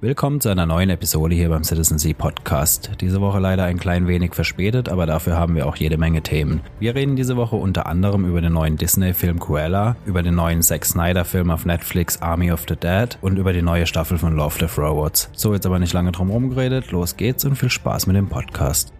Willkommen 0.00 0.40
zu 0.40 0.48
einer 0.48 0.64
neuen 0.64 0.90
Episode 0.90 1.34
hier 1.34 1.48
beim 1.48 1.64
Citizen 1.64 1.98
Sea 1.98 2.14
Podcast. 2.14 2.92
Diese 3.00 3.20
Woche 3.20 3.40
leider 3.40 3.64
ein 3.64 3.80
klein 3.80 4.06
wenig 4.06 4.32
verspätet, 4.32 4.88
aber 4.88 5.06
dafür 5.06 5.36
haben 5.36 5.56
wir 5.56 5.66
auch 5.66 5.74
jede 5.74 5.98
Menge 5.98 6.22
Themen. 6.22 6.60
Wir 6.78 6.94
reden 6.94 7.16
diese 7.16 7.36
Woche 7.36 7.56
unter 7.56 7.86
anderem 7.86 8.24
über 8.24 8.40
den 8.40 8.52
neuen 8.52 8.76
Disney-Film 8.76 9.40
Cruella, 9.40 9.96
über 10.06 10.22
den 10.22 10.36
neuen 10.36 10.62
Zack 10.62 10.84
Snyder-Film 10.84 11.50
auf 11.50 11.66
Netflix 11.66 12.22
Army 12.22 12.52
of 12.52 12.64
the 12.68 12.76
Dead 12.76 13.18
und 13.22 13.38
über 13.38 13.52
die 13.52 13.60
neue 13.60 13.88
Staffel 13.88 14.18
von 14.18 14.36
Love 14.36 14.56
Death 14.60 14.78
Robots. 14.78 15.30
So, 15.32 15.52
jetzt 15.52 15.66
aber 15.66 15.80
nicht 15.80 15.92
lange 15.92 16.12
drum 16.12 16.30
rumgeredet, 16.30 16.92
los 16.92 17.16
geht's 17.16 17.44
und 17.44 17.56
viel 17.56 17.70
Spaß 17.70 18.06
mit 18.06 18.14
dem 18.14 18.28
Podcast. 18.28 18.92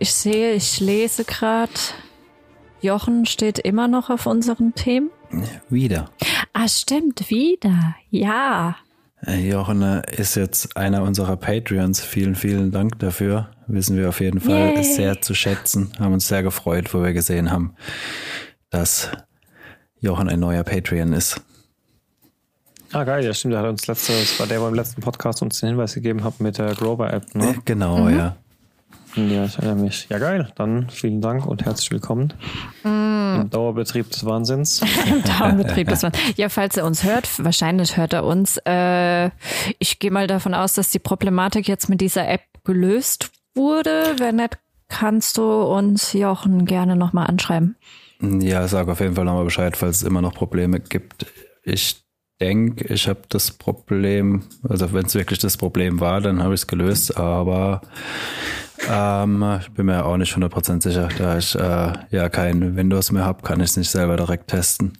Ich 0.00 0.12
sehe, 0.12 0.54
ich 0.54 0.80
lese 0.80 1.22
gerade, 1.22 1.70
Jochen 2.80 3.24
steht 3.24 3.60
immer 3.60 3.86
noch 3.86 4.10
auf 4.10 4.26
unseren 4.26 4.74
Themen. 4.74 5.10
Wieder. 5.68 6.10
Ah, 6.54 6.66
stimmt, 6.66 7.30
wieder. 7.30 7.94
Ja. 8.10 8.74
Äh, 9.26 9.50
Jochen 9.50 9.82
ist 9.82 10.34
jetzt 10.34 10.76
einer 10.76 11.02
unserer 11.02 11.36
Patreons. 11.36 12.00
Vielen, 12.00 12.34
vielen 12.34 12.70
Dank 12.70 12.98
dafür. 12.98 13.50
Wissen 13.66 13.96
wir 13.96 14.08
auf 14.08 14.20
jeden 14.20 14.40
Fall 14.40 14.74
Yay. 14.74 14.82
sehr 14.84 15.20
zu 15.20 15.34
schätzen. 15.34 15.92
Haben 15.98 16.14
uns 16.14 16.28
sehr 16.28 16.42
gefreut, 16.42 16.92
wo 16.94 17.02
wir 17.02 17.12
gesehen 17.12 17.50
haben, 17.50 17.74
dass 18.70 19.10
Jochen 20.00 20.28
ein 20.28 20.40
neuer 20.40 20.64
Patreon 20.64 21.12
ist. 21.12 21.40
Ah, 22.92 23.04
geil, 23.04 23.24
ja, 23.24 23.32
stimmt. 23.32 23.54
Der 23.54 23.60
hat 23.60 23.68
uns 23.68 23.86
letzte, 23.86 24.12
das 24.12 24.40
war 24.40 24.46
der, 24.46 24.58
der 24.58 24.64
beim 24.64 24.74
letzten 24.74 25.00
Podcast 25.00 25.42
uns 25.42 25.60
den 25.60 25.70
Hinweis 25.70 25.94
gegeben 25.94 26.24
hat 26.24 26.40
mit 26.40 26.58
der 26.58 26.74
Grover-App, 26.74 27.34
ne? 27.34 27.54
Genau, 27.64 27.98
mhm. 27.98 28.16
ja. 28.16 28.36
Ja, 29.16 29.44
ich 29.44 29.56
erinnere 29.58 29.76
mich. 29.76 30.06
Ja, 30.08 30.18
geil. 30.18 30.52
Dann 30.54 30.88
vielen 30.88 31.20
Dank 31.20 31.46
und 31.46 31.64
herzlich 31.64 31.90
willkommen 31.90 32.32
mm. 32.84 33.40
im 33.40 33.50
Dauerbetrieb 33.50 34.10
des 34.10 34.24
Wahnsinns. 34.24 34.80
Im 35.06 35.22
Dauerbetrieb 35.24 35.88
des 35.88 36.02
Wahnsinns. 36.04 36.36
Ja, 36.36 36.48
falls 36.48 36.76
er 36.76 36.84
uns 36.84 37.02
hört, 37.02 37.28
wahrscheinlich 37.42 37.96
hört 37.96 38.12
er 38.12 38.24
uns. 38.24 38.58
Äh, 38.64 39.30
ich 39.78 39.98
gehe 39.98 40.10
mal 40.10 40.26
davon 40.26 40.54
aus, 40.54 40.74
dass 40.74 40.90
die 40.90 41.00
Problematik 41.00 41.66
jetzt 41.66 41.88
mit 41.88 42.00
dieser 42.00 42.28
App 42.28 42.42
gelöst 42.64 43.30
wurde. 43.54 44.14
Wenn 44.18 44.36
nicht, 44.36 44.58
kannst 44.88 45.38
du 45.38 45.62
uns 45.62 46.12
Jochen 46.12 46.64
gerne 46.64 46.94
nochmal 46.94 47.26
anschreiben. 47.26 47.76
Ja, 48.20 48.68
sag 48.68 48.88
auf 48.88 49.00
jeden 49.00 49.16
Fall 49.16 49.24
nochmal 49.24 49.44
Bescheid, 49.44 49.76
falls 49.76 49.98
es 49.98 50.02
immer 50.02 50.22
noch 50.22 50.34
Probleme 50.34 50.78
gibt. 50.78 51.26
Ich 51.64 52.04
denke, 52.40 52.92
ich 52.92 53.08
habe 53.08 53.22
das 53.28 53.50
Problem, 53.52 54.44
also 54.68 54.92
wenn 54.92 55.06
es 55.06 55.14
wirklich 55.14 55.38
das 55.38 55.56
Problem 55.56 56.00
war, 56.00 56.20
dann 56.20 56.42
habe 56.42 56.54
ich 56.54 56.60
es 56.60 56.66
gelöst, 56.66 57.16
aber 57.16 57.82
ähm, 58.88 59.58
ich 59.60 59.70
bin 59.72 59.86
mir 59.86 60.04
auch 60.04 60.16
nicht 60.16 60.34
100% 60.34 60.82
sicher. 60.82 61.08
Da 61.18 61.38
ich 61.38 61.54
äh, 61.54 61.92
ja 62.10 62.28
kein 62.28 62.76
Windows 62.76 63.12
mehr 63.12 63.24
habe, 63.24 63.42
kann 63.42 63.60
ich 63.60 63.70
es 63.70 63.76
nicht 63.76 63.90
selber 63.90 64.16
direkt 64.16 64.48
testen. 64.48 64.98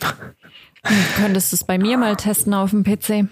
Du 0.00 0.90
könntest 1.16 1.52
es 1.52 1.64
bei 1.64 1.78
mir 1.78 1.96
mal 1.96 2.16
testen 2.16 2.54
auf 2.54 2.70
dem 2.70 2.84
PC. 2.84 3.28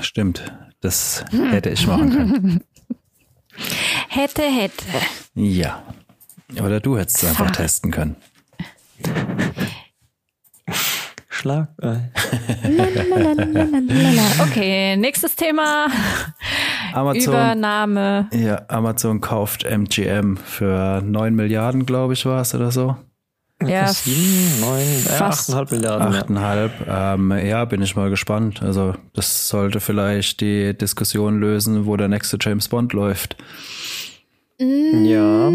Stimmt, 0.00 0.52
das 0.80 1.24
hätte 1.30 1.70
ich 1.70 1.86
machen 1.86 2.10
können. 2.10 2.64
hätte, 4.08 4.42
hätte. 4.42 4.84
Ja. 5.34 5.82
Oder 6.60 6.80
du 6.80 6.98
hättest 6.98 7.22
es 7.22 7.28
einfach 7.28 7.50
testen 7.50 7.90
können. 7.90 8.16
Schlag. 11.32 11.68
okay, 14.40 14.96
nächstes 14.96 15.34
Thema. 15.34 15.86
Amazon, 16.92 17.32
Übernahme. 17.32 18.28
Ja, 18.32 18.62
Amazon 18.68 19.22
kauft 19.22 19.64
MGM 19.64 20.36
für 20.36 21.00
9 21.02 21.34
Milliarden, 21.34 21.86
glaube 21.86 22.12
ich, 22.12 22.26
war 22.26 22.42
es 22.42 22.54
oder 22.54 22.70
so. 22.70 22.96
Ja, 23.66 23.88
7, 23.88 24.60
9, 24.60 24.80
äh, 24.80 25.22
8,5 25.22 25.74
Milliarden. 25.74 26.36
8,5. 26.36 26.70
Ja. 26.86 27.14
Ähm, 27.14 27.32
ja, 27.46 27.64
bin 27.64 27.80
ich 27.80 27.96
mal 27.96 28.10
gespannt. 28.10 28.62
Also, 28.62 28.94
das 29.14 29.48
sollte 29.48 29.80
vielleicht 29.80 30.42
die 30.42 30.76
Diskussion 30.76 31.40
lösen, 31.40 31.86
wo 31.86 31.96
der 31.96 32.08
nächste 32.08 32.36
James 32.40 32.68
Bond 32.68 32.92
läuft. 32.92 33.36
Mm, 34.60 35.04
ja. 35.04 35.50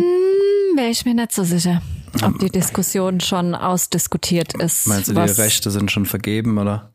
Wäre 0.75 0.89
ich 0.89 1.05
mir 1.05 1.13
nicht 1.13 1.33
so 1.33 1.43
sicher, 1.43 1.81
ob 2.23 2.39
die 2.39 2.49
Diskussion 2.49 3.19
schon 3.19 3.55
ausdiskutiert 3.55 4.53
ist. 4.61 4.87
Meinst 4.87 5.07
du, 5.07 5.13
die 5.13 5.19
Rechte 5.19 5.71
sind 5.71 5.91
schon 5.91 6.05
vergeben, 6.05 6.57
oder? 6.57 6.91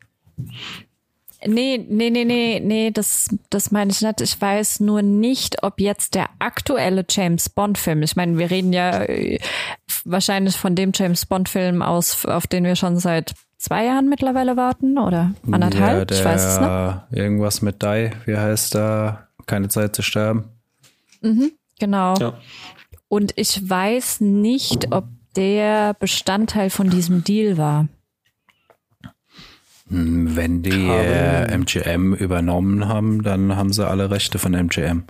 Nee, 1.45 1.85
nee, 1.89 2.09
nee, 2.09 2.23
nee, 2.23 2.61
nee, 2.63 2.91
das, 2.91 3.27
das 3.49 3.71
meine 3.71 3.91
ich 3.91 4.01
nicht. 4.01 4.21
Ich 4.21 4.39
weiß 4.39 4.79
nur 4.79 5.01
nicht, 5.01 5.63
ob 5.63 5.79
jetzt 5.79 6.15
der 6.15 6.29
aktuelle 6.39 7.05
James 7.09 7.49
Bond-Film, 7.49 8.01
ich 8.01 8.15
meine, 8.15 8.37
wir 8.37 8.49
reden 8.49 8.71
ja 8.71 9.03
äh, 9.03 9.39
wahrscheinlich 10.05 10.55
von 10.55 10.75
dem 10.75 10.91
James 10.93 11.25
Bond-Film 11.25 11.81
aus, 11.81 12.25
auf 12.25 12.47
den 12.47 12.63
wir 12.63 12.75
schon 12.75 12.97
seit 12.97 13.33
zwei 13.57 13.85
Jahren 13.85 14.09
mittlerweile 14.09 14.57
warten 14.57 14.97
oder 14.97 15.33
anderthalb, 15.49 15.99
ja, 15.99 16.05
der, 16.05 16.17
ich 16.17 16.25
weiß 16.25 16.45
es 16.45 16.59
nicht. 16.59 17.23
Irgendwas 17.23 17.61
mit 17.61 17.81
Die, 17.81 18.11
wie 18.25 18.37
heißt 18.37 18.75
da? 18.75 19.27
Keine 19.45 19.67
Zeit 19.67 19.95
zu 19.95 20.01
sterben. 20.01 20.45
Mhm, 21.21 21.51
genau. 21.79 22.15
Ja. 22.15 22.37
Und 23.13 23.33
ich 23.35 23.69
weiß 23.69 24.21
nicht, 24.21 24.91
ob 24.91 25.05
der 25.35 25.93
Bestandteil 25.93 26.71
von 26.71 26.89
diesem 26.89 27.23
Deal 27.23 27.59
war. 27.59 27.87
Wenn 29.85 30.63
die 30.63 30.87
äh, 30.87 31.55
MGM 31.55 32.15
übernommen 32.15 32.87
haben, 32.87 33.21
dann 33.21 33.55
haben 33.55 33.71
sie 33.71 33.87
alle 33.87 34.09
Rechte 34.09 34.39
von 34.39 34.55
MGM. 34.55 35.03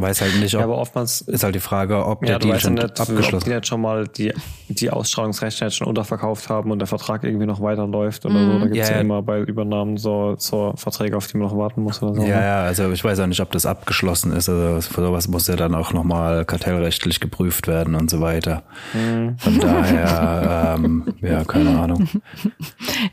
Weiß 0.00 0.20
halt 0.20 0.38
nicht, 0.40 0.54
ob, 0.54 0.60
ja, 0.60 0.64
aber 0.64 0.78
oftmals 0.78 1.22
ist 1.22 1.42
halt 1.42 1.54
die 1.54 1.60
Frage, 1.60 2.04
ob 2.04 2.22
ja, 2.22 2.30
der 2.30 2.38
Deal 2.38 2.60
schon 2.60 2.74
nicht, 2.74 3.00
abgeschlossen 3.00 3.36
ob 3.36 3.44
die 3.44 3.50
jetzt 3.50 3.66
schon 3.66 3.80
mal 3.80 4.06
die, 4.06 4.32
die 4.68 4.90
Ausstrahlungsrechte 4.90 5.64
jetzt 5.64 5.76
schon 5.76 5.86
unterverkauft 5.86 6.48
haben 6.48 6.70
und 6.70 6.78
der 6.78 6.86
Vertrag 6.86 7.24
irgendwie 7.24 7.46
noch 7.46 7.60
weiterläuft 7.60 8.24
oder 8.26 8.34
mm. 8.34 8.52
so. 8.52 8.58
Da 8.58 8.64
gibt 8.66 8.76
es 8.76 8.88
ja, 8.88 8.96
ja, 8.96 9.00
immer 9.00 9.22
bei 9.22 9.40
Übernahmen 9.40 9.96
so, 9.96 10.36
so 10.38 10.72
Verträge, 10.76 11.16
auf 11.16 11.26
die 11.26 11.36
man 11.36 11.48
noch 11.48 11.56
warten 11.56 11.82
muss 11.82 12.02
oder 12.02 12.14
so. 12.14 12.22
Ja, 12.22 12.40
ja, 12.40 12.62
also 12.62 12.90
ich 12.92 13.02
weiß 13.02 13.20
auch 13.20 13.26
nicht, 13.26 13.40
ob 13.40 13.50
das 13.52 13.66
abgeschlossen 13.66 14.32
ist. 14.32 14.48
Also 14.48 14.80
für 14.80 15.02
sowas 15.02 15.28
muss 15.28 15.46
ja 15.46 15.56
dann 15.56 15.74
auch 15.74 15.92
nochmal 15.92 16.44
kartellrechtlich 16.44 17.20
geprüft 17.20 17.66
werden 17.66 17.94
und 17.94 18.10
so 18.10 18.20
weiter. 18.20 18.62
Mm. 18.92 19.36
Von 19.38 19.60
daher, 19.60 20.76
ähm, 20.78 21.14
ja, 21.20 21.44
keine 21.44 21.78
Ahnung. 21.78 22.08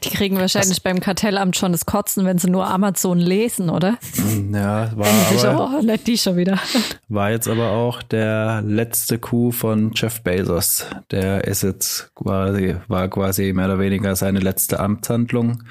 Die 0.03 0.09
kriegen 0.09 0.38
wahrscheinlich 0.38 0.72
Was? 0.72 0.79
beim 0.79 1.00
Kartellamt 1.00 1.56
schon 1.56 1.72
das 1.72 1.85
Kotzen, 1.85 2.25
wenn 2.25 2.38
sie 2.38 2.50
nur 2.50 2.68
Amazon 2.68 3.18
lesen, 3.19 3.69
oder? 3.69 3.97
Ja, 4.51 4.91
war 4.95 5.07
aber, 5.45 5.79
oh, 5.79 5.81
nicht 5.81 6.07
die 6.07 6.18
schon 6.18 6.38
wieder. 6.38 6.59
War 7.08 7.31
jetzt 7.31 7.47
aber 7.47 7.72
auch 7.72 8.02
der 8.03 8.62
letzte 8.62 9.19
Coup 9.19 9.53
von 9.53 9.91
Jeff 9.94 10.22
Bezos. 10.22 10.86
Der 11.12 11.46
ist 11.46 11.63
jetzt 11.63 12.13
quasi, 12.16 12.75
war 12.88 13.08
quasi 13.09 13.53
mehr 13.53 13.66
oder 13.66 13.80
weniger 13.80 14.16
seine 14.16 14.40
letzte 14.40 14.80
Amtshandlung. 14.80 15.63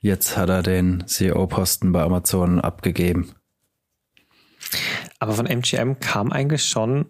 Jetzt 0.00 0.36
hat 0.36 0.50
er 0.50 0.62
den 0.62 1.04
CEO-Posten 1.06 1.92
bei 1.92 2.02
Amazon 2.02 2.60
abgegeben. 2.60 3.32
Aber 5.18 5.32
von 5.32 5.46
MGM 5.46 6.00
kam 6.00 6.32
eigentlich 6.32 6.64
schon 6.64 7.06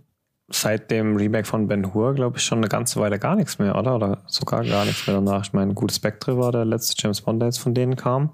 seit 0.49 0.91
dem 0.91 1.17
Remake 1.17 1.47
von 1.47 1.69
Ben 1.69 1.95
Hur, 1.95 2.15
glaube 2.15 2.39
ich, 2.39 2.45
schon 2.45 2.59
eine 2.59 2.69
ganze 2.69 3.01
Weile 3.01 3.19
gar 3.19 3.35
nichts 3.35 3.59
mehr, 3.59 3.77
oder? 3.77 3.97
Oder 3.97 4.23
sogar 4.27 4.65
gar 4.65 4.85
nichts 4.85 5.07
mehr 5.07 5.17
danach. 5.17 5.45
Ich 5.45 5.53
meine, 5.53 5.75
gut, 5.75 5.93
Spectre 5.93 6.39
war 6.39 6.53
der 6.53 6.65
letzte 6.65 6.95
James 6.99 7.23
Bond, 7.23 7.41
der 7.41 7.49
jetzt 7.49 7.59
von 7.59 7.75
denen 7.75 7.97
kam. 7.97 8.33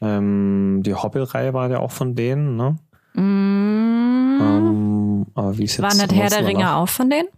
Ähm, 0.00 0.82
die 0.84 0.94
Hobbit-Reihe 0.94 1.52
war 1.52 1.70
ja 1.70 1.78
auch 1.78 1.92
von 1.92 2.14
denen, 2.14 2.56
ne? 2.56 2.78
Mm. 3.14 4.38
Ähm, 4.40 5.26
aber 5.34 5.58
wie 5.58 5.64
ist 5.64 5.76
jetzt 5.76 5.82
War 5.82 5.94
nicht 5.94 6.14
Herr 6.14 6.30
der 6.30 6.46
Ringe 6.46 6.74
auch 6.74 6.88
von 6.88 7.10
denen? 7.10 7.28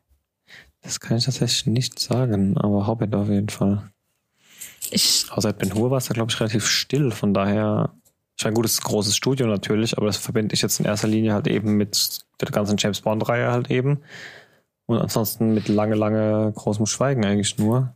Das 0.83 1.01
kann 1.01 1.17
ich 1.17 1.25
tatsächlich 1.25 1.67
nicht 1.67 1.99
sagen, 1.99 2.57
aber 2.59 2.87
Hobbit 2.87 3.15
auf 3.15 3.29
jeden 3.29 3.49
Fall. 3.49 3.91
Ich 4.91 5.27
seit 5.37 5.59
Ben 5.59 5.75
Hur 5.75 5.91
war 5.91 5.99
es 5.99 6.07
da, 6.07 6.15
glaube 6.15 6.31
ich, 6.31 6.41
relativ 6.41 6.67
still. 6.67 7.13
Von 7.13 7.33
daher, 7.33 7.95
ich 8.37 8.45
meine, 8.45 8.55
gut, 8.55 8.67
es 8.67 8.73
ist 8.73 8.81
ein 8.81 8.89
großes 8.89 9.17
Studio 9.17 9.47
natürlich, 9.47 9.97
aber 9.97 10.07
das 10.07 10.17
verbinde 10.17 10.55
ich 10.55 10.63
jetzt 10.63 10.81
in 10.81 10.87
erster 10.87 11.09
Linie 11.09 11.33
halt 11.33 11.47
eben 11.47 11.77
mit 11.77 12.21
der 12.41 12.51
ganzen 12.51 12.77
James 12.77 13.01
Bond-Reihe 13.01 13.51
halt 13.51 13.71
eben. 13.71 14.01
Und 14.87 14.99
ansonsten 14.99 15.55
mit 15.55 15.69
lange, 15.69 15.95
lange 15.95 16.53
großem 16.55 16.87
Schweigen 16.87 17.25
eigentlich 17.25 17.59
nur. 17.59 17.95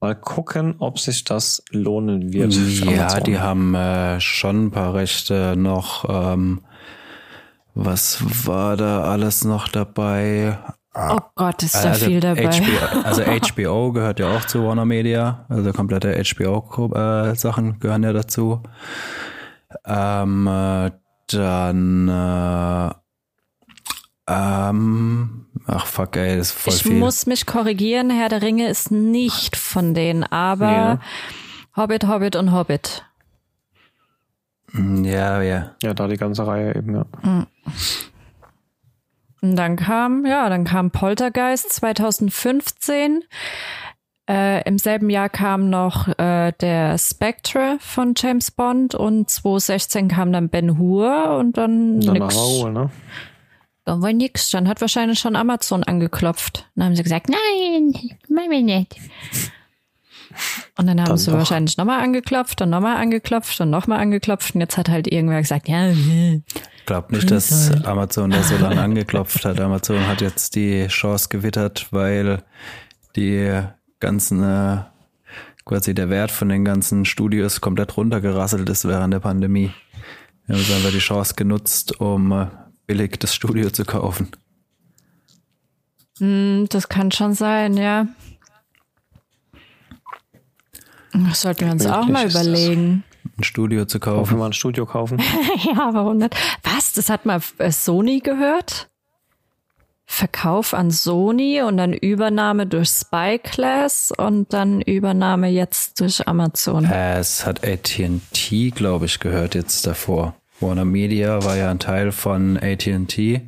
Mal 0.00 0.14
gucken, 0.14 0.74
ob 0.78 0.98
sich 0.98 1.24
das 1.24 1.62
lohnen 1.70 2.32
wird. 2.32 2.52
Ja, 2.52 3.20
die 3.20 3.38
haben 3.38 3.74
äh, 3.74 4.20
schon 4.20 4.66
ein 4.66 4.70
paar 4.70 4.92
Rechte 4.92 5.54
noch. 5.56 6.04
Ähm, 6.08 6.60
was 7.76 8.46
war 8.46 8.76
da 8.76 9.02
alles 9.02 9.44
noch 9.44 9.68
dabei? 9.68 10.58
Oh 10.94 11.18
Gott, 11.34 11.62
ist 11.62 11.74
da 11.74 11.90
also 11.90 12.06
viel 12.06 12.20
dabei. 12.20 12.48
HBO, 12.48 13.00
also 13.04 13.22
HBO 13.52 13.92
gehört 13.92 14.18
ja 14.18 14.34
auch 14.34 14.46
zu 14.46 14.64
Warner 14.64 14.86
Media. 14.86 15.44
Also 15.50 15.72
komplette 15.72 16.20
HBO-Sachen 16.24 17.74
äh, 17.74 17.78
gehören 17.78 18.02
ja 18.02 18.14
dazu. 18.14 18.62
Ähm, 19.84 20.46
äh, 20.46 20.90
dann 21.28 22.08
äh, 22.08 22.94
ähm, 24.28 25.46
ach 25.66 25.86
fuck, 25.86 26.16
ey, 26.16 26.38
das 26.38 26.48
ist 26.48 26.52
voll 26.52 26.74
ich 26.74 26.82
viel. 26.82 26.92
Ich 26.92 26.98
muss 26.98 27.26
mich 27.26 27.44
korrigieren, 27.44 28.10
Herr 28.10 28.30
der 28.30 28.40
Ringe 28.42 28.68
ist 28.68 28.90
nicht 28.90 29.56
von 29.56 29.92
denen, 29.92 30.24
aber 30.24 30.72
ja. 30.72 31.00
Hobbit, 31.76 32.08
Hobbit 32.08 32.36
und 32.36 32.52
Hobbit. 32.52 33.04
Mm, 34.72 35.04
ja, 35.04 35.42
ja. 35.42 35.76
Ja, 35.82 35.94
da 35.94 36.08
die 36.08 36.16
ganze 36.16 36.46
Reihe 36.46 36.74
eben, 36.74 36.94
ja. 36.94 37.04
Mm. 37.22 37.46
Und 39.42 39.56
dann 39.56 39.76
kam, 39.76 40.26
ja, 40.26 40.48
dann 40.48 40.64
kam 40.64 40.90
Poltergeist 40.90 41.72
2015. 41.72 43.22
Äh, 44.28 44.66
Im 44.66 44.78
selben 44.78 45.08
Jahr 45.08 45.28
kam 45.28 45.70
noch 45.70 46.08
äh, 46.18 46.52
der 46.60 46.98
Spectre 46.98 47.76
von 47.78 48.14
James 48.16 48.50
Bond 48.50 48.96
und 48.96 49.30
2016 49.30 50.08
kam 50.08 50.32
dann 50.32 50.48
Ben 50.48 50.78
Hur 50.78 51.36
und 51.38 51.56
dann, 51.56 52.00
dann 52.00 52.14
nix. 52.14 52.36
Ruhe, 52.36 52.72
ne? 52.72 52.90
Dann 53.84 54.02
war 54.02 54.12
nix. 54.12 54.50
Dann 54.50 54.66
hat 54.66 54.80
wahrscheinlich 54.80 55.20
schon 55.20 55.36
Amazon 55.36 55.84
angeklopft. 55.84 56.68
Dann 56.74 56.86
haben 56.86 56.96
sie 56.96 57.04
gesagt, 57.04 57.28
nein, 57.28 57.94
machen 58.28 58.50
wir 58.50 58.62
nicht. 58.62 58.96
Und 60.78 60.86
dann 60.86 61.00
haben 61.00 61.08
dann 61.08 61.16
sie 61.16 61.30
doch. 61.30 61.38
wahrscheinlich 61.38 61.76
nochmal 61.76 62.02
angeklopft 62.02 62.60
und 62.62 62.70
nochmal 62.70 62.96
angeklopft 62.96 63.60
und 63.60 63.70
nochmal 63.70 64.00
angeklopft 64.00 64.54
und 64.54 64.60
jetzt 64.60 64.76
hat 64.76 64.88
halt 64.88 65.10
irgendwer 65.10 65.40
gesagt, 65.40 65.68
ja. 65.68 65.88
Ich 65.90 66.42
glaube 66.86 67.14
nicht, 67.14 67.30
dass 67.30 67.72
Amazon 67.84 68.30
da 68.30 68.42
so 68.42 68.56
lange 68.60 68.80
angeklopft 68.80 69.44
hat. 69.44 69.60
Amazon 69.60 70.06
hat 70.06 70.20
jetzt 70.20 70.54
die 70.54 70.86
Chance 70.88 71.28
gewittert, 71.28 71.88
weil 71.90 72.42
die 73.16 73.62
ganzen, 74.00 74.42
äh, 74.42 74.78
quasi 75.64 75.94
der 75.94 76.10
Wert 76.10 76.30
von 76.30 76.48
den 76.48 76.64
ganzen 76.64 77.04
Studios 77.04 77.60
komplett 77.60 77.96
runtergerasselt 77.96 78.68
ist 78.68 78.86
während 78.86 79.14
der 79.14 79.20
Pandemie. 79.20 79.72
Wir 80.46 80.56
haben 80.56 80.74
einfach 80.76 80.92
die 80.92 80.98
Chance 80.98 81.34
genutzt, 81.34 82.00
um 82.00 82.30
äh, 82.32 82.46
billig 82.86 83.18
das 83.18 83.34
Studio 83.34 83.70
zu 83.70 83.84
kaufen. 83.84 84.28
Mm, 86.20 86.64
das 86.68 86.88
kann 86.88 87.10
schon 87.10 87.34
sein, 87.34 87.76
ja. 87.76 88.06
Das 91.24 91.40
sollten 91.42 91.66
wir 91.66 91.72
uns 91.72 91.84
Möglich 91.84 92.02
auch 92.02 92.08
mal 92.08 92.28
überlegen. 92.28 93.04
Ein 93.38 93.44
Studio 93.44 93.84
zu 93.84 94.00
kaufen. 94.00 94.18
Kaufen 94.18 94.34
wir 94.34 94.38
mal 94.38 94.46
ein 94.46 94.52
Studio 94.52 94.86
kaufen. 94.86 95.18
ja, 95.64 95.90
warum 95.92 96.18
nicht? 96.18 96.34
Was? 96.62 96.92
Das 96.92 97.10
hat 97.10 97.26
mal 97.26 97.40
äh, 97.58 97.70
Sony 97.70 98.20
gehört? 98.20 98.88
Verkauf 100.08 100.72
an 100.72 100.92
Sony 100.92 101.62
und 101.62 101.78
dann 101.78 101.92
Übernahme 101.92 102.66
durch 102.66 102.88
Spyglass 102.88 104.12
und 104.16 104.52
dann 104.52 104.80
Übernahme 104.80 105.48
jetzt 105.48 106.00
durch 106.00 106.26
Amazon. 106.28 106.84
Es 106.84 107.44
hat 107.44 107.66
AT&T, 107.66 108.70
glaube 108.70 109.06
ich, 109.06 109.18
gehört 109.18 109.56
jetzt 109.56 109.84
davor. 109.84 110.36
Warner 110.60 110.84
Media 110.84 111.42
war 111.42 111.56
ja 111.56 111.70
ein 111.70 111.80
Teil 111.80 112.12
von 112.12 112.56
AT&T 112.56 113.42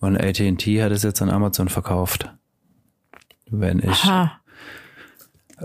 und 0.00 0.16
AT&T 0.16 0.82
hat 0.82 0.92
es 0.92 1.02
jetzt 1.02 1.20
an 1.20 1.30
Amazon 1.30 1.68
verkauft. 1.68 2.32
Wenn 3.50 3.80
ich 3.80 4.04
Aha 4.04 4.38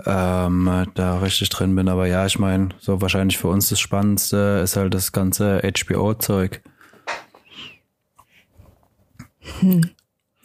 ähm, 0.06 0.86
da 0.94 1.20
richtig 1.20 1.50
drin 1.50 1.76
bin. 1.76 1.90
Aber 1.90 2.08
ja, 2.08 2.26
ich 2.26 2.40
meine, 2.40 2.70
so 2.80 3.02
wahrscheinlich 3.02 3.38
für 3.38 3.48
uns 3.48 3.70
das 3.70 3.80
Spannendste 3.80 4.62
ist 4.64 4.76
halt 4.78 4.94
das 4.94 5.12
ganze 5.12 5.62
HBO-Zeug. 5.62 6.62
Hm. 9.60 9.90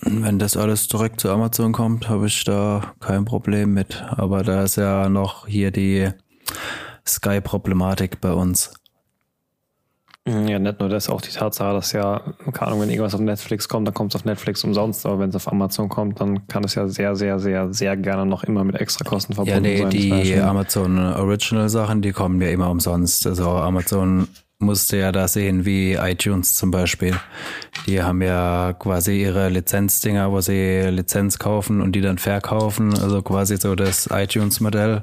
Wenn 0.02 0.38
das 0.38 0.56
alles 0.56 0.88
direkt 0.88 1.20
zu 1.20 1.30
Amazon 1.30 1.72
kommt, 1.72 2.08
habe 2.08 2.26
ich 2.26 2.44
da 2.44 2.94
kein 3.00 3.24
Problem 3.24 3.72
mit. 3.72 4.02
Aber 4.10 4.42
da 4.42 4.62
ist 4.62 4.76
ja 4.76 5.08
noch 5.08 5.46
hier 5.46 5.70
die 5.70 6.10
Sky-Problematik 7.06 8.20
bei 8.20 8.32
uns. 8.32 8.72
Mhm, 10.26 10.48
ja, 10.48 10.58
nicht 10.58 10.80
nur 10.80 10.88
das, 10.88 11.08
auch 11.08 11.20
die 11.20 11.30
Tatsache, 11.30 11.72
dass 11.72 11.92
ja, 11.92 12.20
keine 12.52 12.68
Ahnung, 12.68 12.82
wenn 12.82 12.90
irgendwas 12.90 13.14
auf 13.14 13.20
Netflix 13.20 13.68
kommt, 13.68 13.86
dann 13.86 13.94
kommt 13.94 14.12
es 14.12 14.20
auf 14.20 14.24
Netflix 14.24 14.64
umsonst, 14.64 15.06
aber 15.06 15.20
wenn 15.20 15.30
es 15.30 15.36
auf 15.36 15.50
Amazon 15.50 15.88
kommt, 15.88 16.20
dann 16.20 16.48
kann 16.48 16.64
es 16.64 16.74
ja 16.74 16.88
sehr, 16.88 17.14
sehr, 17.14 17.38
sehr, 17.38 17.72
sehr 17.72 17.96
gerne 17.96 18.26
noch 18.26 18.42
immer 18.42 18.64
mit 18.64 18.74
Extrakosten 18.74 19.36
verbunden 19.36 19.64
sein. 19.64 19.76
Ja, 19.76 19.86
nee, 19.86 20.10
sein. 20.10 20.22
die 20.22 20.34
Amazon 20.34 20.98
Original 20.98 21.68
Sachen, 21.68 22.02
die 22.02 22.10
kommen 22.10 22.40
ja 22.42 22.48
immer 22.48 22.70
umsonst. 22.70 23.24
Also 23.26 23.50
Amazon 23.50 24.26
musste 24.58 24.96
ja 24.96 25.12
da 25.12 25.28
sehen, 25.28 25.64
wie 25.64 25.94
iTunes 25.94 26.54
zum 26.56 26.72
Beispiel. 26.72 27.14
Die 27.86 28.02
haben 28.02 28.20
ja 28.22 28.72
quasi 28.72 29.22
ihre 29.22 29.48
Lizenzdinger, 29.48 30.32
wo 30.32 30.40
sie 30.40 30.88
Lizenz 30.90 31.38
kaufen 31.38 31.80
und 31.80 31.92
die 31.92 32.00
dann 32.00 32.18
verkaufen, 32.18 32.98
also 32.98 33.22
quasi 33.22 33.58
so 33.58 33.74
das 33.76 34.08
iTunes-Modell. 34.10 35.02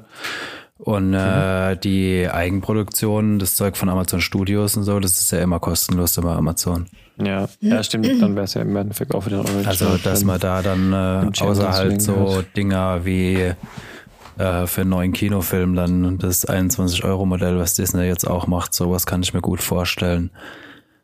Und 0.84 1.12
mhm. 1.12 1.14
äh, 1.14 1.76
die 1.76 2.28
Eigenproduktion, 2.30 3.38
das 3.38 3.54
Zeug 3.54 3.78
von 3.78 3.88
Amazon 3.88 4.20
Studios 4.20 4.76
und 4.76 4.82
so, 4.82 5.00
das 5.00 5.18
ist 5.18 5.32
ja 5.32 5.38
immer 5.38 5.58
kostenlos 5.58 6.18
über 6.18 6.36
Amazon. 6.36 6.88
Ja, 7.16 7.48
ja 7.60 7.82
stimmt. 7.82 8.20
Dann 8.20 8.34
wäre 8.34 8.44
es 8.44 8.52
ja 8.52 8.60
im 8.60 8.76
Endeffekt 8.76 9.14
auch 9.14 9.24
wieder 9.24 9.38
Original. 9.38 9.66
Also, 9.66 9.96
dass 9.96 10.24
man 10.24 10.38
da 10.38 10.60
dann 10.60 10.92
äh, 10.92 11.40
außer 11.40 11.72
halt 11.72 12.02
so 12.02 12.42
Dinger 12.54 13.06
wie 13.06 13.54
äh, 14.36 14.66
für 14.66 14.82
einen 14.82 14.90
neuen 14.90 15.14
Kinofilm 15.14 15.74
dann 15.74 16.18
das 16.18 16.46
21-Euro-Modell, 16.46 17.58
was 17.58 17.76
Disney 17.76 18.04
jetzt 18.04 18.28
auch 18.28 18.46
macht, 18.46 18.74
sowas 18.74 19.06
kann 19.06 19.22
ich 19.22 19.32
mir 19.32 19.40
gut 19.40 19.62
vorstellen. 19.62 20.32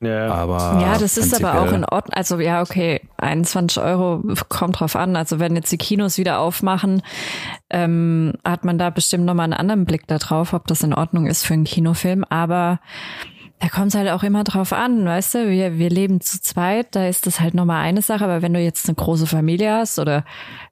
Ja, 0.03 0.33
aber 0.33 0.79
ja, 0.81 0.99
das 0.99 1.19
ist 1.19 1.35
aber 1.35 1.61
auch 1.61 1.73
in 1.73 1.85
Ordnung. 1.85 2.15
Also 2.15 2.39
ja, 2.39 2.63
okay, 2.63 3.03
21 3.19 3.83
Euro 3.83 4.23
kommt 4.49 4.81
drauf 4.81 4.97
an. 4.97 5.15
Also 5.15 5.39
wenn 5.39 5.57
jetzt 5.57 5.71
die 5.73 5.79
Kinos 5.79 6.17
wieder 6.17 6.39
aufmachen, 6.39 7.03
ähm, 7.71 8.35
hat 8.45 8.65
man 8.65 8.79
da 8.79 8.91
bestimmt 8.91 9.25
nochmal 9.25 9.45
einen 9.45 9.53
anderen 9.55 9.85
Blick 9.85 10.07
darauf, 10.07 10.53
ob 10.53 10.67
das 10.67 10.83
in 10.83 10.95
Ordnung 10.95 11.27
ist 11.27 11.45
für 11.45 11.55
einen 11.55 11.65
Kinofilm. 11.65 12.25
Aber 12.29 12.81
da 13.61 13.69
kommt 13.69 13.89
es 13.89 13.95
halt 13.95 14.09
auch 14.09 14.23
immer 14.23 14.43
drauf 14.43 14.73
an, 14.73 15.05
weißt 15.05 15.35
du, 15.35 15.51
wir, 15.51 15.79
wir 15.79 15.91
leben 15.91 16.21
zu 16.21 16.41
zweit, 16.41 16.95
da 16.97 17.07
ist 17.07 17.27
das 17.27 17.41
halt 17.41 17.55
nochmal 17.55 17.83
eine 17.83 18.01
Sache, 18.01 18.25
aber 18.25 18.41
wenn 18.41 18.55
du 18.55 18.61
jetzt 18.61 18.89
eine 18.89 18.95
große 18.95 19.27
Familie 19.27 19.75
hast 19.75 19.99
oder, 19.99 20.25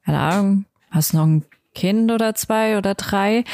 keine 0.06 0.18
Ahnung, 0.18 0.64
hast 0.90 1.12
noch 1.12 1.26
ein 1.26 1.44
Kind 1.74 2.10
oder 2.10 2.34
zwei 2.34 2.78
oder 2.78 2.94
drei, 2.94 3.44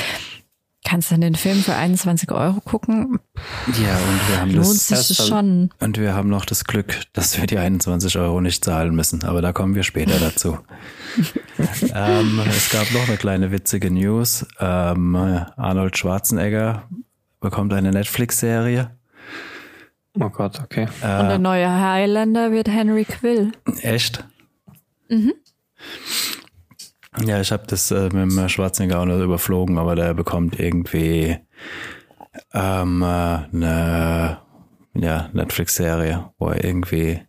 Kannst 0.85 1.11
du 1.11 1.17
den 1.17 1.35
Film 1.35 1.63
für 1.63 1.75
21 1.75 2.31
Euro 2.31 2.61
gucken? 2.61 3.19
Ja, 3.67 3.97
und 3.97 4.29
wir 4.29 4.41
haben 4.41 4.51
Lohnt 4.51 4.67
das, 4.67 4.89
sich 4.89 5.17
das 5.17 5.27
schon. 5.27 5.71
Und 5.81 5.99
wir 5.99 6.15
haben 6.15 6.29
noch 6.29 6.45
das 6.45 6.65
Glück, 6.65 7.01
dass 7.15 7.39
wir 7.41 7.47
die 7.47 7.57
21 7.57 8.19
Euro 8.19 8.43
nicht 8.43 8.65
zahlen 8.65 8.95
müssen. 8.95 9.25
Aber 9.25 9.41
da 9.41 9.53
kommen 9.53 9.75
wir 9.75 9.83
später 9.83 10.19
dazu. 10.21 10.59
ähm, 11.95 12.41
es 12.49 12.69
gab 12.71 12.93
noch 12.93 13.09
eine 13.09 13.17
kleine 13.17 13.51
witzige 13.51 13.91
News. 13.91 14.47
Ähm, 14.61 15.17
Arnold 15.17 15.97
Schwarzenegger 15.97 16.85
bekommt 17.41 17.73
eine 17.73 17.91
Netflix-Serie. 17.91 18.91
Oh 20.21 20.29
Gott, 20.29 20.61
okay. 20.61 20.87
Äh, 21.03 21.21
und 21.21 21.29
der 21.29 21.39
neue 21.39 21.69
Highlander 21.69 22.53
wird 22.53 22.69
Henry 22.69 23.05
Quill. 23.05 23.53
Echt? 23.81 24.25
Mhm. 25.09 25.33
Ja, 27.23 27.41
ich 27.41 27.53
habe 27.53 27.65
das 27.67 27.91
äh, 27.91 28.05
mit 28.05 28.15
dem 28.15 28.49
Schwarzenegger 28.49 29.01
auch 29.01 29.05
noch 29.05 29.21
überflogen, 29.21 29.79
aber 29.79 29.95
der 29.95 30.15
bekommt 30.15 30.59
irgendwie 30.59 31.39
ähm, 32.53 33.03
äh, 33.03 33.07
eine 33.07 34.39
ja, 34.95 35.29
Netflix-Serie, 35.33 36.31
wo 36.39 36.49
er 36.49 36.65
irgendwie 36.65 37.21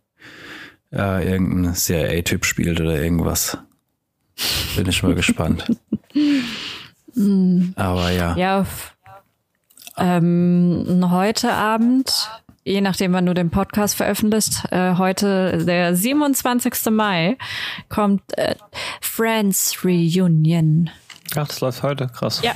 äh, 0.92 1.30
irgendein 1.30 1.74
CIA-Typ 1.74 2.44
spielt 2.44 2.80
oder 2.80 3.00
irgendwas. 3.00 3.58
Bin 4.76 4.88
ich 4.88 5.02
mal 5.02 5.14
gespannt. 5.16 5.64
aber 7.76 8.10
ja. 8.10 8.36
Ja, 8.36 8.66
ähm, 9.96 11.06
heute 11.10 11.52
Abend 11.52 12.30
je 12.66 12.80
nachdem, 12.80 13.12
wann 13.12 13.26
du 13.26 13.32
den 13.32 13.50
Podcast 13.50 13.94
veröffentlicht, 13.94 14.64
äh, 14.70 14.96
heute 14.96 15.64
der 15.64 15.94
27. 15.94 16.90
Mai 16.90 17.38
kommt 17.88 18.22
äh, 18.36 18.56
Friends 19.00 19.84
Reunion. 19.84 20.90
Ach, 21.36 21.46
das 21.46 21.60
läuft 21.60 21.82
heute, 21.82 22.08
krass. 22.08 22.42
Ja. 22.42 22.54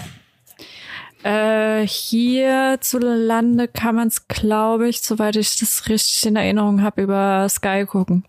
Äh, 1.23 1.87
hier 1.87 2.79
zu 2.81 2.99
Lande 2.99 3.69
kann 3.69 3.95
man 3.95 4.09
es, 4.09 4.27
glaube 4.27 4.89
ich, 4.89 5.01
soweit 5.01 5.37
ich 5.37 5.59
das 5.59 5.89
richtig 5.89 6.27
in 6.27 6.37
Erinnerung 6.37 6.83
habe, 6.83 7.03
über 7.03 7.49
Sky 7.49 7.87
gucken. 7.87 8.25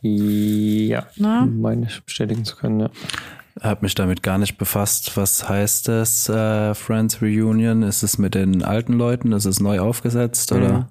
Ja, 0.00 1.06
Na? 1.16 1.46
meine 1.46 1.86
ich 1.86 2.02
bestätigen 2.02 2.44
zu 2.44 2.56
können, 2.56 2.80
ja 2.80 2.90
habe 3.62 3.82
mich 3.82 3.94
damit 3.94 4.22
gar 4.22 4.38
nicht 4.38 4.58
befasst. 4.58 5.16
Was 5.16 5.48
heißt 5.48 5.88
das 5.88 6.28
äh, 6.28 6.74
Friends 6.74 7.22
Reunion? 7.22 7.82
Ist 7.82 8.02
es 8.02 8.18
mit 8.18 8.34
den 8.34 8.62
alten 8.62 8.92
Leuten? 8.94 9.32
Ist 9.32 9.44
es 9.44 9.60
neu 9.60 9.80
aufgesetzt 9.80 10.52
oder? 10.52 10.72
Mhm. 10.72 10.84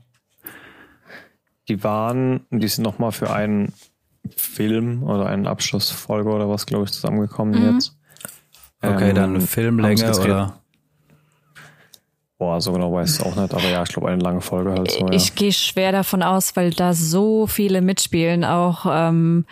Die 1.69 1.83
waren, 1.83 2.45
die 2.49 2.67
sind 2.67 2.83
nochmal 2.83 3.11
für 3.11 3.31
einen 3.31 3.73
Film 4.35 5.03
oder 5.03 5.27
eine 5.27 5.49
Abschlussfolge 5.49 6.29
oder 6.29 6.49
was, 6.49 6.65
glaube 6.65 6.85
ich, 6.85 6.91
zusammengekommen 6.91 7.59
mhm. 7.59 7.73
jetzt. 7.73 7.97
Okay, 8.81 9.09
ähm, 9.09 9.15
dann 9.15 9.41
Filmlänge 9.41 10.19
oder? 10.19 10.59
Boah, 12.37 12.61
so 12.61 12.71
genau 12.71 12.93
weiß 12.93 13.09
ich 13.09 13.19
es 13.19 13.25
auch 13.25 13.35
nicht, 13.35 13.53
aber 13.53 13.67
ja, 13.67 13.81
ich 13.81 13.89
glaube 13.89 14.09
eine 14.09 14.21
lange 14.21 14.41
Folge 14.41 14.71
halt 14.71 14.91
so. 14.91 15.07
Ja. 15.07 15.11
Ich 15.11 15.33
gehe 15.33 15.51
schwer 15.51 15.91
davon 15.91 16.21
aus, 16.21 16.55
weil 16.55 16.69
da 16.69 16.93
so 16.93 17.47
viele 17.47 17.81
mitspielen, 17.81 18.45
auch 18.45 18.85
ähm, 18.87 19.45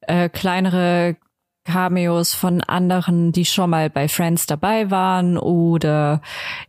äh, 0.00 0.30
kleinere 0.30 1.16
Cameos 1.64 2.34
von 2.34 2.60
anderen, 2.60 3.32
die 3.32 3.44
schon 3.44 3.70
mal 3.70 3.88
bei 3.88 4.08
Friends 4.08 4.46
dabei 4.46 4.90
waren 4.90 5.38
oder 5.38 6.20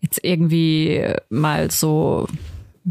jetzt 0.01 0.19
irgendwie 0.23 1.13
mal 1.29 1.71
so 1.71 2.27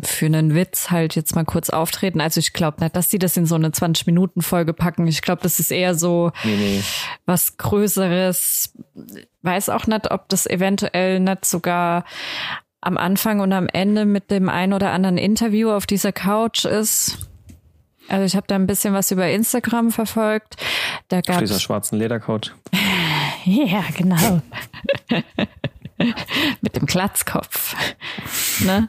für 0.02 0.26
einen 0.26 0.54
Witz 0.54 0.90
halt 0.90 1.14
jetzt 1.14 1.34
mal 1.34 1.44
kurz 1.44 1.68
auftreten. 1.70 2.20
Also 2.20 2.38
ich 2.40 2.52
glaube 2.52 2.82
nicht, 2.82 2.96
dass 2.96 3.10
die 3.10 3.18
das 3.18 3.36
in 3.36 3.44
so 3.44 3.56
eine 3.56 3.68
20-Minuten-Folge 3.68 4.72
packen. 4.72 5.06
Ich 5.06 5.20
glaube, 5.20 5.42
das 5.42 5.58
ist 5.58 5.70
eher 5.70 5.94
so 5.94 6.32
nee, 6.44 6.56
nee. 6.56 6.82
was 7.26 7.58
Größeres. 7.58 8.72
Weiß 9.42 9.68
auch 9.68 9.86
nicht, 9.86 10.10
ob 10.10 10.28
das 10.28 10.46
eventuell 10.46 11.20
nicht 11.20 11.44
sogar 11.44 12.04
am 12.80 12.96
Anfang 12.96 13.40
und 13.40 13.52
am 13.52 13.68
Ende 13.68 14.06
mit 14.06 14.30
dem 14.30 14.48
ein 14.48 14.72
oder 14.72 14.92
anderen 14.92 15.18
Interview 15.18 15.70
auf 15.70 15.86
dieser 15.86 16.12
Couch 16.12 16.64
ist. 16.64 17.30
Also 18.08 18.24
ich 18.24 18.36
habe 18.36 18.46
da 18.46 18.54
ein 18.56 18.66
bisschen 18.66 18.94
was 18.94 19.10
über 19.10 19.28
Instagram 19.28 19.90
verfolgt. 19.90 20.56
Da 21.08 21.20
gab 21.20 21.38
dieser 21.38 21.60
schwarzen 21.60 21.98
Ledercoat. 21.98 22.54
ja, 23.44 23.84
genau. 23.96 24.42
Mit 26.60 26.76
dem 26.76 26.86
Glatzkopf. 26.86 27.76
ne? 28.60 28.88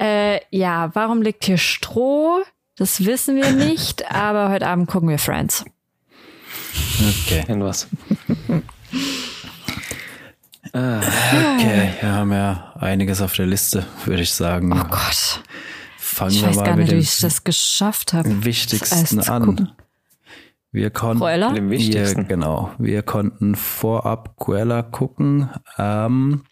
äh, 0.00 0.40
ja, 0.50 0.90
warum 0.94 1.22
liegt 1.22 1.44
hier 1.44 1.58
Stroh? 1.58 2.42
Das 2.76 3.04
wissen 3.04 3.36
wir 3.36 3.50
nicht, 3.52 4.10
aber 4.10 4.50
heute 4.50 4.66
Abend 4.66 4.88
gucken 4.88 5.08
wir 5.08 5.18
Friends. 5.18 5.64
Okay. 7.00 7.44
In 7.48 7.62
was? 7.62 7.88
Okay, 10.74 11.92
wir 12.00 12.12
haben 12.12 12.32
ja 12.32 12.72
einiges 12.80 13.20
auf 13.20 13.34
der 13.34 13.46
Liste, 13.46 13.84
würde 14.06 14.22
ich 14.22 14.32
sagen. 14.32 14.72
Oh 14.72 14.84
Gott. 14.88 15.42
Fangen 16.12 16.32
Ich 16.32 16.42
wir 16.42 16.48
weiß 16.48 16.56
mal 16.56 16.64
gar 16.64 16.76
mit 16.76 16.84
nicht, 16.84 16.90
wie 16.92 16.96
dem 16.96 17.00
ich 17.00 17.18
das 17.20 17.44
geschafft 17.44 18.12
habe. 18.12 18.44
Wichtigsten 18.44 19.20
an. 19.20 19.46
gucken. 19.46 19.72
Wir 20.70 20.90
konnten, 20.90 21.18
Cruella? 21.18 21.52
Dem 21.52 21.70
wir, 21.70 21.78
Wichtigsten. 21.78 22.28
genau, 22.28 22.70
wir 22.78 23.02
konnten 23.02 23.54
vorab 23.54 24.36
Cruella 24.36 24.82
gucken. 24.82 25.50
Ähm, 25.78 26.44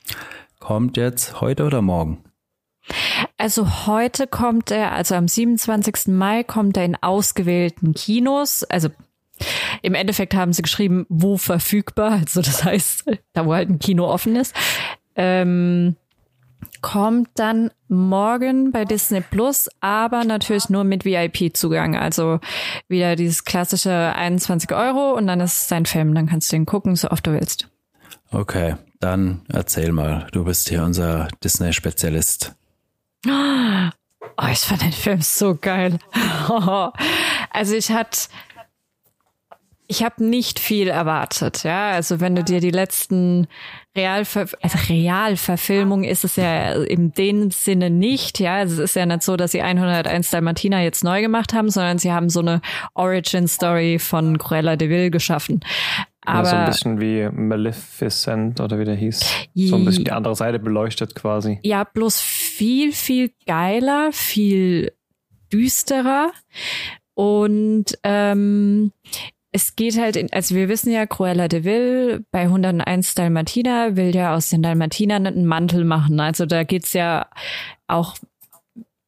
kommt 0.59 0.97
jetzt 0.97 1.41
heute 1.41 1.65
oder 1.65 1.83
morgen? 1.83 2.25
Also 3.37 3.87
heute 3.87 4.27
kommt 4.27 4.71
er, 4.71 4.93
also 4.93 5.15
am 5.15 5.29
27. 5.29 6.09
Mai 6.09 6.43
kommt 6.43 6.77
er 6.77 6.85
in 6.85 6.97
ausgewählten 6.97 7.95
Kinos. 7.95 8.65
Also 8.65 8.89
im 9.83 9.95
Endeffekt 9.95 10.35
haben 10.35 10.53
sie 10.53 10.63
geschrieben, 10.63 11.07
wo 11.09 11.37
verfügbar. 11.37 12.13
Also 12.21 12.41
das 12.43 12.65
heißt, 12.65 13.05
da 13.35 13.47
wo 13.47 13.55
halt 13.55 13.69
ein 13.69 13.79
Kino 13.79 14.07
offen 14.07 14.37
ist. 14.37 14.55
Ähm, 15.17 15.97
kommt 16.83 17.29
dann 17.35 17.71
morgen 17.89 18.73
bei 18.73 18.85
Disney 18.85 19.21
Plus, 19.21 19.69
aber 19.81 20.25
natürlich 20.25 20.69
nur 20.69 20.85
mit 20.85 21.05
VIP-Zugang. 21.05 21.97
Also 21.97 22.41
wieder 22.89 23.17
dieses 23.17 23.45
klassische 23.45 23.93
21 23.93 24.73
Euro 24.73 25.13
und 25.13 25.27
dann 25.27 25.41
ist 25.41 25.63
es 25.63 25.69
dein 25.69 25.87
Film. 25.87 26.15
Dann 26.15 26.27
kannst 26.27 26.51
du 26.53 26.57
den 26.57 26.67
gucken, 26.67 26.97
so 26.97 27.11
oft 27.11 27.27
du 27.27 27.33
willst. 27.33 27.69
Okay, 28.31 28.77
dann 29.01 29.43
erzähl 29.49 29.93
mal. 29.93 30.27
Du 30.33 30.45
bist 30.45 30.69
hier 30.69 30.85
unser 30.85 31.29
Disney-Spezialist. 31.43 32.55
Oh, 33.27 34.47
ich 34.51 34.61
fand 34.61 34.83
den 34.83 34.93
Film 34.93 35.21
so 35.21 35.57
geil. 35.61 35.99
Also 37.53 37.75
ich 37.75 37.91
hatte, 37.91 38.29
ich 39.89 40.05
habe 40.05 40.25
nicht 40.25 40.61
viel 40.61 40.87
erwartet, 40.87 41.65
ja. 41.65 41.91
Also 41.91 42.21
wenn 42.21 42.37
du 42.37 42.45
dir 42.45 42.61
die 42.61 42.71
letzten 42.71 43.49
Realver 43.97 44.47
also 44.63 44.79
Realverfilmung 44.89 46.05
ist 46.05 46.25
es 46.25 46.37
ja 46.37 46.75
in 46.75 47.13
dem 47.13 47.51
Sinne 47.51 47.91
nicht, 47.91 48.39
ja. 48.39 48.57
Also 48.57 48.75
es 48.75 48.91
ist 48.91 48.97
ja 48.97 49.05
nicht 49.05 49.23
so, 49.23 49.37
dass 49.37 49.53
sie 49.53 49.63
101 49.63 50.31
Dalmatiner 50.31 50.81
jetzt 50.81 51.03
neu 51.03 51.21
gemacht 51.21 51.53
haben, 51.53 51.71
sondern 51.71 51.99
sie 51.99 52.13
haben 52.13 52.29
so 52.31 52.41
eine 52.41 52.61
Origin 52.95 53.49
Story 53.49 53.99
von 53.99 54.39
Cruella 54.39 54.77
de 54.77 54.89
Vil 54.89 55.11
geschaffen. 55.11 55.61
ja, 56.27 56.45
so 56.45 56.53
ein 56.53 56.59
Aber 56.59 56.71
bisschen 56.71 57.01
wie 57.01 57.29
Maleficent 57.31 58.61
oder 58.61 58.79
wie 58.79 58.85
der 58.85 58.95
hieß. 58.95 59.21
So 59.57 59.77
ein 59.77 59.85
bisschen 59.85 60.05
die 60.05 60.13
andere 60.13 60.37
Seite 60.37 60.61
beleuchtet 60.61 61.17
quasi. 61.17 61.59
Ja, 61.65 61.83
bloß 61.83 62.21
viel, 62.21 62.93
viel 62.93 63.33
geiler, 63.47 64.11
viel 64.13 64.93
düsterer. 65.53 66.31
Und 67.15 67.99
ähm, 68.05 68.93
es 69.53 69.75
geht 69.75 69.99
halt, 69.99 70.17
in, 70.17 70.33
also 70.33 70.55
wir 70.55 70.69
wissen 70.69 70.93
ja, 70.93 71.07
Cruella 71.07 71.49
de 71.49 71.65
Vil 71.65 72.25
bei 72.31 72.43
101 72.43 73.15
Dalmatiner 73.15 73.97
will 73.97 74.15
ja 74.15 74.35
aus 74.35 74.51
den 74.51 74.63
Dalmatinern 74.63 75.27
einen 75.27 75.47
Mantel 75.47 75.85
machen. 75.85 76.21
Also 76.21 76.47
da 76.47 76.63
geht's 76.63 76.93
ja 76.93 77.27
auch, 77.89 78.17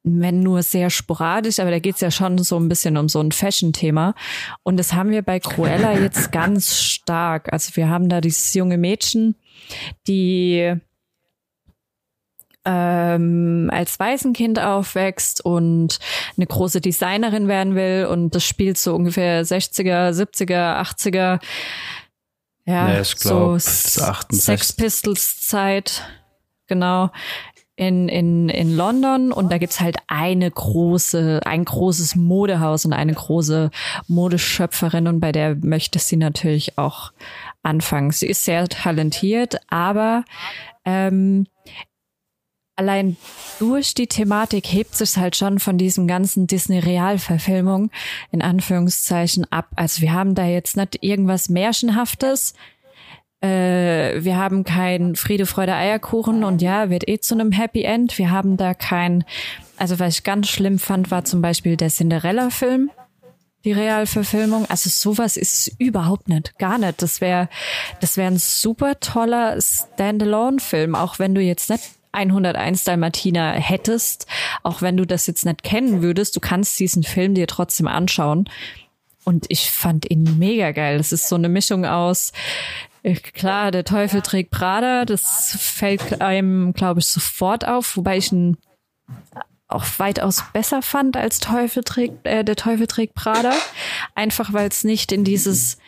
wenn 0.02 0.40
nur 0.40 0.64
sehr 0.64 0.90
sporadisch, 0.90 1.60
aber 1.60 1.70
da 1.70 1.78
geht's 1.78 2.00
ja 2.00 2.10
schon 2.10 2.38
so 2.38 2.58
ein 2.58 2.68
bisschen 2.68 2.96
um 2.96 3.08
so 3.08 3.20
ein 3.20 3.30
Fashion-Thema. 3.30 4.14
Und 4.64 4.78
das 4.78 4.94
haben 4.94 5.10
wir 5.10 5.22
bei 5.22 5.38
Cruella 5.38 5.96
jetzt 5.96 6.32
ganz 6.32 6.80
stark. 6.80 7.52
Also 7.52 7.76
wir 7.76 7.88
haben 7.88 8.08
da 8.08 8.20
dieses 8.20 8.52
junge 8.54 8.78
Mädchen, 8.78 9.36
die 10.08 10.74
ähm, 12.64 13.70
als 13.72 13.98
Waisenkind 13.98 14.60
aufwächst 14.60 15.44
und 15.44 15.98
eine 16.36 16.46
große 16.46 16.80
Designerin 16.80 17.48
werden 17.48 17.74
will 17.74 18.06
und 18.10 18.34
das 18.34 18.44
spielt 18.44 18.78
so 18.78 18.94
ungefähr 18.94 19.44
60er, 19.44 20.10
70er, 20.10 20.80
80er. 20.80 21.40
Ja, 22.64 22.88
Ja, 22.88 23.00
ich 23.00 23.16
glaub, 23.16 23.48
so 23.48 23.54
das 23.54 24.00
68. 24.00 24.40
Sex 24.40 24.72
Pistols 24.72 25.40
Zeit, 25.40 26.04
genau, 26.68 27.10
in, 27.74 28.08
in, 28.08 28.48
in 28.48 28.76
London 28.76 29.32
und 29.32 29.50
da 29.50 29.58
gibt's 29.58 29.80
halt 29.80 29.96
eine 30.06 30.48
große, 30.50 31.40
ein 31.44 31.64
großes 31.64 32.14
Modehaus 32.16 32.84
und 32.84 32.92
eine 32.92 33.14
große 33.14 33.70
Modeschöpferin 34.06 35.08
und 35.08 35.20
bei 35.20 35.32
der 35.32 35.56
möchte 35.56 35.98
sie 35.98 36.16
natürlich 36.16 36.78
auch 36.78 37.12
anfangen. 37.62 38.10
Sie 38.10 38.26
ist 38.26 38.44
sehr 38.44 38.68
talentiert, 38.68 39.56
aber 39.68 40.24
ähm, 40.84 41.46
allein 42.82 43.16
durch 43.58 43.94
die 43.94 44.08
Thematik 44.08 44.66
hebt 44.66 44.94
sich 44.96 45.16
halt 45.16 45.36
schon 45.36 45.58
von 45.58 45.78
diesen 45.78 46.08
ganzen 46.08 46.46
Disney-Realverfilmungen 46.46 47.90
in 48.32 48.42
Anführungszeichen 48.42 49.50
ab. 49.50 49.68
Also 49.76 50.02
wir 50.02 50.12
haben 50.12 50.34
da 50.34 50.46
jetzt 50.46 50.76
nicht 50.76 50.98
irgendwas 51.00 51.48
Märchenhaftes. 51.48 52.54
Äh, 53.40 54.24
wir 54.24 54.36
haben 54.36 54.64
kein 54.64 55.14
Friede, 55.16 55.46
Freude, 55.46 55.74
Eierkuchen 55.74 56.44
und 56.44 56.60
ja, 56.60 56.90
wird 56.90 57.08
eh 57.08 57.18
zu 57.18 57.34
einem 57.34 57.52
Happy 57.52 57.82
End. 57.82 58.18
Wir 58.18 58.30
haben 58.30 58.56
da 58.56 58.74
kein, 58.74 59.24
also 59.76 59.98
was 59.98 60.18
ich 60.18 60.24
ganz 60.24 60.48
schlimm 60.48 60.78
fand, 60.78 61.10
war 61.10 61.24
zum 61.24 61.40
Beispiel 61.40 61.76
der 61.76 61.88
Cinderella-Film. 61.88 62.90
Die 63.64 63.72
Realverfilmung, 63.72 64.66
also 64.68 64.90
sowas 64.90 65.36
ist 65.36 65.54
es 65.54 65.76
überhaupt 65.78 66.28
nicht, 66.28 66.58
gar 66.58 66.78
nicht. 66.78 67.00
Das 67.00 67.20
wäre, 67.20 67.48
das 68.00 68.16
wäre 68.16 68.32
ein 68.32 68.38
super 68.38 68.98
toller 68.98 69.56
Standalone-Film, 69.60 70.96
auch 70.96 71.20
wenn 71.20 71.32
du 71.32 71.40
jetzt 71.40 71.70
nicht 71.70 71.82
101 72.12 72.84
Dalmatiner 72.84 73.52
hättest, 73.52 74.26
auch 74.62 74.82
wenn 74.82 74.96
du 74.96 75.06
das 75.06 75.26
jetzt 75.26 75.44
nicht 75.44 75.62
kennen 75.62 76.02
würdest, 76.02 76.36
du 76.36 76.40
kannst 76.40 76.78
diesen 76.78 77.02
Film 77.02 77.34
dir 77.34 77.46
trotzdem 77.46 77.88
anschauen. 77.88 78.48
Und 79.24 79.46
ich 79.48 79.70
fand 79.70 80.10
ihn 80.10 80.38
mega 80.38 80.72
geil. 80.72 80.98
Das 80.98 81.12
ist 81.12 81.28
so 81.28 81.36
eine 81.36 81.48
Mischung 81.48 81.86
aus, 81.86 82.32
äh, 83.02 83.14
klar, 83.14 83.70
der 83.70 83.84
Teufel 83.84 84.22
trägt 84.22 84.50
Prada, 84.50 85.04
das 85.04 85.56
fällt 85.58 86.20
einem, 86.20 86.72
glaube 86.72 87.00
ich, 87.00 87.06
sofort 87.06 87.66
auf, 87.66 87.96
wobei 87.96 88.16
ich 88.16 88.32
ihn 88.32 88.56
auch 89.68 89.84
weitaus 89.98 90.44
besser 90.52 90.82
fand 90.82 91.16
als 91.16 91.40
Teufel 91.40 91.82
trägt, 91.82 92.26
äh, 92.26 92.44
der 92.44 92.56
Teufel 92.56 92.86
trägt 92.86 93.14
Prada. 93.14 93.52
Einfach 94.14 94.52
weil 94.52 94.68
es 94.68 94.84
nicht 94.84 95.12
in 95.12 95.24
dieses 95.24 95.78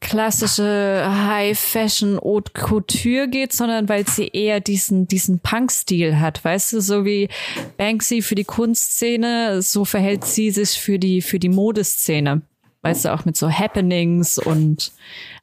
klassische 0.00 1.04
High 1.06 1.58
Fashion 1.58 2.18
Haute 2.18 2.52
Couture 2.52 3.28
geht, 3.28 3.52
sondern 3.52 3.88
weil 3.88 4.06
sie 4.08 4.28
eher 4.28 4.60
diesen 4.60 5.06
diesen 5.06 5.40
Punk 5.40 5.70
Stil 5.70 6.18
hat, 6.18 6.42
weißt 6.42 6.72
du, 6.72 6.80
so 6.80 7.04
wie 7.04 7.28
Banksy 7.76 8.22
für 8.22 8.34
die 8.34 8.44
Kunstszene, 8.44 9.60
so 9.62 9.84
verhält 9.84 10.24
sie 10.24 10.50
sich 10.50 10.80
für 10.80 10.98
die 10.98 11.20
für 11.20 11.38
die 11.38 11.48
Modeszene. 11.50 12.42
Weißt 12.82 13.04
du, 13.04 13.12
auch 13.12 13.24
mit 13.24 13.36
so 13.36 13.50
Happenings 13.50 14.38
und 14.38 14.92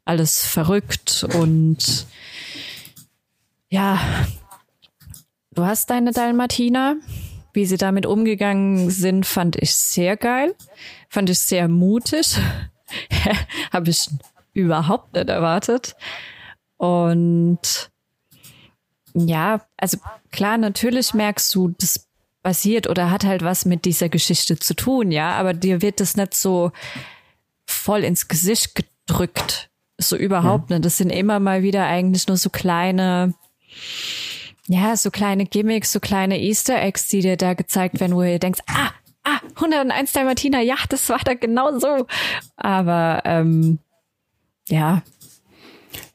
alles 0.05 0.45
verrückt 0.45 1.25
und 1.37 2.07
ja, 3.69 3.99
du 5.51 5.65
hast 5.65 5.89
deine 5.89 6.11
Dalmatiner. 6.11 6.95
Wie 7.53 7.65
sie 7.65 7.77
damit 7.77 8.05
umgegangen 8.05 8.89
sind, 8.89 9.25
fand 9.25 9.55
ich 9.55 9.73
sehr 9.75 10.17
geil. 10.17 10.55
Fand 11.09 11.29
ich 11.29 11.39
sehr 11.39 11.69
mutig. 11.69 12.37
Habe 13.73 13.89
ich 13.89 14.09
überhaupt 14.53 15.13
nicht 15.13 15.29
erwartet. 15.29 15.95
Und 16.77 17.91
ja, 19.13 19.61
also 19.77 19.97
klar, 20.31 20.57
natürlich 20.57 21.13
merkst 21.13 21.53
du, 21.55 21.69
das 21.77 22.07
basiert 22.43 22.87
oder 22.87 23.09
hat 23.09 23.23
halt 23.23 23.43
was 23.43 23.65
mit 23.65 23.85
dieser 23.85 24.09
Geschichte 24.09 24.59
zu 24.59 24.75
tun, 24.75 25.11
ja, 25.11 25.31
aber 25.31 25.53
dir 25.53 25.81
wird 25.81 25.99
das 25.99 26.15
nicht 26.15 26.35
so 26.35 26.71
voll 27.65 28.03
ins 28.03 28.27
Gesicht 28.27 28.75
gedrückt. 28.75 29.69
So 29.97 30.17
überhaupt 30.17 30.69
nicht. 30.69 30.83
Das 30.83 30.97
sind 30.97 31.09
immer 31.09 31.39
mal 31.39 31.63
wieder 31.63 31.85
eigentlich 31.85 32.27
nur 32.27 32.37
so 32.37 32.49
kleine, 32.49 33.33
ja, 34.67 34.97
so 34.97 35.09
kleine 35.09 35.45
Gimmicks, 35.45 35.91
so 35.91 35.99
kleine 35.99 36.39
Easter 36.39 36.81
Eggs, 36.81 37.07
die 37.07 37.21
dir 37.21 37.37
da 37.37 37.53
gezeigt 37.53 37.99
werden, 37.99 38.15
wo 38.15 38.21
ihr 38.21 38.39
denkst, 38.39 38.59
ah, 38.67 38.91
ah, 39.25 39.39
101 39.55 40.13
Dalmatiner, 40.13 40.61
ja, 40.61 40.75
das 40.89 41.09
war 41.09 41.19
da 41.23 41.33
genau 41.33 41.77
so. 41.79 42.07
Aber 42.55 43.21
ähm, 43.25 43.79
ja, 44.69 45.01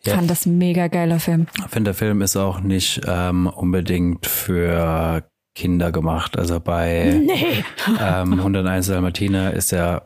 Ja. 0.05 0.15
fand 0.15 0.31
das 0.31 0.47
ein 0.47 0.57
mega 0.59 0.89
geiler 0.89 1.21
Film. 1.21 1.47
Ich 1.59 1.71
finde, 1.71 1.91
der 1.91 1.95
Film 1.95 2.23
ist 2.23 2.37
auch 2.37 2.61
nicht 2.61 3.03
ähm, 3.07 3.47
unbedingt 3.47 4.27
für 4.27 5.25
Kinder 5.55 5.93
gemacht. 5.93 6.39
Also 6.39 6.61
bei 6.61 7.21
Nee. 7.25 7.65
ähm, 8.01 8.35
101 8.35 8.87
Dalmatiner 8.87 9.53
ist 9.53 9.73
ja 9.73 10.03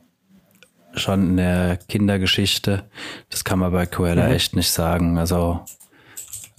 schon 0.94 1.32
eine 1.38 1.78
Kindergeschichte. 1.88 2.88
Das 3.28 3.44
kann 3.44 3.58
man 3.58 3.72
bei 3.72 3.84
Cruella 3.86 4.28
echt 4.30 4.54
nicht 4.56 4.70
sagen. 4.70 5.18
Also 5.18 5.60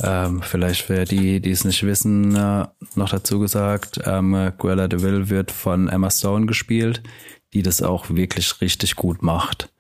ähm, 0.04 0.42
vielleicht 0.42 0.82
für 0.82 1.06
die, 1.06 1.40
die 1.40 1.52
es 1.52 1.64
nicht 1.64 1.84
wissen, 1.84 2.36
äh, 2.36 2.66
noch 2.96 3.10
dazu 3.10 3.40
gesagt, 3.40 4.02
ähm, 4.06 4.52
Cruella 4.58 4.88
de 4.88 5.02
Vil 5.02 5.30
wird 5.30 5.52
von 5.52 5.88
Emma 5.88 6.10
Stone 6.10 6.46
gespielt, 6.46 7.02
die 7.54 7.64
das 7.64 7.82
auch 7.82 8.10
wirklich 8.10 8.62
richtig 8.62 8.96
gut 8.96 9.22
macht. 9.22 9.72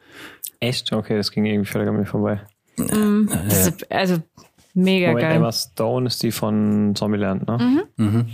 Echt? 0.59 0.93
Okay, 0.93 1.17
das 1.17 1.31
ging 1.31 1.45
irgendwie 1.45 1.69
völlig 1.69 1.89
an 1.89 1.97
mir 1.97 2.05
vorbei. 2.05 2.41
Mm, 2.77 3.27
ja. 3.29 3.71
also 3.89 4.17
mega 4.73 5.07
Moment, 5.07 5.27
geil. 5.27 5.35
Emma 5.35 5.51
Stone 5.51 6.07
ist 6.07 6.23
die 6.23 6.31
von 6.31 6.93
Zombieland, 6.95 7.47
ne? 7.47 7.85
Mhm. 7.97 8.05
Mhm. 8.05 8.25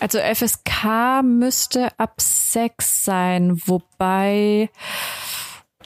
Also 0.00 0.18
FSK 0.18 1.22
müsste 1.22 1.98
ab 1.98 2.14
sechs 2.20 3.04
sein, 3.04 3.60
wobei 3.66 4.70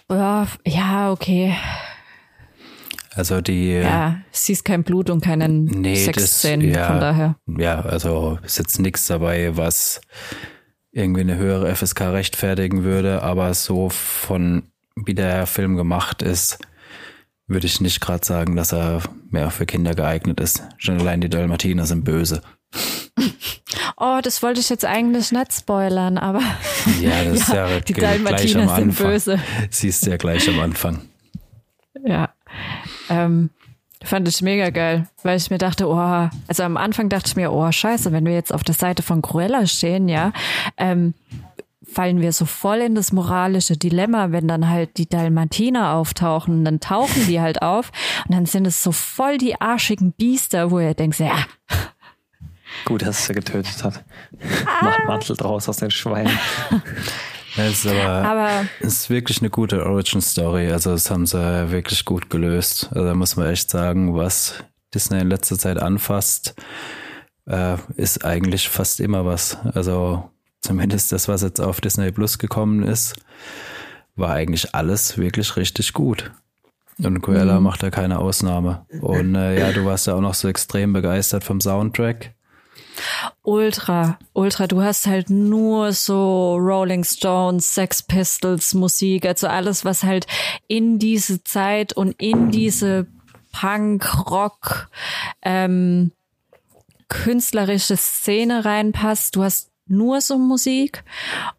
ja, 0.08 1.10
okay. 1.10 1.56
Also 3.16 3.40
die. 3.40 3.72
Ja, 3.72 4.18
siehst 4.30 4.64
kein 4.64 4.82
Blut 4.82 5.10
und 5.10 5.22
keinen 5.22 5.64
nee, 5.64 5.96
Sexszenen, 5.96 6.68
ja, 6.68 6.86
von 6.86 7.00
daher. 7.00 7.36
Ja, 7.46 7.80
also 7.80 8.38
ist 8.42 8.58
jetzt 8.58 8.78
nichts 8.80 9.06
dabei, 9.06 9.56
was 9.56 10.00
irgendwie 10.92 11.22
eine 11.22 11.36
höhere 11.36 11.74
FSK 11.74 12.00
rechtfertigen 12.12 12.84
würde, 12.84 13.22
aber 13.22 13.52
so 13.54 13.88
von 13.88 14.64
wie 14.96 15.14
der 15.14 15.46
Film 15.46 15.76
gemacht 15.76 16.22
ist, 16.22 16.58
würde 17.46 17.66
ich 17.66 17.80
nicht 17.80 18.00
gerade 18.00 18.24
sagen, 18.24 18.56
dass 18.56 18.72
er 18.72 19.02
mehr 19.30 19.50
für 19.50 19.66
Kinder 19.66 19.94
geeignet 19.94 20.40
ist. 20.40 20.62
Schon 20.78 20.98
allein 20.98 21.20
die 21.20 21.28
Dalmatiner 21.28 21.86
sind 21.86 22.04
böse. 22.04 22.42
Oh, 23.96 24.18
das 24.22 24.42
wollte 24.42 24.60
ich 24.60 24.68
jetzt 24.70 24.84
eigentlich 24.84 25.30
nicht 25.30 25.52
spoilern, 25.52 26.18
aber 26.18 26.40
ja, 27.00 27.24
das 27.24 27.48
ja, 27.48 27.66
ist 27.66 27.72
ja 27.72 27.80
die 27.80 27.92
Dalmatiner 27.92 28.74
sind 28.74 28.98
böse. 28.98 29.38
Siehst 29.70 30.04
du 30.04 30.10
ja 30.10 30.16
gleich 30.16 30.48
am 30.48 30.58
Anfang. 30.58 31.02
Ja, 32.04 32.33
ähm, 33.08 33.50
fand 34.02 34.28
ich 34.28 34.42
mega 34.42 34.70
geil, 34.70 35.08
weil 35.22 35.36
ich 35.36 35.50
mir 35.50 35.58
dachte, 35.58 35.88
oh, 35.88 36.28
also 36.48 36.62
am 36.62 36.76
Anfang 36.76 37.08
dachte 37.08 37.28
ich 37.28 37.36
mir, 37.36 37.52
oh, 37.52 37.70
scheiße, 37.70 38.12
wenn 38.12 38.26
wir 38.26 38.34
jetzt 38.34 38.52
auf 38.52 38.64
der 38.64 38.74
Seite 38.74 39.02
von 39.02 39.22
Cruella 39.22 39.66
stehen, 39.66 40.08
ja, 40.08 40.32
ähm, 40.76 41.14
fallen 41.90 42.20
wir 42.20 42.32
so 42.32 42.44
voll 42.44 42.78
in 42.78 42.94
das 42.94 43.12
moralische 43.12 43.76
Dilemma, 43.76 44.32
wenn 44.32 44.48
dann 44.48 44.68
halt 44.68 44.96
die 44.96 45.08
Dalmatiner 45.08 45.92
auftauchen, 45.92 46.64
dann 46.64 46.80
tauchen 46.80 47.26
die 47.26 47.40
halt 47.40 47.62
auf 47.62 47.92
und 48.26 48.34
dann 48.34 48.46
sind 48.46 48.66
es 48.66 48.82
so 48.82 48.90
voll 48.92 49.38
die 49.38 49.60
arschigen 49.60 50.12
Biester, 50.12 50.70
wo 50.70 50.80
ihr 50.80 50.94
denkt, 50.94 51.18
ja, 51.18 51.44
Gut, 52.84 53.02
dass 53.02 53.20
es 53.20 53.28
er 53.28 53.36
getötet 53.36 53.84
hat. 53.84 54.04
Ah. 54.66 54.84
Macht 54.84 55.06
Mantel 55.06 55.36
draus 55.36 55.68
aus 55.68 55.76
den 55.76 55.90
Schweinen. 55.90 56.36
Es 57.56 57.84
ist 57.84 57.92
aber, 57.92 58.28
aber 58.28 58.68
es 58.80 58.94
ist 58.94 59.10
wirklich 59.10 59.40
eine 59.40 59.50
gute 59.50 59.86
Origin 59.86 60.20
Story. 60.20 60.70
Also 60.70 60.90
das 60.90 61.10
haben 61.10 61.26
sie 61.26 61.70
wirklich 61.70 62.04
gut 62.04 62.30
gelöst. 62.30 62.88
Also 62.90 63.04
da 63.04 63.14
muss 63.14 63.36
man 63.36 63.48
echt 63.48 63.70
sagen, 63.70 64.14
was 64.14 64.64
Disney 64.94 65.20
in 65.20 65.28
letzter 65.28 65.58
Zeit 65.58 65.78
anfasst, 65.78 66.54
äh, 67.46 67.76
ist 67.96 68.24
eigentlich 68.24 68.68
fast 68.68 69.00
immer 69.00 69.24
was. 69.24 69.58
Also 69.74 70.30
zumindest 70.60 71.12
das, 71.12 71.28
was 71.28 71.42
jetzt 71.42 71.60
auf 71.60 71.80
Disney 71.80 72.10
Plus 72.10 72.38
gekommen 72.38 72.82
ist, 72.82 73.14
war 74.16 74.30
eigentlich 74.30 74.74
alles 74.74 75.18
wirklich 75.18 75.56
richtig 75.56 75.92
gut. 75.92 76.32
Und 76.98 77.22
Cruella 77.22 77.58
mhm. 77.58 77.64
macht 77.64 77.82
da 77.82 77.90
keine 77.90 78.18
Ausnahme. 78.18 78.86
Und 79.00 79.34
äh, 79.34 79.58
ja, 79.58 79.72
du 79.72 79.84
warst 79.84 80.06
ja 80.06 80.14
auch 80.14 80.20
noch 80.20 80.34
so 80.34 80.48
extrem 80.48 80.92
begeistert 80.92 81.42
vom 81.42 81.60
Soundtrack. 81.60 82.34
Ultra, 83.42 84.18
ultra. 84.32 84.66
Du 84.66 84.82
hast 84.82 85.06
halt 85.06 85.30
nur 85.30 85.92
so 85.92 86.56
Rolling 86.56 87.04
Stones, 87.04 87.74
Sex 87.74 88.02
Pistols 88.02 88.74
Musik, 88.74 89.26
also 89.26 89.48
alles, 89.48 89.84
was 89.84 90.02
halt 90.02 90.26
in 90.68 90.98
diese 90.98 91.42
Zeit 91.44 91.92
und 91.92 92.12
in 92.20 92.50
diese 92.50 93.06
Punk, 93.52 94.30
Rock, 94.30 94.88
ähm, 95.42 96.12
künstlerische 97.08 97.96
Szene 97.96 98.64
reinpasst. 98.64 99.36
Du 99.36 99.42
hast 99.42 99.70
nur 99.86 100.20
so 100.20 100.38
Musik 100.38 101.04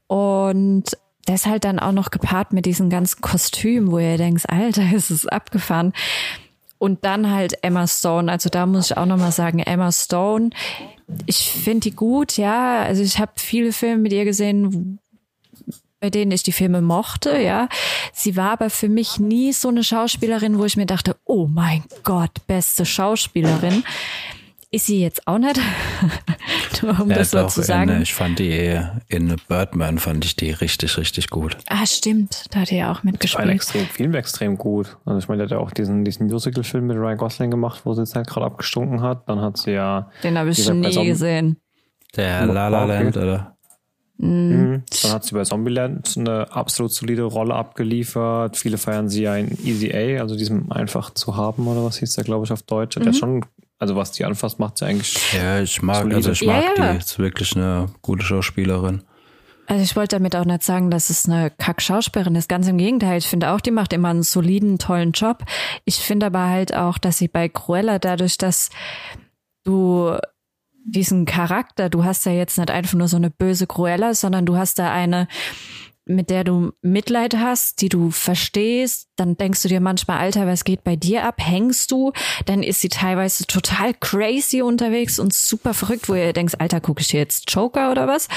und 0.07 0.83
das 1.25 1.45
halt 1.45 1.65
dann 1.65 1.79
auch 1.79 1.91
noch 1.91 2.11
gepaart 2.11 2.53
mit 2.53 2.65
diesen 2.65 2.89
ganzen 2.89 3.21
Kostümen, 3.21 3.91
wo 3.91 3.99
ihr 3.99 4.17
denkt, 4.17 4.49
Alter, 4.49 4.91
ist 4.93 5.09
es 5.09 5.27
abgefahren. 5.27 5.93
Und 6.77 7.05
dann 7.05 7.31
halt 7.31 7.63
Emma 7.63 7.87
Stone. 7.87 8.31
Also 8.31 8.49
da 8.49 8.65
muss 8.65 8.91
ich 8.91 8.97
auch 8.97 9.05
nochmal 9.05 9.31
sagen, 9.31 9.59
Emma 9.59 9.91
Stone, 9.91 10.49
ich 11.25 11.51
finde 11.51 11.89
die 11.89 11.95
gut, 11.95 12.37
ja. 12.37 12.83
Also 12.83 13.03
ich 13.03 13.19
habe 13.19 13.33
viele 13.35 13.71
Filme 13.71 13.97
mit 13.97 14.13
ihr 14.13 14.25
gesehen, 14.25 14.99
bei 15.99 16.09
denen 16.09 16.31
ich 16.31 16.43
die 16.43 16.51
Filme 16.51 16.81
mochte, 16.81 17.37
ja. 17.37 17.67
Sie 18.13 18.35
war 18.35 18.51
aber 18.51 18.69
für 18.69 18.89
mich 18.89 19.19
nie 19.19 19.53
so 19.53 19.69
eine 19.69 19.83
Schauspielerin, 19.83 20.57
wo 20.57 20.65
ich 20.65 20.77
mir 20.77 20.85
dachte, 20.85 21.15
oh 21.25 21.47
mein 21.47 21.83
Gott, 22.03 22.45
beste 22.47 22.85
Schauspielerin 22.85 23.83
ist 24.75 24.87
sie 24.87 25.01
jetzt 25.01 25.25
auch 25.25 25.37
nicht. 25.37 25.59
Nur 26.81 26.99
um 27.01 27.09
ja, 27.09 27.17
das 27.17 27.31
so 27.31 27.47
zu 27.47 27.61
sagen. 27.61 27.89
In, 27.91 28.01
ich 28.01 28.13
fand 28.13 28.39
die 28.39 28.79
in 29.07 29.35
Birdman 29.47 29.99
fand 29.99 30.25
ich 30.25 30.35
die 30.35 30.51
richtig, 30.51 30.97
richtig 30.97 31.29
gut. 31.29 31.57
Ah, 31.67 31.85
stimmt. 31.85 32.45
Da 32.51 32.61
hat 32.61 32.71
er 32.71 32.77
ja 32.77 32.91
auch 32.91 33.03
mitgespielt. 33.03 33.47
Ein 33.47 33.55
extrem, 33.55 33.85
Film 33.85 34.13
extrem 34.15 34.57
gut. 34.57 34.97
Also 35.05 35.19
ich 35.19 35.27
meine, 35.27 35.39
der 35.39 35.45
hat 35.45 35.51
ja 35.51 35.65
auch 35.65 35.71
diesen, 35.71 36.03
diesen 36.03 36.27
Musical-Film 36.27 36.87
mit 36.87 36.97
Ryan 36.97 37.17
Gosling 37.17 37.51
gemacht, 37.51 37.81
wo 37.85 37.93
sie 37.93 38.01
jetzt 38.01 38.15
halt 38.15 38.27
gerade 38.27 38.45
abgestunken 38.45 39.01
hat. 39.01 39.27
Dann 39.29 39.39
hat 39.41 39.57
sie 39.57 39.71
ja. 39.71 40.11
Den 40.23 40.37
habe 40.37 40.49
ich 40.49 40.63
schon 40.63 40.81
nie 40.81 41.05
gesehen. 41.05 41.57
Der 42.15 42.45
La 42.45 42.67
La 42.67 42.85
Land, 42.85 43.17
oder? 43.17 43.55
Mhm. 44.17 44.83
Dann 45.01 45.11
hat 45.11 45.25
sie 45.25 45.35
bei 45.35 45.43
Zombieland 45.43 46.15
eine 46.17 46.51
absolut 46.51 46.93
solide 46.93 47.23
Rolle 47.23 47.53
abgeliefert. 47.53 48.55
Viele 48.55 48.77
feiern 48.77 49.09
sie 49.09 49.23
ja 49.23 49.35
in 49.35 49.57
Easy 49.63 49.91
A, 49.93 50.21
also 50.21 50.37
diesem 50.37 50.71
einfach 50.71 51.13
zu 51.13 51.35
haben 51.35 51.67
oder 51.67 51.83
was 51.83 51.97
hieß 51.97 52.15
der, 52.15 52.23
glaube 52.23 52.45
ich, 52.45 52.51
auf 52.51 52.63
Deutsch. 52.63 52.95
Mhm. 52.97 53.03
Der 53.03 53.11
ist 53.11 53.19
schon 53.19 53.45
also 53.79 53.95
was 53.95 54.11
die 54.11 54.25
anfasst, 54.25 54.59
macht 54.59 54.77
sie 54.77 54.85
eigentlich. 54.85 55.33
Ja, 55.33 55.61
ich 55.61 55.81
mag, 55.81 55.97
solide. 55.97 56.15
also 56.15 56.31
ich 56.31 56.45
mag 56.45 56.63
ja, 56.63 56.83
ja. 56.83 56.93
die. 56.93 56.99
Ist 56.99 57.19
wirklich 57.19 57.55
eine 57.55 57.87
gute 58.01 58.25
Schauspielerin. 58.25 59.03
Also 59.67 59.83
ich 59.83 59.95
wollte 59.95 60.17
damit 60.17 60.35
auch 60.35 60.45
nicht 60.45 60.63
sagen, 60.63 60.91
dass 60.91 61.09
es 61.09 61.27
eine 61.27 61.49
Kack-Schauspielerin 61.49 62.35
ist. 62.35 62.47
Ganz 62.47 62.67
im 62.67 62.77
Gegenteil. 62.77 63.17
Ich 63.17 63.27
finde 63.27 63.51
auch, 63.51 63.59
die 63.59 63.71
macht 63.71 63.93
immer 63.93 64.09
einen 64.09 64.23
soliden, 64.23 64.77
tollen 64.77 65.11
Job. 65.11 65.43
Ich 65.85 65.97
finde 65.97 66.27
aber 66.27 66.47
halt 66.47 66.75
auch, 66.75 66.97
dass 66.99 67.17
sie 67.17 67.27
bei 67.27 67.49
Cruella 67.49 67.97
dadurch, 67.97 68.37
dass 68.37 68.69
du 69.63 70.15
diesen 70.85 71.25
Charakter, 71.25 71.89
du 71.89 72.03
hast 72.03 72.25
ja 72.25 72.31
jetzt 72.31 72.59
nicht 72.59 72.69
einfach 72.69 72.93
nur 72.93 73.07
so 73.07 73.17
eine 73.17 73.31
böse 73.31 73.65
Cruella, 73.65 74.13
sondern 74.13 74.45
du 74.45 74.55
hast 74.55 74.77
da 74.77 74.91
eine, 74.91 75.27
mit 76.05 76.29
der 76.29 76.43
du 76.43 76.71
Mitleid 76.81 77.35
hast, 77.35 77.81
die 77.81 77.89
du 77.89 78.11
verstehst, 78.11 79.09
dann 79.15 79.37
denkst 79.37 79.63
du 79.63 79.67
dir 79.67 79.81
manchmal, 79.81 80.19
Alter, 80.19 80.45
was 80.45 80.63
geht 80.63 80.83
bei 80.83 80.95
dir 80.95 81.25
ab? 81.25 81.35
Hängst 81.39 81.91
du? 81.91 82.13
Dann 82.45 82.61
ist 82.61 82.81
sie 82.81 82.89
teilweise 82.89 83.45
total 83.47 83.93
crazy 83.95 84.61
unterwegs 84.61 85.17
und 85.17 85.33
super 85.33 85.73
verrückt, 85.73 86.07
wo 86.07 86.13
ihr 86.13 86.33
denkst, 86.33 86.55
Alter, 86.59 86.79
gucke 86.79 87.01
ich 87.01 87.11
jetzt 87.11 87.51
Joker 87.51 87.91
oder 87.91 88.07
was? 88.07 88.27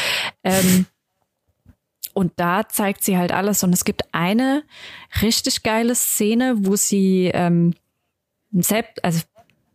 Ähm, 0.42 0.86
und 2.14 2.32
da 2.36 2.66
zeigt 2.68 3.04
sie 3.04 3.18
halt 3.18 3.32
alles. 3.32 3.62
Und 3.62 3.72
es 3.72 3.84
gibt 3.84 4.02
eine 4.12 4.64
richtig 5.20 5.62
geile 5.62 5.94
Szene, 5.94 6.54
wo 6.58 6.74
sie 6.74 7.30
ähm, 7.34 7.74
selbst, 8.50 9.04
also 9.04 9.20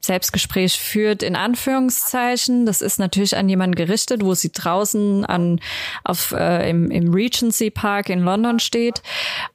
Selbstgespräch 0.03 0.79
führt, 0.79 1.23
in 1.23 1.37
Anführungszeichen. 1.37 2.65
Das 2.65 2.81
ist 2.81 2.99
natürlich 2.99 3.37
an 3.37 3.47
jemanden 3.47 3.75
gerichtet, 3.75 4.21
wo 4.21 4.33
sie 4.33 4.51
draußen 4.51 5.23
an, 5.25 5.61
auf, 6.03 6.33
äh, 6.33 6.69
im, 6.69 6.91
im 6.91 7.13
Regency 7.13 7.71
Park 7.71 8.09
in 8.09 8.19
London 8.19 8.59
steht. 8.59 9.01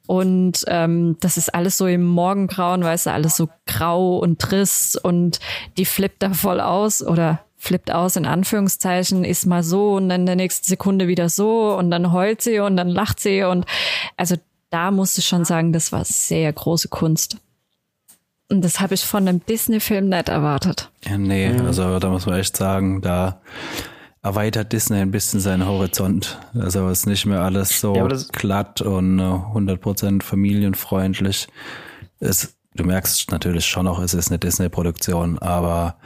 Und 0.07 0.65
ähm, 0.67 1.17
das 1.19 1.37
ist 1.37 1.53
alles 1.53 1.77
so 1.77 1.85
im 1.85 2.03
Morgengrauen, 2.03 2.83
weißt 2.83 3.05
du, 3.05 3.11
alles 3.11 3.37
so 3.37 3.47
grau 3.67 4.17
und 4.17 4.39
trist 4.39 5.03
und 5.03 5.39
die 5.77 5.85
flippt 5.85 6.23
da 6.23 6.33
voll 6.33 6.61
aus 6.61 7.03
oder 7.03 7.45
flippt 7.57 7.91
aus 7.91 8.15
in 8.15 8.25
Anführungszeichen, 8.25 9.23
ist 9.23 9.45
mal 9.45 9.61
so 9.61 9.93
und 9.97 10.09
dann 10.09 10.21
in 10.21 10.25
der 10.25 10.35
nächsten 10.35 10.65
Sekunde 10.65 11.07
wieder 11.07 11.29
so 11.29 11.75
und 11.77 11.91
dann 11.91 12.11
heult 12.11 12.41
sie 12.41 12.59
und 12.59 12.75
dann 12.75 12.87
lacht 12.87 13.19
sie 13.19 13.43
und 13.43 13.65
also 14.17 14.35
da 14.71 14.89
musste 14.89 15.19
ich 15.19 15.27
schon 15.27 15.45
sagen, 15.45 15.73
das 15.73 15.91
war 15.91 16.05
sehr 16.05 16.51
große 16.51 16.87
Kunst. 16.87 17.37
Und 18.49 18.61
das 18.61 18.79
habe 18.79 18.95
ich 18.95 19.05
von 19.05 19.27
einem 19.27 19.45
Disney-Film 19.45 20.09
nicht 20.09 20.27
erwartet. 20.27 20.91
Ja, 21.05 21.17
nee, 21.17 21.49
mhm. 21.49 21.67
also 21.67 21.99
da 21.99 22.09
muss 22.09 22.25
man 22.25 22.39
echt 22.39 22.57
sagen, 22.57 23.01
da 23.01 23.41
erweitert 24.21 24.73
Disney 24.73 24.97
ein 24.97 25.11
bisschen 25.11 25.39
seinen 25.39 25.65
Horizont. 25.65 26.39
Also 26.53 26.89
ist 26.89 27.05
nicht 27.05 27.25
mehr 27.25 27.41
alles 27.41 27.79
so 27.79 27.95
ja, 27.95 28.07
glatt 28.31 28.81
und 28.81 29.19
100% 29.19 30.23
familienfreundlich. 30.23 31.47
Es, 32.19 32.57
du 32.73 32.83
merkst 32.83 33.31
natürlich 33.31 33.65
schon 33.65 33.85
noch, 33.85 33.99
es 34.01 34.13
ist 34.13 34.29
eine 34.29 34.39
Disney-Produktion, 34.39 35.39
aber 35.39 35.97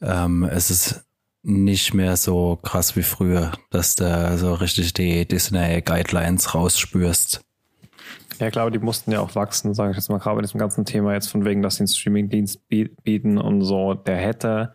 ähm, 0.00 0.44
es 0.44 0.70
ist 0.70 1.04
nicht 1.42 1.94
mehr 1.94 2.16
so 2.16 2.56
krass 2.62 2.96
wie 2.96 3.02
früher, 3.02 3.52
dass 3.70 3.96
du 3.96 4.38
so 4.38 4.54
richtig 4.54 4.94
die 4.94 5.26
Disney-Guidelines 5.26 6.54
rausspürst. 6.54 7.40
Ja, 8.42 8.48
ich 8.48 8.52
glaube, 8.52 8.72
die 8.72 8.80
mussten 8.80 9.12
ja 9.12 9.20
auch 9.20 9.36
wachsen, 9.36 9.72
sage 9.72 9.92
ich 9.92 9.96
jetzt 9.96 10.10
mal, 10.10 10.18
gerade 10.18 10.34
bei 10.34 10.42
diesem 10.42 10.58
ganzen 10.58 10.84
Thema 10.84 11.12
jetzt 11.12 11.30
von 11.30 11.44
wegen, 11.44 11.62
dass 11.62 11.76
sie 11.76 11.82
einen 11.82 11.88
Streamingdienst 11.88 12.68
bieten 12.68 13.38
und 13.38 13.62
so. 13.62 13.94
Der 13.94 14.16
hätte 14.16 14.74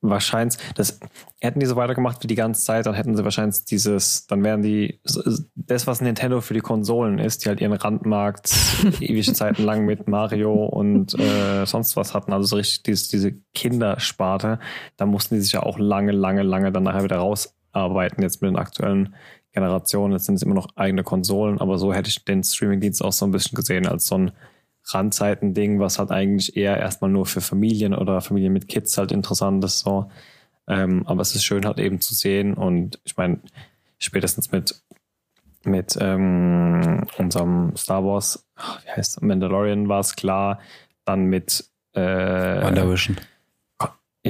wahrscheinlich, 0.00 0.56
das 0.76 1.00
hätten 1.40 1.58
die 1.58 1.66
so 1.66 1.74
weitergemacht 1.74 2.22
wie 2.22 2.28
die 2.28 2.36
ganze 2.36 2.64
Zeit, 2.64 2.86
dann 2.86 2.94
hätten 2.94 3.16
sie 3.16 3.24
wahrscheinlich 3.24 3.64
dieses, 3.64 4.28
dann 4.28 4.44
wären 4.44 4.62
die, 4.62 5.00
das, 5.56 5.88
was 5.88 6.00
Nintendo 6.00 6.40
für 6.40 6.54
die 6.54 6.60
Konsolen 6.60 7.18
ist, 7.18 7.44
die 7.44 7.48
halt 7.48 7.60
ihren 7.60 7.72
Randmarkt 7.72 8.54
ewige 9.00 9.32
Zeiten 9.32 9.64
lang 9.64 9.84
mit 9.84 10.06
Mario 10.06 10.66
und 10.66 11.18
äh, 11.18 11.66
sonst 11.66 11.96
was 11.96 12.14
hatten, 12.14 12.32
also 12.32 12.46
so 12.46 12.54
richtig 12.54 12.84
dieses, 12.84 13.08
diese 13.08 13.32
Kindersparte, 13.54 14.60
da 14.96 15.04
mussten 15.04 15.34
die 15.34 15.40
sich 15.40 15.54
ja 15.54 15.64
auch 15.64 15.80
lange, 15.80 16.12
lange, 16.12 16.44
lange 16.44 16.70
dann 16.70 16.84
nachher 16.84 17.02
wieder 17.02 17.16
rausarbeiten, 17.16 18.22
jetzt 18.22 18.40
mit 18.40 18.52
den 18.52 18.56
aktuellen 18.56 19.16
Generation. 19.52 20.12
Jetzt 20.12 20.26
sind 20.26 20.36
es 20.36 20.42
immer 20.42 20.54
noch 20.54 20.68
eigene 20.76 21.02
Konsolen, 21.02 21.60
aber 21.60 21.78
so 21.78 21.92
hätte 21.92 22.08
ich 22.08 22.24
den 22.24 22.42
Streamingdienst 22.42 23.02
auch 23.04 23.12
so 23.12 23.26
ein 23.26 23.32
bisschen 23.32 23.56
gesehen 23.56 23.86
als 23.86 24.06
so 24.06 24.16
ein 24.16 24.32
Randzeiten-Ding, 24.84 25.78
was 25.80 25.98
halt 25.98 26.10
eigentlich 26.10 26.56
eher 26.56 26.76
erstmal 26.78 27.10
nur 27.10 27.26
für 27.26 27.40
Familien 27.40 27.94
oder 27.94 28.20
Familien 28.20 28.52
mit 28.52 28.68
Kids 28.68 28.96
halt 28.96 29.12
interessant 29.12 29.64
ist. 29.64 29.80
So. 29.80 30.10
Ähm, 30.68 31.02
aber 31.06 31.22
es 31.22 31.34
ist 31.34 31.44
schön 31.44 31.64
halt 31.64 31.78
eben 31.78 32.00
zu 32.00 32.14
sehen 32.14 32.54
und 32.54 33.00
ich 33.04 33.16
meine, 33.16 33.40
spätestens 33.98 34.52
mit 34.52 34.82
mit 35.62 35.98
ähm, 36.00 37.06
unserem 37.18 37.76
Star 37.76 38.04
Wars, 38.04 38.46
wie 38.84 38.90
heißt 38.90 39.22
Mandalorian 39.22 39.88
war 39.88 40.00
es 40.00 40.16
klar, 40.16 40.58
dann 41.04 41.24
mit 41.24 41.68
äh, 41.92 42.00
WandaVision. 42.00 43.18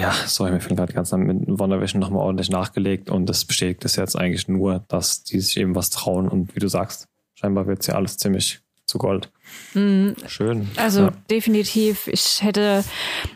Ja, 0.01 0.13
sorry, 0.27 0.53
mir 0.53 0.61
fehlt 0.61 0.79
gerade 0.79 0.93
ganz 0.93 1.13
mit 1.13 1.47
WandaVision 1.47 2.01
nochmal 2.01 2.23
ordentlich 2.23 2.51
nachgelegt 2.51 3.11
und 3.11 3.27
das 3.27 3.45
bestätigt 3.45 3.85
es 3.85 3.97
jetzt 3.97 4.17
eigentlich 4.17 4.49
nur, 4.49 4.85
dass 4.89 5.25
die 5.25 5.41
sich 5.41 5.57
eben 5.59 5.75
was 5.75 5.91
trauen 5.91 6.29
und 6.29 6.55
wie 6.55 6.61
du 6.61 6.69
sagst, 6.69 7.07
scheinbar 7.35 7.67
wird 7.67 7.81
es 7.81 7.87
ja 7.89 7.95
alles 7.95 8.17
ziemlich 8.17 8.61
zu 8.87 8.99
Gold. 8.99 9.31
Mhm. 9.75 10.17
Schön. 10.27 10.69
Also 10.77 11.03
ja. 11.03 11.13
definitiv, 11.31 12.09
ich 12.09 12.43
hätte, 12.43 12.85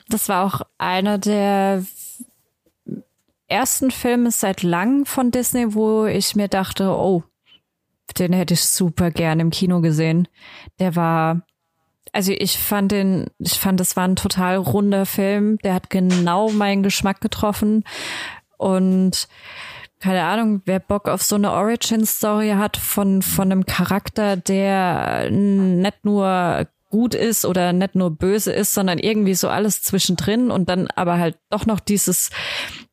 das 0.09 0.29
war 0.29 0.45
auch 0.47 0.63
einer 0.79 1.19
der 1.19 1.85
ersten 3.47 3.91
Filme 3.91 4.31
seit 4.31 4.63
langem 4.63 5.07
von 5.07 5.31
Disney, 5.31 5.75
wo 5.75 6.07
ich 6.07 6.35
mir 6.35 6.49
dachte, 6.49 6.89
oh, 6.89 7.23
den 8.19 8.33
hätte 8.33 8.55
ich 8.55 8.65
super 8.65 9.11
gern 9.11 9.41
im 9.41 9.51
Kino 9.51 9.81
gesehen. 9.81 10.29
Der 10.79 10.97
war, 10.97 11.43
also 12.15 12.33
ich 12.33 12.59
fand 12.59 12.93
den, 12.93 13.27
ich 13.39 13.55
fand, 13.55 13.81
es 13.81 13.97
war 13.97 14.07
ein 14.07 14.17
total 14.17 14.57
runder 14.57 15.05
Film. 15.05 15.59
Der 15.59 15.75
hat 15.75 15.91
genau 15.91 16.51
meinen 16.51 16.85
Geschmack 16.85 17.21
getroffen. 17.21 17.83
Und 18.57 19.27
keine 20.01 20.23
Ahnung, 20.23 20.63
wer 20.65 20.79
Bock 20.79 21.09
auf 21.09 21.23
so 21.23 21.35
eine 21.35 21.51
Origin-Story 21.51 22.51
hat 22.51 22.77
von, 22.77 23.21
von 23.21 23.51
einem 23.51 23.67
Charakter, 23.67 24.37
der 24.37 25.29
nicht 25.31 26.05
nur 26.05 26.69
gut 26.89 27.17
ist 27.17 27.45
oder 27.45 27.73
nicht 27.73 27.97
nur 27.97 28.13
böse 28.13 28.53
ist, 28.53 28.75
sondern 28.75 29.01
irgendwie 29.01 29.35
so 29.35 29.49
alles 29.49 29.83
zwischendrin 29.83 30.53
und 30.53 30.69
dann 30.69 30.87
aber 30.95 31.19
halt 31.19 31.37
doch 31.51 31.67
noch 31.67 31.81
dieses 31.81 32.31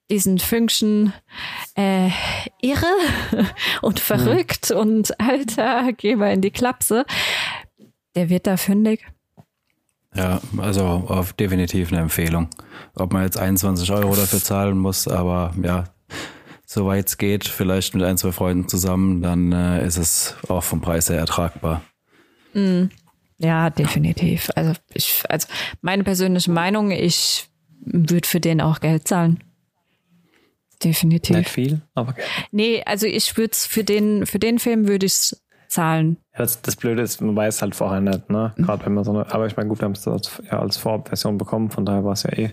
diesen 0.09 0.39
Fünkchen 0.39 1.13
äh, 1.75 2.09
irre 2.61 2.85
und 3.81 3.99
verrückt 3.99 4.71
mhm. 4.71 4.77
und 4.77 5.19
alter, 5.21 5.93
geh 5.93 6.17
mal 6.17 6.33
in 6.33 6.41
die 6.41 6.51
Klapse. 6.51 7.05
Der 8.15 8.29
wird 8.29 8.47
da 8.47 8.57
fündig. 8.57 9.05
Ja, 10.13 10.41
also 10.57 10.83
auf 10.83 11.33
definitiv 11.33 11.91
eine 11.91 12.01
Empfehlung. 12.01 12.49
Ob 12.95 13.13
man 13.13 13.23
jetzt 13.23 13.37
21 13.37 13.91
Euro 13.91 14.13
dafür 14.15 14.39
zahlen 14.39 14.77
muss, 14.77 15.07
aber 15.07 15.53
ja, 15.61 15.85
soweit 16.65 17.07
es 17.07 17.17
geht, 17.17 17.47
vielleicht 17.47 17.95
mit 17.95 18.03
ein, 18.03 18.17
zwei 18.17 18.33
Freunden 18.33 18.67
zusammen, 18.67 19.21
dann 19.21 19.51
äh, 19.53 19.85
ist 19.85 19.97
es 19.97 20.35
auch 20.49 20.63
vom 20.63 20.81
Preis 20.81 21.09
her 21.09 21.17
ertragbar. 21.17 21.81
Mm, 22.53 22.85
ja, 23.37 23.69
definitiv. 23.69 24.49
Also 24.55 24.73
ich, 24.93 25.23
also 25.29 25.47
meine 25.81 26.03
persönliche 26.03 26.51
Meinung, 26.51 26.91
ich 26.91 27.49
würde 27.79 28.27
für 28.27 28.41
den 28.41 28.59
auch 28.59 28.81
Geld 28.81 29.07
zahlen. 29.07 29.43
Definitiv. 30.83 31.37
Nicht 31.37 31.49
viel, 31.49 31.81
aber 31.93 32.13
gerne. 32.13 32.29
Nee, 32.51 32.83
also 32.85 33.05
ich 33.05 33.37
würde 33.37 33.51
es 33.51 33.65
für 33.65 33.83
den, 33.83 34.25
für 34.25 34.39
den 34.39 34.59
Film 34.59 34.87
würde 34.87 35.05
ich 35.05 35.35
zahlen. 35.71 36.17
Ja, 36.33 36.39
das, 36.39 36.61
das 36.61 36.75
Blöde 36.75 37.01
ist, 37.01 37.21
man 37.21 37.35
weiß 37.35 37.61
halt 37.61 37.75
vorher 37.75 38.01
nicht, 38.01 38.29
ne? 38.29 38.53
Mhm. 38.55 38.63
Gerade 38.63 38.85
wenn 38.85 38.93
man 38.93 39.03
so 39.03 39.11
eine, 39.11 39.33
aber 39.33 39.47
ich 39.47 39.55
meine, 39.55 39.69
gut, 39.69 39.79
wir 39.79 39.85
haben 39.85 39.93
es 39.93 40.07
als, 40.07 40.41
ja, 40.49 40.59
als 40.59 40.77
Vorabversion 40.77 41.37
bekommen, 41.37 41.71
von 41.71 41.85
daher 41.85 42.03
war 42.03 42.13
es 42.13 42.23
ja 42.23 42.33
eh 42.33 42.51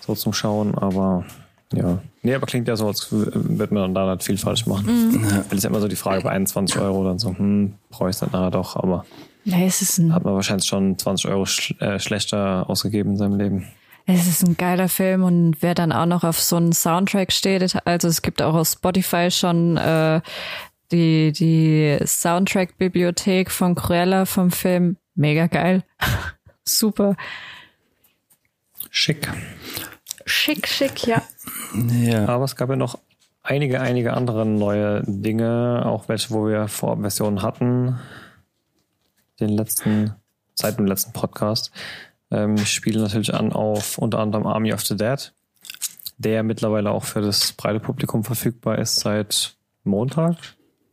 so 0.00 0.14
zum 0.14 0.32
Schauen, 0.32 0.76
aber 0.76 1.24
ja. 1.72 1.98
Nee, 2.22 2.34
aber 2.34 2.46
klingt 2.46 2.68
ja 2.68 2.76
so, 2.76 2.86
als 2.86 3.08
würde 3.10 3.74
man 3.74 3.82
dann 3.82 3.94
da 3.94 4.14
nicht 4.14 4.24
viel 4.24 4.38
falsch 4.38 4.66
machen. 4.66 4.86
Mhm. 4.86 5.28
Das 5.48 5.52
ist 5.52 5.64
ja 5.64 5.70
immer 5.70 5.80
so 5.80 5.88
die 5.88 5.96
Frage 5.96 6.22
bei 6.22 6.30
21 6.30 6.78
Euro 6.78 7.04
dann 7.04 7.18
so, 7.18 7.36
hm, 7.36 7.74
brauche 7.90 8.10
ich 8.10 8.16
es 8.16 8.20
dann 8.20 8.30
nachher 8.32 8.50
doch, 8.50 8.76
aber 8.76 9.04
nee, 9.44 9.66
es 9.66 9.82
ist 9.82 9.98
ein 9.98 10.14
hat 10.14 10.24
man 10.24 10.34
wahrscheinlich 10.34 10.66
schon 10.66 10.98
20 10.98 11.30
Euro 11.30 11.44
sch 11.46 11.74
äh, 11.80 11.98
schlechter 11.98 12.68
ausgegeben 12.68 13.12
in 13.12 13.16
seinem 13.16 13.38
Leben. 13.38 13.66
Es 14.04 14.26
ist 14.26 14.42
ein 14.42 14.56
geiler 14.56 14.88
Film 14.88 15.22
und 15.22 15.56
wer 15.60 15.74
dann 15.74 15.92
auch 15.92 16.06
noch 16.06 16.24
auf 16.24 16.40
so 16.40 16.56
einen 16.56 16.72
Soundtrack 16.72 17.30
steht, 17.32 17.76
also 17.84 18.08
es 18.08 18.22
gibt 18.22 18.42
auch 18.42 18.54
auf 18.54 18.68
Spotify 18.68 19.30
schon 19.30 19.76
äh, 19.76 20.20
die, 20.92 21.32
die 21.32 21.98
Soundtrack-Bibliothek 22.04 23.50
von 23.50 23.74
Cruella 23.74 24.24
vom 24.24 24.50
Film. 24.50 24.96
Mega 25.14 25.46
geil. 25.46 25.82
Super. 26.64 27.16
Schick. 28.90 29.28
Schick, 30.24 30.68
schick, 30.68 31.06
ja. 31.06 31.22
ja. 31.74 32.28
Aber 32.28 32.44
es 32.44 32.56
gab 32.56 32.70
ja 32.70 32.76
noch 32.76 32.98
einige, 33.42 33.80
einige 33.80 34.14
andere 34.14 34.46
neue 34.46 35.02
Dinge, 35.06 35.82
auch 35.84 36.08
welche, 36.08 36.30
wo 36.30 36.46
wir 36.46 36.68
Vorversionen 36.68 37.42
hatten. 37.42 37.98
Den 39.40 39.50
letzten, 39.50 40.14
seit 40.54 40.78
dem 40.78 40.86
letzten 40.86 41.12
Podcast. 41.12 41.72
Ähm, 42.30 42.56
ich 42.56 42.72
spiele 42.72 43.00
natürlich 43.00 43.34
an 43.34 43.52
auf 43.52 43.98
unter 43.98 44.20
anderem 44.20 44.46
Army 44.46 44.72
of 44.72 44.82
the 44.82 44.96
Dead, 44.96 45.32
der 46.18 46.42
mittlerweile 46.42 46.90
auch 46.90 47.04
für 47.04 47.20
das 47.20 47.52
breite 47.52 47.80
Publikum 47.80 48.24
verfügbar 48.24 48.78
ist 48.78 49.00
seit 49.00 49.56
Montag, 49.84 50.36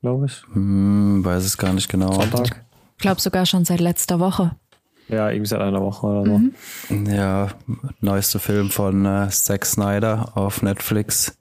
glaube 0.02 0.28
ich. 0.28 0.44
Hm, 0.54 1.24
weiß 1.24 1.44
es 1.46 1.58
gar 1.58 1.74
nicht 1.74 1.90
genau. 1.90 2.12
Sonntag. 2.14 2.66
Ich 2.98 3.02
glaube 3.02 3.22
sogar 3.22 3.46
schon 3.46 3.66
seit 3.66 3.80
letzter 3.80 4.20
Woche. 4.20 4.56
Ja, 5.08 5.30
irgendwie 5.30 5.48
seit 5.48 5.62
einer 5.62 5.82
Woche 5.82 6.06
oder 6.06 6.26
so. 6.26 6.38
Mhm. 6.94 7.06
Ja, 7.08 7.48
neuester 8.00 8.40
Film 8.40 8.70
von 8.70 9.06
äh, 9.06 9.30
Zack 9.30 9.66
Snyder 9.66 10.34
auf 10.36 10.62
Netflix. 10.62 11.38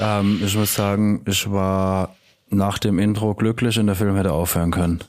Ähm, 0.00 0.40
ich 0.42 0.56
muss 0.56 0.74
sagen, 0.74 1.22
ich 1.26 1.50
war 1.50 2.16
nach 2.48 2.78
dem 2.78 2.98
Intro 2.98 3.34
glücklich 3.34 3.78
und 3.78 3.86
der 3.86 3.96
Film 3.96 4.16
hätte 4.16 4.32
aufhören 4.32 4.70
können. 4.70 5.00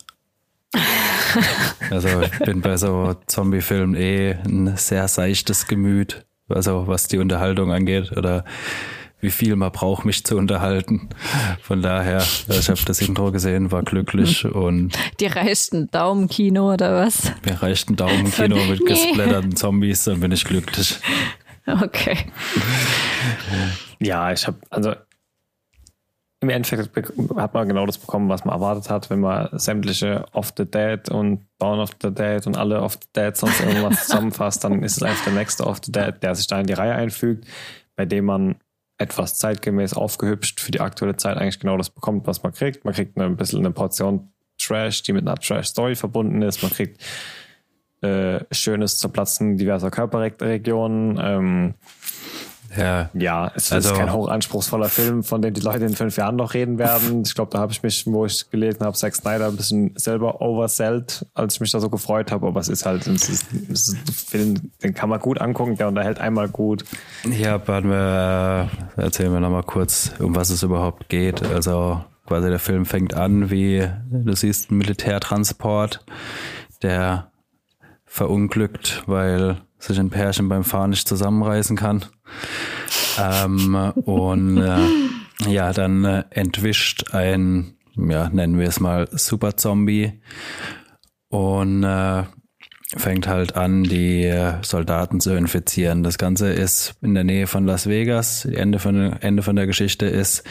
Also 1.89 2.21
ich 2.21 2.39
bin 2.39 2.61
bei 2.61 2.77
so 2.77 3.15
Zombie-Filmen 3.27 3.95
eh 3.95 4.37
ein 4.45 4.77
sehr 4.77 5.07
seichtes 5.07 5.67
Gemüt, 5.67 6.25
also 6.49 6.87
was 6.87 7.07
die 7.07 7.17
Unterhaltung 7.17 7.71
angeht 7.71 8.11
oder 8.15 8.45
wie 9.23 9.31
viel 9.31 9.55
man 9.55 9.71
braucht, 9.71 10.03
mich 10.05 10.25
zu 10.25 10.37
unterhalten. 10.37 11.09
Von 11.61 11.81
daher, 11.81 12.21
ich 12.49 12.69
habe 12.69 12.81
das 12.85 13.01
Intro 13.01 13.31
gesehen, 13.31 13.71
war 13.71 13.81
glücklich 13.81 14.45
und 14.45 14.91
die 15.19 15.27
reichten 15.27 15.89
Daumenkino 15.89 16.73
oder 16.73 16.93
was? 16.93 17.31
Mir 17.45 17.61
reicht 17.61 17.89
ein 17.89 17.95
Daumenkino 17.95 18.57
mit 18.65 18.81
nee. 18.81 18.85
gesplatterten 18.85 19.55
Zombies, 19.55 20.03
dann 20.03 20.19
bin 20.19 20.33
ich 20.33 20.43
glücklich. 20.43 20.99
Okay. 21.65 22.17
Ja, 23.99 24.33
ich 24.33 24.45
habe 24.45 24.57
also 24.69 24.93
im 26.41 26.49
Endeffekt 26.49 27.13
hat 27.37 27.53
man 27.53 27.69
genau 27.69 27.85
das 27.85 27.97
bekommen, 27.97 28.27
was 28.27 28.43
man 28.43 28.55
erwartet 28.55 28.89
hat, 28.89 29.09
wenn 29.09 29.21
man 29.21 29.47
sämtliche 29.53 30.25
Off 30.33 30.53
the 30.57 30.65
Dead 30.65 31.07
und 31.09 31.47
Dawn 31.57 31.79
of 31.79 31.91
the 32.01 32.13
Dead 32.13 32.45
und 32.45 32.57
alle 32.57 32.81
Off 32.81 32.99
the 33.01 33.07
Dead 33.15 33.37
sonst 33.37 33.61
irgendwas 33.61 34.03
zusammenfasst, 34.07 34.65
dann 34.65 34.83
ist 34.83 34.97
es 34.97 35.03
einfach 35.03 35.23
der 35.23 35.33
nächste 35.33 35.65
Off 35.65 35.79
the 35.81 35.93
Dead, 35.93 36.13
der 36.21 36.35
sich 36.35 36.47
da 36.47 36.59
in 36.59 36.67
die 36.67 36.73
Reihe 36.73 36.93
einfügt, 36.93 37.47
bei 37.95 38.05
dem 38.05 38.25
man 38.25 38.55
etwas 38.97 39.37
zeitgemäß 39.37 39.93
aufgehübscht 39.93 40.59
für 40.59 40.71
die 40.71 40.81
aktuelle 40.81 41.17
Zeit 41.17 41.37
eigentlich 41.37 41.59
genau 41.59 41.77
das 41.77 41.89
bekommt, 41.89 42.27
was 42.27 42.43
man 42.43 42.53
kriegt. 42.53 42.85
Man 42.85 42.93
kriegt 42.93 43.17
ein 43.17 43.37
bisschen 43.37 43.59
eine 43.59 43.71
Portion 43.71 44.33
Trash, 44.59 45.03
die 45.03 45.13
mit 45.13 45.27
einer 45.27 45.37
Trash-Story 45.37 45.95
verbunden 45.95 46.41
ist. 46.41 46.61
Man 46.61 46.71
kriegt 46.71 47.01
äh, 48.01 48.43
schönes 48.51 48.97
Zerplatzen 48.99 49.57
diverser 49.57 49.89
Körperregionen. 49.89 51.19
Ähm, 51.21 51.73
ja, 52.77 53.09
ja 53.13 53.51
es 53.55 53.71
also, 53.71 53.89
ist 53.89 53.97
kein 53.97 54.11
hochanspruchsvoller 54.11 54.89
Film, 54.89 55.23
von 55.23 55.41
dem 55.41 55.53
die 55.53 55.61
Leute 55.61 55.85
in 55.85 55.95
fünf 55.95 56.17
Jahren 56.17 56.35
noch 56.35 56.53
reden 56.53 56.77
werden. 56.77 57.23
Ich 57.33 57.35
glaube, 57.35 57.51
da 57.51 57.59
habe 57.59 57.71
ich 57.71 57.81
mich, 57.81 58.05
wo 58.05 58.25
ich 58.25 58.49
gelesen 58.49 58.81
habe, 58.81 58.95
Zack 58.95 59.15
Snyder 59.15 59.47
ein 59.47 59.55
bisschen 59.55 59.93
selber 59.95 60.41
oversellt, 60.41 61.25
als 61.33 61.55
ich 61.55 61.61
mich 61.61 61.71
da 61.71 61.79
so 61.79 61.89
gefreut 61.89 62.31
habe. 62.31 62.47
Aber 62.47 62.59
es 62.59 62.69
ist 62.69 62.85
halt, 62.85 63.07
es 63.07 63.29
ist, 63.29 63.47
es 63.71 63.87
ist 63.87 63.93
ein 63.95 64.13
Film, 64.13 64.71
den 64.83 64.93
kann 64.93 65.09
man 65.09 65.19
gut 65.19 65.41
angucken, 65.41 65.75
der 65.75 65.87
unterhält 65.87 66.19
einmal 66.19 66.49
gut. 66.49 66.83
Ja, 67.29 67.65
warten 67.67 67.89
wir, 67.89 68.69
äh, 68.97 69.01
erzählen 69.01 69.33
wir 69.33 69.39
nochmal 69.39 69.63
kurz, 69.63 70.11
um 70.19 70.35
was 70.35 70.49
es 70.49 70.63
überhaupt 70.63 71.09
geht. 71.09 71.43
Also 71.43 72.03
quasi 72.25 72.49
der 72.49 72.59
Film 72.59 72.85
fängt 72.85 73.13
an, 73.13 73.49
wie 73.49 73.87
du 74.11 74.33
siehst, 74.35 74.71
ein 74.71 74.77
Militärtransport, 74.77 76.05
der 76.81 77.31
verunglückt, 78.05 79.03
weil 79.07 79.57
sich 79.83 79.99
ein 79.99 80.09
Pärchen 80.09 80.49
beim 80.49 80.63
Fahren 80.63 80.91
nicht 80.91 81.07
zusammenreißen 81.07 81.75
kann. 81.77 82.05
Ähm, 83.19 83.75
und 84.05 84.57
äh, 84.57 85.49
ja, 85.49 85.73
dann 85.73 86.05
äh, 86.05 86.23
entwischt 86.29 87.13
ein, 87.13 87.75
ja, 87.95 88.29
nennen 88.29 88.57
wir 88.57 88.67
es 88.67 88.79
mal 88.79 89.07
Super 89.11 89.57
Zombie 89.57 90.21
und 91.29 91.83
äh, 91.83 92.23
fängt 92.97 93.27
halt 93.27 93.55
an, 93.55 93.83
die 93.83 94.23
äh, 94.23 94.53
Soldaten 94.61 95.19
zu 95.19 95.31
infizieren. 95.35 96.03
Das 96.03 96.17
Ganze 96.17 96.49
ist 96.51 96.95
in 97.01 97.13
der 97.13 97.23
Nähe 97.23 97.47
von 97.47 97.65
Las 97.65 97.87
Vegas. 97.87 98.45
Ende 98.45 98.79
von, 98.79 99.13
Ende 99.21 99.43
von 99.43 99.55
der 99.55 99.67
Geschichte 99.67 100.05
ist, 100.05 100.43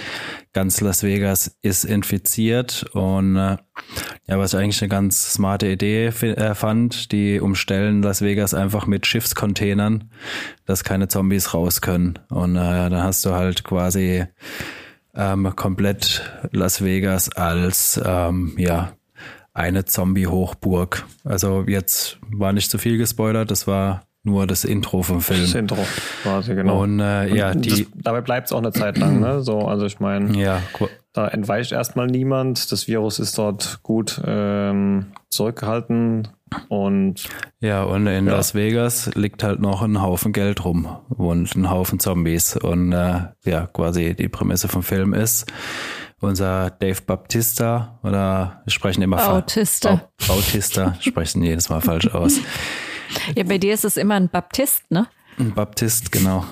ganz 0.52 0.80
Las 0.80 1.02
Vegas 1.02 1.56
ist 1.62 1.84
infiziert 1.84 2.84
und 2.92 3.36
äh, 3.36 3.56
ja, 4.26 4.38
was 4.38 4.52
ich 4.52 4.60
eigentlich 4.60 4.82
eine 4.82 4.88
ganz 4.88 5.32
smarte 5.32 5.68
Idee 5.68 6.06
äh, 6.06 6.54
fand, 6.54 7.12
die 7.12 7.40
umstellen 7.40 8.02
Las 8.02 8.22
Vegas 8.22 8.54
einfach 8.54 8.86
mit 8.86 9.06
Schiffscontainern, 9.06 10.10
dass 10.66 10.84
keine 10.84 11.08
Zombies 11.08 11.54
raus 11.54 11.80
können. 11.80 12.18
Und 12.28 12.56
äh, 12.56 12.90
dann 12.90 13.02
hast 13.02 13.24
du 13.24 13.32
halt 13.32 13.64
quasi 13.64 14.26
ähm, 15.14 15.52
komplett 15.56 16.32
Las 16.50 16.82
Vegas 16.84 17.30
als 17.30 18.00
ähm, 18.04 18.54
ja 18.56 18.92
eine 19.54 19.84
Zombie-Hochburg. 19.84 21.04
Also 21.24 21.64
jetzt 21.66 22.18
war 22.30 22.52
nicht 22.52 22.70
zu 22.70 22.78
viel 22.78 22.98
gespoilert, 22.98 23.50
das 23.50 23.66
war 23.66 24.02
nur 24.24 24.46
das 24.46 24.64
Intro 24.64 25.02
vom 25.02 25.20
Film. 25.20 25.40
Das 25.40 25.54
Intro 25.54 25.84
quasi, 26.22 26.54
genau. 26.54 26.82
Und 26.82 27.00
äh, 27.00 27.34
ja, 27.34 27.54
die. 27.54 27.68
Das, 27.68 27.86
dabei 27.94 28.20
bleibt 28.20 28.46
es 28.46 28.52
auch 28.52 28.58
eine 28.58 28.72
Zeit 28.72 28.96
lang, 28.96 29.20
ne? 29.20 29.42
So, 29.42 29.66
also 29.66 29.84
ich 29.84 29.98
meine, 29.98 30.38
ja, 30.38 30.62
da 31.12 31.28
entweicht 31.28 31.72
erstmal 31.72 32.06
niemand. 32.06 32.70
Das 32.70 32.86
Virus 32.86 33.18
ist 33.18 33.36
dort 33.36 33.80
gut 33.82 34.20
ähm, 34.24 35.06
zurückgehalten. 35.28 36.28
Und 36.68 37.28
ja, 37.60 37.82
und 37.82 38.06
in 38.06 38.26
ja. 38.26 38.32
Las 38.32 38.54
Vegas 38.54 39.10
liegt 39.14 39.42
halt 39.42 39.60
noch 39.60 39.82
ein 39.82 40.00
Haufen 40.02 40.32
Geld 40.32 40.64
rum 40.64 40.86
und 41.08 41.54
ein 41.56 41.70
Haufen 41.70 41.98
Zombies. 41.98 42.56
Und 42.56 42.92
äh, 42.92 43.22
ja, 43.44 43.66
quasi 43.72 44.14
die 44.14 44.28
Prämisse 44.28 44.68
vom 44.68 44.82
Film 44.82 45.14
ist, 45.14 45.50
unser 46.22 46.70
Dave 46.70 47.00
Baptista 47.02 47.98
oder 48.02 48.62
wir 48.64 48.72
sprechen 48.72 49.02
immer 49.02 49.16
Bautista. 49.16 50.08
Bautista, 50.26 50.96
sprechen 51.00 51.42
jedes 51.42 51.68
Mal 51.68 51.80
falsch 51.80 52.08
aus. 52.08 52.38
Ja, 53.36 53.44
bei 53.44 53.58
dir 53.58 53.74
ist 53.74 53.84
es 53.84 53.96
immer 53.96 54.14
ein 54.14 54.28
Baptist, 54.28 54.90
ne? 54.90 55.06
Ein 55.38 55.52
Baptist, 55.52 56.12
genau. 56.12 56.44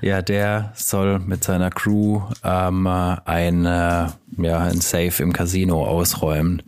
Ja, 0.00 0.22
der 0.22 0.72
soll 0.74 1.18
mit 1.20 1.44
seiner 1.44 1.70
Crew 1.70 2.22
ähm, 2.42 2.86
ein, 2.86 3.64
äh, 3.64 4.06
ja, 4.38 4.58
ein 4.58 4.80
Safe 4.80 5.22
im 5.22 5.32
Casino 5.32 5.86
ausräumen. 5.86 6.62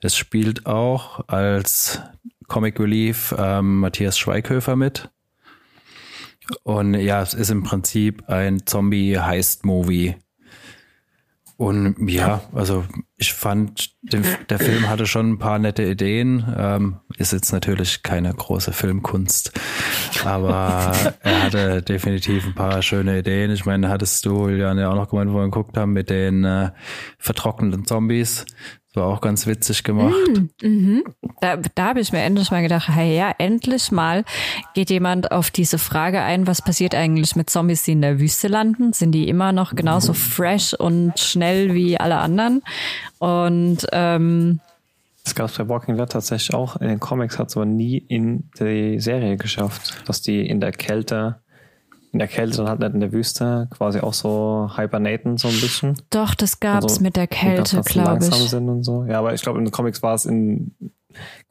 Es 0.00 0.16
spielt 0.16 0.66
auch 0.66 1.28
als 1.28 2.00
Comic 2.46 2.78
Relief 2.78 3.34
ähm, 3.38 3.80
Matthias 3.80 4.18
Schweighöfer 4.18 4.76
mit. 4.76 5.10
Und 6.62 6.94
ja, 6.94 7.22
es 7.22 7.34
ist 7.34 7.50
im 7.50 7.62
Prinzip 7.62 8.28
ein 8.28 8.66
Zombie-Heist-Movie 8.66 10.16
und 11.60 12.08
ja, 12.08 12.40
also 12.54 12.86
ich 13.18 13.34
fand, 13.34 13.90
den, 14.00 14.24
der 14.48 14.58
Film 14.58 14.88
hatte 14.88 15.04
schon 15.04 15.32
ein 15.32 15.38
paar 15.38 15.58
nette 15.58 15.82
Ideen. 15.82 16.42
Ähm, 16.56 17.00
ist 17.18 17.34
jetzt 17.34 17.52
natürlich 17.52 18.02
keine 18.02 18.32
große 18.32 18.72
Filmkunst, 18.72 19.52
aber 20.24 20.92
er 21.20 21.42
hatte 21.42 21.82
definitiv 21.82 22.46
ein 22.46 22.54
paar 22.54 22.80
schöne 22.80 23.18
Ideen. 23.18 23.50
Ich 23.50 23.66
meine, 23.66 23.90
hattest 23.90 24.24
du 24.24 24.48
Julian 24.48 24.78
ja 24.78 24.88
auch 24.88 24.94
noch 24.94 25.10
gemeint, 25.10 25.32
wo 25.32 25.36
wir 25.36 25.44
geguckt 25.44 25.76
haben 25.76 25.92
mit 25.92 26.08
den 26.08 26.44
äh, 26.44 26.70
vertrockneten 27.18 27.84
Zombies. 27.84 28.46
Das 28.92 29.02
war 29.02 29.08
auch 29.08 29.20
ganz 29.20 29.46
witzig 29.46 29.84
gemacht. 29.84 30.14
Mm, 30.62 30.66
mhm. 30.66 31.04
Da, 31.40 31.56
da 31.56 31.84
habe 31.86 32.00
ich 32.00 32.12
mir 32.12 32.22
endlich 32.22 32.50
mal 32.50 32.62
gedacht, 32.62 32.88
hey, 32.88 33.16
ja, 33.16 33.32
endlich 33.38 33.92
mal 33.92 34.24
geht 34.74 34.90
jemand 34.90 35.30
auf 35.30 35.52
diese 35.52 35.78
Frage 35.78 36.20
ein, 36.22 36.48
was 36.48 36.60
passiert 36.60 36.94
eigentlich 36.96 37.36
mit 37.36 37.50
Zombies, 37.50 37.84
die 37.84 37.92
in 37.92 38.02
der 38.02 38.18
Wüste 38.18 38.48
landen? 38.48 38.92
Sind 38.92 39.12
die 39.12 39.28
immer 39.28 39.52
noch 39.52 39.76
genauso 39.76 40.12
fresh 40.12 40.74
und 40.74 41.18
schnell 41.20 41.72
wie 41.72 41.98
alle 41.98 42.16
anderen? 42.16 42.62
Und 43.18 43.86
ähm, 43.92 44.58
das 45.22 45.34
gab 45.36 45.50
es 45.50 45.58
bei 45.58 45.68
Walking 45.68 45.96
Dead 45.96 46.08
tatsächlich 46.08 46.54
auch. 46.54 46.76
In 46.76 46.88
den 46.88 46.98
Comics 46.98 47.38
hat 47.38 47.48
es 47.48 47.56
aber 47.56 47.66
nie 47.66 47.98
in 47.98 48.50
die 48.58 48.98
Serie 48.98 49.36
geschafft, 49.36 50.02
dass 50.06 50.22
die 50.22 50.44
in 50.44 50.60
der 50.60 50.72
Kälte 50.72 51.40
in 52.12 52.18
der 52.18 52.28
Kälte 52.28 52.62
und 52.62 52.68
halt 52.68 52.80
nicht 52.80 52.94
in 52.94 53.00
der 53.00 53.12
Wüste 53.12 53.68
quasi 53.70 54.00
auch 54.00 54.14
so 54.14 54.70
hibernaten 54.76 55.38
so 55.38 55.48
ein 55.48 55.60
bisschen. 55.60 55.94
Doch, 56.10 56.34
das 56.34 56.60
gab's 56.60 56.84
also, 56.84 57.02
mit 57.02 57.16
der 57.16 57.26
Kälte, 57.26 57.80
glaube 57.82 58.24
ich. 58.24 58.34
Sind 58.34 58.68
und 58.68 58.82
so. 58.82 59.04
Ja, 59.04 59.18
aber 59.18 59.34
ich 59.34 59.42
glaube, 59.42 59.58
in 59.58 59.64
den 59.64 59.70
Comics 59.70 60.02
war 60.02 60.14
es 60.14 60.26
in 60.26 60.74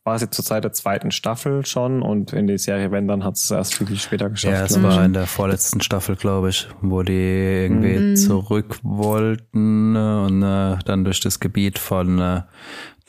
quasi 0.03 0.29
zur 0.29 0.43
Zeit 0.43 0.63
der 0.63 0.73
zweiten 0.73 1.11
Staffel 1.11 1.65
schon 1.65 2.01
und 2.01 2.33
in 2.33 2.47
die 2.47 2.57
Serie, 2.57 2.91
wenn, 2.91 3.07
dann 3.07 3.23
hat 3.23 3.35
es 3.35 3.51
erst 3.51 3.75
viel, 3.75 3.87
viel 3.87 3.99
später 3.99 4.29
geschafft. 4.29 4.55
Ja, 4.55 4.65
es 4.65 4.81
war 4.81 5.03
in 5.03 5.13
der 5.13 5.27
vorletzten 5.27 5.81
Staffel, 5.81 6.15
glaube 6.15 6.49
ich, 6.49 6.67
wo 6.81 7.03
die 7.03 7.13
irgendwie 7.13 7.99
mhm. 7.99 8.15
zurück 8.15 8.79
wollten 8.83 9.95
äh, 9.95 9.99
und 9.99 10.41
äh, 10.41 10.77
dann 10.85 11.03
durch 11.03 11.19
das 11.19 11.39
Gebiet 11.39 11.77
von 11.77 12.19
äh, 12.19 12.41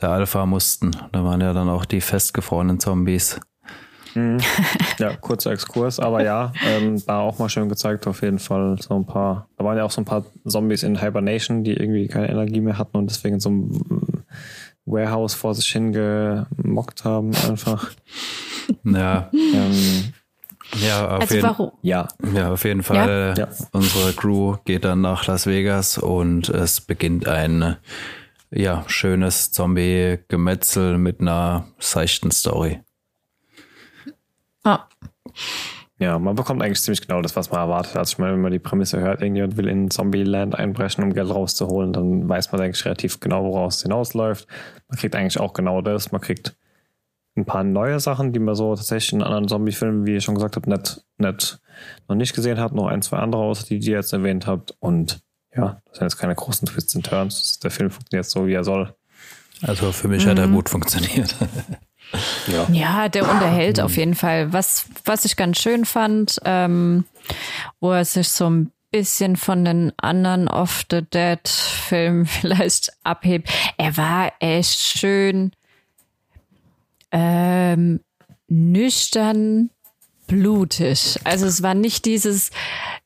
der 0.01 0.11
Alpha 0.11 0.47
mussten. 0.47 0.91
Da 1.13 1.25
waren 1.25 1.41
ja 1.41 1.53
dann 1.53 1.69
auch 1.69 1.85
die 1.85 2.01
festgefrorenen 2.01 2.81
Zombies. 2.81 3.41
Mhm. 4.15 4.39
Ja, 4.99 5.17
kurzer 5.17 5.53
Exkurs, 5.53 5.99
aber 5.99 6.23
ja, 6.23 6.53
ähm, 6.67 7.03
da 7.07 7.21
auch 7.21 7.39
mal 7.39 7.49
schön 7.49 7.69
gezeigt, 7.69 8.07
auf 8.07 8.23
jeden 8.23 8.39
Fall 8.39 8.77
so 8.81 8.95
ein 8.95 9.07
paar, 9.07 9.49
da 9.57 9.65
waren 9.65 9.79
ja 9.79 9.85
auch 9.85 9.91
so 9.91 10.03
ein 10.03 10.05
paar 10.05 10.25
Zombies 10.47 10.83
in 10.83 11.01
Hibernation, 11.01 11.65
die 11.65 11.73
irgendwie 11.73 12.07
keine 12.07 12.29
Energie 12.29 12.61
mehr 12.61 12.77
hatten 12.77 12.99
und 12.99 13.09
deswegen 13.09 13.41
so 13.41 13.51
ein 13.51 14.25
Warehouse 14.85 15.35
vor 15.35 15.55
sich 15.55 15.69
hingemockt 15.69 17.05
haben, 17.05 17.33
einfach. 17.49 17.91
Ja. 18.85 19.31
Ähm, 19.33 20.13
ja, 20.81 21.09
auf 21.09 21.23
also 21.23 21.35
jeden, 21.35 21.49
warum? 21.49 21.73
Ja. 21.83 22.07
ja, 22.35 22.53
auf 22.53 22.65
jeden 22.65 22.85
Fall. 22.85 23.35
Ja. 23.37 23.49
Unsere 23.73 24.13
Crew 24.13 24.59
geht 24.65 24.85
dann 24.85 25.01
nach 25.01 25.27
Las 25.27 25.47
Vegas 25.47 25.99
und 25.99 26.49
es 26.49 26.81
beginnt 26.81 27.27
ein 27.27 27.77
ja, 28.51 28.85
schönes 28.87 29.53
Zombie-Gemetzel 29.53 30.99
mit 30.99 31.21
einer 31.21 31.67
seichten 31.79 32.31
Story. 32.31 32.81
Ah. 34.65 34.87
Ja, 36.01 36.19
man 36.19 36.35
bekommt 36.35 36.63
eigentlich 36.63 36.81
ziemlich 36.81 37.07
genau 37.07 37.21
das, 37.21 37.37
was 37.37 37.51
man 37.51 37.61
erwartet. 37.61 37.95
Also 37.97 38.13
ich 38.13 38.19
meine, 38.19 38.33
wenn 38.33 38.41
man 38.41 38.53
die 38.53 38.59
Prämisse 38.59 39.01
hört, 39.01 39.21
irgendjemand 39.21 39.59
will 39.59 39.69
in 39.69 39.91
Zombie-Land 39.91 40.55
einbrechen, 40.55 41.05
um 41.05 41.13
Geld 41.13 41.29
rauszuholen, 41.29 41.93
dann 41.93 42.27
weiß 42.27 42.53
man 42.53 42.63
eigentlich 42.63 42.87
relativ 42.87 43.21
genau, 43.21 43.45
woraus 43.45 43.77
es 43.77 43.83
hinausläuft. 43.83 44.47
Man 44.89 44.99
kriegt 44.99 45.15
eigentlich 45.15 45.39
auch 45.39 45.53
genau 45.53 45.83
das. 45.83 46.11
Man 46.11 46.23
kriegt 46.23 46.57
ein 47.37 47.45
paar 47.45 47.65
neue 47.65 48.01
Sachen, 48.01 48.33
die 48.33 48.39
man 48.39 48.55
so 48.55 48.75
tatsächlich 48.75 49.13
in 49.13 49.23
anderen 49.23 49.47
Zombie-Filmen, 49.47 50.07
wie 50.07 50.17
ich 50.17 50.25
schon 50.25 50.37
gesagt 50.37 50.57
habe, 50.57 50.71
nicht, 50.71 51.05
nicht, 51.19 51.61
noch 52.09 52.17
nicht 52.17 52.35
gesehen 52.35 52.59
hat. 52.59 52.73
Noch 52.73 52.87
ein, 52.87 53.03
zwei 53.03 53.19
andere 53.19 53.43
außer 53.43 53.67
die, 53.67 53.79
die 53.79 53.91
ihr 53.91 53.97
jetzt 53.97 54.15
erwähnt 54.15 54.47
habt. 54.47 54.75
Und 54.81 55.21
ja, 55.55 55.83
das 55.85 55.99
sind 55.99 56.07
jetzt 56.07 56.17
keine 56.17 56.35
großen 56.35 56.67
Twists 56.67 56.97
and 56.97 57.05
Turns. 57.05 57.59
Der 57.59 57.71
Film 57.71 57.91
funktioniert 57.91 58.25
so, 58.25 58.47
wie 58.47 58.55
er 58.55 58.65
soll. 58.65 58.95
Also 59.61 59.93
für 59.93 60.09
mich 60.09 60.25
mhm. 60.25 60.31
hat 60.31 60.39
er 60.39 60.47
mhm. 60.47 60.55
gut 60.55 60.71
funktioniert. 60.71 61.37
Ja. 62.47 62.67
ja, 62.73 63.09
der 63.09 63.31
unterhält 63.31 63.81
auf 63.81 63.97
jeden 63.97 64.15
Fall. 64.15 64.53
Was, 64.53 64.87
was 65.05 65.25
ich 65.25 65.37
ganz 65.37 65.59
schön 65.59 65.85
fand, 65.85 66.41
ähm, 66.45 67.05
wo 67.81 67.93
er 67.93 68.05
sich 68.05 68.29
so 68.29 68.49
ein 68.51 68.73
bisschen 68.91 69.37
von 69.37 69.65
den 69.65 69.93
anderen 69.99 70.49
Off 70.49 70.85
the 70.91 71.03
Dead 71.03 71.47
Filmen 71.47 72.27
vielleicht 72.27 72.93
abhebt. 73.05 73.49
Er 73.77 73.97
war 73.97 74.33
echt 74.41 74.81
schön 74.99 75.53
ähm, 77.13 78.01
nüchtern 78.49 79.71
blutig. 80.31 81.19
Also 81.25 81.47
es 81.47 81.61
war 81.61 81.75
nicht 81.75 82.05
dieses 82.05 82.51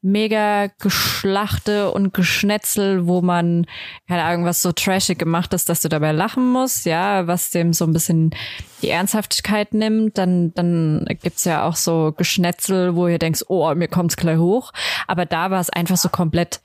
mega 0.02 0.66
Geschlachte 0.78 1.90
und 1.90 2.12
Geschnetzel, 2.12 3.06
wo 3.06 3.22
man, 3.22 3.66
keine 4.06 4.24
Ahnung, 4.24 4.44
was 4.44 4.60
so 4.60 4.72
trashig 4.72 5.18
gemacht 5.18 5.54
ist, 5.54 5.70
dass 5.70 5.80
du 5.80 5.88
dabei 5.88 6.12
lachen 6.12 6.52
musst, 6.52 6.84
ja, 6.84 7.26
was 7.26 7.50
dem 7.50 7.72
so 7.72 7.86
ein 7.86 7.94
bisschen 7.94 8.34
die 8.82 8.90
Ernsthaftigkeit 8.90 9.72
nimmt. 9.72 10.18
Dann, 10.18 10.52
dann 10.52 11.06
gibt's 11.22 11.44
ja 11.44 11.66
auch 11.66 11.76
so 11.76 12.12
Geschnetzel, 12.14 12.94
wo 12.94 13.08
ihr 13.08 13.18
denkst, 13.18 13.44
oh, 13.48 13.74
mir 13.74 13.88
kommt's 13.88 14.16
gleich 14.16 14.38
hoch. 14.38 14.72
Aber 15.06 15.24
da 15.24 15.50
war 15.50 15.60
es 15.60 15.70
einfach 15.70 15.96
so 15.96 16.10
komplett 16.10 16.60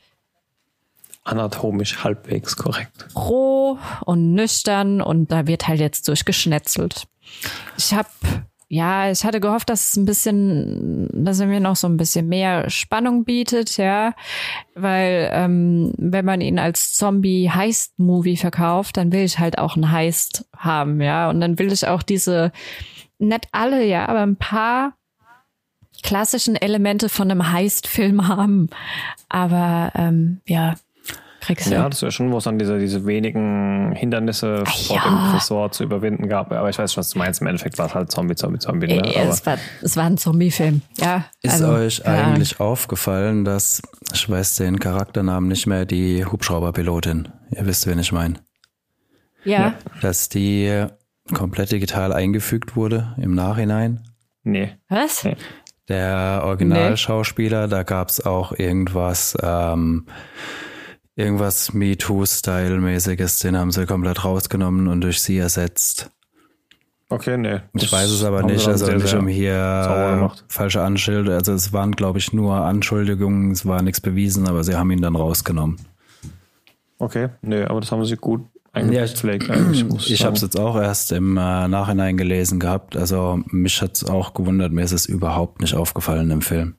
anatomisch 1.24 2.04
halbwegs 2.04 2.58
korrekt. 2.58 3.08
Roh 3.16 3.78
und 4.04 4.34
nüchtern 4.34 5.02
und 5.02 5.32
da 5.32 5.48
wird 5.48 5.70
halt 5.70 5.80
jetzt 5.80 6.08
durchgeschnetzelt. 6.08 7.08
Ich 7.78 7.94
habe 7.94 8.10
ja, 8.72 9.10
ich 9.10 9.26
hatte 9.26 9.40
gehofft, 9.40 9.70
dass 9.72 9.90
es 9.90 9.98
ein 9.98 10.06
bisschen, 10.06 11.10
dass 11.12 11.40
er 11.40 11.48
mir 11.48 11.60
noch 11.60 11.76
so 11.76 11.88
ein 11.88 11.98
bisschen 11.98 12.28
mehr 12.30 12.70
Spannung 12.70 13.26
bietet, 13.26 13.78
ja, 13.78 14.14
weil 14.76 15.28
ähm, 15.34 15.92
wenn 15.98 16.24
man 16.24 16.40
ihn 16.40 16.60
als 16.60 16.94
Zombie-Heist-Movie 16.94 18.38
verkauft, 18.38 18.98
dann 18.98 19.12
will 19.12 19.24
ich 19.24 19.40
halt 19.40 19.58
auch 19.58 19.76
einen 19.76 19.92
Heist 19.92 20.46
haben, 20.56 21.02
ja, 21.02 21.32
und 21.32 21.42
dann 21.42 21.58
will 21.58 21.72
ich 21.74 21.88
auch 21.88 22.04
diese, 22.04 22.52
nicht 23.18 23.48
alle, 23.52 23.84
ja, 23.84 24.08
aber 24.08 24.22
ein 24.22 24.38
paar 24.38 24.94
klassischen 26.04 26.56
Elemente 26.56 27.10
von 27.10 27.32
einem 27.32 27.52
Heist-Film 27.52 28.28
haben, 28.28 28.70
aber 29.30 29.92
ähm, 29.96 30.42
ja, 30.48 30.76
kriegst 31.40 31.68
du. 31.68 31.74
Ja, 31.74 31.90
das 31.90 32.02
wäre 32.02 32.12
schon, 32.12 32.32
wo 32.32 32.38
es 32.38 32.44
dann 32.44 32.60
diese, 32.60 32.80
diese 32.80 33.06
wenigen 33.06 33.94
Hindernisse 33.96 34.64
vor 34.66 34.96
ja. 34.96 35.04
dem 35.04 35.34
Ressort 35.34 35.74
zu 35.74 35.84
überwinden 35.84 36.28
gab. 36.28 36.52
Aber 36.52 36.70
ich 36.70 36.78
weiß 36.78 36.94
schon, 36.94 37.02
was 37.02 37.10
du 37.12 37.20
meinst. 37.20 37.42
Im 37.42 37.48
Endeffekt 37.48 37.78
war 37.78 37.88
es 37.88 37.96
halt 37.96 38.12
Zombie, 38.12 38.36
Zombie, 38.36 38.60
Zombie. 38.60 38.88
Ne? 38.88 39.12
Ja, 39.14 39.24
es, 39.24 39.46
war, 39.46 39.58
es 39.82 39.98
war 39.98 40.06
ein 40.06 40.18
Zombie-Film. 40.18 40.82
Ja. 40.98 41.26
Ist 41.42 41.62
also, 41.62 41.74
euch 41.74 42.06
eigentlich 42.06 42.60
aufgefallen, 42.60 43.46
dass, 43.46 43.82
ich 44.14 44.30
weiß 44.30 44.58
den 44.58 44.80
Charakternamen 44.80 45.50
nicht 45.50 45.68
mehr, 45.68 45.86
die 45.86 46.26
Hubschrauberpilotin, 46.26 47.30
ihr 47.52 47.66
wisst, 47.66 47.88
wen 47.88 48.00
ich 48.00 48.12
meine. 48.12 48.36
Ja. 49.44 49.76
Dass 50.02 50.30
die 50.30 50.86
komplett 51.34 51.72
digital 51.72 52.14
eingefügt 52.14 52.76
wurde 52.76 53.16
im 53.18 53.36
Nachhinein. 53.36 54.04
Nee. 54.44 54.72
Was? 54.90 55.24
Nee. 55.24 55.36
Der 55.88 56.42
Originalschauspieler, 56.44 57.66
nee. 57.66 57.72
da 57.72 57.84
gab 57.84 58.10
es 58.10 58.24
auch 58.24 58.52
irgendwas, 58.52 59.36
ähm, 59.42 60.06
irgendwas 61.20 61.74
MeToo-Style-mäßiges, 61.74 63.40
den 63.40 63.58
haben 63.58 63.72
sie 63.72 63.86
komplett 63.86 64.24
rausgenommen 64.24 64.88
und 64.88 65.02
durch 65.02 65.22
sie 65.22 65.38
ersetzt. 65.38 66.10
Okay, 67.10 67.38
nee. 67.38 67.60
Ich 67.74 67.92
weiß 67.92 68.10
es 68.10 68.24
aber 68.24 68.44
nicht, 68.44 68.68
also 68.68 68.92
nicht 68.92 69.14
um 69.16 69.28
hier 69.28 70.32
falsche 70.48 70.82
Anschilder. 70.82 71.34
Also 71.34 71.54
es 71.54 71.74
waren, 71.74 71.92
glaube 71.92 72.20
ich, 72.20 72.34
nur 72.34 72.56
Anschuldigungen, 72.56 73.52
es 73.52 73.66
war 73.66 73.82
nichts 73.82 74.00
bewiesen, 74.00 74.48
aber 74.48 74.64
sie 74.64 74.76
haben 74.76 74.92
ihn 74.92 75.02
dann 75.02 75.16
rausgenommen. 75.16 75.78
Okay, 77.00 77.30
nee, 77.42 77.64
aber 77.64 77.82
das 77.82 77.92
haben 77.92 78.06
sie 78.06 78.16
gut 78.16 78.46
eingepflegt 78.72 79.48
ja, 79.48 79.56
eigentlich. 79.56 79.86
ich 79.96 80.14
ich 80.14 80.26
habe 80.26 80.36
es 80.36 80.42
jetzt 80.42 80.60
auch 80.60 80.76
erst 80.76 81.12
im 81.12 81.36
äh, 81.38 81.68
Nachhinein 81.68 82.18
gelesen 82.18 82.60
gehabt. 82.60 82.96
Also 82.96 83.40
mich 83.48 83.82
hat 83.82 83.96
es 83.96 84.06
auch 84.08 84.34
gewundert, 84.34 84.72
mir 84.72 84.84
ist 84.84 84.92
es 84.92 85.06
überhaupt 85.08 85.62
nicht 85.62 85.74
aufgefallen 85.76 86.30
im 86.30 86.42
Film. 86.42 86.76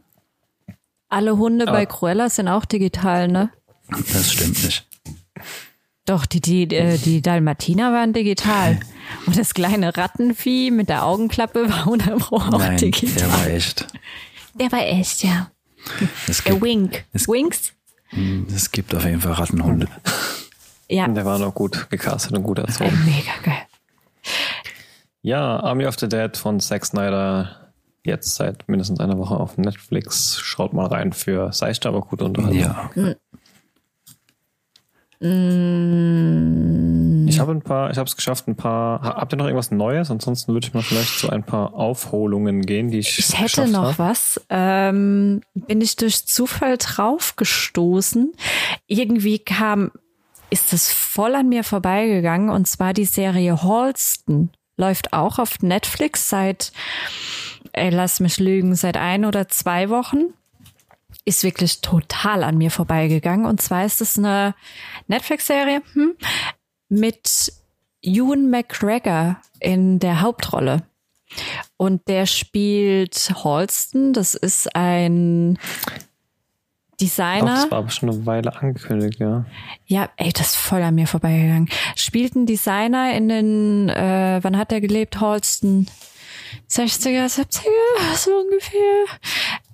Alle 1.09 1.37
Hunde 1.37 1.67
aber 1.67 1.79
bei 1.79 1.87
Cruella 1.87 2.31
sind 2.31 2.47
auch 2.47 2.65
digital, 2.65 3.27
ne? 3.27 3.51
Das 4.13 4.33
stimmt 4.33 4.63
nicht. 4.65 4.87
Doch, 6.07 6.27
die, 6.27 6.41
die, 6.41 6.75
äh, 6.75 6.99
die 6.99 7.23
Dalmatiner 7.23 7.93
waren 7.93 8.13
digital. 8.13 8.81
Und 9.27 9.39
das 9.39 9.55
kleine 9.55 9.97
Rattenvieh 9.97 10.71
mit 10.71 10.89
der 10.89 11.05
Augenklappe 11.05 11.69
war 11.69 11.81
100 11.81 12.33
auch 12.33 12.51
Nein, 12.51 12.79
digital. 12.79 13.15
Der 13.15 13.33
war 13.33 13.47
echt. 13.47 13.87
Der 14.55 14.73
war 14.73 14.81
echt, 14.81 15.23
ja. 15.23 15.51
Es 16.27 16.43
gibt, 16.43 16.57
der 16.57 16.63
Wink. 16.63 17.05
Es, 17.13 17.29
Winks? 17.29 17.73
Hm, 18.09 18.47
es 18.55 18.71
gibt 18.71 18.95
auf 18.95 19.05
jeden 19.05 19.21
Fall 19.21 19.33
Rattenhunde. 19.33 19.87
Ja. 20.89 21.05
Und 21.05 21.15
der 21.15 21.25
war 21.25 21.39
noch 21.39 21.55
gut 21.55 21.89
gecastet 21.91 22.33
und 22.37 22.43
gut 22.43 22.59
erzogen. 22.59 22.99
Mega 23.05 23.33
geil. 23.45 23.63
Ja, 25.23 25.61
Army 25.61 25.87
of 25.87 25.97
the 25.99 26.09
Dead 26.09 26.37
von 26.37 26.59
Zack 26.59 26.85
Snyder. 26.85 27.71
Jetzt 28.03 28.35
seit 28.35 28.69
mindestens 28.69 28.99
einer 28.99 29.19
Woche 29.19 29.37
auf 29.37 29.59
Netflix. 29.59 30.41
Schaut 30.41 30.73
mal 30.73 30.87
rein 30.87 31.13
für 31.13 31.53
seichte, 31.53 31.89
aber 31.89 32.01
gut 32.01 32.23
unterhalten. 32.23 32.59
Ja. 32.59 32.91
Mm. 35.21 36.81
Ich 37.29 37.39
habe 37.39 37.53
ein 37.53 37.63
paar, 37.63 37.91
ich 37.91 37.99
habe 37.99 38.09
es 38.09 38.17
geschafft, 38.17 38.49
ein 38.49 38.57
paar. 38.57 39.03
Habt 39.03 39.33
ihr 39.33 39.37
noch 39.37 39.45
irgendwas 39.45 39.71
Neues? 39.71 40.11
Ansonsten 40.11 40.53
würde 40.53 40.67
ich 40.67 40.75
mal 40.75 40.83
vielleicht 40.83 41.19
zu 41.19 41.31
ein 41.31 41.45
paar 41.45 41.75
Aufholungen 41.75 42.63
gehen, 42.63 42.91
die 42.91 42.99
ich. 42.99 43.19
Ich 43.19 43.39
hätte 43.39 43.69
noch 43.69 43.99
hab. 43.99 43.99
was. 43.99 44.41
Ähm, 44.49 45.43
bin 45.55 45.81
ich 45.81 45.97
durch 45.97 46.27
Zufall 46.27 46.77
draufgestoßen. 46.79 48.33
Irgendwie 48.87 49.39
kam 49.39 49.93
ist 50.51 50.73
es 50.73 50.93
voll 50.93 51.35
an 51.37 51.49
mir 51.49 51.65
vorbeigegangen 51.65 52.51
und 52.51 52.67
zwar 52.67 52.93
die 52.93 53.05
Serie 53.05 53.63
Halston. 53.63 54.51
Läuft 54.77 55.13
auch 55.13 55.39
auf 55.39 55.61
Netflix 55.63 56.29
seit, 56.29 56.73
ey, 57.73 57.91
lass 57.91 58.21
mich 58.21 58.39
lügen, 58.39 58.75
seit 58.75 58.97
ein 58.97 59.25
oder 59.25 59.49
zwei 59.49 59.89
Wochen. 59.91 60.35
Ist 61.31 61.45
wirklich 61.45 61.81
total 61.81 62.43
an 62.43 62.59
mir 62.59 62.73
vorbeigegangen. 62.73 63.47
Und 63.47 63.63
zwar 63.63 63.85
ist 63.85 64.01
es 64.01 64.19
eine 64.19 64.53
Netflix-Serie 65.07 65.81
hm, 65.93 66.17
mit 66.89 67.53
Ewan 68.03 68.51
McGregor 68.51 69.37
in 69.61 70.01
der 70.01 70.23
Hauptrolle. 70.23 70.83
Und 71.77 72.09
der 72.09 72.27
spielt 72.27 73.33
Halston. 73.45 74.13
Das 74.13 74.35
ist 74.35 74.75
ein 74.75 75.57
Designer. 77.01 77.55
Doch, 77.55 77.63
das 77.63 77.71
war 77.71 77.79
aber 77.79 77.91
schon 77.91 78.11
eine 78.11 78.27
Weile 78.27 78.57
angekündigt, 78.57 79.21
ja. 79.21 79.45
Ja, 79.87 80.09
ey, 80.17 80.33
das 80.33 80.49
ist 80.49 80.57
voll 80.57 80.83
an 80.83 80.97
mir 80.97 81.07
vorbeigegangen. 81.07 81.69
Spielt 81.95 82.35
ein 82.35 82.47
Designer 82.47 83.15
in 83.15 83.29
den, 83.29 83.89
äh, 83.89 84.41
wann 84.43 84.59
hat 84.59 84.73
er 84.73 84.81
gelebt? 84.81 85.21
Holston? 85.21 85.87
60er, 86.69 87.27
70er, 87.27 88.17
so 88.17 88.33
ungefähr. 88.33 89.05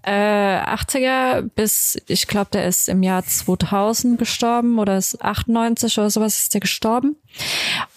Äh, 0.07 0.61
80er 0.61 1.51
bis, 1.57 2.01
ich 2.07 2.29
glaube, 2.29 2.51
der 2.53 2.67
ist 2.67 2.89
im 2.89 3.03
Jahr 3.03 3.25
2000 3.25 4.19
gestorben 4.19 4.79
oder 4.79 4.97
ist 4.97 5.21
98 5.21 5.99
oder 5.99 6.11
sowas 6.11 6.39
ist 6.39 6.55
der 6.55 6.61
gestorben. 6.61 7.17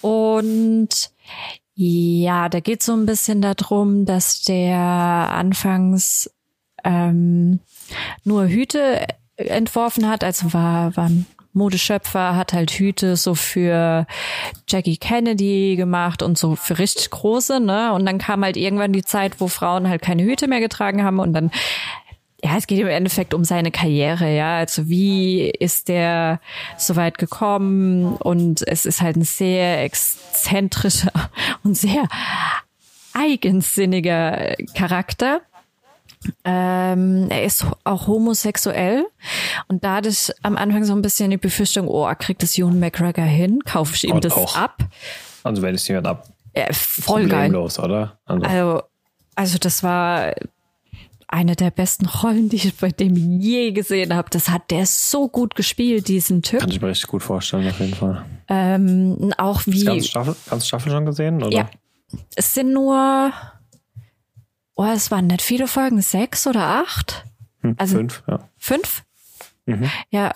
Und 0.02 1.12
ja, 1.76 2.50
da 2.50 2.60
geht 2.62 2.82
so 2.82 2.94
ein 2.94 3.06
bisschen 3.06 3.44
darum, 3.44 4.06
dass 4.06 4.42
der 4.42 4.76
anfangs 4.76 6.32
ähm, 6.84 7.60
nur 8.24 8.48
Hüte 8.48 9.06
entworfen 9.36 10.10
hat, 10.10 10.24
also 10.24 10.52
war, 10.52 10.98
war 10.98 11.10
ein 11.10 11.28
Modeschöpfer, 11.54 12.36
hat 12.36 12.54
halt 12.54 12.72
Hüte 12.72 13.16
so 13.16 13.34
für 13.36 14.06
Jackie 14.68 14.98
Kennedy 14.98 15.76
gemacht 15.76 16.22
und 16.22 16.38
so 16.38 16.56
für 16.56 16.80
richtig 16.80 17.10
große, 17.10 17.60
ne? 17.60 17.94
Und 17.94 18.06
dann 18.06 18.18
kam 18.18 18.44
halt 18.44 18.56
irgendwann 18.56 18.94
die 18.94 19.04
Zeit, 19.04 19.40
wo 19.40 19.48
Frauen 19.48 19.90
halt 19.90 20.02
keine 20.02 20.24
Hüte 20.24 20.48
mehr 20.48 20.60
getragen 20.60 21.04
haben 21.04 21.20
und 21.20 21.34
dann 21.34 21.52
ja, 22.44 22.56
es 22.58 22.68
geht 22.68 22.80
im 22.80 22.88
Endeffekt 22.88 23.34
um 23.34 23.44
seine 23.44 23.72
Karriere, 23.72 24.34
ja. 24.34 24.58
Also 24.58 24.88
wie 24.88 25.50
ist 25.50 25.90
der 25.90 26.40
so 26.78 26.96
weit 26.96 27.18
gekommen? 27.18 28.16
Und 28.16 28.66
es 28.68 28.86
ist 28.86 29.02
halt 29.02 29.18
ein 29.18 29.24
sehr 29.24 29.84
exzentrischer 29.84 31.12
und 31.64 31.76
sehr 31.76 32.08
eigensinniger 33.14 34.56
Charakter. 34.74 35.42
Ähm, 36.44 37.28
er 37.30 37.44
ist 37.44 37.66
auch 37.86 38.08
homosexuell 38.08 39.06
und 39.70 39.86
da 39.86 39.96
hatte 39.96 40.10
ich 40.10 40.30
am 40.44 40.58
Anfang 40.58 40.84
so 40.84 40.94
ein 40.94 41.02
bisschen 41.02 41.32
die 41.32 41.38
Befürchtung, 41.38 41.88
oh, 41.88 42.12
kriegt 42.20 42.44
das 42.44 42.58
Ewan 42.58 42.78
McGregor 42.78 43.24
hin? 43.24 43.60
Kaufe 43.64 43.96
ich 43.96 44.04
ihm 44.04 44.16
und 44.16 44.26
das 44.26 44.34
auch. 44.34 44.58
ab? 44.58 44.80
Also 45.44 45.62
wenn 45.62 45.76
es 45.76 45.88
jemand 45.88 46.08
ab. 46.08 46.28
Ja, 46.56 46.68
voll 46.74 47.28
geil. 47.28 47.56
oder? 47.56 48.20
Also. 48.26 48.46
also, 48.46 48.82
also 49.36 49.58
das 49.60 49.82
war 49.82 50.34
eine 51.30 51.56
der 51.56 51.72
besten 51.72 52.06
Rollen, 52.06 52.50
die 52.50 52.58
ich 52.58 52.76
bei 52.76 52.90
dem 52.90 53.40
je 53.40 53.72
gesehen 53.72 54.16
habe. 54.16 54.30
Das 54.30 54.50
hat 54.50 54.72
der 54.72 54.86
so 54.86 55.30
gut 55.30 55.56
gespielt, 55.56 56.08
diesen 56.08 56.42
Typ. 56.42 56.60
Kann 56.60 56.72
ich 56.72 56.82
mir 56.82 56.90
richtig 56.90 57.08
gut 57.08 57.24
vorstellen, 57.24 57.68
auf 57.70 57.80
jeden 57.80 57.96
Fall. 57.96 58.26
Ähm, 58.48 59.34
auch 59.38 59.62
wie. 59.66 59.86
Ganz 59.86 60.08
Staffel, 60.08 60.36
ganz 60.50 60.68
Staffel 60.68 60.92
schon 60.92 61.06
gesehen, 61.06 61.42
oder? 61.44 61.56
Ja. 61.56 61.70
Es 62.36 62.54
sind 62.56 62.74
nur 62.74 63.32
oh, 64.80 64.86
es 64.86 65.12
waren 65.12 65.28
nicht 65.28 65.42
viele 65.42 65.68
Folgen, 65.68 66.02
sechs 66.02 66.48
oder 66.48 66.84
acht? 66.86 67.26
Hm, 67.62 67.76
also, 67.78 67.98
fünf, 67.98 68.24
ja. 68.28 68.40
Fünf? 68.58 69.04
Mhm. 69.66 69.92
Ja, 70.10 70.34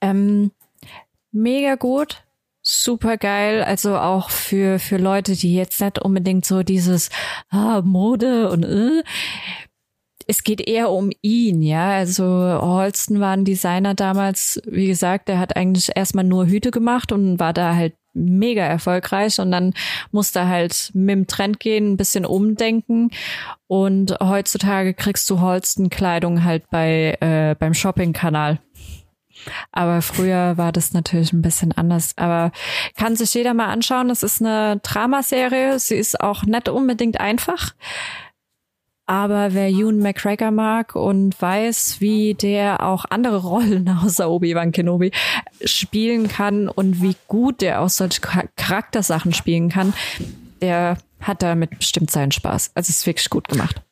ähm, 0.00 0.52
mega 1.32 1.74
gut, 1.74 2.22
super 2.62 3.16
geil. 3.16 3.64
Also 3.64 3.98
auch 3.98 4.30
für, 4.30 4.78
für 4.78 4.96
Leute, 4.96 5.34
die 5.34 5.56
jetzt 5.56 5.80
nicht 5.80 5.98
unbedingt 5.98 6.44
so 6.44 6.62
dieses 6.62 7.10
ah, 7.50 7.82
Mode 7.84 8.50
und 8.50 8.62
äh, 8.62 9.02
es 10.30 10.44
geht 10.44 10.60
eher 10.60 10.90
um 10.90 11.10
ihn, 11.22 11.60
ja. 11.60 11.90
Also 11.90 12.24
Holsten 12.24 13.18
war 13.18 13.32
ein 13.32 13.44
Designer 13.44 13.94
damals, 13.94 14.62
wie 14.64 14.86
gesagt, 14.86 15.28
der 15.28 15.40
hat 15.40 15.56
eigentlich 15.56 15.90
erstmal 15.96 16.24
nur 16.24 16.46
Hüte 16.46 16.70
gemacht 16.70 17.10
und 17.10 17.40
war 17.40 17.52
da 17.52 17.74
halt 17.74 17.94
mega 18.12 18.62
erfolgreich 18.62 19.40
und 19.40 19.50
dann 19.50 19.74
musste 20.12 20.46
halt 20.46 20.92
mit 20.94 21.10
dem 21.10 21.26
Trend 21.26 21.58
gehen, 21.58 21.92
ein 21.92 21.96
bisschen 21.96 22.24
umdenken 22.24 23.10
und 23.66 24.16
heutzutage 24.22 24.94
kriegst 24.94 25.28
du 25.30 25.40
Holstenkleidung 25.40 26.44
halt 26.44 26.70
bei 26.70 27.16
äh, 27.20 27.56
beim 27.58 27.74
Shopping-Kanal. 27.74 28.60
Aber 29.72 30.02
früher 30.02 30.58
war 30.58 30.70
das 30.70 30.92
natürlich 30.92 31.32
ein 31.32 31.40
bisschen 31.40 31.72
anders. 31.72 32.12
Aber 32.16 32.52
kann 32.96 33.16
sich 33.16 33.32
jeder 33.32 33.54
mal 33.54 33.68
anschauen. 33.68 34.10
Es 34.10 34.22
ist 34.22 34.42
eine 34.42 34.80
Dramaserie. 34.82 35.78
Sie 35.78 35.94
ist 35.94 36.20
auch 36.20 36.42
nicht 36.42 36.68
unbedingt 36.68 37.20
einfach. 37.20 37.72
Aber 39.10 39.54
wer 39.54 39.68
Ewan 39.68 39.98
McGregor 39.98 40.52
mag 40.52 40.94
und 40.94 41.42
weiß, 41.42 41.96
wie 41.98 42.34
der 42.34 42.86
auch 42.86 43.04
andere 43.10 43.38
Rollen 43.38 43.88
außer 44.04 44.30
Obi-Wan 44.30 44.70
Kenobi 44.70 45.10
spielen 45.64 46.28
kann 46.28 46.68
und 46.68 47.02
wie 47.02 47.16
gut 47.26 47.60
der 47.60 47.80
auch 47.80 47.88
solche 47.88 48.20
Charaktersachen 48.20 49.34
spielen 49.34 49.68
kann, 49.68 49.94
der 50.62 50.96
hat 51.20 51.42
damit 51.42 51.76
bestimmt 51.76 52.12
seinen 52.12 52.30
Spaß. 52.30 52.70
Also 52.76 52.88
es 52.88 52.98
ist 52.98 53.06
wirklich 53.06 53.28
gut 53.30 53.48
gemacht. 53.48 53.82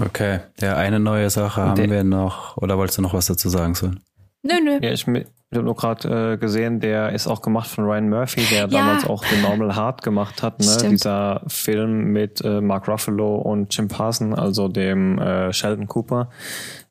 Okay, 0.00 0.38
der 0.60 0.76
eine 0.76 1.00
neue 1.00 1.28
Sache 1.28 1.62
haben 1.62 1.90
wir 1.90 2.04
noch. 2.04 2.56
Oder 2.58 2.78
wolltest 2.78 2.98
du 2.98 3.02
noch 3.02 3.12
was 3.12 3.26
dazu 3.26 3.48
sagen, 3.48 3.74
Sven? 3.74 3.98
Nö, 4.46 4.60
nö. 4.62 4.78
Ja, 4.82 4.92
ich, 4.92 5.06
ich 5.06 5.58
habe 5.58 5.64
nur 5.64 5.76
gerade 5.76 6.32
äh, 6.32 6.36
gesehen, 6.38 6.80
der 6.80 7.12
ist 7.12 7.26
auch 7.26 7.42
gemacht 7.42 7.68
von 7.68 7.84
Ryan 7.84 8.08
Murphy, 8.08 8.42
der 8.50 8.60
ja. 8.60 8.66
damals 8.66 9.04
auch 9.04 9.24
The 9.24 9.40
Normal 9.42 9.76
Heart 9.76 10.02
gemacht 10.02 10.42
hat. 10.42 10.60
Ne? 10.60 10.88
Dieser 10.90 11.42
Film 11.46 12.12
mit 12.12 12.40
äh, 12.44 12.60
Mark 12.60 12.88
Ruffalo 12.88 13.36
und 13.36 13.76
Jim 13.76 13.88
Parson, 13.88 14.34
also 14.34 14.68
dem 14.68 15.18
äh, 15.18 15.52
Sheldon 15.52 15.86
Cooper. 15.86 16.30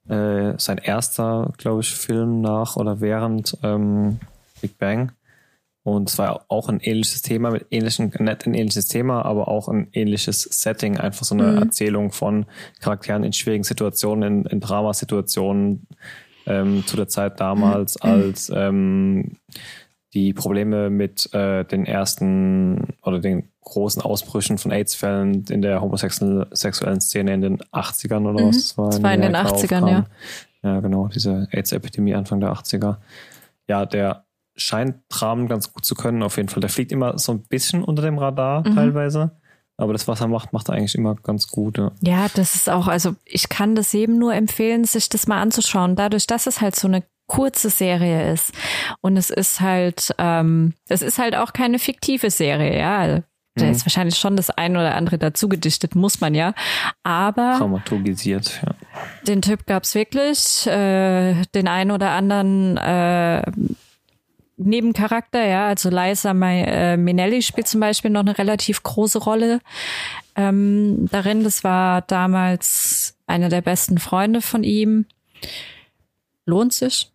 Äh, 0.07 0.53
sein 0.57 0.77
erster, 0.77 1.53
glaube 1.57 1.81
ich, 1.81 1.93
Film 1.93 2.41
nach 2.41 2.75
oder 2.75 3.01
während 3.01 3.57
ähm, 3.63 4.19
Big 4.61 4.77
Bang. 4.77 5.11
Und 5.83 6.09
es 6.09 6.17
war 6.17 6.45
auch 6.47 6.67
ein 6.67 6.79
ähnliches 6.79 7.21
Thema 7.21 7.51
mit 7.51 7.67
ähnlichen, 7.69 8.11
nicht 8.17 8.47
ein 8.47 8.55
ähnliches 8.55 8.87
Thema, 8.87 9.23
aber 9.23 9.47
auch 9.47 9.67
ein 9.67 9.89
ähnliches 9.93 10.41
Setting. 10.41 10.97
Einfach 10.97 11.25
so 11.25 11.35
eine 11.35 11.51
mhm. 11.51 11.57
Erzählung 11.59 12.11
von 12.11 12.47
Charakteren 12.79 13.23
in 13.23 13.33
schwierigen 13.33 13.63
Situationen, 13.63 14.45
in, 14.45 14.45
in 14.45 14.59
Dramasituationen, 14.61 15.85
ähm, 16.45 16.85
zu 16.85 16.95
der 16.95 17.07
Zeit 17.07 17.39
damals, 17.39 17.95
mhm. 18.03 18.09
als 18.09 18.51
ähm, 18.53 19.37
die 20.13 20.33
Probleme 20.33 20.89
mit 20.89 21.33
äh, 21.33 21.65
den 21.65 21.85
ersten 21.85 22.93
oder 23.01 23.19
den 23.19 23.49
großen 23.61 24.01
Ausbrüchen 24.01 24.57
von 24.57 24.71
AIDS-Fällen 24.71 25.45
in 25.49 25.61
der 25.61 25.81
homosexuellen 25.81 27.01
Szene 27.01 27.33
in 27.33 27.41
den 27.41 27.57
80ern 27.73 28.27
oder 28.29 28.43
mhm. 28.43 28.47
was 28.47 28.55
das 28.55 28.77
war. 28.77 28.89
Das 28.91 29.03
war 29.03 29.13
in, 29.13 29.21
den 29.21 29.35
80ern, 29.35 29.51
aufkam. 29.51 29.87
ja. 29.87 30.05
Ja, 30.63 30.79
genau, 30.79 31.07
diese 31.07 31.47
AIDS-Epidemie 31.51 32.15
Anfang 32.15 32.39
der 32.39 32.51
80er. 32.53 32.97
Ja, 33.67 33.85
der 33.85 34.25
scheint 34.55 34.95
Dramen 35.09 35.47
ganz 35.47 35.71
gut 35.71 35.85
zu 35.85 35.95
können, 35.95 36.23
auf 36.23 36.37
jeden 36.37 36.49
Fall. 36.49 36.61
Der 36.61 36.69
fliegt 36.69 36.91
immer 36.91 37.19
so 37.19 37.33
ein 37.33 37.41
bisschen 37.43 37.83
unter 37.83 38.01
dem 38.01 38.17
Radar 38.17 38.67
mhm. 38.67 38.75
teilweise. 38.75 39.31
Aber 39.77 39.93
das, 39.93 40.07
was 40.07 40.21
er 40.21 40.27
macht, 40.27 40.53
macht 40.53 40.69
er 40.69 40.75
eigentlich 40.75 40.95
immer 40.95 41.15
ganz 41.15 41.47
gut. 41.47 41.77
Ja. 41.77 41.91
ja, 42.01 42.27
das 42.33 42.55
ist 42.55 42.69
auch, 42.69 42.87
also 42.87 43.15
ich 43.25 43.49
kann 43.49 43.75
das 43.75 43.91
jedem 43.91 44.17
nur 44.17 44.33
empfehlen, 44.33 44.85
sich 44.85 45.09
das 45.09 45.27
mal 45.27 45.41
anzuschauen. 45.41 45.95
Dadurch, 45.95 46.27
dass 46.27 46.47
es 46.47 46.61
halt 46.61 46.75
so 46.75 46.87
eine 46.87 47.03
kurze 47.27 47.69
Serie 47.69 48.31
ist. 48.31 48.53
Und 49.01 49.17
es 49.17 49.29
ist 49.29 49.59
halt, 49.59 50.13
ähm, 50.17 50.73
es 50.87 51.01
ist 51.01 51.17
halt 51.17 51.35
auch 51.35 51.53
keine 51.53 51.79
fiktive 51.79 52.29
Serie, 52.29 52.77
ja. 52.77 53.21
Da 53.57 53.69
ist 53.69 53.79
mhm. 53.79 53.85
wahrscheinlich 53.85 54.17
schon 54.17 54.35
das 54.35 54.49
eine 54.49 54.79
oder 54.79 54.95
andere 54.95 55.17
dazu 55.17 55.47
gedichtet, 55.47 55.95
muss 55.95 56.19
man 56.19 56.35
ja. 56.35 56.53
Aber 57.03 57.55
traumatologisiert, 57.57 58.61
ja. 58.65 58.75
Den 59.25 59.41
Typ 59.41 59.65
gab's 59.65 59.95
wirklich. 59.95 60.67
Äh, 60.67 61.41
den 61.53 61.67
einen 61.69 61.91
oder 61.91 62.11
anderen 62.11 62.75
äh, 62.77 63.43
Nebencharakter, 64.57 65.45
ja. 65.45 65.67
Also 65.67 65.89
Liza 65.89 66.31
äh, 66.31 66.97
Minnelli 66.97 67.41
spielt 67.41 67.67
zum 67.67 67.81
Beispiel 67.81 68.11
noch 68.11 68.21
eine 68.21 68.37
relativ 68.37 68.83
große 68.83 69.19
Rolle 69.19 69.59
ähm, 70.35 71.07
darin. 71.11 71.43
Das 71.43 71.63
war 71.63 72.01
damals 72.01 73.17
einer 73.27 73.49
der 73.49 73.61
besten 73.61 73.97
Freunde 73.97 74.41
von 74.41 74.63
ihm. 74.63 75.05
Lohnt 76.45 76.73
sich, 76.73 77.11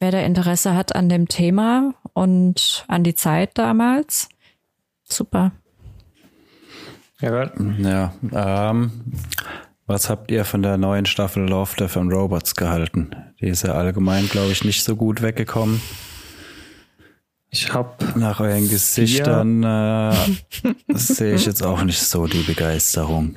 wer 0.00 0.10
da 0.10 0.20
Interesse 0.20 0.74
hat 0.74 0.94
an 0.94 1.08
dem 1.08 1.28
Thema 1.28 1.94
und 2.12 2.84
an 2.88 3.04
die 3.04 3.14
Zeit 3.14 3.56
damals. 3.56 4.28
Super. 5.04 5.52
Ja, 7.20 7.50
ja 7.78 8.12
ähm, 8.70 8.90
was 9.86 10.10
habt 10.10 10.30
ihr 10.30 10.44
von 10.44 10.62
der 10.62 10.76
neuen 10.76 11.06
Staffel 11.06 11.48
Love, 11.48 11.76
Death 11.76 11.96
and 11.96 12.12
Robots 12.12 12.56
gehalten? 12.56 13.10
Die 13.40 13.46
ist 13.46 13.62
ja 13.62 13.72
allgemein, 13.72 14.28
glaube 14.28 14.50
ich, 14.50 14.64
nicht 14.64 14.82
so 14.82 14.96
gut 14.96 15.22
weggekommen. 15.22 15.80
Ich 17.50 17.72
habe 17.72 18.18
nach 18.18 18.40
euren 18.40 18.68
Gesichtern 18.68 19.62
äh, 19.62 20.14
sehe 20.94 21.34
ich 21.34 21.46
jetzt 21.46 21.62
auch 21.62 21.82
nicht 21.84 22.02
so 22.02 22.26
die 22.26 22.42
Begeisterung. 22.42 23.36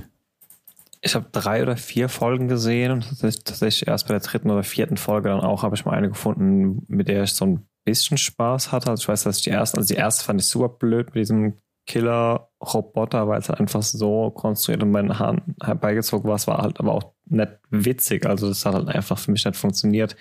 Ich 1.02 1.16
habe 1.16 1.28
drei 1.32 1.62
oder 1.62 1.78
vier 1.78 2.10
Folgen 2.10 2.50
gesehen 2.50 2.92
und 2.92 3.20
tatsächlich 3.20 3.88
erst 3.88 4.08
bei 4.08 4.14
der 4.14 4.22
dritten 4.22 4.50
oder 4.50 4.64
vierten 4.64 4.98
Folge 4.98 5.30
dann 5.30 5.40
auch 5.40 5.64
habe 5.64 5.76
ich 5.76 5.86
mal 5.86 5.94
eine 5.94 6.10
gefunden, 6.10 6.84
mit 6.88 7.08
der 7.08 7.24
ich 7.24 7.34
so 7.34 7.46
ein 7.46 7.66
bisschen 7.86 8.18
Spaß 8.18 8.72
hatte. 8.72 8.90
Also 8.90 9.04
ich 9.04 9.08
weiß, 9.08 9.24
dass 9.24 9.38
ich 9.38 9.44
die 9.44 9.52
erste, 9.52 9.78
also 9.78 9.94
die 9.94 10.00
erste 10.00 10.26
fand 10.26 10.42
ich 10.42 10.48
super 10.48 10.70
blöd 10.70 11.08
mit 11.08 11.16
diesem 11.16 11.54
Killer-Roboter, 11.90 13.28
weil 13.28 13.40
es 13.40 13.50
halt 13.50 13.60
einfach 13.60 13.82
so 13.82 14.30
konstruiert 14.30 14.84
und 14.84 14.92
meinen 14.92 15.18
Haaren 15.18 15.56
herbeigezogen 15.64 16.30
war. 16.30 16.36
Es 16.36 16.48
war 16.48 16.60
halt 16.60 16.80
aber 16.80 16.94
auch 16.94 17.14
nicht 17.26 17.52
witzig. 17.72 18.26
Also 18.28 18.48
das 18.48 18.66
hat 18.66 18.76
halt 18.76 18.90
einfach 18.90 19.18
für 19.18 19.32
mich 19.32 19.44
nicht 19.44 19.58
funktioniert. 19.58 20.16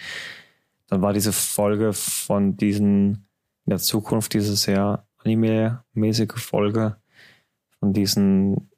Dann 0.89 1.03
war 1.03 1.13
diese 1.13 1.33
Folge 1.33 1.93
von 1.93 2.57
diesen, 2.57 3.28
in 3.69 3.71
der 3.71 3.81
Zukunft, 3.81 4.33
diese 4.33 4.57
sehr 4.57 5.05
anime-mäßige 5.19 6.39
Folge 6.39 6.97
von 7.79 7.93
diesen 7.93 8.71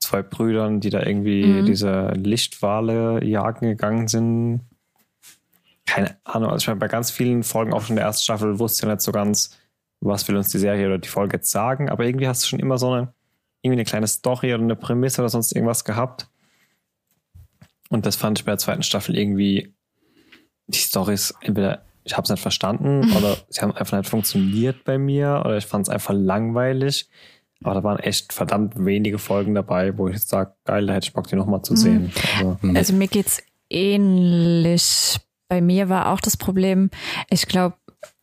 zwei 0.00 0.20
Brüdern, 0.20 0.80
die 0.80 0.90
da 0.90 1.02
irgendwie 1.02 1.46
mhm. 1.46 1.64
diese 1.64 2.08
Lichtwale 2.08 3.24
jagen 3.24 3.66
gegangen 3.66 4.06
sind. 4.06 4.60
Keine 5.86 6.18
Ahnung. 6.24 6.50
Also 6.50 6.64
ich 6.64 6.66
meine, 6.66 6.78
bei 6.78 6.88
ganz 6.88 7.10
vielen 7.10 7.42
Folgen 7.42 7.72
auch 7.72 7.80
schon 7.80 7.96
der 7.96 8.04
ersten 8.04 8.24
Staffel 8.24 8.58
wusste 8.58 8.80
ich 8.80 8.86
ja 8.86 8.94
nicht 8.94 9.00
so 9.00 9.12
ganz, 9.12 9.56
was 10.00 10.28
will 10.28 10.36
uns 10.36 10.50
die 10.50 10.58
Serie 10.58 10.88
oder 10.88 10.98
die 10.98 11.08
Folge 11.08 11.38
jetzt 11.38 11.50
sagen, 11.50 11.88
aber 11.88 12.04
irgendwie 12.04 12.28
hast 12.28 12.42
du 12.42 12.48
schon 12.48 12.60
immer 12.60 12.76
so 12.76 12.92
eine, 12.92 13.14
irgendwie 13.62 13.78
eine 13.78 13.84
kleine 13.86 14.08
Story 14.08 14.52
oder 14.52 14.62
eine 14.62 14.76
Prämisse 14.76 15.22
oder 15.22 15.30
sonst 15.30 15.52
irgendwas 15.52 15.86
gehabt. 15.86 16.28
Und 17.88 18.04
das 18.04 18.16
fand 18.16 18.38
ich 18.38 18.44
bei 18.44 18.52
der 18.52 18.58
zweiten 18.58 18.82
Staffel 18.82 19.16
irgendwie, 19.16 19.72
die 20.66 20.78
Storys, 20.78 21.34
entweder 21.40 21.87
ich 22.04 22.16
habe 22.16 22.24
es 22.24 22.30
nicht 22.30 22.40
verstanden 22.40 23.12
oder 23.16 23.36
sie 23.48 23.60
haben 23.60 23.72
einfach 23.72 23.98
nicht 23.98 24.10
funktioniert 24.10 24.84
bei 24.84 24.98
mir 24.98 25.42
oder 25.44 25.56
ich 25.56 25.66
fand 25.66 25.86
es 25.86 25.92
einfach 25.92 26.14
langweilig. 26.14 27.08
Aber 27.62 27.74
da 27.74 27.82
waren 27.82 27.98
echt 27.98 28.32
verdammt 28.32 28.74
wenige 28.84 29.18
Folgen 29.18 29.54
dabei, 29.54 29.96
wo 29.98 30.06
ich 30.06 30.14
jetzt 30.14 30.28
sage, 30.28 30.54
geil, 30.64 30.86
da 30.86 30.94
hätte 30.94 31.08
ich 31.08 31.12
Bock, 31.12 31.26
die 31.26 31.34
nochmal 31.34 31.62
zu 31.62 31.72
mhm. 31.72 31.76
sehen. 31.76 32.12
Also, 32.36 32.58
also 32.74 32.92
mir 32.92 33.08
geht's 33.08 33.42
ähnlich. 33.68 35.18
Bei 35.48 35.60
mir 35.60 35.88
war 35.88 36.12
auch 36.12 36.20
das 36.20 36.36
Problem, 36.36 36.90
ich 37.30 37.46
glaube, 37.46 37.76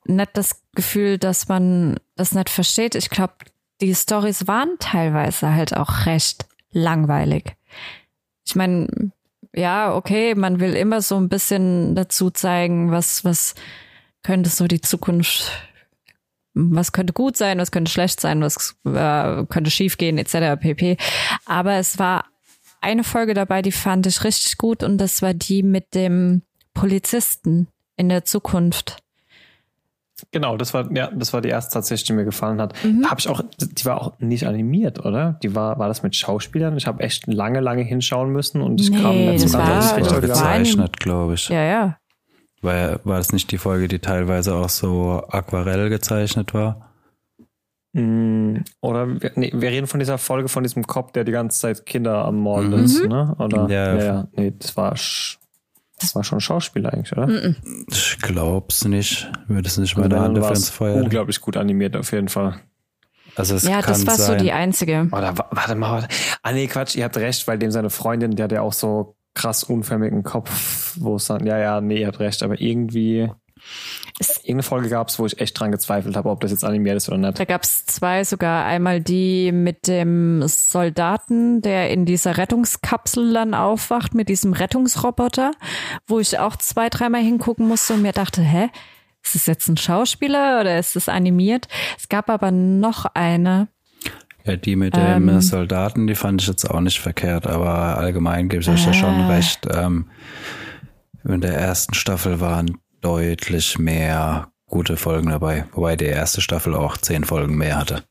nicht 0.05 0.29
das 0.33 0.61
Gefühl, 0.75 1.17
dass 1.17 1.47
man 1.47 1.99
das 2.15 2.33
nicht 2.33 2.49
versteht. 2.49 2.95
Ich 2.95 3.09
glaube, 3.09 3.33
die 3.81 3.93
Stories 3.93 4.47
waren 4.47 4.75
teilweise 4.79 5.53
halt 5.53 5.75
auch 5.75 6.05
recht 6.05 6.45
langweilig. 6.71 7.55
Ich 8.47 8.55
meine, 8.55 8.87
ja, 9.55 9.95
okay, 9.95 10.35
man 10.35 10.59
will 10.59 10.73
immer 10.73 11.01
so 11.01 11.15
ein 11.17 11.29
bisschen 11.29 11.95
dazu 11.95 12.29
zeigen, 12.29 12.91
was, 12.91 13.23
was 13.23 13.55
könnte 14.23 14.49
so 14.49 14.67
die 14.67 14.81
Zukunft, 14.81 15.51
was 16.53 16.91
könnte 16.91 17.13
gut 17.13 17.37
sein, 17.37 17.59
was 17.59 17.71
könnte 17.71 17.91
schlecht 17.91 18.19
sein, 18.19 18.41
was 18.41 18.75
äh, 18.85 19.45
könnte 19.45 19.71
schiefgehen, 19.71 20.17
etc. 20.17 20.59
pp. 20.59 20.97
Aber 21.45 21.73
es 21.73 21.99
war 21.99 22.25
eine 22.81 23.03
Folge 23.03 23.33
dabei, 23.33 23.61
die 23.61 23.71
fand 23.71 24.07
ich 24.07 24.23
richtig 24.23 24.57
gut 24.57 24.83
und 24.83 24.97
das 24.97 25.21
war 25.21 25.33
die 25.33 25.63
mit 25.63 25.95
dem 25.95 26.43
Polizisten 26.73 27.67
in 27.95 28.09
der 28.09 28.25
Zukunft. 28.25 29.04
Genau, 30.31 30.55
das 30.55 30.73
war 30.73 30.89
ja, 30.93 31.11
das 31.13 31.33
war 31.33 31.41
die 31.41 31.49
erste 31.49 31.73
tatsächlich, 31.73 32.07
die 32.07 32.13
mir 32.13 32.23
gefallen 32.23 32.61
hat. 32.61 32.73
Mhm. 32.85 33.09
Habe 33.09 33.19
ich 33.19 33.27
auch, 33.27 33.41
die 33.59 33.85
war 33.85 34.01
auch 34.01 34.19
nicht 34.19 34.47
animiert, 34.47 35.03
oder? 35.05 35.37
Die 35.43 35.55
war, 35.55 35.77
war 35.77 35.89
das 35.89 36.03
mit 36.03 36.15
Schauspielern? 36.15 36.77
Ich 36.77 36.87
habe 36.87 37.03
echt 37.03 37.27
lange, 37.27 37.59
lange 37.59 37.83
hinschauen 37.83 38.31
müssen 38.31 38.61
und 38.61 38.79
ich 38.79 38.91
nee, 38.91 39.01
kam 39.01 39.15
nicht 39.17 39.49
so 39.49 39.57
ganz 39.57 39.93
das 39.93 40.11
war 40.11 40.21
gezeichnet, 40.21 40.99
glaube 40.99 41.33
ich. 41.33 41.49
Ja, 41.49 41.63
ja. 41.63 41.97
War, 42.61 42.99
war 43.03 43.17
das 43.17 43.33
nicht 43.33 43.51
die 43.51 43.57
Folge, 43.57 43.89
die 43.89 43.99
teilweise 43.99 44.55
auch 44.55 44.69
so 44.69 45.21
aquarell 45.29 45.89
gezeichnet 45.89 46.53
war? 46.53 46.93
Mm, 47.91 48.57
oder 48.81 49.07
nee, 49.35 49.51
wir 49.53 49.69
reden 49.69 49.87
von 49.87 49.99
dieser 49.99 50.17
Folge 50.17 50.47
von 50.47 50.63
diesem 50.63 50.87
Cop, 50.87 51.13
der 51.13 51.25
die 51.25 51.31
ganze 51.31 51.59
Zeit 51.59 51.85
Kinder 51.85 52.25
am 52.25 52.37
Morden 52.37 52.71
mhm. 52.71 52.83
ist, 52.83 53.05
ne? 53.05 53.35
Oder? 53.39 53.69
Ja, 53.69 53.95
ja, 53.97 54.27
nee, 54.33 54.53
das 54.57 54.75
war 54.77 54.95
das 55.99 56.15
war 56.15 56.23
schon 56.23 56.41
Schauspieler 56.41 56.93
eigentlich, 56.93 57.11
oder? 57.13 57.27
Mm 57.27 57.31
-mm. 57.31 57.55
Ich 57.89 58.17
glaub's 58.21 58.85
nicht. 58.85 59.31
Würde 59.47 59.67
es 59.67 59.77
nicht 59.77 59.97
meine 59.97 60.19
Hand 60.19 60.37
ins 60.37 60.69
Feuer. 60.69 60.95
Unglaublich 60.95 61.39
gut 61.41 61.57
animiert 61.57 61.95
auf 61.95 62.11
jeden 62.11 62.27
Fall. 62.27 62.59
Also 63.35 63.55
es 63.55 63.63
ja, 63.63 63.81
kann 63.81 63.93
das 63.93 64.07
war 64.07 64.15
sein. 64.15 64.39
so 64.39 64.43
die 64.43 64.51
einzige. 64.51 65.07
Oder 65.11 65.35
warte 65.51 65.75
mal, 65.75 65.91
warte. 65.91 66.07
Ah 66.41 66.51
nee, 66.51 66.67
Quatsch, 66.67 66.95
ihr 66.95 67.03
habt 67.03 67.17
recht, 67.17 67.47
weil 67.47 67.59
dem 67.59 67.71
seine 67.71 67.89
Freundin, 67.89 68.35
der 68.35 68.45
hat 68.45 68.51
ja 68.51 68.61
auch 68.61 68.73
so 68.73 69.17
krass 69.33 69.63
unförmigen 69.63 70.23
Kopf, 70.23 70.95
wo 70.99 71.17
es 71.17 71.25
dann, 71.25 71.45
ja, 71.45 71.57
ja, 71.57 71.81
nee, 71.81 71.99
ihr 71.99 72.07
habt 72.07 72.19
recht, 72.19 72.41
aber 72.43 72.59
irgendwie 72.59 73.29
es 74.19 74.37
Irgendeine 74.37 74.63
Folge 74.63 74.89
gab 74.89 75.09
es, 75.09 75.19
wo 75.19 75.25
ich 75.25 75.39
echt 75.39 75.59
dran 75.59 75.71
gezweifelt 75.71 76.15
habe, 76.15 76.29
ob 76.29 76.39
das 76.39 76.51
jetzt 76.51 76.63
animiert 76.63 76.97
ist 76.97 77.09
oder 77.09 77.17
nicht. 77.17 77.39
Da 77.39 77.45
gab 77.45 77.63
es 77.63 77.85
zwei 77.85 78.23
sogar. 78.23 78.65
Einmal 78.65 79.01
die 79.01 79.51
mit 79.51 79.87
dem 79.87 80.47
Soldaten, 80.47 81.61
der 81.61 81.89
in 81.89 82.05
dieser 82.05 82.37
Rettungskapsel 82.37 83.33
dann 83.33 83.53
aufwacht, 83.53 84.13
mit 84.13 84.29
diesem 84.29 84.53
Rettungsroboter, 84.53 85.51
wo 86.07 86.19
ich 86.19 86.39
auch 86.39 86.55
zwei, 86.55 86.89
dreimal 86.89 87.21
hingucken 87.21 87.67
musste 87.67 87.93
und 87.93 88.01
mir 88.01 88.13
dachte, 88.13 88.41
hä? 88.41 88.69
Ist 89.23 89.33
das 89.33 89.47
jetzt 89.47 89.67
ein 89.67 89.77
Schauspieler 89.77 90.61
oder 90.61 90.77
ist 90.77 90.95
das 90.95 91.09
animiert? 91.09 91.67
Es 91.97 92.09
gab 92.09 92.29
aber 92.29 92.51
noch 92.51 93.05
eine, 93.15 93.69
ja, 94.45 94.55
die 94.55 94.75
mit 94.75 94.95
dem 94.95 95.27
ähm, 95.27 95.41
Soldaten, 95.41 96.05
die 96.05 96.13
fand 96.13 96.41
ich 96.41 96.47
jetzt 96.47 96.69
auch 96.69 96.79
nicht 96.79 96.99
verkehrt, 96.99 97.47
aber 97.47 97.97
allgemein 97.97 98.47
gebe 98.47 98.61
ich 98.61 98.69
euch 98.69 98.85
ja 98.85 98.93
schon 98.93 99.21
äh. 99.21 99.33
recht. 99.33 99.67
Ähm, 99.73 100.05
in 101.23 101.41
der 101.41 101.55
ersten 101.55 101.95
Staffel 101.95 102.39
waren 102.39 102.77
deutlich 103.05 103.77
mehr 103.77 104.51
gute 104.65 104.97
Folgen 104.97 105.29
dabei, 105.29 105.65
wobei 105.73 105.95
die 105.95 106.05
erste 106.05 106.41
Staffel 106.41 106.73
auch 106.73 106.97
zehn 106.97 107.23
Folgen 107.23 107.55
mehr 107.55 107.77
hatte. 107.77 108.03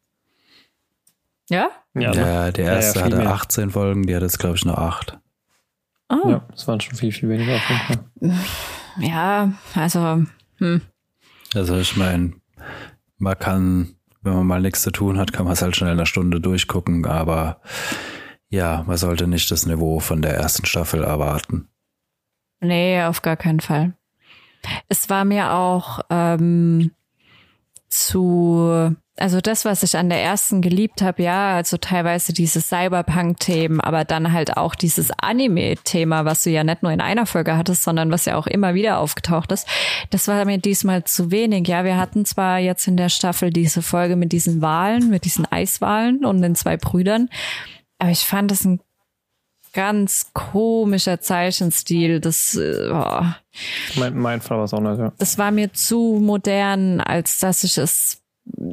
Ja? 1.51 1.71
Ja, 1.95 2.13
der, 2.13 2.53
der 2.53 2.65
erste 2.65 3.01
ja, 3.01 3.07
ja, 3.07 3.13
hatte 3.13 3.25
mehr. 3.25 3.35
18 3.35 3.71
Folgen, 3.71 4.07
die 4.07 4.15
hat 4.15 4.23
jetzt, 4.23 4.39
glaube 4.39 4.57
ich, 4.57 4.65
nur 4.65 4.79
acht. 4.79 5.19
Oh. 6.09 6.29
Ja, 6.29 6.47
das 6.51 6.67
waren 6.69 6.81
schon 6.81 6.95
viel, 6.97 7.13
viel 7.13 7.29
weniger 7.29 7.57
auf 7.57 7.69
jeden 7.69 7.81
Fall. 8.33 8.45
Ja, 9.01 9.53
also, 9.75 10.25
hm. 10.59 10.81
Also 11.55 11.77
ich 11.77 11.97
meine, 11.97 12.35
man 13.19 13.39
kann, 13.39 13.97
wenn 14.23 14.35
man 14.35 14.47
mal 14.47 14.61
nichts 14.61 14.83
zu 14.83 14.93
tun 14.93 15.19
hat, 15.19 15.33
kann 15.33 15.45
man 15.45 15.55
es 15.55 15.63
halt 15.63 15.75
schnell 15.75 15.91
in 15.91 15.99
einer 15.99 16.07
Stunde 16.07 16.41
durchgucken, 16.41 17.05
aber 17.05 17.61
ja, 18.49 18.85
man 18.87 18.97
sollte 18.97 19.27
nicht 19.27 19.51
das 19.51 19.67
Niveau 19.67 19.99
von 19.99 20.23
der 20.23 20.35
ersten 20.35 20.67
Staffel 20.67 21.03
erwarten. 21.03 21.69
Nee, 22.61 23.03
auf 23.03 23.23
gar 23.23 23.37
keinen 23.37 23.61
Fall. 23.61 23.95
Es 24.89 25.11
war 25.11 25.25
mir 25.25 25.53
auch 25.53 26.01
ähm, 26.11 26.91
zu, 27.89 28.95
also 29.17 29.41
das, 29.41 29.65
was 29.65 29.83
ich 29.83 29.97
an 29.97 30.09
der 30.09 30.23
ersten 30.23 30.63
geliebt 30.63 31.01
habe, 31.03 31.23
ja, 31.23 31.55
also 31.55 31.77
teilweise 31.77 32.33
dieses 32.33 32.69
Cyberpunk-Themen, 32.69 33.81
aber 33.81 34.05
dann 34.05 34.33
halt 34.33 34.57
auch 34.57 34.75
dieses 34.75 35.11
Anime-Thema, 35.17 36.25
was 36.25 36.43
du 36.43 36.51
ja 36.51 36.65
nicht 36.65 36.83
nur 36.83 36.93
in 36.93 37.01
einer 37.01 37.27
Folge 37.27 37.57
hattest, 37.57 37.85
sondern 37.85 38.11
was 38.11 38.25
ja 38.25 38.37
auch 38.37 38.47
immer 38.47 38.75
wieder 38.75 38.99
aufgetaucht 38.99 39.53
ist. 39.53 39.69
Das 40.11 40.27
war 40.27 40.45
mir 40.45 40.59
diesmal 40.59 41.05
zu 41.05 41.31
wenig. 41.31 41.69
Ja, 41.69 41.85
wir 41.85 41.97
hatten 41.97 42.25
zwar 42.25 42.59
jetzt 42.59 42.89
in 42.89 42.97
der 42.97 43.09
Staffel 43.09 43.51
diese 43.51 43.83
Folge 43.83 44.17
mit 44.17 44.33
diesen 44.33 44.61
Wahlen, 44.61 45.11
mit 45.11 45.25
diesen 45.25 45.47
Eiswahlen 45.51 46.25
und 46.25 46.43
den 46.43 46.57
zwei 46.57 46.77
Brüdern, 46.77 47.29
aber 47.99 48.11
ich 48.11 48.27
fand 48.27 48.51
das 48.51 48.65
ein 48.65 48.81
ganz 49.73 50.31
komischer 50.33 51.21
Zeichenstil. 51.21 52.21
Das, 52.21 52.55
äh, 52.55 52.91
oh. 52.91 53.25
Mein, 53.97 54.17
mein 54.17 54.41
Fall 54.41 54.59
war 54.59 54.65
es 54.65 54.75
auch 54.75 54.81
nicht, 54.81 54.99
ja. 54.99 55.13
Das 55.19 55.39
war 55.39 55.51
mir 55.51 55.73
zu 55.73 56.19
modern, 56.21 57.01
als 57.01 57.39
dass 57.39 57.65
ich 57.65 57.79
es 57.79 58.23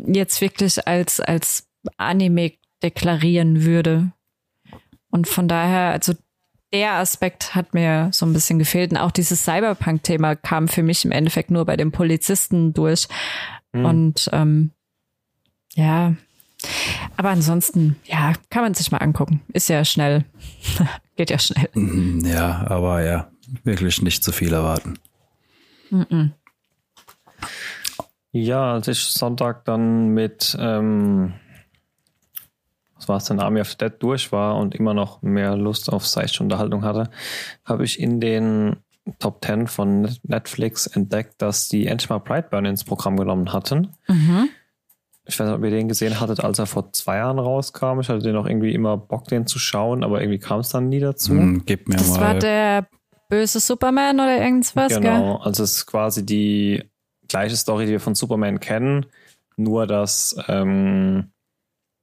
jetzt 0.08 0.42
wirklich 0.42 0.88
als, 0.88 1.20
als 1.20 1.68
Anime 1.98 2.54
deklarieren 2.84 3.64
würde. 3.64 4.12
Und 5.10 5.28
von 5.28 5.48
daher, 5.48 5.92
also 5.92 6.14
der 6.74 6.94
Aspekt 6.94 7.54
hat 7.54 7.74
mir 7.74 8.10
so 8.12 8.26
ein 8.26 8.34
bisschen 8.34 8.60
gefehlt. 8.60 8.92
Und 8.92 8.98
auch 8.98 9.12
dieses 9.12 9.44
Cyberpunk-Thema 9.44 10.36
kam 10.36 10.68
für 10.68 10.84
mich 10.84 11.04
im 11.06 11.12
Endeffekt 11.12 11.52
nur 11.52 11.66
bei 11.66 11.76
den 11.76 11.92
Polizisten 11.92 12.74
durch. 12.74 13.08
Mhm. 13.74 13.86
Und 13.86 14.30
ähm, 14.32 14.72
ja, 15.76 16.16
aber 17.18 17.30
ansonsten, 17.30 17.98
ja, 18.06 18.34
kann 18.50 18.64
man 18.64 18.74
sich 18.74 18.92
mal 18.92 19.00
angucken. 19.00 19.42
Ist 19.54 19.70
ja 19.70 19.84
schnell. 19.84 20.26
Geht 21.16 21.30
ja 21.30 21.40
schnell. 21.40 21.70
Mhm, 21.74 22.26
ja, 22.26 22.66
aber 22.68 23.04
ja, 23.04 23.31
wirklich 23.64 24.02
nicht 24.02 24.24
zu 24.24 24.32
viel 24.32 24.54
erwarten. 24.54 24.99
Mhm. 25.89 26.34
Ja, 28.32 28.74
als 28.74 28.88
ich 28.88 28.99
Sonntag 28.99 29.66
dann 29.66 30.10
mit, 30.10 30.56
ähm, 30.60 31.34
was 32.95 33.10
war 33.10 33.18
es 33.18 33.26
denn, 33.26 33.39
Army 33.39 33.60
of 33.60 33.76
Dead 33.76 33.91
durch 33.99 34.32
war 34.32 34.56
und 34.56 34.74
immer 34.74 34.93
noch 34.93 35.22
mehr 35.22 35.58
Lust 35.58 35.91
auf 35.91 36.08
seichte 36.08 36.41
Unterhaltung 36.41 36.84
hatte, 36.84 37.10
habe 37.66 37.84
ich 37.84 37.99
in 37.99 38.22
den 38.22 38.78
Top 39.20 39.43
10 39.43 39.68
von 39.68 40.16
Netflix 40.24 40.88
entdeckt, 40.88 41.41
dass 41.41 41.68
die 41.68 41.88
endlich 41.88 42.10
mal 42.10 42.20
Brightburn 42.20 42.66
ins 42.66 42.84
Programm 42.84 43.18
genommen 43.18 43.52
hatten. 43.52 43.89
Mhm. 44.08 44.49
Ich 45.26 45.39
weiß 45.39 45.47
nicht, 45.47 45.56
ob 45.56 45.64
ihr 45.64 45.72
den 45.72 45.88
gesehen 45.88 46.20
hattet, 46.20 46.43
als 46.43 46.60
er 46.60 46.66
vor 46.66 46.93
zwei 46.93 47.18
Jahren 47.18 47.39
rauskam. 47.39 47.99
Ich 47.99 48.10
hatte 48.10 48.20
den 48.20 48.36
auch 48.36 48.45
irgendwie 48.45 48.74
immer 48.74 48.97
Bock, 48.97 49.28
den 49.28 49.45
zu 49.45 49.60
schauen, 49.60 50.04
aber 50.04 50.22
irgendwie 50.22 50.39
kam 50.39 50.60
es 50.60 50.70
dann 50.70 50.89
nie 50.89 50.99
dazu. 50.99 51.32
Hm, 51.32 51.64
gib 51.66 51.88
mir 51.88 51.95
das 51.95 52.10
mal. 52.10 52.20
war 52.20 52.34
der 52.36 52.88
böse 53.32 53.60
Superman 53.60 54.20
oder 54.20 54.38
irgendwas, 54.40 54.90
Genau, 54.90 55.38
gell? 55.38 55.46
also 55.46 55.64
es 55.64 55.78
ist 55.78 55.86
quasi 55.88 56.26
die 56.26 56.84
gleiche 57.28 57.56
Story, 57.56 57.86
die 57.86 57.94
wir 57.94 58.00
von 58.00 58.14
Superman 58.14 58.60
kennen, 58.60 59.06
nur 59.56 59.88
dass 59.88 60.36
ähm, 60.48 61.32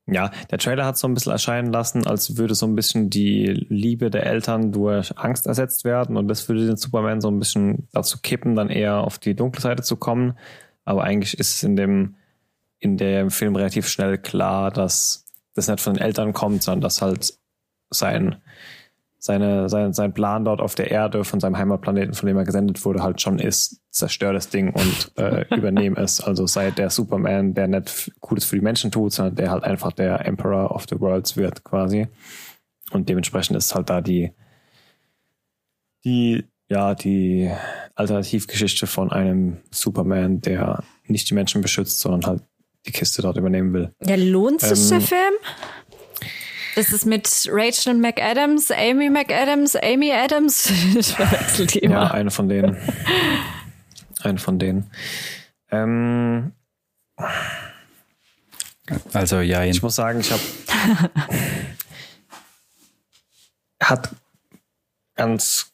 ja, 0.07 0.31
der 0.51 0.59
Trailer 0.59 0.87
hat 0.87 0.97
so 0.97 1.07
ein 1.07 1.13
bisschen 1.13 1.33
erscheinen 1.33 1.71
lassen, 1.71 2.07
als 2.07 2.39
würde 2.39 2.55
so 2.55 2.67
ein 2.67 2.75
bisschen 2.75 3.11
die 3.11 3.67
Liebe 3.69 4.09
der 4.09 4.25
Eltern 4.25 4.73
durch 4.73 5.17
Angst 5.19 5.47
ersetzt 5.47 5.85
werden 5.85 6.17
und 6.17 6.29
das 6.29 6.49
würde 6.49 6.67
den 6.67 6.79
Superman 6.79 7.21
so 7.21 7.31
ein 7.31 7.39
bisschen 7.39 7.89
dazu 7.93 8.19
kippen, 8.23 8.57
dann 8.57 8.71
eher 8.71 9.05
auf 9.05 9.19
die 9.19 9.37
dunkle 9.37 9.61
Seite 9.61 9.83
zu 9.83 9.97
kommen. 9.97 10.39
Aber 10.87 11.05
eigentlich 11.05 11.39
ist 11.39 11.57
es 11.57 11.63
in 11.63 11.77
dem 11.77 12.17
in 12.81 12.97
dem 12.97 13.31
Film 13.31 13.57
relativ 13.57 13.89
schnell 13.89 14.17
klar, 14.19 14.71
dass 14.71 15.27
das 15.55 15.69
nicht 15.69 15.81
von 15.81 15.95
den 15.95 16.03
Eltern 16.03 16.33
kommt, 16.33 16.63
sondern 16.63 16.81
dass 16.81 17.03
halt 17.03 17.35
sein, 17.91 18.37
seine, 19.19 19.69
sein, 19.69 19.93
sein 19.93 20.15
Plan 20.15 20.45
dort 20.45 20.61
auf 20.61 20.75
der 20.75 20.91
Erde 20.91 21.25
von 21.25 21.41
seinem 21.41 21.59
Heimatplaneten, 21.59 22.15
von 22.15 22.27
dem 22.27 22.37
er 22.37 22.45
gesendet 22.45 22.85
wurde, 22.85 23.03
halt 23.03 23.21
schon 23.21 23.39
ist, 23.39 23.81
zerstör 23.91 24.33
das 24.33 24.49
Ding 24.49 24.73
und 24.73 25.13
äh, 25.17 25.45
übernehm 25.55 25.97
es. 25.97 26.21
Also 26.21 26.47
sei 26.47 26.71
der 26.71 26.91
Superman, 26.91 27.55
der 27.55 27.67
nicht 27.67 28.13
Gutes 28.21 28.45
für 28.45 28.57
die 28.57 28.63
Menschen 28.63 28.91
tut, 28.91 29.13
sondern 29.13 29.35
der 29.35 29.51
halt 29.51 29.65
einfach 29.65 29.93
der 29.93 30.25
Emperor 30.25 30.71
of 30.75 30.87
the 30.89 31.01
Worlds 31.01 31.37
wird, 31.37 31.65
quasi. 31.65 32.07
Und 32.93 33.09
dementsprechend 33.09 33.57
ist 33.57 33.75
halt 33.75 33.91
da 33.91 34.01
die, 34.01 34.33
die, 36.05 36.45
ja, 36.69 36.95
die 36.95 37.51
Alternativgeschichte 37.97 38.87
von 38.87 39.11
einem 39.11 39.59
Superman, 39.71 40.41
der 40.41 40.85
nicht 41.07 41.29
die 41.29 41.35
Menschen 41.35 41.61
beschützt, 41.61 42.01
sondern 42.01 42.25
halt 42.25 42.43
die 42.87 42.93
Kiste 42.93 43.21
dort 43.23 43.37
übernehmen 43.37 43.73
will. 43.73 43.93
Ja, 44.05 44.15
lohnt 44.17 44.61
sich 44.61 44.81
ähm, 44.85 44.89
der 44.91 45.01
Film? 45.01 45.35
Das 46.79 46.93
ist 46.93 47.07
mit 47.07 47.29
Rachel 47.51 47.95
McAdams, 47.95 48.71
Amy 48.71 49.11
McAdams, 49.11 49.75
Amy 49.75 50.13
Adams. 50.13 50.71
Ich 50.97 51.13
verwechsel 51.13 51.67
die 51.67 51.81
immer. 51.81 52.03
Ja, 52.03 52.11
eine 52.13 52.31
von 52.31 52.49
denen. 52.49 52.77
eine 54.23 54.39
von 54.39 54.61
denen. 54.61 54.89
Ähm, 55.73 56.53
also 59.13 59.41
ja, 59.41 59.65
ich 59.65 59.83
muss 59.83 59.97
sagen, 59.97 60.21
ich 60.21 60.31
habe 60.31 61.11
hat 63.83 64.11
ganz 65.17 65.73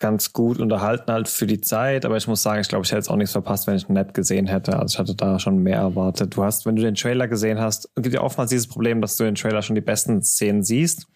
ganz 0.00 0.32
gut 0.32 0.58
unterhalten 0.58 1.12
halt 1.12 1.28
für 1.28 1.46
die 1.46 1.60
Zeit, 1.60 2.04
aber 2.04 2.16
ich 2.16 2.26
muss 2.26 2.42
sagen, 2.42 2.60
ich 2.60 2.68
glaube, 2.68 2.84
ich 2.84 2.90
hätte 2.90 2.98
jetzt 2.98 3.10
auch 3.10 3.16
nichts 3.16 3.32
verpasst, 3.32 3.66
wenn 3.66 3.76
ich 3.76 3.88
ihn 3.88 3.94
nicht 3.94 4.14
gesehen 4.14 4.46
hätte. 4.46 4.78
Also 4.78 4.94
ich 4.94 4.98
hatte 4.98 5.14
da 5.14 5.38
schon 5.38 5.58
mehr 5.58 5.78
erwartet. 5.78 6.34
Du 6.34 6.42
hast, 6.42 6.66
wenn 6.66 6.74
du 6.74 6.82
den 6.82 6.94
Trailer 6.94 7.28
gesehen 7.28 7.60
hast, 7.60 7.88
gibt 7.96 8.14
ja 8.14 8.22
oftmals 8.22 8.50
dieses 8.50 8.66
Problem, 8.66 9.00
dass 9.02 9.16
du 9.16 9.24
den 9.24 9.34
Trailer 9.34 9.62
schon 9.62 9.74
die 9.74 9.82
besten 9.82 10.22
Szenen 10.22 10.62
siehst. 10.64 11.06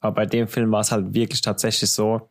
Aber 0.00 0.14
bei 0.14 0.26
dem 0.26 0.48
Film 0.48 0.70
war 0.70 0.80
es 0.80 0.92
halt 0.92 1.14
wirklich 1.14 1.42
tatsächlich 1.42 1.90
so, 1.90 2.28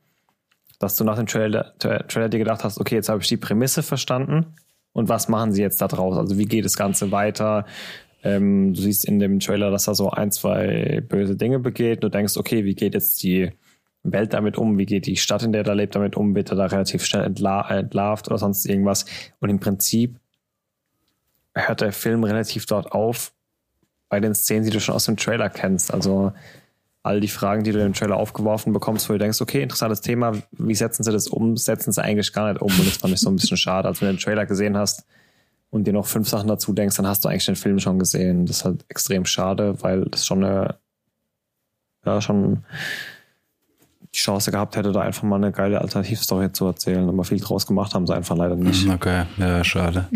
dass 0.80 0.96
du 0.96 1.04
nach 1.04 1.18
dem 1.18 1.28
Trailer, 1.28 1.78
Trailer 1.78 2.30
dir 2.30 2.40
gedacht 2.40 2.64
hast, 2.64 2.80
okay, 2.80 2.96
jetzt 2.96 3.10
habe 3.10 3.22
ich 3.22 3.28
die 3.28 3.38
Prämisse 3.38 3.84
verstanden 3.84 4.56
und 4.94 5.10
was 5.10 5.28
machen 5.28 5.52
sie 5.52 5.62
jetzt 5.62 5.82
da 5.82 5.88
draus? 5.88 6.18
Also 6.18 6.38
wie 6.38 6.46
geht 6.46 6.66
das 6.66 6.76
Ganze 6.76 7.12
weiter? 7.12 7.66
Ähm, 8.24 8.74
du 8.74 8.82
siehst 8.82 9.06
in 9.06 9.20
dem 9.20 9.40
Trailer, 9.40 9.72
dass 9.72 9.88
er 9.88 9.96
so 9.96 10.10
ein, 10.10 10.32
zwei 10.32 11.04
böse 11.08 11.36
Dinge 11.36 11.60
begeht. 11.60 12.04
Du 12.04 12.10
denkst, 12.10 12.38
okay, 12.38 12.66
wie 12.66 12.76
geht 12.76 12.94
jetzt 12.94 13.22
die 13.24 13.52
Welt 14.04 14.34
damit 14.34 14.58
um? 14.58 14.78
Wie 14.78 14.86
geht 14.86 15.06
die 15.06 15.18
Stadt, 15.18 15.44
in 15.44 15.54
der 15.54 15.66
er 15.66 15.76
lebt, 15.76 15.96
damit 15.96 16.16
um? 16.16 16.36
Wird 16.36 16.50
er 16.50 16.56
da 16.56 16.66
relativ 16.66 17.06
schnell 17.06 17.24
entla 17.24 17.70
entlarvt 17.70 18.28
oder 18.28 18.38
sonst 18.38 18.66
irgendwas? 18.66 19.06
Und 19.40 19.50
im 19.50 19.60
Prinzip 19.60 20.20
hört 21.54 21.82
der 21.82 21.92
Film 21.92 22.24
relativ 22.24 22.66
dort 22.66 22.92
auf 22.92 23.34
bei 24.10 24.20
den 24.20 24.36
Szenen, 24.36 24.66
die 24.66 24.72
du 24.72 24.80
schon 24.80 24.96
aus 24.96 25.06
dem 25.06 25.18
Trailer 25.18 25.50
kennst. 25.50 25.94
Also 25.94 26.34
all 27.04 27.20
die 27.20 27.28
Fragen, 27.28 27.64
die 27.64 27.72
du 27.72 27.84
im 27.84 27.94
Trailer 27.94 28.18
aufgeworfen 28.18 28.74
bekommst, 28.74 29.10
wo 29.10 29.14
du 29.14 29.20
denkst, 29.20 29.42
okay, 29.42 29.64
interessantes 29.64 30.02
Thema, 30.02 30.34
wie 30.52 30.76
setzen 30.76 31.04
sie 31.04 31.12
das 31.12 31.28
um? 31.28 31.58
Setzen 31.58 31.92
sie 31.92 32.04
eigentlich 32.04 32.32
gar 32.34 32.52
nicht 32.52 32.62
um 32.62 32.72
und 32.72 32.88
das 32.88 32.98
fand 32.98 33.14
ich 33.14 33.20
so 33.20 33.30
ein 33.30 33.36
bisschen 33.36 33.58
schade. 33.58 33.88
Als 33.88 34.00
du 34.00 34.06
den 34.06 34.18
Trailer 34.18 34.46
gesehen 34.46 34.78
hast 34.78 35.06
und 35.70 35.86
dir 35.86 35.94
noch 35.94 36.06
fünf 36.06 36.28
Sachen 36.30 36.48
dazu 36.48 36.74
denkst, 36.74 36.98
dann 36.98 37.08
hast 37.08 37.24
du 37.24 37.30
eigentlich 37.30 37.46
den 37.46 37.56
Film 37.56 37.80
schon 37.80 38.00
gesehen. 38.00 38.46
Das 38.46 38.58
ist 38.58 38.66
halt 38.66 38.86
extrem 38.90 39.26
schade, 39.26 39.82
weil 39.82 40.06
das 40.06 40.26
schon 40.26 40.44
eine, 40.44 40.76
ja, 42.06 42.22
schon 42.22 42.64
die 44.14 44.20
Chance 44.20 44.52
gehabt 44.52 44.76
hätte, 44.76 44.92
da 44.92 45.02
einfach 45.02 45.24
mal 45.24 45.38
eine 45.38 45.52
geile 45.52 45.82
Alternativstory 45.82 46.52
zu 46.52 46.66
erzählen. 46.66 47.08
Aber 47.08 47.24
viel 47.24 47.40
draus 47.40 47.66
gemacht 47.66 47.94
haben 47.94 48.08
sie 48.08 48.16
einfach 48.16 48.36
leider 48.36 48.56
nicht. 48.56 48.90
Okay, 48.90 49.24
ja, 49.38 49.64
schade. 49.64 50.08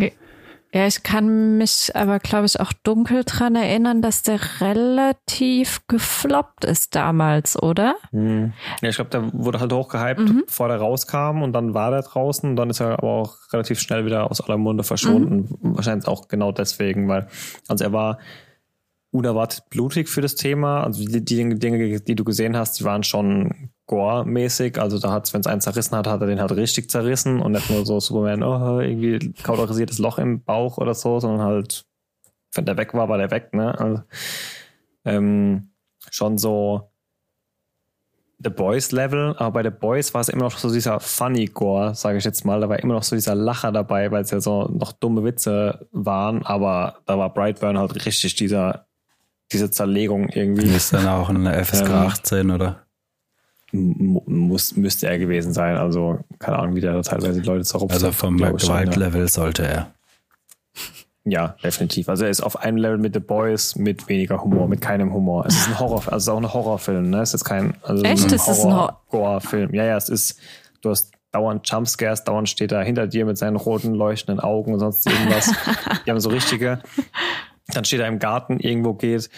Ja, 0.75 0.87
ich 0.87 1.03
kann 1.03 1.57
mich 1.57 1.95
aber, 1.95 2.19
glaube 2.19 2.47
ich, 2.47 2.59
auch 2.59 2.73
dunkel 2.73 3.23
dran 3.23 3.55
erinnern, 3.55 4.01
dass 4.01 4.23
der 4.23 4.41
relativ 4.59 5.79
gefloppt 5.87 6.65
ist 6.65 6.95
damals, 6.95 7.61
oder? 7.61 7.95
Mhm. 8.11 8.51
Ja, 8.81 8.89
ich 8.89 8.95
glaube, 8.95 9.09
der 9.09 9.31
wurde 9.31 9.61
halt 9.61 9.71
hochgehypt, 9.71 10.19
mhm. 10.19 10.43
bevor 10.45 10.67
der 10.67 10.77
rauskam 10.77 11.43
und 11.43 11.53
dann 11.53 11.73
war 11.73 11.91
der 11.91 12.01
draußen 12.01 12.49
und 12.49 12.57
dann 12.57 12.69
ist 12.69 12.81
er 12.81 12.99
aber 12.99 13.07
auch 13.07 13.37
relativ 13.53 13.79
schnell 13.79 14.05
wieder 14.05 14.29
aus 14.29 14.41
aller 14.41 14.57
Munde 14.57 14.83
verschwunden. 14.83 15.57
Mhm. 15.61 15.77
Wahrscheinlich 15.77 16.09
auch 16.09 16.27
genau 16.27 16.51
deswegen, 16.51 17.07
weil, 17.07 17.29
also 17.69 17.81
er 17.85 17.93
war 17.93 18.19
unerwartet 19.11 19.69
blutig 19.69 20.09
für 20.09 20.19
das 20.19 20.35
Thema. 20.35 20.83
Also 20.83 21.05
die, 21.05 21.23
die 21.23 21.57
Dinge, 21.57 22.01
die 22.01 22.15
du 22.15 22.23
gesehen 22.25 22.57
hast, 22.57 22.81
die 22.81 22.83
waren 22.83 23.03
schon 23.03 23.69
Gore-mäßig. 23.87 24.79
Also 24.79 24.99
da 24.99 25.11
hat, 25.11 25.31
wenn 25.33 25.41
es 25.41 25.47
einen 25.47 25.61
zerrissen 25.61 25.95
hat, 25.95 26.07
hat 26.07 26.21
er 26.21 26.27
den 26.27 26.39
halt 26.39 26.51
richtig 26.51 26.89
zerrissen 26.89 27.41
und 27.41 27.51
nicht 27.51 27.69
nur 27.69 27.85
so 27.85 27.99
Superman, 27.99 28.43
oh, 28.43 28.79
irgendwie 28.79 29.33
kauterisiertes 29.43 29.99
Loch 29.99 30.17
im 30.17 30.43
Bauch 30.43 30.77
oder 30.77 30.93
so, 30.93 31.19
sondern 31.19 31.45
halt, 31.45 31.85
wenn 32.53 32.65
der 32.65 32.77
weg 32.77 32.93
war, 32.93 33.09
war 33.09 33.17
der 33.17 33.31
weg, 33.31 33.53
ne? 33.53 33.77
Also, 33.79 34.01
ähm, 35.05 35.69
schon 36.09 36.37
so 36.37 36.89
The 38.39 38.49
Boys 38.49 38.91
Level, 38.91 39.35
aber 39.37 39.51
bei 39.51 39.69
The 39.69 39.75
Boys 39.75 40.13
war 40.13 40.21
es 40.21 40.29
immer 40.29 40.43
noch 40.43 40.57
so 40.57 40.71
dieser 40.71 40.99
Funny 40.99 41.45
Gore, 41.45 41.95
sage 41.95 42.17
ich 42.17 42.23
jetzt 42.25 42.43
mal. 42.43 42.59
Da 42.59 42.69
war 42.69 42.79
immer 42.79 42.95
noch 42.95 43.03
so 43.03 43.15
dieser 43.15 43.35
Lacher 43.35 43.71
dabei, 43.71 44.11
weil 44.11 44.23
es 44.23 44.31
ja 44.31 44.41
so 44.41 44.67
noch 44.67 44.91
dumme 44.91 45.23
Witze 45.23 45.87
waren, 45.91 46.45
aber 46.45 46.97
da 47.05 47.17
war 47.17 47.33
Brightburn 47.33 47.77
halt 47.77 48.05
richtig 48.05 48.35
dieser 48.35 48.87
diese 49.51 49.69
Zerlegung 49.69 50.29
irgendwie. 50.29 50.67
Ist 50.75 50.93
dann 50.93 51.07
auch 51.07 51.29
eine 51.29 51.63
FSK 51.63 51.87
ähm, 51.87 51.93
18, 51.93 52.51
oder? 52.51 52.84
Muss, 53.75 54.75
müsste 54.75 55.07
er 55.07 55.19
gewesen 55.19 55.53
sein. 55.53 55.77
Also, 55.77 56.19
keine 56.39 56.59
Ahnung, 56.59 56.75
wie 56.75 56.81
der 56.81 56.93
da 56.93 57.01
teilweise 57.01 57.41
die 57.41 57.47
Leute 57.47 57.63
zerrupft 57.63 57.93
Also 57.93 58.11
vom 58.11 58.37
Gewaltlevel 58.37 59.21
ja. 59.21 59.27
sollte 59.27 59.67
er. 59.67 59.95
Ja, 61.27 61.55
definitiv. 61.63 62.07
Also 62.07 62.25
er 62.25 62.29
ist 62.29 62.41
auf 62.41 62.59
einem 62.59 62.77
Level 62.77 62.99
mit 62.99 63.15
The 63.15 63.19
Boys 63.19 63.75
mit 63.75 64.07
weniger 64.07 64.43
Humor, 64.43 64.67
mit 64.67 64.79
keinem 64.79 65.11
Humor. 65.11 65.45
Es 65.47 65.55
ist 65.55 65.67
ein 65.67 65.79
Horror, 65.79 66.03
also 66.13 66.33
auch 66.33 66.37
ein 66.37 66.53
Horrorfilm, 66.53 67.09
ne? 67.09 67.21
Es 67.21 67.33
ist 67.33 67.43
kein, 67.43 67.73
also 67.81 68.03
Echt? 68.03 68.25
ein 68.25 68.33
ist 68.33 68.47
es 68.47 68.63
ein 68.63 68.89
Horror-Film. 69.11 69.73
Ja, 69.73 69.85
ja, 69.85 69.97
es 69.97 70.09
ist, 70.09 70.39
du 70.81 70.91
hast 70.91 71.11
dauernd 71.31 71.67
Jumpscares, 71.67 72.23
dauernd 72.25 72.47
steht 72.47 72.71
er 72.71 72.83
hinter 72.83 73.07
dir 73.07 73.25
mit 73.25 73.39
seinen 73.39 73.55
roten, 73.55 73.95
leuchtenden 73.95 74.39
Augen 74.39 74.73
und 74.73 74.79
sonst 74.79 75.07
irgendwas. 75.07 75.51
Die 76.05 76.11
haben 76.11 76.19
so 76.19 76.29
richtige, 76.29 76.79
dann 77.69 77.85
steht 77.85 78.01
er 78.01 78.07
im 78.07 78.19
Garten, 78.19 78.59
irgendwo 78.59 78.93
geht, 78.93 79.31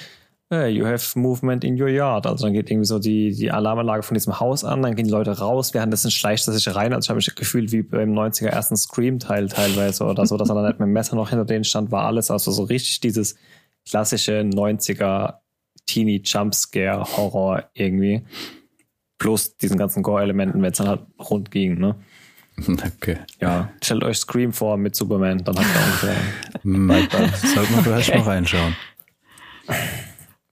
hey, 0.49 0.69
you 0.69 0.85
have 0.85 1.17
movement 1.19 1.63
in 1.63 1.79
your 1.79 1.89
yard. 1.89 2.25
Also 2.25 2.45
dann 2.45 2.53
geht 2.53 2.69
irgendwie 2.71 2.85
so 2.87 2.99
die, 2.99 3.33
die 3.33 3.51
Alarmanlage 3.51 4.03
von 4.03 4.15
diesem 4.15 4.39
Haus 4.39 4.63
an, 4.63 4.81
dann 4.81 4.95
gehen 4.95 5.05
die 5.05 5.11
Leute 5.11 5.37
raus, 5.37 5.73
währenddessen 5.73 6.09
schleicht 6.09 6.47
er 6.47 6.53
sich 6.53 6.73
rein. 6.73 6.93
Also 6.93 7.05
ich 7.05 7.09
habe 7.09 7.17
mich 7.17 7.35
gefühlt 7.35 7.71
wie 7.71 7.83
beim 7.83 8.13
90er 8.13 8.47
ersten 8.47 8.77
Scream-Teil 8.77 9.49
teilweise 9.49 10.05
oder 10.05 10.25
so, 10.25 10.37
dass 10.37 10.49
er 10.49 10.55
dann 10.55 10.65
nicht 10.65 10.79
mit 10.79 10.87
dem 10.87 10.93
Messer 10.93 11.15
noch 11.15 11.29
hinter 11.29 11.45
denen 11.45 11.65
stand, 11.65 11.91
war 11.91 12.05
alles. 12.05 12.31
Also 12.31 12.51
so 12.51 12.63
richtig 12.63 13.01
dieses 13.01 13.35
klassische 13.87 14.41
90er 14.41 15.35
Teenie 15.85 16.21
Jumpscare 16.23 17.03
Horror 17.17 17.63
irgendwie. 17.73 18.23
Plus 19.17 19.57
diesen 19.57 19.77
ganzen 19.77 20.03
Gore-Elementen, 20.03 20.61
wenn 20.61 20.71
es 20.71 20.77
dann 20.77 20.87
halt 20.87 21.01
rund 21.19 21.51
ging, 21.51 21.77
ne? 21.79 21.95
Okay. 22.67 23.17
Ja, 23.39 23.69
stellt 23.83 24.03
euch 24.03 24.17
Scream 24.17 24.51
vor 24.51 24.77
mit 24.77 24.95
Superman, 24.95 25.43
dann 25.43 25.55
habt 25.57 25.67
ihr 25.67 25.85
ungefähr. 25.85 26.15
Mike, 26.63 27.15
sollte 27.53 27.71
man 27.73 27.83
vielleicht 27.83 28.15
noch 28.15 28.25
reinschauen. 28.25 28.75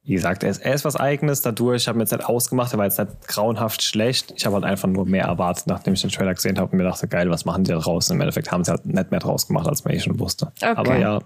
Wie 0.05 0.13
gesagt, 0.13 0.43
er 0.43 0.51
ist, 0.51 0.59
er 0.59 0.73
ist 0.73 0.85
was 0.85 0.95
Eigenes 0.95 1.41
dadurch. 1.41 1.83
Ich 1.83 1.87
habe 1.87 1.97
mir 1.97 2.03
jetzt 2.03 2.11
nicht 2.11 2.25
ausgemacht, 2.25 2.71
er 2.73 2.77
war 2.77 2.85
jetzt 2.85 2.99
nicht 2.99 3.27
grauenhaft 3.27 3.81
schlecht. 3.81 4.33
Ich 4.35 4.45
habe 4.45 4.55
halt 4.55 4.63
einfach 4.63 4.87
nur 4.87 5.05
mehr 5.05 5.25
erwartet, 5.25 5.65
nachdem 5.67 5.95
ich 5.95 6.01
den 6.01 6.11
Trailer 6.11 6.33
gesehen 6.33 6.59
habe 6.59 6.71
und 6.71 6.77
mir 6.77 6.83
dachte, 6.83 7.07
geil, 7.07 7.29
was 7.29 7.45
machen 7.45 7.63
die 7.63 7.71
da 7.71 7.79
draußen? 7.79 8.15
Im 8.15 8.21
Endeffekt 8.21 8.51
haben 8.51 8.63
sie 8.63 8.71
halt 8.71 8.85
nicht 8.85 9.11
mehr 9.11 9.19
draus 9.19 9.47
gemacht, 9.47 9.67
als 9.67 9.83
man 9.83 9.95
eh 9.95 9.99
schon 9.99 10.19
wusste. 10.19 10.51
Okay. 10.61 10.73
Aber 10.75 10.97
ja, 10.97 11.19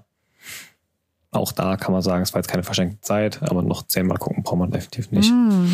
auch 1.31 1.51
da 1.51 1.77
kann 1.77 1.93
man 1.93 2.01
sagen, 2.01 2.23
es 2.23 2.33
war 2.33 2.39
jetzt 2.39 2.49
keine 2.49 2.63
verschenkte 2.63 3.01
Zeit, 3.01 3.41
aber 3.43 3.61
noch 3.61 3.85
zehnmal 3.85 4.17
gucken 4.17 4.43
braucht 4.43 4.57
man 4.57 4.71
definitiv 4.71 5.11
nicht. 5.11 5.31
Mm. 5.31 5.67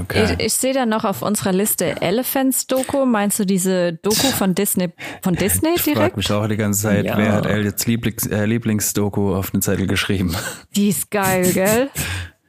Okay. 0.00 0.34
Ich, 0.36 0.46
ich 0.46 0.52
sehe 0.54 0.74
da 0.74 0.84
noch 0.84 1.04
auf 1.04 1.22
unserer 1.22 1.52
Liste 1.52 2.00
Elephants 2.02 2.66
Doku. 2.66 3.06
Meinst 3.06 3.38
du 3.38 3.46
diese 3.46 3.92
Doku 3.92 4.26
von 4.32 4.56
Disney 4.56 4.88
von 5.22 5.36
Disney 5.36 5.76
direkt? 5.76 5.86
Ich 5.86 5.94
frage 5.94 6.16
mich 6.16 6.32
auch 6.32 6.48
die 6.48 6.56
ganze 6.56 6.82
Zeit, 6.82 7.04
ja. 7.04 7.16
wer 7.16 7.32
hat 7.32 7.46
Elliots 7.46 7.86
Lieblings, 7.86 8.26
äh, 8.26 8.46
Lieblingsdoku 8.46 9.32
auf 9.34 9.52
den 9.52 9.62
Zettel 9.62 9.86
geschrieben? 9.86 10.34
Die 10.74 10.88
ist 10.88 11.10
geil, 11.10 11.52
gell? 11.52 11.88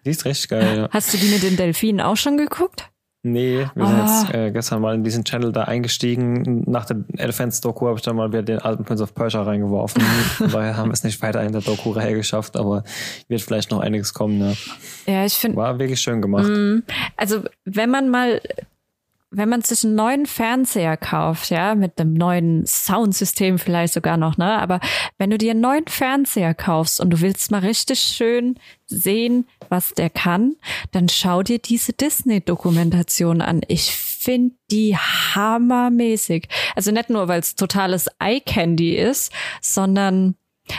Die 0.04 0.10
ist 0.10 0.26
richtig 0.26 0.50
geil. 0.50 0.78
Ja. 0.78 0.90
Hast 0.90 1.14
du 1.14 1.18
die 1.18 1.28
mit 1.28 1.44
den 1.44 1.58
Delfinen 1.58 2.02
auch 2.02 2.18
schon 2.18 2.38
geguckt? 2.38 2.91
Nee, 3.24 3.68
wir 3.76 3.86
sind 3.86 4.00
ah. 4.00 4.22
jetzt 4.24 4.34
äh, 4.34 4.52
gestern 4.52 4.82
mal 4.82 4.96
in 4.96 5.04
diesen 5.04 5.24
Channel 5.24 5.52
da 5.52 5.66
eingestiegen. 5.66 6.64
Nach 6.66 6.86
der 6.86 7.04
Elephants-Doku 7.18 7.86
habe 7.86 7.98
ich 7.98 8.02
dann 8.02 8.16
mal 8.16 8.30
wieder 8.30 8.42
den 8.42 8.58
alten 8.58 8.84
Prince 8.84 9.04
of 9.04 9.14
Persia 9.14 9.44
reingeworfen. 9.44 10.02
Daher 10.52 10.76
haben 10.76 10.90
wir 10.90 10.94
es 10.94 11.04
nicht 11.04 11.22
weiter 11.22 11.44
in 11.44 11.52
der 11.52 11.62
Doku-Reihe 11.62 12.16
geschafft, 12.16 12.58
aber 12.58 12.84
wird 13.28 13.42
vielleicht 13.42 13.70
noch 13.70 13.80
einiges 13.80 14.16
kommen. 14.16 14.56
Ja, 15.06 15.14
ja 15.14 15.26
ich 15.26 15.34
finde. 15.34 15.58
War 15.58 15.78
wirklich 15.78 16.02
schön 16.02 16.20
gemacht. 16.20 16.50
Mm, 16.50 16.80
also, 17.16 17.44
wenn 17.66 17.92
man 17.92 18.10
mal 18.10 18.42
wenn 19.34 19.48
man 19.48 19.62
sich 19.62 19.86
einen 19.86 19.96
neuen 19.96 20.26
Fernseher 20.26 20.98
kauft, 20.98 21.50
ja, 21.50 21.74
mit 21.74 22.00
einem 22.00 22.14
neuen 22.14 22.66
Soundsystem 22.66 23.60
vielleicht 23.60 23.94
sogar 23.94 24.18
noch, 24.18 24.38
ne? 24.38 24.60
Aber 24.60 24.82
wenn 25.18 25.30
du 25.30 25.38
dir 25.38 25.52
einen 25.52 25.62
neuen 25.62 25.88
Fernseher 25.88 26.54
kaufst 26.54 27.00
und 27.00 27.12
du 27.12 27.22
willst 27.22 27.50
mal 27.50 27.62
richtig 27.62 28.02
schön 28.02 28.60
sehen, 28.88 29.48
was 29.70 29.94
der 29.94 30.10
kann, 30.10 30.56
dann 30.92 31.08
schau 31.08 31.44
dir 31.44 31.60
diese 31.60 31.94
Disney-Dokumentation 31.94 33.42
an. 33.42 33.62
Ich 33.70 33.96
finde 33.96 34.56
die 34.70 34.98
hammermäßig. 34.98 36.50
Also 36.76 36.92
nicht 36.92 37.10
nur, 37.10 37.30
weil 37.30 37.40
es 37.40 37.56
totales 37.56 38.08
Eye-Candy 38.20 38.98
ist, 38.98 39.32
sondern 39.62 40.36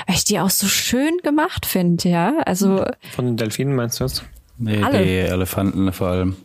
weil 0.06 0.16
ich 0.16 0.24
die 0.24 0.38
auch 0.40 0.50
so 0.50 0.66
schön 0.66 1.16
gemacht 1.22 1.64
finde, 1.64 2.06
ja. 2.08 2.36
Also. 2.44 2.84
Von 3.12 3.24
den 3.24 3.36
Delfinen 3.38 3.74
meinst 3.74 3.98
du 3.98 4.04
jetzt? 4.04 4.24
Nee, 4.58 4.82
alle. 4.82 5.02
die 5.02 5.16
Elefanten 5.16 5.90
vor 5.92 6.08
allem. 6.08 6.36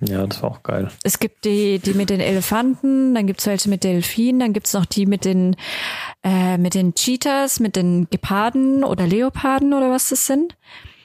Ja, 0.00 0.26
das 0.26 0.42
war 0.42 0.50
auch 0.50 0.62
geil. 0.62 0.88
Es 1.04 1.18
gibt 1.18 1.44
die, 1.44 1.78
die 1.78 1.94
mit 1.94 2.10
den 2.10 2.20
Elefanten, 2.20 3.14
dann 3.14 3.26
gibt 3.26 3.40
es 3.40 3.46
welche 3.46 3.68
mit 3.68 3.84
Delfinen, 3.84 4.40
dann 4.40 4.52
gibt 4.52 4.66
es 4.66 4.72
noch 4.74 4.86
die 4.86 5.06
mit 5.06 5.24
den, 5.24 5.56
äh, 6.22 6.58
mit 6.58 6.74
den 6.74 6.94
Cheetahs, 6.94 7.60
mit 7.60 7.76
den 7.76 8.08
Geparden 8.10 8.82
oder 8.82 9.06
Leoparden 9.06 9.72
oder 9.72 9.90
was 9.90 10.08
das 10.08 10.26
sind. 10.26 10.56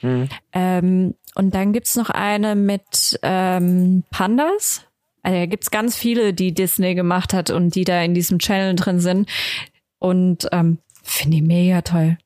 Mhm. 0.02 0.30
Ähm, 0.54 1.16
und 1.36 1.54
dann 1.54 1.72
gibt 1.72 1.88
es 1.88 1.96
noch 1.96 2.10
eine 2.10 2.56
mit 2.56 3.20
ähm, 3.22 4.04
Pandas. 4.10 4.86
Also 5.22 5.40
da 5.40 5.46
gibt 5.46 5.64
es 5.64 5.72
ganz 5.72 5.96
viele, 5.96 6.34
die 6.34 6.54
Disney 6.54 6.96
gemacht 6.96 7.34
hat 7.34 7.52
und 7.52 7.76
die 7.76 7.84
da 7.84 8.02
in 8.02 8.14
diesem 8.14 8.40
Channel 8.40 8.76
drin 8.76 9.00
sind. 9.00 9.30
Und 10.00 10.48
ähm, 10.52 10.80
finde 11.04 11.38
ich 11.38 11.44
mega 11.44 11.82
toll. 11.82 12.18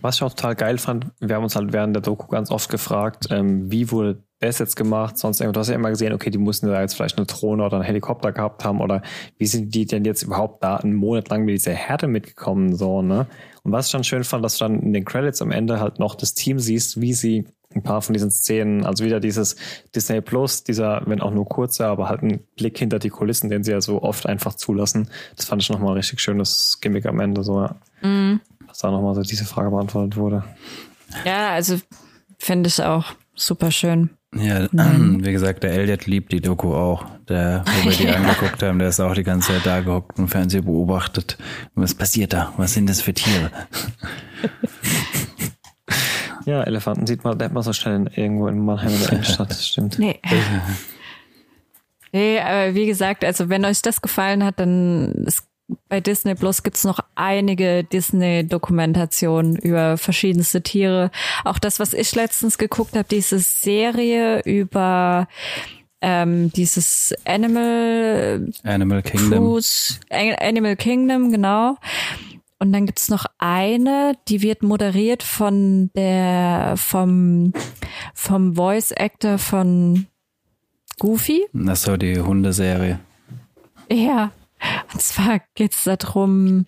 Was 0.00 0.16
ich 0.16 0.22
auch 0.22 0.30
total 0.30 0.56
geil 0.56 0.78
fand, 0.78 1.06
wir 1.20 1.36
haben 1.36 1.44
uns 1.44 1.54
halt 1.54 1.72
während 1.72 1.94
der 1.94 2.02
Doku 2.02 2.26
ganz 2.28 2.50
oft 2.50 2.70
gefragt, 2.70 3.26
ähm, 3.30 3.70
wie 3.70 3.90
wurde 3.90 4.22
das 4.48 4.58
jetzt 4.58 4.76
gemacht, 4.76 5.18
sonst 5.18 5.40
irgendwas. 5.40 5.54
Du 5.54 5.60
hast 5.60 5.68
ja 5.68 5.74
immer 5.74 5.90
gesehen, 5.90 6.12
okay, 6.12 6.30
die 6.30 6.38
mussten 6.38 6.66
da 6.66 6.80
jetzt 6.80 6.94
vielleicht 6.94 7.16
eine 7.16 7.26
Drohne 7.26 7.64
oder 7.64 7.76
einen 7.76 7.84
Helikopter 7.84 8.32
gehabt 8.32 8.64
haben 8.64 8.80
oder 8.80 9.02
wie 9.38 9.46
sind 9.46 9.74
die 9.74 9.86
denn 9.86 10.04
jetzt 10.04 10.22
überhaupt 10.22 10.62
da 10.62 10.76
einen 10.76 10.94
Monat 10.94 11.28
lang 11.28 11.44
mit 11.44 11.54
dieser 11.54 11.72
Härte 11.72 12.08
mitgekommen, 12.08 12.74
so, 12.76 13.02
ne? 13.02 13.26
Und 13.62 13.72
was 13.72 13.86
ich 13.86 13.92
dann 13.92 14.04
schön 14.04 14.24
fand, 14.24 14.44
dass 14.44 14.58
du 14.58 14.64
dann 14.64 14.80
in 14.80 14.92
den 14.92 15.04
Credits 15.04 15.40
am 15.40 15.52
Ende 15.52 15.78
halt 15.78 16.00
noch 16.00 16.16
das 16.16 16.34
Team 16.34 16.58
siehst, 16.58 17.00
wie 17.00 17.14
sie 17.14 17.46
ein 17.74 17.82
paar 17.82 18.02
von 18.02 18.12
diesen 18.12 18.30
Szenen, 18.30 18.84
also 18.84 19.04
wieder 19.04 19.20
dieses 19.20 19.56
Disney 19.94 20.20
Plus, 20.20 20.64
dieser, 20.64 21.02
wenn 21.06 21.20
auch 21.20 21.30
nur 21.30 21.48
kurzer, 21.48 21.86
aber 21.86 22.08
halt 22.08 22.22
ein 22.22 22.40
Blick 22.56 22.78
hinter 22.78 22.98
die 22.98 23.08
Kulissen, 23.08 23.48
den 23.48 23.64
sie 23.64 23.70
ja 23.70 23.80
so 23.80 24.02
oft 24.02 24.26
einfach 24.26 24.54
zulassen. 24.54 25.08
Das 25.36 25.46
fand 25.46 25.62
ich 25.62 25.70
nochmal 25.70 25.94
richtig 25.94 26.20
schönes 26.20 26.78
Gimmick 26.80 27.06
am 27.06 27.20
Ende, 27.20 27.44
so, 27.44 27.60
ja. 27.60 27.76
Mhm. 28.02 28.40
Dass 28.66 28.78
da 28.78 28.90
nochmal 28.90 29.14
so 29.14 29.22
diese 29.22 29.44
Frage 29.44 29.70
beantwortet 29.70 30.16
wurde. 30.16 30.44
Ja, 31.24 31.50
also 31.50 31.78
finde 32.38 32.68
ich 32.68 32.82
auch 32.82 33.04
super 33.46 33.70
schön. 33.70 34.10
Ja, 34.34 34.66
Nein. 34.72 35.24
wie 35.24 35.32
gesagt, 35.32 35.62
der 35.62 35.72
Elliot 35.72 36.06
liebt 36.06 36.32
die 36.32 36.40
Doku 36.40 36.74
auch. 36.74 37.04
Der, 37.28 37.64
wo 37.66 37.90
wir 37.90 37.96
die 37.96 38.08
angeguckt 38.14 38.62
haben, 38.62 38.78
der 38.78 38.88
ist 38.88 39.00
auch 39.00 39.14
die 39.14 39.24
ganze 39.24 39.52
Zeit 39.52 39.66
da 39.66 39.80
gehockt 39.80 40.18
und 40.18 40.28
Fernsehen 40.28 40.64
beobachtet. 40.64 41.36
Was 41.74 41.94
passiert 41.94 42.32
da? 42.32 42.52
Was 42.56 42.72
sind 42.72 42.88
das 42.88 43.02
für 43.02 43.12
Tiere? 43.12 43.50
Ja, 46.44 46.64
Elefanten 46.64 47.06
sieht 47.06 47.24
man, 47.24 47.38
man 47.38 47.62
so 47.62 47.72
schnell 47.72 48.10
irgendwo 48.16 48.48
in 48.48 48.64
Mannheim 48.64 48.92
in 48.92 49.00
der 49.00 49.12
Innenstadt, 49.12 49.50
das 49.50 49.66
stimmt. 49.66 49.98
Nee. 49.98 50.20
Nee, 52.14 52.40
aber 52.40 52.74
wie 52.74 52.84
gesagt, 52.84 53.24
also 53.24 53.48
wenn 53.48 53.64
euch 53.64 53.80
das 53.80 54.02
gefallen 54.02 54.44
hat, 54.44 54.60
dann 54.60 55.24
es 55.26 55.44
bei 55.88 56.00
Disney 56.00 56.34
Plus 56.34 56.62
gibt's 56.62 56.84
noch 56.84 57.00
einige 57.14 57.84
Disney-Dokumentationen 57.84 59.56
über 59.56 59.96
verschiedenste 59.96 60.62
Tiere. 60.62 61.10
Auch 61.44 61.58
das, 61.58 61.80
was 61.80 61.92
ich 61.92 62.14
letztens 62.14 62.58
geguckt 62.58 62.94
habe, 62.94 63.06
diese 63.10 63.38
Serie 63.38 64.40
über 64.44 65.28
ähm, 66.00 66.52
dieses 66.52 67.14
Animal 67.24 68.50
Animal 68.64 69.02
Kingdom. 69.02 69.38
Cruise, 69.38 70.00
Animal 70.10 70.76
Kingdom, 70.76 71.30
genau. 71.30 71.76
Und 72.58 72.72
dann 72.72 72.86
gibt's 72.86 73.08
noch 73.08 73.26
eine, 73.38 74.12
die 74.28 74.42
wird 74.42 74.62
moderiert 74.62 75.22
von 75.22 75.90
der 75.96 76.74
vom 76.76 77.52
vom 78.14 78.54
Voice 78.54 78.92
Actor 78.92 79.38
von 79.38 80.06
Goofy. 80.98 81.46
Das 81.52 81.88
war 81.88 81.98
die 81.98 82.20
Hundeserie. 82.20 83.00
Ja, 83.90 84.30
und 84.92 85.02
zwar 85.02 85.40
geht 85.54 85.72
es 85.72 85.84
darum, 85.84 86.66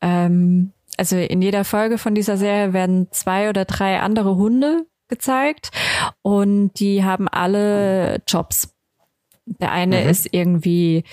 ähm, 0.00 0.72
also 0.96 1.16
in 1.16 1.42
jeder 1.42 1.64
Folge 1.64 1.98
von 1.98 2.14
dieser 2.14 2.36
Serie 2.36 2.72
werden 2.72 3.08
zwei 3.10 3.48
oder 3.48 3.64
drei 3.64 4.00
andere 4.00 4.36
Hunde 4.36 4.86
gezeigt 5.08 5.70
und 6.22 6.72
die 6.80 7.04
haben 7.04 7.28
alle 7.28 8.22
Jobs. 8.26 8.74
Der 9.46 9.72
eine 9.72 10.02
mhm. 10.02 10.08
ist 10.08 10.28
irgendwie 10.32 11.04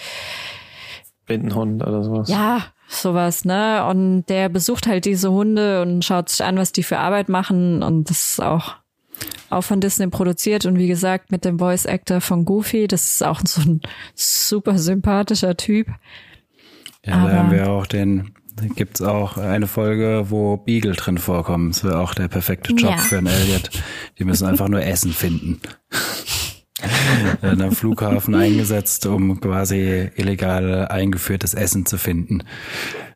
Blindenhund 1.26 1.84
oder 1.84 2.04
sowas. 2.04 2.30
Ja, 2.30 2.62
sowas, 2.88 3.46
ne? 3.46 3.86
Und 3.86 4.26
der 4.26 4.50
besucht 4.50 4.88
halt 4.88 5.06
diese 5.06 5.32
Hunde 5.32 5.82
und 5.82 6.04
schaut 6.04 6.30
sich 6.30 6.44
an, 6.44 6.58
was 6.58 6.72
die 6.72 6.84
für 6.84 7.00
Arbeit 7.00 7.30
machen 7.30 7.84
und 7.84 8.10
das 8.10 8.32
ist 8.32 8.42
auch 8.42 8.76
auch 9.50 9.62
von 9.62 9.80
Disney 9.80 10.08
produziert 10.08 10.66
und 10.66 10.78
wie 10.78 10.88
gesagt 10.88 11.32
mit 11.32 11.46
dem 11.46 11.60
Voice 11.60 11.86
Actor 11.86 12.22
von 12.22 12.46
Goofy. 12.46 12.88
Das 12.88 13.04
ist 13.06 13.24
auch 13.24 13.42
so 13.46 13.62
ein 13.62 13.82
super 14.16 14.78
sympathischer 14.78 15.56
Typ. 15.58 15.88
Ja, 17.06 17.16
Aber 17.16 17.30
da 17.30 17.38
haben 17.38 17.52
wir 17.52 17.70
auch 17.70 17.86
den, 17.86 18.34
gibt's 18.76 19.02
auch 19.02 19.38
eine 19.38 19.68
Folge, 19.68 20.26
wo 20.30 20.58
Beagle 20.58 20.94
drin 20.94 21.18
vorkommen. 21.18 21.72
Das 21.72 21.84
wäre 21.84 22.00
auch 22.00 22.14
der 22.14 22.28
perfekte 22.28 22.74
Job 22.74 22.92
ja. 22.92 22.98
für 22.98 23.18
einen 23.18 23.28
Elliot. 23.28 23.70
Die 24.18 24.24
müssen 24.24 24.48
einfach 24.48 24.70
nur 24.70 24.84
Essen 24.84 25.12
finden. 25.12 25.60
in 27.42 27.50
einem 27.50 27.72
Flughafen 27.72 28.36
eingesetzt, 28.36 29.06
um 29.06 29.40
quasi 29.40 30.10
illegal 30.16 30.88
eingeführtes 30.88 31.54
Essen 31.54 31.86
zu 31.86 31.98
finden. 31.98 32.44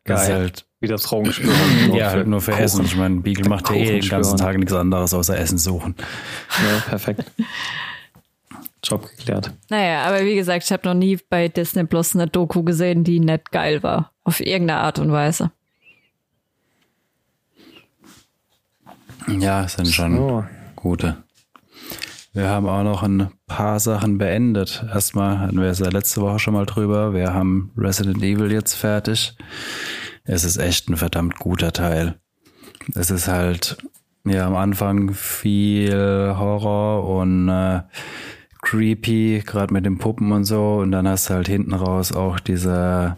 Das 0.04 0.24
ist 0.24 0.32
halt 0.32 0.67
wie 0.80 0.86
das 0.86 1.02
Drogenspüren. 1.02 1.54
ja, 1.94 2.10
halt 2.10 2.26
nur 2.26 2.40
für 2.40 2.52
Kuchen. 2.52 2.64
Essen. 2.64 2.84
Ich 2.84 2.96
meine, 2.96 3.20
Beagle 3.20 3.48
macht 3.48 3.68
ja 3.70 3.76
eh 3.76 4.00
den 4.00 4.08
ganzen 4.08 4.36
Tag 4.36 4.56
nichts 4.58 4.72
anderes 4.72 5.14
außer 5.14 5.38
Essen 5.38 5.58
suchen. 5.58 5.96
Ja, 6.62 6.80
perfekt. 6.88 7.24
Job 8.82 9.08
geklärt. 9.08 9.52
Naja, 9.70 10.04
aber 10.04 10.24
wie 10.24 10.36
gesagt, 10.36 10.64
ich 10.64 10.72
habe 10.72 10.86
noch 10.86 10.94
nie 10.94 11.18
bei 11.28 11.48
Disney 11.48 11.84
Plus 11.84 12.14
eine 12.14 12.28
Doku 12.28 12.62
gesehen, 12.62 13.02
die 13.02 13.18
nett 13.18 13.50
geil 13.50 13.82
war. 13.82 14.12
Auf 14.22 14.40
irgendeine 14.40 14.80
Art 14.80 14.98
und 14.98 15.10
Weise. 15.10 15.50
Ja, 19.26 19.64
es 19.64 19.74
sind 19.74 19.88
schon 19.88 20.16
so. 20.16 20.44
gute. 20.76 21.22
Wir 22.32 22.48
haben 22.48 22.68
auch 22.68 22.84
noch 22.84 23.02
ein 23.02 23.28
paar 23.46 23.80
Sachen 23.80 24.16
beendet. 24.16 24.84
Erstmal 24.88 25.40
hatten 25.40 25.60
wir 25.60 25.68
es 25.68 25.80
ja 25.80 25.88
letzte 25.88 26.20
Woche 26.20 26.38
schon 26.38 26.54
mal 26.54 26.66
drüber. 26.66 27.12
Wir 27.12 27.34
haben 27.34 27.72
Resident 27.76 28.22
Evil 28.22 28.52
jetzt 28.52 28.74
fertig. 28.74 29.36
Es 30.28 30.44
ist 30.44 30.58
echt 30.58 30.90
ein 30.90 30.98
verdammt 30.98 31.38
guter 31.38 31.72
Teil. 31.72 32.16
Es 32.94 33.10
ist 33.10 33.28
halt 33.28 33.78
ja 34.26 34.46
am 34.46 34.56
Anfang 34.56 35.14
viel 35.14 36.34
Horror 36.36 37.08
und 37.08 37.48
äh, 37.48 37.80
creepy, 38.60 39.42
gerade 39.44 39.72
mit 39.72 39.86
den 39.86 39.96
Puppen 39.96 40.30
und 40.32 40.44
so. 40.44 40.76
Und 40.76 40.92
dann 40.92 41.08
hast 41.08 41.30
du 41.30 41.34
halt 41.34 41.48
hinten 41.48 41.72
raus 41.72 42.12
auch 42.12 42.40
diese 42.40 43.16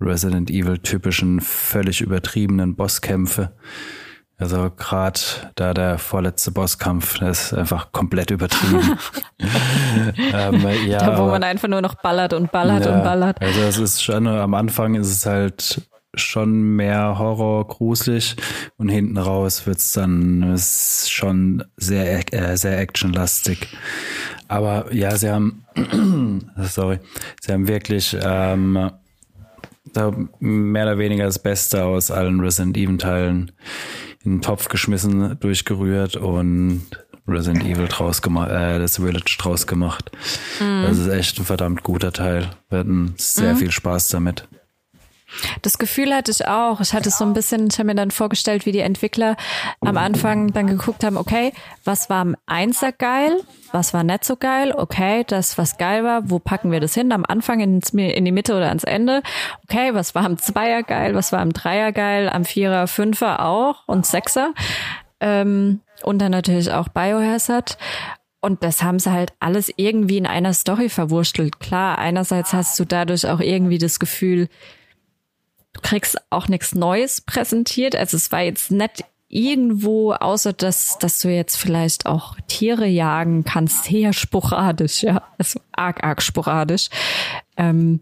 Resident 0.00 0.48
Evil 0.48 0.78
typischen, 0.78 1.40
völlig 1.40 2.00
übertriebenen 2.00 2.76
Bosskämpfe. 2.76 3.56
Also 4.36 4.70
gerade 4.70 5.18
da 5.56 5.74
der 5.74 5.98
vorletzte 5.98 6.52
Bosskampf, 6.52 7.18
der 7.18 7.30
ist 7.30 7.52
einfach 7.52 7.90
komplett 7.90 8.30
übertrieben. 8.30 8.96
ähm, 10.32 10.66
ja, 10.86 10.98
da, 10.98 11.18
wo 11.18 11.26
man 11.26 11.42
einfach 11.42 11.68
nur 11.68 11.82
noch 11.82 11.96
ballert 11.96 12.32
und 12.32 12.52
ballert 12.52 12.86
ja, 12.86 12.94
und 12.94 13.02
ballert. 13.02 13.42
Also 13.42 13.60
es 13.62 13.78
ist 13.78 14.04
schon, 14.04 14.28
am 14.28 14.54
Anfang 14.54 14.94
ist 14.94 15.10
es 15.10 15.26
halt 15.26 15.82
schon 16.16 16.76
mehr 16.76 17.18
Horror, 17.18 17.66
gruselig 17.66 18.36
und 18.76 18.88
hinten 18.88 19.18
raus 19.18 19.66
wird's 19.66 19.92
dann 19.92 20.56
schon 20.58 21.64
sehr, 21.76 22.32
äh, 22.32 22.56
sehr 22.56 22.78
actionlastig. 22.78 23.68
Aber 24.48 24.92
ja, 24.92 25.16
sie 25.16 25.30
haben, 25.30 25.64
sorry, 26.62 26.98
sie 27.40 27.52
haben 27.52 27.68
wirklich 27.68 28.16
ähm, 28.20 28.90
mehr 30.40 30.84
oder 30.84 30.98
weniger 30.98 31.24
das 31.24 31.38
Beste 31.38 31.84
aus 31.84 32.10
allen 32.10 32.40
Resident 32.40 32.76
Evil 32.76 32.98
Teilen 32.98 33.52
in 34.24 34.36
den 34.36 34.42
Topf 34.42 34.68
geschmissen, 34.68 35.38
durchgerührt 35.38 36.16
und 36.16 36.86
Resident 37.26 37.64
Evil 37.64 37.88
draus 37.88 38.20
gemacht, 38.22 38.50
äh, 38.50 38.78
das 38.78 38.96
Village 38.96 39.36
draus 39.38 39.66
gemacht. 39.66 40.10
Mhm. 40.60 40.82
Das 40.82 40.98
ist 40.98 41.08
echt 41.08 41.38
ein 41.38 41.44
verdammt 41.44 41.82
guter 41.82 42.12
Teil. 42.12 42.50
Wir 42.68 42.80
hatten 42.80 43.14
sehr 43.16 43.54
mhm. 43.54 43.58
viel 43.58 43.70
Spaß 43.70 44.08
damit. 44.08 44.46
Das 45.62 45.78
Gefühl 45.78 46.14
hatte 46.14 46.30
ich 46.30 46.46
auch. 46.46 46.80
Ich 46.80 46.92
hatte 46.92 47.10
so 47.10 47.24
ein 47.24 47.32
bisschen, 47.32 47.68
ich 47.70 47.78
habe 47.78 47.86
mir 47.86 47.94
dann 47.94 48.10
vorgestellt, 48.10 48.66
wie 48.66 48.72
die 48.72 48.80
Entwickler 48.80 49.36
am 49.80 49.96
Anfang 49.96 50.52
dann 50.52 50.66
geguckt 50.66 51.04
haben, 51.04 51.16
okay, 51.16 51.52
was 51.84 52.10
war 52.10 52.20
am 52.20 52.36
Einser 52.46 52.92
geil, 52.92 53.40
was 53.72 53.94
war 53.94 54.04
nicht 54.04 54.24
so 54.24 54.36
geil, 54.36 54.72
okay, 54.76 55.24
das, 55.26 55.58
was 55.58 55.78
geil 55.78 56.04
war, 56.04 56.30
wo 56.30 56.38
packen 56.38 56.70
wir 56.70 56.80
das 56.80 56.94
hin? 56.94 57.12
Am 57.12 57.24
Anfang 57.26 57.60
ins, 57.60 57.90
in 57.90 58.24
die 58.24 58.32
Mitte 58.32 58.54
oder 58.54 58.68
ans 58.68 58.84
Ende? 58.84 59.22
Okay, 59.64 59.94
was 59.94 60.14
war 60.14 60.24
am 60.24 60.38
Zweier 60.38 60.82
geil, 60.82 61.14
was 61.14 61.32
war 61.32 61.40
am 61.40 61.52
Dreier 61.52 61.92
geil, 61.92 62.28
am 62.28 62.44
Vierer, 62.44 62.86
Fünfer 62.86 63.44
auch 63.44 63.86
und 63.86 64.06
Sechser? 64.06 64.54
Ähm, 65.20 65.80
und 66.02 66.18
dann 66.20 66.32
natürlich 66.32 66.70
auch 66.70 66.88
Biohazard. 66.88 67.78
Und 68.40 68.62
das 68.62 68.82
haben 68.82 68.98
sie 68.98 69.10
halt 69.10 69.32
alles 69.40 69.72
irgendwie 69.76 70.18
in 70.18 70.26
einer 70.26 70.52
Story 70.52 70.90
verwurstelt. 70.90 71.60
Klar, 71.60 71.98
einerseits 71.98 72.52
hast 72.52 72.78
du 72.78 72.84
dadurch 72.84 73.26
auch 73.26 73.40
irgendwie 73.40 73.78
das 73.78 73.98
Gefühl, 73.98 74.48
du 75.74 75.80
kriegst 75.82 76.16
auch 76.30 76.48
nichts 76.48 76.74
Neues 76.74 77.20
präsentiert. 77.20 77.94
Also 77.94 78.16
es 78.16 78.32
war 78.32 78.40
jetzt 78.40 78.70
nicht 78.70 79.04
irgendwo, 79.28 80.12
außer 80.12 80.52
dass, 80.52 80.98
dass 80.98 81.20
du 81.20 81.28
jetzt 81.28 81.56
vielleicht 81.56 82.06
auch 82.06 82.36
Tiere 82.46 82.86
jagen 82.86 83.44
kannst, 83.44 83.84
sehr 83.84 84.12
sporadisch, 84.12 85.02
ja, 85.02 85.22
also 85.38 85.60
arg, 85.72 86.02
arg 86.04 86.22
sporadisch. 86.22 86.88
Ähm, 87.56 88.00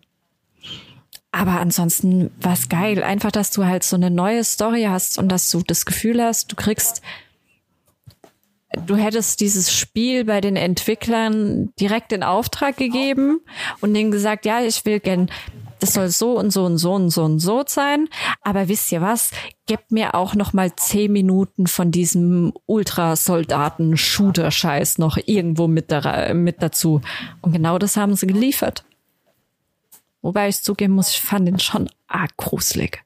aber 1.33 1.53
ansonsten 1.61 2.31
war's 2.39 2.69
geil. 2.69 3.03
Einfach, 3.03 3.33
dass 3.33 3.51
du 3.51 3.65
halt 3.65 3.83
so 3.83 3.97
eine 3.97 4.11
neue 4.11 4.45
Story 4.45 4.85
hast 4.87 5.19
und 5.19 5.31
dass 5.31 5.51
du 5.51 5.63
das 5.63 5.87
Gefühl 5.87 6.23
hast, 6.23 6.53
du 6.53 6.57
kriegst 6.57 7.01
du 8.87 8.97
hättest 8.97 9.41
dieses 9.41 9.73
Spiel 9.73 10.25
bei 10.25 10.41
den 10.41 10.57
Entwicklern 10.57 11.73
direkt 11.79 12.13
in 12.13 12.23
Auftrag 12.23 12.77
gegeben 12.77 13.41
und 13.81 13.95
denen 13.95 14.11
gesagt, 14.11 14.47
ja, 14.47 14.63
ich 14.63 14.85
will 14.85 15.01
gern, 15.01 15.31
das 15.83 15.93
soll 15.95 16.11
so 16.11 16.39
und 16.39 16.53
so 16.53 16.65
und 16.65 16.79
so 16.79 16.93
und 16.93 17.11
so 17.11 17.25
und 17.25 17.41
so 17.41 17.65
sein. 17.67 18.09
Aber 18.43 18.69
wisst 18.69 18.93
ihr 18.93 19.01
was? 19.01 19.33
Gebt 19.67 19.91
mir 19.91 20.15
auch 20.15 20.37
noch 20.37 20.53
mal 20.53 20.77
zehn 20.77 21.11
Minuten 21.11 21.67
von 21.67 21.91
diesem 21.91 22.53
Ultrasoldaten-Shooter-Scheiß 22.67 24.99
noch 24.99 25.19
irgendwo 25.27 25.67
mit, 25.67 25.91
da, 25.91 26.33
mit 26.35 26.63
dazu. 26.63 27.01
Und 27.41 27.51
genau 27.53 27.79
das 27.79 27.97
haben 27.97 28.15
sie 28.15 28.29
geliefert. 28.29 28.85
Wobei 30.21 30.49
ich 30.49 30.63
zugeben 30.63 30.95
muss, 30.95 31.11
ich 31.11 31.21
fand 31.21 31.49
den 31.49 31.59
schon 31.59 31.91
arg 32.07 32.37
gruselig. 32.37 33.03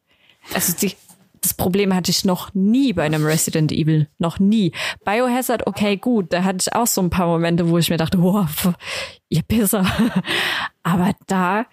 Also 0.53 0.75
die, 0.75 0.95
das 1.41 1.55
Problem 1.55 1.95
hatte 1.95 2.11
ich 2.11 2.27
noch 2.27 2.53
nie 2.53 2.93
bei 2.93 3.05
einem 3.05 3.25
Resident 3.25 3.73
Evil. 3.73 4.07
Noch 4.19 4.39
nie. 4.39 4.73
Biohazard, 5.07 5.67
okay, 5.67 5.97
gut. 5.97 6.31
Da 6.31 6.45
hatte 6.45 6.59
ich 6.61 6.75
auch 6.75 6.87
so 6.87 7.01
ein 7.01 7.09
paar 7.09 7.27
Momente, 7.27 7.71
wo 7.71 7.79
ich 7.79 7.89
mir 7.89 7.97
dachte, 7.97 8.21
wow, 8.21 8.75
ihr 9.31 9.41
Pisser. 9.41 9.87
Aber 10.83 11.15
da, 11.27 11.65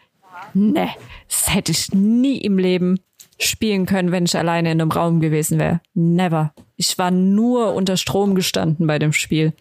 ne, 0.54 0.89
das 1.28 1.54
hätte 1.54 1.72
ich 1.72 1.91
nie 1.94 2.38
im 2.38 2.58
Leben 2.58 3.00
spielen 3.39 3.86
können, 3.86 4.12
wenn 4.12 4.26
ich 4.26 4.38
alleine 4.38 4.72
in 4.72 4.82
einem 4.82 4.91
Raum 4.91 5.20
gewesen 5.20 5.60
wäre. 5.60 5.82
Never. 5.94 6.54
Ich 6.76 6.98
war 6.98 7.12
nur 7.12 7.74
unter 7.74 7.98
Strom 7.98 8.36
gestanden 8.36 8.88
bei 8.88 9.00
dem 9.00 9.14
Spiel. 9.14 9.54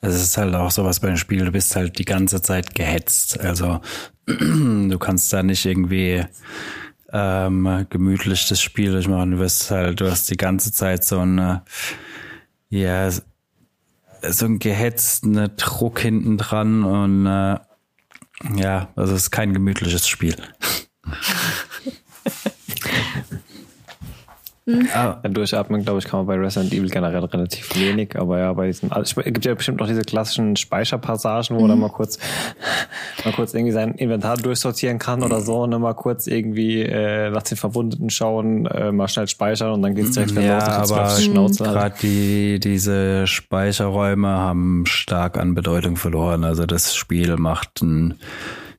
Es 0.00 0.14
ist 0.14 0.36
halt 0.36 0.54
auch 0.54 0.70
sowas 0.70 1.00
bei 1.00 1.08
dem 1.08 1.16
Spiel, 1.16 1.44
du 1.44 1.52
bist 1.52 1.74
halt 1.76 1.98
die 1.98 2.04
ganze 2.04 2.42
Zeit 2.42 2.74
gehetzt. 2.74 3.40
Also 3.40 3.80
du 4.26 4.98
kannst 4.98 5.32
da 5.32 5.42
nicht 5.42 5.64
irgendwie 5.64 6.24
ähm, 7.12 7.86
gemütlich 7.88 8.48
das 8.48 8.60
Spiel 8.60 8.92
durchmachen. 8.92 9.32
Du 9.32 9.38
wirst 9.38 9.70
halt, 9.70 10.00
du 10.00 10.10
hast 10.10 10.30
die 10.30 10.36
ganze 10.36 10.72
Zeit 10.72 11.04
so 11.04 11.20
eine, 11.20 11.62
ja, 12.68 13.10
so 13.10 14.44
einen 14.44 14.58
gehetzten 14.58 15.50
Druck 15.56 16.00
hinten 16.00 16.36
dran 16.36 16.84
und 16.84 17.26
äh, 17.26 17.58
ja, 18.56 18.88
also 18.96 19.14
es 19.14 19.24
ist 19.24 19.30
kein 19.30 19.52
gemütliches 19.52 20.06
Spiel. 20.06 20.36
Mhm. 24.70 24.88
Ja, 24.94 25.20
durchatmen, 25.22 25.84
glaube 25.84 25.98
ich, 25.98 26.04
kann 26.04 26.20
man 26.20 26.26
bei 26.26 26.34
Resident 26.34 26.72
Evil 26.72 26.90
generell 26.90 27.24
relativ 27.24 27.74
wenig, 27.76 28.18
aber 28.18 28.38
ja, 28.38 28.52
bei 28.52 28.66
diesen, 28.66 28.92
also 28.92 29.20
es 29.20 29.24
gibt 29.24 29.44
ja 29.44 29.54
bestimmt 29.54 29.80
noch 29.80 29.86
diese 29.86 30.02
klassischen 30.02 30.56
Speicherpassagen, 30.56 31.56
wo 31.56 31.64
mhm. 31.64 31.68
dann 31.68 31.78
mal 31.80 31.90
kurz, 31.90 32.18
mal 33.24 33.32
kurz 33.32 33.54
irgendwie 33.54 33.72
sein 33.72 33.94
Inventar 33.94 34.36
durchsortieren 34.36 34.98
kann 34.98 35.22
oder 35.22 35.40
so 35.40 35.62
und 35.62 35.70
dann 35.70 35.82
mal 35.82 35.94
kurz 35.94 36.26
irgendwie 36.26 36.82
äh, 36.82 37.30
nach 37.30 37.42
den 37.42 37.56
Verwundeten 37.56 38.10
schauen, 38.10 38.66
äh, 38.66 38.92
mal 38.92 39.08
schnell 39.08 39.28
speichern 39.28 39.72
und 39.72 39.82
dann 39.82 39.94
geht's 39.94 40.12
direkt 40.12 40.32
wieder 40.32 40.42
ja, 40.42 40.78
los. 40.78 40.92
Aber 40.92 41.72
gerade 41.72 41.94
die, 42.02 42.60
diese 42.60 43.26
Speicherräume 43.26 44.28
haben 44.28 44.86
stark 44.86 45.38
an 45.38 45.54
Bedeutung 45.54 45.96
verloren. 45.96 46.44
Also 46.44 46.66
das 46.66 46.94
Spiel 46.94 47.36
macht 47.36 47.82
einen 47.82 48.18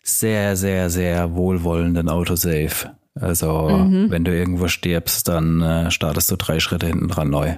sehr, 0.03 0.55
sehr, 0.55 0.89
sehr 0.89 1.35
wohlwollenden 1.35 2.09
Autosave. 2.09 2.91
Also 3.19 3.69
mhm. 3.69 4.09
wenn 4.09 4.23
du 4.23 4.35
irgendwo 4.35 4.67
stirbst, 4.67 5.27
dann 5.27 5.61
äh, 5.61 5.91
startest 5.91 6.31
du 6.31 6.37
drei 6.37 6.59
Schritte 6.59 6.87
hinten 6.87 7.07
dran 7.07 7.29
neu. 7.29 7.57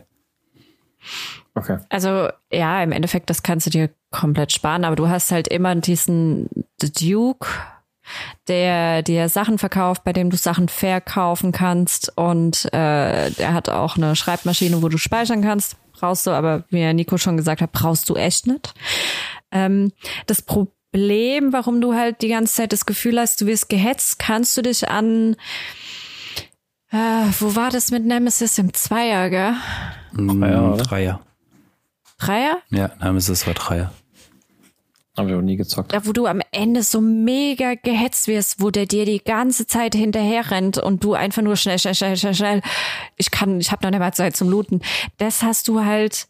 Okay. 1.55 1.77
Also 1.89 2.29
ja, 2.51 2.81
im 2.81 2.91
Endeffekt, 2.91 3.29
das 3.29 3.43
kannst 3.43 3.67
du 3.67 3.69
dir 3.69 3.89
komplett 4.09 4.51
sparen, 4.51 4.85
aber 4.85 4.95
du 4.95 5.07
hast 5.07 5.31
halt 5.31 5.47
immer 5.47 5.75
diesen 5.75 6.49
Duke, 6.79 7.47
der 8.47 9.03
dir 9.03 9.29
Sachen 9.29 9.59
verkauft, 9.59 10.03
bei 10.03 10.13
dem 10.13 10.29
du 10.29 10.37
Sachen 10.37 10.67
verkaufen 10.67 11.51
kannst 11.51 12.17
und 12.17 12.65
äh, 12.73 13.29
der 13.31 13.53
hat 13.53 13.69
auch 13.69 13.95
eine 13.95 14.15
Schreibmaschine, 14.15 14.81
wo 14.81 14.89
du 14.89 14.97
speichern 14.97 15.41
kannst. 15.41 15.77
Brauchst 15.93 16.25
du, 16.27 16.31
aber 16.31 16.63
wie 16.69 16.91
Nico 16.93 17.17
schon 17.17 17.37
gesagt 17.37 17.61
hat, 17.61 17.71
brauchst 17.71 18.09
du 18.09 18.15
echt 18.15 18.47
nicht. 18.47 18.73
Ähm, 19.51 19.91
das 20.25 20.41
Problem 20.41 20.73
Problem, 20.93 21.53
warum 21.53 21.81
du 21.81 21.95
halt 21.95 22.21
die 22.21 22.27
ganze 22.27 22.53
Zeit 22.53 22.71
das 22.71 22.85
Gefühl 22.85 23.19
hast, 23.19 23.41
du 23.41 23.47
wirst 23.47 23.67
gehetzt, 23.67 24.19
kannst 24.19 24.55
du 24.55 24.61
dich 24.61 24.87
an 24.87 25.35
äh, 26.91 27.25
wo 27.39 27.55
war 27.55 27.71
das 27.71 27.89
mit 27.89 28.05
Nemesis 28.05 28.59
im 28.59 28.71
Zweier, 28.75 29.31
gell? 29.31 29.55
Dreier, 30.13 30.77
Dreier. 30.77 31.19
Dreier? 32.19 32.57
Ja, 32.69 32.91
Nemesis 33.01 33.47
war 33.47 33.55
Dreier. 33.55 33.91
Haben 35.17 35.27
wir 35.29 35.37
auch 35.37 35.41
nie 35.41 35.57
gezockt. 35.57 35.91
Da, 35.91 36.05
wo 36.05 36.13
du 36.13 36.27
am 36.27 36.41
Ende 36.51 36.83
so 36.83 37.01
mega 37.01 37.73
gehetzt 37.73 38.27
wirst, 38.27 38.61
wo 38.61 38.69
der 38.69 38.85
dir 38.85 39.05
die 39.05 39.23
ganze 39.23 39.65
Zeit 39.65 39.95
hinterher 39.95 40.51
rennt 40.51 40.77
und 40.77 41.03
du 41.03 41.15
einfach 41.15 41.41
nur 41.41 41.55
schnell, 41.55 41.79
schnell, 41.79 41.95
schnell, 41.95 42.17
schnell, 42.17 42.35
schnell. 42.35 42.61
Ich 43.17 43.31
kann, 43.31 43.59
ich 43.59 43.71
habe 43.71 43.83
noch 43.83 43.89
nicht 43.89 43.99
mal 43.99 44.13
Zeit 44.13 44.35
zum 44.35 44.49
Looten. 44.49 44.81
Das 45.17 45.41
hast 45.41 45.67
du 45.67 45.83
halt 45.83 46.27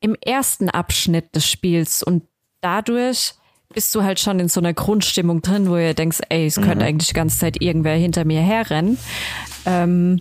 im 0.00 0.14
ersten 0.20 0.68
Abschnitt 0.68 1.34
des 1.34 1.48
Spiels 1.48 2.02
und 2.02 2.24
dadurch 2.60 3.32
bist 3.72 3.94
du 3.94 4.02
halt 4.02 4.20
schon 4.20 4.40
in 4.40 4.48
so 4.48 4.60
einer 4.60 4.74
Grundstimmung 4.74 5.42
drin, 5.42 5.68
wo 5.68 5.76
ihr 5.76 5.94
denkst, 5.94 6.20
ey, 6.28 6.46
es 6.46 6.56
könnte 6.56 6.76
mhm. 6.76 6.82
eigentlich 6.82 7.08
die 7.08 7.14
ganze 7.14 7.38
Zeit 7.38 7.60
irgendwer 7.60 7.96
hinter 7.96 8.24
mir 8.24 8.40
herrennen. 8.40 8.98
Ähm, 9.64 10.20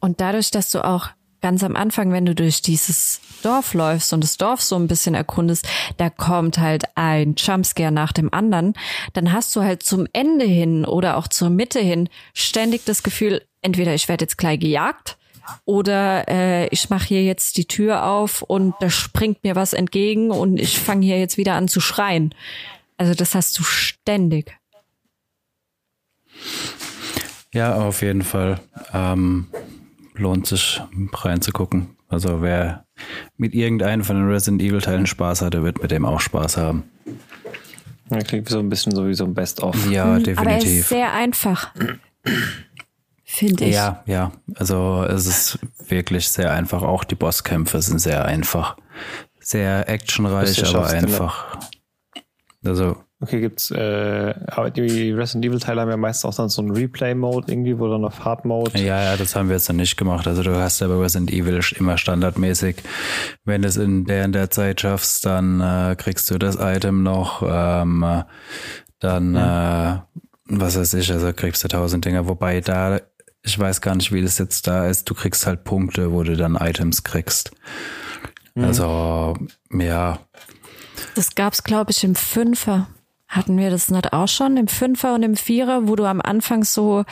und 0.00 0.20
dadurch, 0.20 0.50
dass 0.50 0.70
du 0.70 0.84
auch 0.84 1.08
ganz 1.40 1.62
am 1.64 1.76
Anfang, 1.76 2.12
wenn 2.12 2.24
du 2.24 2.34
durch 2.34 2.62
dieses 2.62 3.20
Dorf 3.42 3.74
läufst 3.74 4.12
und 4.12 4.22
das 4.22 4.36
Dorf 4.36 4.62
so 4.62 4.76
ein 4.76 4.86
bisschen 4.86 5.14
erkundest, 5.14 5.68
da 5.96 6.08
kommt 6.08 6.58
halt 6.58 6.84
ein 6.94 7.34
Jumpscare 7.36 7.92
nach 7.92 8.12
dem 8.12 8.32
anderen, 8.32 8.74
dann 9.12 9.32
hast 9.32 9.54
du 9.54 9.62
halt 9.62 9.82
zum 9.82 10.06
Ende 10.12 10.44
hin 10.44 10.84
oder 10.84 11.16
auch 11.16 11.28
zur 11.28 11.50
Mitte 11.50 11.80
hin 11.80 12.08
ständig 12.32 12.84
das 12.84 13.02
Gefühl, 13.02 13.42
entweder 13.60 13.94
ich 13.94 14.08
werde 14.08 14.24
jetzt 14.24 14.38
gleich 14.38 14.60
gejagt 14.60 15.18
oder 15.64 16.28
äh, 16.28 16.66
ich 16.68 16.90
mache 16.90 17.06
hier 17.06 17.22
jetzt 17.22 17.56
die 17.56 17.66
Tür 17.66 18.04
auf 18.06 18.42
und 18.42 18.74
da 18.80 18.90
springt 18.90 19.44
mir 19.44 19.56
was 19.56 19.72
entgegen 19.72 20.30
und 20.30 20.58
ich 20.58 20.78
fange 20.78 21.04
hier 21.04 21.18
jetzt 21.18 21.36
wieder 21.36 21.54
an 21.54 21.68
zu 21.68 21.80
schreien. 21.80 22.34
Also 22.96 23.14
das 23.14 23.34
hast 23.34 23.58
du 23.58 23.62
ständig. 23.62 24.56
Ja, 27.52 27.74
auf 27.74 28.02
jeden 28.02 28.22
Fall. 28.22 28.60
Ähm, 28.92 29.48
lohnt 30.14 30.46
sich 30.46 30.80
reinzugucken. 31.12 31.96
Also 32.08 32.42
wer 32.42 32.86
mit 33.36 33.54
irgendeinem 33.54 34.04
von 34.04 34.16
den 34.16 34.28
Resident 34.28 34.62
Evil 34.62 34.80
Teilen 34.80 35.06
Spaß 35.06 35.42
hatte, 35.42 35.62
wird 35.62 35.82
mit 35.82 35.90
dem 35.90 36.04
auch 36.04 36.20
Spaß 36.20 36.56
haben. 36.56 36.84
Ja, 38.10 38.18
klingt 38.18 38.48
so 38.48 38.58
ein 38.58 38.68
bisschen 38.68 38.94
so 38.94 39.06
wie 39.08 39.14
so 39.14 39.24
ein 39.24 39.34
Best-of. 39.34 39.90
Ja, 39.90 40.18
definitiv. 40.18 40.38
Aber 40.38 40.50
er 40.50 40.62
ist 40.62 40.88
sehr 40.88 41.12
einfach 41.12 41.72
finde 43.32 43.64
ich. 43.64 43.74
Ja, 43.74 44.02
ja. 44.06 44.32
Also 44.54 45.04
es 45.08 45.26
ist 45.26 45.58
wirklich 45.88 46.28
sehr 46.28 46.52
einfach. 46.52 46.82
Auch 46.82 47.04
die 47.04 47.14
Bosskämpfe 47.14 47.80
sind 47.82 47.98
sehr 47.98 48.24
einfach. 48.24 48.76
Sehr 49.40 49.88
actionreich, 49.88 50.64
aber 50.66 50.86
einfach. 50.86 51.58
Also 52.64 52.96
Okay, 53.22 53.40
gibt's, 53.40 53.70
äh, 53.70 54.34
aber 54.48 54.70
die 54.70 55.12
Resident 55.12 55.44
Evil 55.44 55.60
Teile 55.60 55.82
haben 55.82 55.90
ja 55.90 55.96
meistens 55.96 56.24
auch 56.28 56.34
dann 56.34 56.48
so 56.48 56.60
einen 56.60 56.72
Replay-Mode 56.72 57.52
irgendwie, 57.52 57.78
wo 57.78 57.86
dann 57.86 58.04
auf 58.04 58.24
Hard 58.24 58.44
Mode. 58.44 58.76
Ja, 58.76 59.00
ja, 59.00 59.16
das 59.16 59.36
haben 59.36 59.48
wir 59.48 59.54
jetzt 59.54 59.68
noch 59.68 59.76
nicht 59.76 59.96
gemacht. 59.96 60.26
Also 60.26 60.42
du 60.42 60.56
hast 60.56 60.80
ja 60.80 60.88
bei 60.88 60.96
Resident 60.96 61.30
Evil 61.30 61.60
immer 61.78 61.98
standardmäßig, 61.98 62.78
wenn 63.44 63.62
du 63.62 63.68
es 63.68 63.76
in 63.76 64.06
der 64.06 64.24
in 64.24 64.32
der 64.32 64.50
Zeit 64.50 64.80
schaffst, 64.80 65.24
dann 65.24 65.60
äh, 65.60 65.94
kriegst 65.96 66.32
du 66.32 66.38
das 66.38 66.56
Item 66.58 67.04
noch, 67.04 67.44
ähm, 67.46 68.24
dann, 68.98 69.34
ja. 69.36 69.94
äh, 69.94 69.98
was 70.46 70.76
weiß 70.76 70.94
ich, 70.94 71.12
also 71.12 71.32
kriegst 71.32 71.62
du 71.62 71.68
tausend 71.68 72.04
Dinger, 72.04 72.26
wobei 72.26 72.60
da, 72.60 73.00
ich 73.42 73.58
weiß 73.58 73.80
gar 73.80 73.94
nicht, 73.94 74.12
wie 74.12 74.22
das 74.22 74.38
jetzt 74.38 74.66
da 74.66 74.88
ist, 74.88 75.08
du 75.10 75.14
kriegst 75.14 75.46
halt 75.46 75.64
Punkte, 75.64 76.12
wo 76.12 76.22
du 76.22 76.36
dann 76.36 76.56
Items 76.56 77.02
kriegst. 77.02 77.50
Mhm. 78.54 78.64
Also, 78.64 79.36
ja. 79.72 80.18
Das 81.14 81.34
gab's, 81.34 81.64
glaube 81.64 81.90
ich, 81.90 82.04
im 82.04 82.14
Fünfer. 82.14 82.88
Hatten 83.26 83.56
wir 83.56 83.70
das 83.70 83.90
nicht 83.90 84.12
auch 84.12 84.28
schon 84.28 84.58
im 84.58 84.68
Fünfer 84.68 85.14
und 85.14 85.22
im 85.22 85.36
Vierer, 85.36 85.88
wo 85.88 85.96
du 85.96 86.04
am 86.04 86.20
Anfang 86.20 86.64
so 86.64 87.06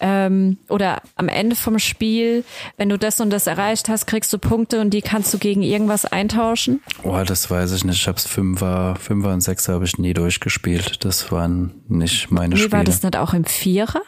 ähm, 0.00 0.58
oder 0.68 1.02
am 1.14 1.28
Ende 1.28 1.54
vom 1.54 1.78
Spiel, 1.78 2.44
wenn 2.78 2.88
du 2.88 2.98
das 2.98 3.20
und 3.20 3.30
das 3.30 3.46
erreicht 3.46 3.88
hast, 3.88 4.06
kriegst 4.06 4.32
du 4.32 4.38
Punkte 4.38 4.80
und 4.80 4.90
die 4.90 5.02
kannst 5.02 5.32
du 5.32 5.38
gegen 5.38 5.62
irgendwas 5.62 6.04
eintauschen? 6.04 6.82
Oh, 7.04 7.22
das 7.24 7.48
weiß 7.48 7.70
ich 7.74 7.84
nicht. 7.84 8.00
Ich 8.00 8.08
hab's 8.08 8.26
Fünfer, 8.26 8.96
Fünfer 8.96 9.32
und 9.32 9.40
Sechser 9.40 9.74
habe 9.74 9.84
ich 9.84 9.98
nie 9.98 10.14
durchgespielt. 10.14 11.04
Das 11.04 11.30
waren 11.30 11.84
nicht 11.86 12.32
meine 12.32 12.56
Wie 12.56 12.58
Spiele. 12.58 12.72
War 12.72 12.84
das 12.84 13.04
nicht 13.04 13.16
auch 13.16 13.32
im 13.32 13.44
Vierer? 13.44 14.02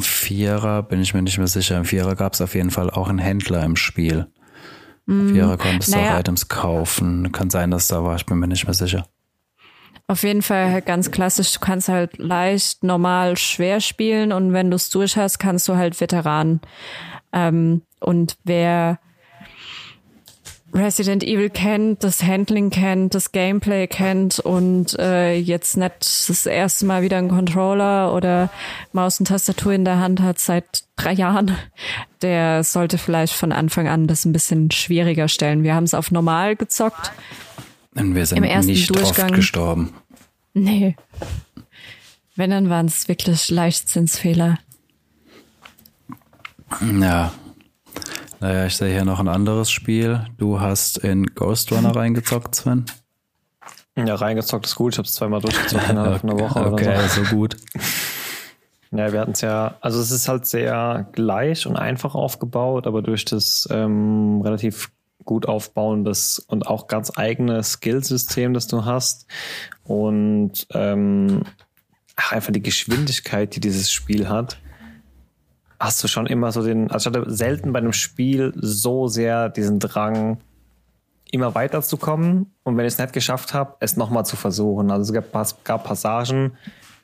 Vierer 0.00 0.82
bin 0.82 1.00
ich 1.00 1.14
mir 1.14 1.22
nicht 1.22 1.38
mehr 1.38 1.48
sicher. 1.48 1.76
Im 1.76 1.84
Vierer 1.84 2.14
gab 2.14 2.34
es 2.34 2.40
auf 2.40 2.54
jeden 2.54 2.70
Fall 2.70 2.90
auch 2.90 3.08
einen 3.08 3.18
Händler 3.18 3.64
im 3.64 3.76
Spiel. 3.76 4.26
Im 5.06 5.34
Vierer 5.34 5.56
konntest 5.56 5.92
du 5.92 5.98
naja. 5.98 6.14
auch 6.14 6.20
Items 6.20 6.48
kaufen. 6.48 7.30
Kann 7.32 7.50
sein, 7.50 7.70
dass 7.70 7.88
da 7.88 8.02
war, 8.02 8.16
ich 8.16 8.26
bin 8.26 8.38
mir 8.38 8.48
nicht 8.48 8.64
mehr 8.64 8.74
sicher. 8.74 9.06
Auf 10.08 10.22
jeden 10.22 10.42
Fall 10.42 10.70
halt 10.70 10.86
ganz 10.86 11.10
klassisch. 11.10 11.52
Du 11.52 11.60
kannst 11.60 11.88
halt 11.88 12.18
leicht, 12.18 12.84
normal, 12.84 13.36
schwer 13.36 13.80
spielen 13.80 14.32
und 14.32 14.52
wenn 14.52 14.70
du 14.70 14.76
es 14.76 14.88
durch 14.90 15.16
hast, 15.16 15.38
kannst 15.38 15.66
du 15.68 15.76
halt 15.76 16.00
Veteran. 16.00 16.60
Ähm, 17.32 17.82
und 18.00 18.36
wer 18.44 19.00
Resident 20.72 21.22
Evil 21.22 21.48
kennt, 21.48 22.04
das 22.04 22.22
Handling 22.22 22.70
kennt, 22.70 23.14
das 23.14 23.32
Gameplay 23.32 23.86
kennt 23.86 24.40
und 24.40 24.98
äh, 24.98 25.34
jetzt 25.36 25.76
nicht 25.76 26.28
das 26.28 26.44
erste 26.44 26.86
Mal 26.86 27.02
wieder 27.02 27.18
einen 27.18 27.28
Controller 27.28 28.12
oder 28.12 28.50
Maus 28.92 29.18
und 29.18 29.26
Tastatur 29.26 29.72
in 29.72 29.84
der 29.84 30.00
Hand 30.00 30.20
hat 30.20 30.38
seit 30.38 30.84
drei 30.96 31.12
Jahren, 31.12 31.56
der 32.20 32.64
sollte 32.64 32.98
vielleicht 32.98 33.32
von 33.32 33.52
Anfang 33.52 33.88
an 33.88 34.06
das 34.06 34.24
ein 34.24 34.32
bisschen 34.32 34.70
schwieriger 34.70 35.28
stellen. 35.28 35.62
Wir 35.62 35.74
haben 35.74 35.84
es 35.84 35.94
auf 35.94 36.10
normal 36.10 36.56
gezockt 36.56 37.12
und 37.94 38.14
wir 38.14 38.26
sind 38.26 38.42
nicht 38.42 38.94
Durchgang, 38.94 39.26
oft 39.26 39.34
gestorben. 39.34 39.94
Nee. 40.52 40.96
Wenn, 42.34 42.50
dann 42.50 42.68
waren 42.68 42.86
es 42.86 43.08
wirklich 43.08 43.50
Leichtzinsfehler. 43.50 44.58
Ja. 47.00 47.32
Naja, 48.40 48.66
ich 48.66 48.76
sehe 48.76 48.92
hier 48.92 49.04
noch 49.04 49.20
ein 49.20 49.28
anderes 49.28 49.70
Spiel. 49.70 50.26
Du 50.36 50.60
hast 50.60 50.98
in 50.98 51.26
Ghost 51.26 51.72
Runner 51.72 51.90
reingezockt, 51.96 52.54
Sven? 52.54 52.84
Ja, 53.96 54.14
reingezockt 54.14 54.66
ist 54.66 54.74
gut. 54.74 54.94
Ich 54.94 54.98
habe 54.98 55.06
es 55.06 55.14
zweimal 55.14 55.40
durchgezockt 55.40 55.88
innerhalb 55.90 56.22
einer 56.22 56.38
Woche 56.38 56.66
okay, 56.66 56.88
oder 56.88 57.08
so. 57.08 57.24
so 57.24 57.36
gut. 57.36 57.56
Ja, 58.92 59.12
wir 59.12 59.20
hatten 59.20 59.32
es 59.32 59.40
ja, 59.40 59.74
also 59.80 60.00
es 60.00 60.12
ist 60.12 60.28
halt 60.28 60.46
sehr 60.46 61.08
gleich 61.12 61.66
und 61.66 61.76
einfach 61.76 62.14
aufgebaut, 62.14 62.86
aber 62.86 63.02
durch 63.02 63.24
das 63.24 63.68
ähm, 63.70 64.40
relativ 64.42 64.90
gut 65.24 65.46
aufbauendes 65.46 66.38
und 66.38 66.68
auch 66.68 66.86
ganz 66.86 67.12
eigenes 67.16 67.72
Skillsystem, 67.72 68.54
das 68.54 68.68
du 68.68 68.84
hast. 68.84 69.26
Und 69.82 70.66
ähm, 70.72 71.42
einfach 72.30 72.52
die 72.52 72.62
Geschwindigkeit, 72.62 73.54
die 73.54 73.60
dieses 73.60 73.90
Spiel 73.90 74.28
hat, 74.28 74.58
hast 75.78 76.02
du 76.02 76.08
schon 76.08 76.26
immer 76.26 76.52
so 76.52 76.62
den, 76.62 76.90
also 76.90 77.10
ich 77.10 77.16
hatte 77.16 77.30
selten 77.30 77.72
bei 77.72 77.78
einem 77.78 77.92
Spiel 77.92 78.52
so 78.56 79.08
sehr 79.08 79.48
diesen 79.48 79.78
Drang, 79.78 80.38
immer 81.30 81.54
weiterzukommen 81.54 82.54
und 82.62 82.76
wenn 82.76 82.86
ich 82.86 82.94
es 82.94 82.98
nicht 82.98 83.12
geschafft 83.12 83.52
habe, 83.52 83.74
es 83.80 83.96
nochmal 83.96 84.24
zu 84.24 84.36
versuchen. 84.36 84.90
Also 84.90 85.12
es 85.12 85.30
gab, 85.32 85.64
gab 85.64 85.84
Passagen, 85.84 86.56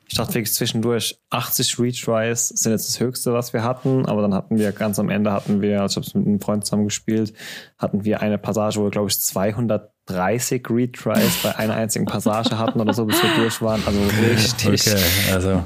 ich 0.06 0.16
dachte 0.16 0.34
wirklich 0.34 0.52
zwischendurch 0.52 1.18
80 1.30 1.78
Retries 1.78 2.48
sind 2.48 2.72
jetzt 2.72 2.88
das 2.88 3.00
Höchste, 3.00 3.32
was 3.32 3.52
wir 3.52 3.64
hatten, 3.64 4.06
aber 4.06 4.22
dann 4.22 4.34
hatten 4.34 4.58
wir 4.58 4.72
ganz 4.72 4.98
am 4.98 5.08
Ende 5.08 5.32
hatten 5.32 5.62
wir, 5.62 5.80
also 5.80 6.00
ich 6.00 6.04
habe 6.04 6.06
es 6.06 6.14
mit 6.14 6.26
einem 6.26 6.40
Freund 6.40 6.64
zusammen 6.64 6.84
gespielt, 6.84 7.32
hatten 7.78 8.04
wir 8.04 8.20
eine 8.20 8.38
Passage, 8.38 8.78
wo 8.78 8.84
wir 8.84 8.90
glaube 8.90 9.08
ich 9.08 9.20
230 9.20 10.68
Retries 10.68 11.42
bei 11.42 11.56
einer 11.56 11.74
einzigen 11.74 12.04
Passage 12.04 12.58
hatten 12.58 12.80
oder 12.80 12.92
so, 12.92 13.06
bis 13.06 13.22
wir 13.22 13.30
durch 13.36 13.60
waren. 13.62 13.82
Also 13.86 14.00
richtig. 14.22 14.86
Okay, 14.86 15.02
also 15.32 15.64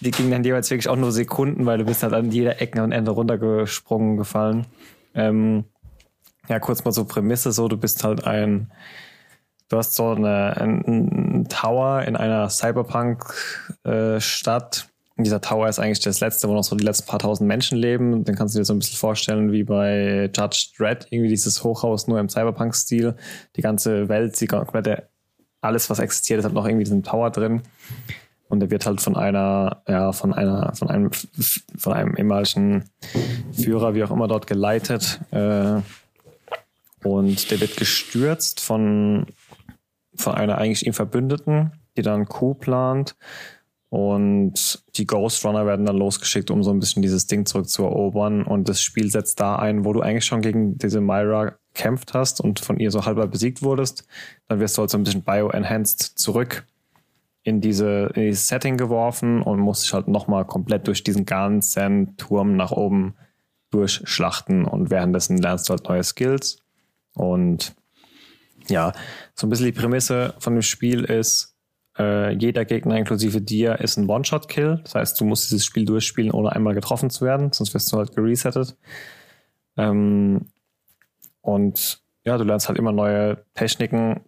die 0.00 0.10
gingen 0.10 0.30
dann 0.30 0.44
jeweils 0.44 0.70
wirklich 0.70 0.88
auch 0.88 0.96
nur 0.96 1.12
Sekunden, 1.12 1.66
weil 1.66 1.78
du 1.78 1.84
bist 1.84 2.02
halt 2.02 2.12
an 2.12 2.30
jeder 2.30 2.60
Ecke 2.60 2.82
und 2.82 2.92
Ende 2.92 3.10
runtergesprungen 3.10 4.16
gefallen. 4.16 4.66
Ähm, 5.14 5.64
ja, 6.48 6.60
kurz 6.60 6.84
mal 6.84 6.92
so 6.92 7.04
Prämisse, 7.04 7.52
so 7.52 7.68
du 7.68 7.76
bist 7.76 8.04
halt 8.04 8.24
ein 8.24 8.70
Du 9.68 9.78
hast 9.78 9.96
so 9.96 10.10
eine, 10.10 10.56
einen 10.56 11.48
Tower 11.48 12.02
in 12.02 12.14
einer 12.14 12.48
Cyberpunk-Stadt. 12.48 14.88
Äh, 14.88 15.22
dieser 15.22 15.40
Tower 15.40 15.68
ist 15.68 15.80
eigentlich 15.80 15.98
das 16.00 16.20
letzte, 16.20 16.48
wo 16.48 16.52
noch 16.52 16.62
so 16.62 16.76
die 16.76 16.84
letzten 16.84 17.08
paar 17.08 17.18
tausend 17.18 17.48
Menschen 17.48 17.76
leben. 17.76 18.22
Den 18.22 18.36
kannst 18.36 18.54
du 18.54 18.60
dir 18.60 18.64
so 18.64 18.74
ein 18.74 18.78
bisschen 18.78 18.98
vorstellen 18.98 19.50
wie 19.50 19.64
bei 19.64 20.30
Judge 20.32 20.68
Dredd, 20.76 21.08
irgendwie 21.10 21.30
dieses 21.30 21.64
Hochhaus 21.64 22.06
nur 22.06 22.20
im 22.20 22.28
Cyberpunk-Stil. 22.28 23.16
Die 23.56 23.60
ganze 23.60 24.08
Welt, 24.08 24.40
die 24.40 24.46
komplette, 24.46 25.08
alles, 25.62 25.90
was 25.90 25.98
existiert, 25.98 26.38
ist 26.38 26.44
halt 26.44 26.54
noch 26.54 26.66
irgendwie 26.66 26.84
diesen 26.84 27.02
Tower 27.02 27.30
drin. 27.30 27.62
Und 28.48 28.60
der 28.60 28.70
wird 28.70 28.86
halt 28.86 29.00
von 29.00 29.16
einer, 29.16 29.82
ja, 29.88 30.12
von 30.12 30.32
einer, 30.32 30.72
von 30.74 30.88
einem, 30.88 31.10
von 31.76 31.92
einem 31.92 32.14
ehemaligen 32.16 32.84
Führer, 33.52 33.94
wie 33.94 34.04
auch 34.04 34.10
immer, 34.10 34.28
dort 34.28 34.46
geleitet. 34.46 35.20
Äh, 35.32 35.80
und 37.02 37.50
der 37.50 37.60
wird 37.60 37.76
gestürzt 37.76 38.60
von 38.60 39.26
von 40.16 40.34
einer 40.34 40.58
eigentlich 40.58 40.86
ihm 40.86 40.92
Verbündeten, 40.92 41.72
die 41.96 42.02
dann 42.02 42.26
Coup 42.26 42.58
plant. 42.58 43.16
Und 43.88 44.82
die 44.96 45.06
Ghost 45.06 45.44
Runner 45.44 45.64
werden 45.64 45.86
dann 45.86 45.96
losgeschickt, 45.96 46.50
um 46.50 46.62
so 46.62 46.70
ein 46.70 46.80
bisschen 46.80 47.02
dieses 47.02 47.28
Ding 47.28 47.46
zurückzuerobern. 47.46 48.42
Und 48.42 48.68
das 48.68 48.82
Spiel 48.82 49.10
setzt 49.10 49.38
da 49.40 49.56
ein, 49.56 49.84
wo 49.84 49.92
du 49.92 50.00
eigentlich 50.00 50.24
schon 50.24 50.42
gegen 50.42 50.76
diese 50.76 51.00
Myra 51.00 51.54
kämpft 51.72 52.12
hast 52.12 52.40
und 52.40 52.58
von 52.58 52.78
ihr 52.78 52.90
so 52.90 53.06
halber 53.06 53.26
besiegt 53.28 53.62
wurdest. 53.62 54.06
Dann 54.48 54.58
wirst 54.58 54.76
du 54.76 54.80
halt 54.80 54.90
so 54.90 54.98
ein 54.98 55.04
bisschen 55.04 55.22
bio-enhanced 55.22 56.18
zurück 56.18 56.66
in 57.46 57.60
diese 57.60 58.10
in 58.14 58.22
dieses 58.22 58.48
Setting 58.48 58.76
geworfen 58.76 59.40
und 59.40 59.60
musst 59.60 59.84
dich 59.84 59.94
halt 59.94 60.08
nochmal 60.08 60.44
komplett 60.44 60.88
durch 60.88 61.04
diesen 61.04 61.24
ganzen 61.26 62.16
Turm 62.16 62.56
nach 62.56 62.72
oben 62.72 63.14
durchschlachten. 63.70 64.64
Und 64.64 64.90
währenddessen 64.90 65.38
lernst 65.38 65.68
du 65.68 65.70
halt 65.70 65.88
neue 65.88 66.02
Skills. 66.02 66.58
Und 67.14 67.76
ja, 68.66 68.92
so 69.36 69.46
ein 69.46 69.50
bisschen 69.50 69.66
die 69.66 69.72
Prämisse 69.72 70.34
von 70.40 70.54
dem 70.54 70.62
Spiel 70.62 71.04
ist, 71.04 71.56
äh, 71.96 72.32
jeder 72.32 72.64
Gegner 72.64 72.98
inklusive 72.98 73.40
dir 73.40 73.78
ist 73.78 73.96
ein 73.96 74.08
One-Shot-Kill. 74.10 74.80
Das 74.82 74.96
heißt, 74.96 75.20
du 75.20 75.24
musst 75.24 75.48
dieses 75.48 75.64
Spiel 75.64 75.84
durchspielen, 75.84 76.32
ohne 76.32 76.50
einmal 76.50 76.74
getroffen 76.74 77.10
zu 77.10 77.24
werden, 77.24 77.52
sonst 77.52 77.72
wirst 77.74 77.92
du 77.92 77.98
halt 77.98 78.16
geresettet. 78.16 78.76
Ähm, 79.76 80.46
und 81.42 82.00
ja, 82.24 82.36
du 82.38 82.42
lernst 82.42 82.66
halt 82.66 82.78
immer 82.80 82.90
neue 82.90 83.44
Techniken, 83.54 84.22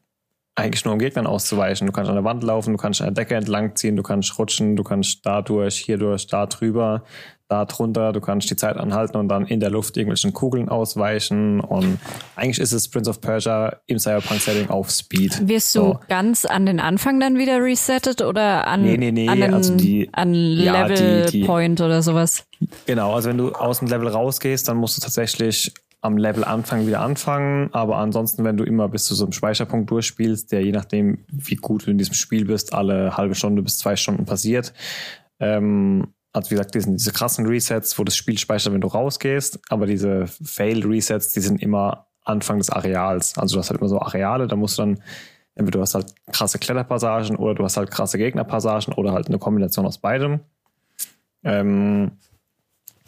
eigentlich 0.59 0.84
nur 0.84 0.94
um 0.94 0.98
Gegnern 0.98 1.26
auszuweichen. 1.26 1.86
Du 1.86 1.92
kannst 1.92 2.09
an 2.09 2.16
der 2.16 2.24
Wand 2.24 2.42
laufen, 2.42 2.72
du 2.72 2.78
kannst 2.78 3.00
an 3.00 3.14
der 3.14 3.24
Decke 3.24 3.34
entlang 3.34 3.76
ziehen, 3.76 3.96
du 3.96 4.02
kannst 4.02 4.38
rutschen, 4.38 4.76
du 4.76 4.84
kannst 4.84 5.24
da 5.24 5.42
durch, 5.42 5.76
hier 5.76 5.98
durch, 5.98 6.26
da 6.26 6.46
drüber 6.46 7.02
da 7.48 7.64
drunter, 7.64 8.12
du 8.12 8.20
kannst 8.20 8.50
die 8.50 8.56
Zeit 8.56 8.76
anhalten 8.76 9.16
und 9.16 9.28
dann 9.28 9.46
in 9.46 9.59
der 9.59 9.70
Luft 9.70 9.96
irgendwelchen 9.96 10.34
Kugeln 10.34 10.68
ausweichen 10.68 11.61
und 11.61 11.98
eigentlich 12.36 12.59
ist 12.59 12.72
es 12.72 12.90
Prince 12.90 13.09
of 13.09 13.22
Persia 13.22 13.76
im 13.86 13.98
Cyberpunk-Setting 13.98 14.68
auf 14.68 14.90
Speed. 14.90 15.48
Wirst 15.48 15.74
du 15.74 15.80
so. 15.80 16.00
ganz 16.09 16.44
an 16.44 16.66
den 16.66 16.78
Anfang 16.78 17.18
dann 17.20 17.38
wieder 17.38 17.62
resettet 17.62 18.20
oder 18.20 18.66
an, 18.66 18.82
nee, 18.82 18.98
nee, 18.98 19.12
nee, 19.12 19.28
an, 19.28 19.40
den, 19.40 19.54
also 19.54 19.74
die, 19.74 20.11
an 20.12 20.34
Level 20.34 21.20
ja, 21.20 21.26
die, 21.26 21.40
die, 21.40 21.44
Point 21.44 21.80
oder 21.80 22.02
sowas? 22.02 22.44
Genau, 22.84 23.14
also 23.14 23.30
wenn 23.30 23.38
du 23.38 23.52
aus 23.52 23.78
dem 23.78 23.88
Level 23.88 24.09
rausgehst, 24.09 24.68
dann 24.68 24.76
musst 24.76 24.98
du 24.98 25.00
tatsächlich 25.00 25.72
am 26.09 26.16
Level 26.16 26.42
Anfang 26.42 26.86
wieder 26.86 27.00
anfangen, 27.00 27.68
aber 27.72 27.98
ansonsten, 27.98 28.42
wenn 28.42 28.56
du 28.56 28.64
immer 28.64 28.88
bis 28.88 29.04
zu 29.04 29.14
so 29.14 29.24
einem 29.24 29.32
Speicherpunkt 29.32 29.90
durchspielst, 29.90 30.50
der 30.50 30.64
je 30.64 30.72
nachdem, 30.72 31.24
wie 31.30 31.56
gut 31.56 31.86
du 31.86 31.90
in 31.90 31.98
diesem 31.98 32.14
Spiel 32.14 32.46
bist, 32.46 32.72
alle 32.72 33.16
halbe 33.16 33.34
Stunde 33.34 33.62
bis 33.62 33.78
zwei 33.78 33.94
Stunden 33.94 34.24
passiert, 34.24 34.72
ähm, 35.38 36.09
also 36.32 36.50
wie 36.50 36.54
gesagt, 36.54 36.74
diese, 36.74 36.90
diese 36.90 37.12
krassen 37.12 37.46
Resets, 37.46 37.98
wo 37.98 38.04
das 38.04 38.16
Spiel 38.16 38.38
speichert, 38.38 38.72
wenn 38.72 38.80
du 38.80 38.88
rausgehst, 38.88 39.61
aber 39.68 39.86
diese 39.86 40.26
Fail-Resets, 40.26 41.32
die 41.32 41.40
sind 41.40 41.62
immer 41.62 42.06
Anfang 42.24 42.59
des 42.59 42.70
Areals. 42.70 43.36
Also 43.38 43.54
du 43.54 43.61
hast 43.61 43.70
halt 43.70 43.80
immer 43.80 43.88
so 43.88 44.00
Areale, 44.00 44.46
da 44.46 44.56
musst 44.56 44.78
du 44.78 44.82
dann, 44.82 45.00
entweder 45.54 45.78
du 45.78 45.82
hast 45.82 45.94
halt 45.94 46.14
krasse 46.32 46.59
Kletterpassagen 46.59 47.36
oder 47.36 47.54
du 47.54 47.64
hast 47.64 47.76
halt 47.76 47.90
krasse 47.90 48.18
Gegnerpassagen 48.18 48.94
oder 48.94 49.12
halt 49.12 49.28
eine 49.28 49.38
Kombination 49.38 49.86
aus 49.86 49.98
beidem. 49.98 50.40
Ähm, 51.44 52.12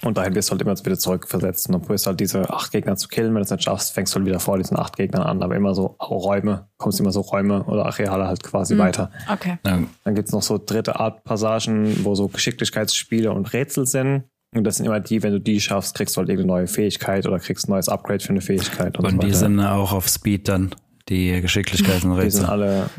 Und 0.02 0.16
dahin 0.16 0.34
wirst 0.34 0.48
du 0.48 0.52
halt 0.52 0.62
immer 0.62 0.78
wieder 0.78 0.98
zurückversetzt 0.98 1.68
und 1.68 1.72
dann 1.72 1.82
probierst 1.82 2.06
halt 2.06 2.20
diese 2.20 2.48
acht 2.48 2.72
Gegner 2.72 2.96
zu 2.96 3.08
killen. 3.08 3.28
Wenn 3.34 3.42
du 3.42 3.42
es 3.42 3.50
nicht 3.50 3.64
schaffst, 3.64 3.92
fängst 3.92 4.14
du 4.14 4.18
halt 4.18 4.26
wieder 4.26 4.40
vor 4.40 4.56
diesen 4.56 4.78
acht 4.78 4.96
Gegnern 4.96 5.22
an. 5.22 5.42
Aber 5.42 5.54
immer 5.56 5.74
so 5.74 5.96
Räume, 6.00 6.68
kommst 6.78 7.00
immer 7.00 7.12
so 7.12 7.20
Räume 7.20 7.64
oder 7.64 7.84
Areale 7.84 8.26
halt 8.26 8.42
quasi 8.42 8.74
mhm. 8.74 8.78
weiter. 8.78 9.10
Okay. 9.30 9.58
Dann 9.62 9.88
gibt's 10.14 10.32
noch 10.32 10.42
so 10.42 10.58
dritte 10.58 10.98
Art 10.98 11.22
Passagen, 11.24 12.04
wo 12.04 12.14
so 12.14 12.28
Geschicklichkeitsspiele 12.28 13.30
und 13.30 13.52
Rätsel 13.52 13.86
sind. 13.86 14.24
Und 14.54 14.64
das 14.64 14.78
sind 14.78 14.86
immer 14.86 15.00
die, 15.00 15.22
wenn 15.22 15.32
du 15.32 15.40
die 15.40 15.60
schaffst, 15.60 15.94
kriegst 15.94 16.16
du 16.16 16.20
halt 16.20 16.28
irgendeine 16.28 16.60
neue 16.60 16.66
Fähigkeit 16.66 17.26
oder 17.26 17.38
kriegst 17.38 17.68
ein 17.68 17.72
neues 17.72 17.88
Upgrade 17.88 18.20
für 18.20 18.30
eine 18.30 18.40
Fähigkeit. 18.40 18.98
Und, 18.98 19.04
und 19.04 19.12
so 19.12 19.18
die 19.18 19.34
sind 19.34 19.60
auch 19.60 19.92
auf 19.92 20.08
Speed 20.08 20.48
dann, 20.48 20.74
die 21.08 21.40
Geschicklichkeiten 21.40 22.10
und 22.10 22.18
Rätsel. 22.18 22.30
Die 22.30 22.36
sind 22.36 22.48
alle, 22.48 22.90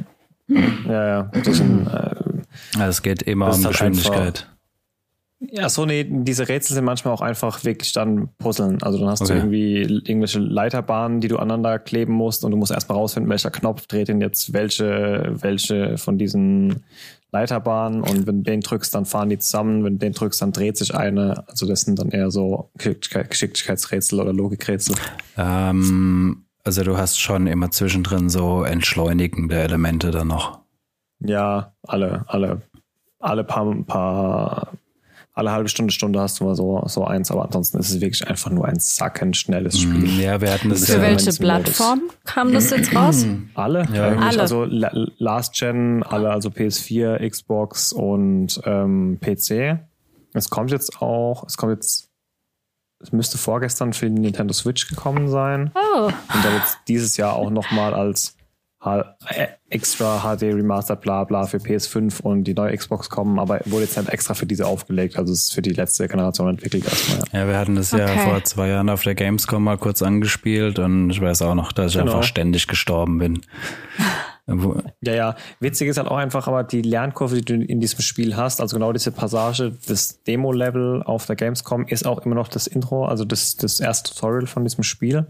ja, 0.48 1.08
ja, 1.08 1.24
die 1.24 1.54
sind, 1.54 1.88
äh, 1.88 2.16
also 2.76 2.90
es 2.90 3.02
geht 3.02 3.24
immer 3.24 3.48
um 3.48 3.54
halt 3.54 3.68
Geschwindigkeit. 3.68 4.51
Ja, 5.50 5.70
so 5.70 5.86
nee, 5.86 6.06
diese 6.08 6.48
Rätsel 6.48 6.76
sind 6.76 6.86
manchmal 6.86 7.16
auch 7.16 7.22
einfach 7.22 7.64
wirklich 7.64 7.94
dann 7.94 8.30
Puzzeln. 8.38 8.82
Also 8.84 9.00
dann 9.00 9.10
hast 9.10 9.22
okay. 9.22 9.34
du 9.34 9.40
irgendwie 9.40 9.82
irgendwelche 9.82 10.38
Leiterbahnen, 10.38 11.20
die 11.20 11.30
du 11.30 11.38
aneinander 11.38 11.80
kleben 11.80 12.14
musst 12.14 12.46
und 12.46 12.52
du 12.52 12.58
musst 12.58 12.72
erstmal 12.72 13.00
rausfinden, 13.00 13.30
welcher 13.30 13.50
Knopf 13.50 13.88
dreht 13.88 14.08
denn 14.08 14.22
jetzt 14.22 14.54
welche, 14.54 15.34
welche 15.42 15.98
von 15.98 16.20
diesen 16.20 16.84
Leiterbahnen 17.32 18.02
und 18.02 18.28
wenn 18.28 18.44
du 18.44 18.52
den 18.52 18.62
drückst, 18.62 18.94
dann 18.94 19.06
fahren 19.06 19.30
die 19.30 19.40
zusammen, 19.40 19.84
wenn 19.84 19.94
du 19.94 20.00
den 20.00 20.14
drückst, 20.14 20.42
dann 20.42 20.52
dreht 20.52 20.78
sich 20.78 20.94
eine. 20.94 21.44
Also 21.48 21.66
das 21.66 21.82
sind 21.82 21.98
dann 21.98 22.10
eher 22.10 22.30
so 22.30 22.70
Geschicklichkeitsrätsel 22.78 24.20
oder 24.20 24.34
Logikrätsel. 24.34 24.96
Ähm, 25.38 26.46
also 26.64 26.84
du 26.84 26.98
hast 26.98 27.20
schon 27.20 27.48
immer 27.48 27.72
zwischendrin 27.72 28.30
so 28.30 28.64
entschleunigende 28.64 29.60
Elemente 29.60 30.12
dann 30.12 30.28
noch. 30.28 30.60
Ja, 31.20 31.74
alle, 31.84 32.26
alle, 32.28 32.62
alle 33.20 33.44
paar, 33.44 33.74
paar 33.86 34.74
alle 35.34 35.52
halbe 35.52 35.70
Stunde, 35.70 35.94
Stunde 35.94 36.20
hast 36.20 36.40
du 36.40 36.44
mal 36.44 36.56
so, 36.56 36.84
so 36.88 37.06
eins, 37.06 37.32
aber 37.32 37.46
ansonsten 37.46 37.80
ist 37.80 37.90
es 37.90 38.02
wirklich 38.02 38.28
einfach 38.28 38.52
nur 38.52 38.66
ein 38.66 38.80
sackend 38.80 39.38
schnelles 39.38 39.80
Spiel. 39.80 40.00
Mm, 40.00 40.20
ja, 40.20 40.42
wir 40.42 40.52
hatten 40.52 40.70
das 40.70 40.86
Für 40.86 40.98
ja 40.98 41.02
welche 41.02 41.32
Plattform 41.32 42.02
kam 42.26 42.52
das 42.52 42.70
jetzt 42.70 42.94
raus? 42.94 43.26
Alle, 43.54 43.88
ja. 43.94 44.18
alle. 44.18 44.42
Also 44.42 44.66
Last 44.66 45.56
Gen, 45.58 46.04
alle, 46.04 46.32
also 46.32 46.50
PS4, 46.50 47.30
Xbox 47.30 47.94
und 47.94 48.62
ähm, 48.66 49.20
PC. 49.22 49.80
Es 50.34 50.50
kommt 50.50 50.72
jetzt 50.72 51.02
auch, 51.02 51.46
es 51.46 51.58
kommt 51.58 51.74
jetzt, 51.74 52.10
es 53.00 53.12
müsste 53.12 53.38
vorgestern 53.38 53.94
für 53.94 54.10
die 54.10 54.20
Nintendo 54.20 54.54
Switch 54.54 54.88
gekommen 54.88 55.28
sein. 55.28 55.72
Oh. 55.76 56.06
Und 56.06 56.16
dann 56.46 56.54
wird 56.54 56.64
dieses 56.88 57.18
Jahr 57.18 57.34
auch 57.36 57.50
nochmal 57.50 57.94
als 57.94 58.36
extra 59.70 60.20
HD 60.22 60.44
Remastered 60.44 61.02
bla 61.02 61.24
bla 61.24 61.46
für 61.46 61.58
PS5 61.58 62.22
und 62.22 62.46
die 62.46 62.56
neue 62.56 62.76
Xbox 62.76 63.10
kommen, 63.10 63.38
aber 63.38 63.60
wurde 63.66 63.84
jetzt 63.84 63.96
halt 63.96 64.10
extra 64.10 64.34
für 64.34 64.48
diese 64.48 64.66
aufgelegt, 64.66 65.18
also 65.18 65.32
es 65.32 65.44
ist 65.44 65.54
für 65.54 65.62
die 65.62 65.74
letzte 65.74 66.08
Generation 66.08 66.50
entwickelt 66.50 66.86
erstmal. 66.86 67.22
Ja, 67.32 67.48
wir 67.48 67.58
hatten 67.60 67.76
das 67.76 67.94
okay. 67.94 68.04
ja 68.04 68.18
vor 68.18 68.44
zwei 68.44 68.70
Jahren 68.70 68.90
auf 68.90 69.04
der 69.04 69.14
Gamescom 69.14 69.64
mal 69.64 69.78
kurz 69.78 70.02
angespielt 70.02 70.80
und 70.80 71.12
ich 71.12 71.22
weiß 71.22 71.44
auch 71.44 71.54
noch, 71.54 71.72
dass 71.72 71.92
ich 71.92 72.00
genau. 72.00 72.14
einfach 72.14 72.24
ständig 72.24 72.68
gestorben 72.68 73.20
bin. 73.20 73.42
ja, 75.02 75.14
ja. 75.14 75.36
Witzig 75.60 75.88
ist 75.88 75.98
halt 75.98 76.08
auch 76.08 76.18
einfach, 76.18 76.48
aber 76.48 76.64
die 76.64 76.82
Lernkurve, 76.82 77.36
die 77.36 77.46
du 77.46 77.54
in 77.64 77.80
diesem 77.80 78.02
Spiel 78.02 78.36
hast, 78.36 78.62
also 78.62 78.76
genau 78.76 78.92
diese 78.94 79.12
Passage, 79.12 79.78
das 79.88 80.24
Demo-Level 80.24 81.04
auf 81.04 81.28
der 81.28 81.36
Gamescom 81.36 81.86
ist 81.86 82.08
auch 82.08 82.26
immer 82.26 82.36
noch 82.36 82.48
das 82.48 82.68
Intro, 82.68 83.06
also 83.06 83.26
das, 83.26 83.56
das 83.56 83.80
erste 83.80 84.14
Tutorial 84.14 84.48
von 84.48 84.64
diesem 84.64 84.84
Spiel. 84.84 85.28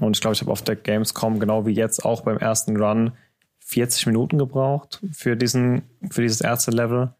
Und 0.00 0.16
ich 0.16 0.20
glaube, 0.20 0.34
ich 0.34 0.40
habe 0.40 0.50
auf 0.50 0.62
der 0.62 0.76
Gamescom 0.76 1.38
genau 1.38 1.66
wie 1.66 1.72
jetzt 1.72 2.04
auch 2.04 2.22
beim 2.22 2.38
ersten 2.38 2.76
Run 2.76 3.12
40 3.60 4.06
Minuten 4.06 4.38
gebraucht 4.38 5.00
für 5.12 5.36
diesen, 5.36 5.82
für 6.10 6.22
dieses 6.22 6.40
erste 6.40 6.70
Level. 6.70 7.14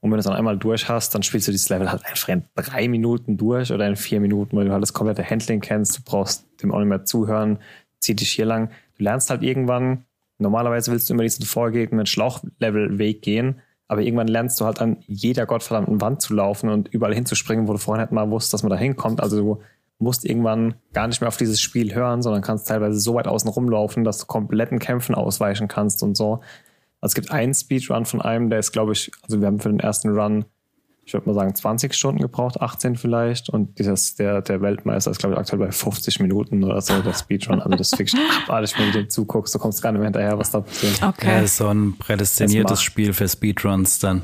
Und 0.00 0.10
wenn 0.10 0.16
du 0.16 0.20
es 0.20 0.24
dann 0.24 0.34
einmal 0.34 0.56
durch 0.56 0.88
hast, 0.88 1.14
dann 1.14 1.22
spielst 1.22 1.48
du 1.48 1.52
dieses 1.52 1.68
Level 1.68 1.90
halt 1.90 2.06
einfach 2.06 2.28
in 2.30 2.44
drei 2.54 2.88
Minuten 2.88 3.36
durch 3.36 3.70
oder 3.70 3.86
in 3.86 3.96
vier 3.96 4.20
Minuten, 4.20 4.56
weil 4.56 4.64
du 4.64 4.72
halt 4.72 4.82
das 4.82 4.94
komplette 4.94 5.28
Handling 5.28 5.60
kennst. 5.60 5.98
Du 5.98 6.02
brauchst 6.02 6.46
dem 6.62 6.72
auch 6.72 6.78
nicht 6.78 6.88
mehr 6.88 7.04
zuhören, 7.04 7.58
zieh 7.98 8.14
dich 8.14 8.30
hier 8.30 8.46
lang. 8.46 8.70
Du 8.96 9.04
lernst 9.04 9.28
halt 9.28 9.42
irgendwann, 9.42 10.04
normalerweise 10.38 10.90
willst 10.90 11.10
du 11.10 11.14
immer 11.14 11.22
diesen 11.22 11.44
vorgegebenen 11.44 12.06
Schlauchlevel-Weg 12.06 13.20
gehen, 13.20 13.60
aber 13.88 14.00
irgendwann 14.00 14.28
lernst 14.28 14.58
du 14.60 14.64
halt 14.64 14.80
an 14.80 14.98
jeder 15.06 15.44
gottverdammten 15.44 16.00
Wand 16.00 16.22
zu 16.22 16.32
laufen 16.32 16.70
und 16.70 16.88
überall 16.88 17.14
hinzuspringen, 17.14 17.68
wo 17.68 17.72
du 17.72 17.78
vorhin 17.78 18.00
halt 18.00 18.12
mal 18.12 18.30
wusstest, 18.30 18.54
dass 18.54 18.62
man 18.62 18.70
da 18.70 18.76
hinkommt. 18.76 19.20
Also 19.20 19.36
du 19.36 19.62
musst 20.00 20.24
irgendwann 20.24 20.74
gar 20.92 21.06
nicht 21.06 21.20
mehr 21.20 21.28
auf 21.28 21.36
dieses 21.36 21.60
Spiel 21.60 21.94
hören, 21.94 22.22
sondern 22.22 22.42
kannst 22.42 22.68
teilweise 22.68 22.98
so 22.98 23.14
weit 23.14 23.28
außen 23.28 23.48
rumlaufen, 23.50 24.04
dass 24.04 24.18
du 24.18 24.26
kompletten 24.26 24.78
Kämpfen 24.78 25.14
ausweichen 25.14 25.68
kannst 25.68 26.02
und 26.02 26.16
so. 26.16 26.40
Also 27.00 27.12
es 27.12 27.14
gibt 27.14 27.30
einen 27.30 27.54
Speedrun 27.54 28.04
von 28.04 28.20
einem, 28.20 28.50
der 28.50 28.58
ist, 28.58 28.72
glaube 28.72 28.92
ich, 28.92 29.10
also 29.22 29.40
wir 29.40 29.46
haben 29.46 29.60
für 29.60 29.68
den 29.68 29.80
ersten 29.80 30.10
Run, 30.10 30.44
ich 31.04 31.14
würde 31.14 31.28
mal 31.28 31.34
sagen, 31.34 31.54
20 31.54 31.94
Stunden 31.94 32.20
gebraucht, 32.20 32.60
18 32.60 32.96
vielleicht. 32.96 33.48
Und 33.48 33.78
dieses, 33.78 34.16
der, 34.16 34.42
der 34.42 34.60
Weltmeister 34.60 35.10
ist, 35.10 35.18
glaube 35.18 35.34
ich, 35.34 35.40
aktuell 35.40 35.58
bei 35.58 35.72
50 35.72 36.20
Minuten 36.20 36.62
oder 36.62 36.80
so, 36.80 37.00
der 37.00 37.14
Speedrun. 37.14 37.60
Also 37.60 37.76
das 37.76 37.92
ist 37.92 37.98
wirklich 37.98 38.20
abartig, 38.44 38.78
wenn 38.78 38.92
du 38.92 38.98
dem 38.98 39.10
zuguckst, 39.10 39.54
du 39.54 39.58
kommst 39.58 39.82
gar 39.82 39.92
nicht 39.92 40.00
mehr 40.00 40.06
hinterher, 40.06 40.38
was 40.38 40.50
da 40.50 40.60
passiert. 40.60 41.02
Okay. 41.02 41.26
Ja, 41.26 41.40
ist 41.40 41.56
so 41.56 41.68
ein 41.68 41.96
prädestiniertes 41.98 42.82
Spiel 42.82 43.12
für 43.12 43.28
Speedruns 43.28 43.98
dann. 43.98 44.22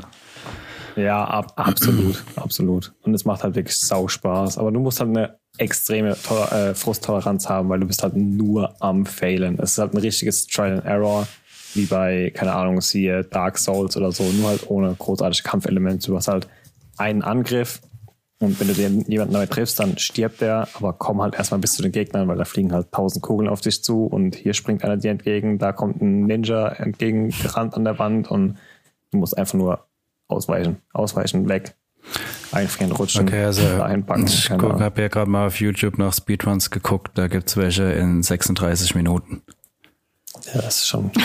Ja, 0.97 1.25
ab, 1.25 1.53
absolut, 1.57 2.25
absolut. 2.37 2.95
Und 3.03 3.15
es 3.15 3.25
macht 3.25 3.43
halt 3.43 3.55
wirklich 3.55 3.79
sau 3.79 4.09
Spaß. 4.09 4.59
Aber 4.59 4.73
du 4.73 4.81
musst 4.81 5.01
halt 5.01 5.11
eine 5.11 5.39
extreme 5.59 6.11
äh, 6.11 6.75
Frusttoleranz 6.75 7.49
haben, 7.49 7.69
weil 7.69 7.81
du 7.81 7.87
bist 7.87 8.03
halt 8.03 8.17
nur 8.17 8.75
am 8.81 9.07
Failen. 9.07 9.59
Es 9.59 9.73
ist 9.73 9.79
halt 9.79 9.95
ein 9.95 9.99
richtiges 9.99 10.47
Trial 10.47 10.79
and 10.79 10.85
Error, 10.85 11.27
wie 11.75 11.87
bei, 11.87 12.33
keine 12.35 12.55
Ahnung, 12.55 12.81
siehe 12.81 13.25
Dark 13.25 13.59
Souls 13.59 13.97
oder 13.97 14.13
so, 14.13 14.25
nur 14.25 14.49
halt 14.49 14.71
ohne 14.71 14.95
großartige 14.95 15.49
Kampfelemente. 15.49 16.07
Du 16.09 16.17
hast 16.17 16.29
halt 16.29 16.49
einen 16.97 17.23
Angriff 17.23 17.81
und 18.39 18.61
wenn 18.61 18.69
du 18.69 18.75
den 18.75 19.01
jemanden 19.03 19.33
neu 19.33 19.47
triffst, 19.47 19.81
dann 19.81 19.97
stirbt 19.97 20.43
der, 20.43 20.69
aber 20.75 20.93
komm 20.93 21.23
halt 21.23 21.35
erstmal 21.35 21.61
bis 21.61 21.75
zu 21.75 21.83
den 21.83 21.93
Gegnern, 21.93 22.29
weil 22.29 22.37
da 22.37 22.45
fliegen 22.45 22.73
halt 22.73 22.93
tausend 22.93 23.23
Kugeln 23.23 23.49
auf 23.49 23.63
dich 23.63 23.83
zu 23.83 24.05
und 24.05 24.35
hier 24.35 24.53
springt 24.53 24.85
einer 24.85 24.99
dir 24.99 25.11
entgegen, 25.11 25.59
da 25.59 25.73
kommt 25.73 26.03
ein 26.03 26.27
Ninja 26.27 26.69
entgegengerannt 26.69 27.75
an 27.75 27.85
der 27.85 27.99
Wand 27.99 28.31
und 28.31 28.59
du 29.11 29.19
musst 29.19 29.37
einfach 29.39 29.55
nur 29.55 29.87
ausweichen, 30.29 30.77
ausweichen, 30.93 31.49
weg 31.49 31.75
einfrieren, 32.53 32.93
rutschen, 32.93 33.29
okay, 33.29 33.45
also 33.45 33.63
dahin 33.63 34.05
packen. 34.05 34.27
Ich 34.27 34.51
habe 34.51 35.03
ja 35.03 35.09
gerade 35.09 35.31
mal 35.31 35.47
auf 35.47 35.61
YouTube 35.61 35.99
nach 35.99 36.13
Speedruns 36.13 36.71
geguckt, 36.71 37.13
da 37.15 37.29
gibt's 37.29 37.57
welche 37.57 37.85
in 37.85 38.23
36 38.23 38.95
Minuten. 38.95 39.43
Ja, 40.55 40.63
das 40.63 40.79
ist 40.79 40.89
schon. 40.89 41.11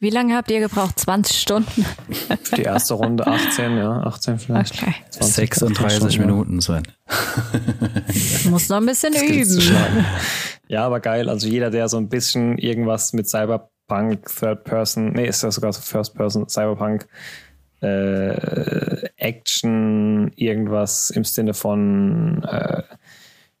Wie 0.00 0.10
lange 0.10 0.34
habt 0.36 0.50
ihr 0.50 0.60
gebraucht? 0.60 0.98
20 0.98 1.40
Stunden? 1.40 1.86
Für 2.42 2.56
die 2.56 2.62
erste 2.62 2.94
Runde 2.94 3.26
18, 3.26 3.78
ja, 3.78 4.02
18 4.02 4.38
vielleicht. 4.38 4.82
Okay. 4.82 4.94
20, 5.10 5.34
36 5.54 6.18
Minuten 6.18 6.60
sein. 6.60 6.82
Muss 8.50 8.68
noch 8.68 8.78
ein 8.78 8.86
bisschen 8.86 9.14
üben. 9.14 9.62
Ja, 10.68 10.84
aber 10.84 11.00
geil. 11.00 11.28
Also 11.28 11.48
jeder, 11.48 11.70
der 11.70 11.88
so 11.88 11.96
ein 11.96 12.08
bisschen 12.08 12.58
irgendwas 12.58 13.14
mit 13.14 13.28
Cyberpunk, 13.28 14.26
Third 14.26 14.64
Person, 14.64 15.12
nee, 15.12 15.26
ist 15.26 15.42
ja 15.42 15.50
sogar 15.50 15.72
so 15.72 15.80
First 15.80 16.14
Person, 16.14 16.48
Cyberpunk 16.48 17.06
äh, 17.82 19.08
Action, 19.16 20.30
irgendwas 20.36 21.10
im 21.10 21.24
Sinne 21.24 21.54
von 21.54 22.42
äh, 22.44 22.82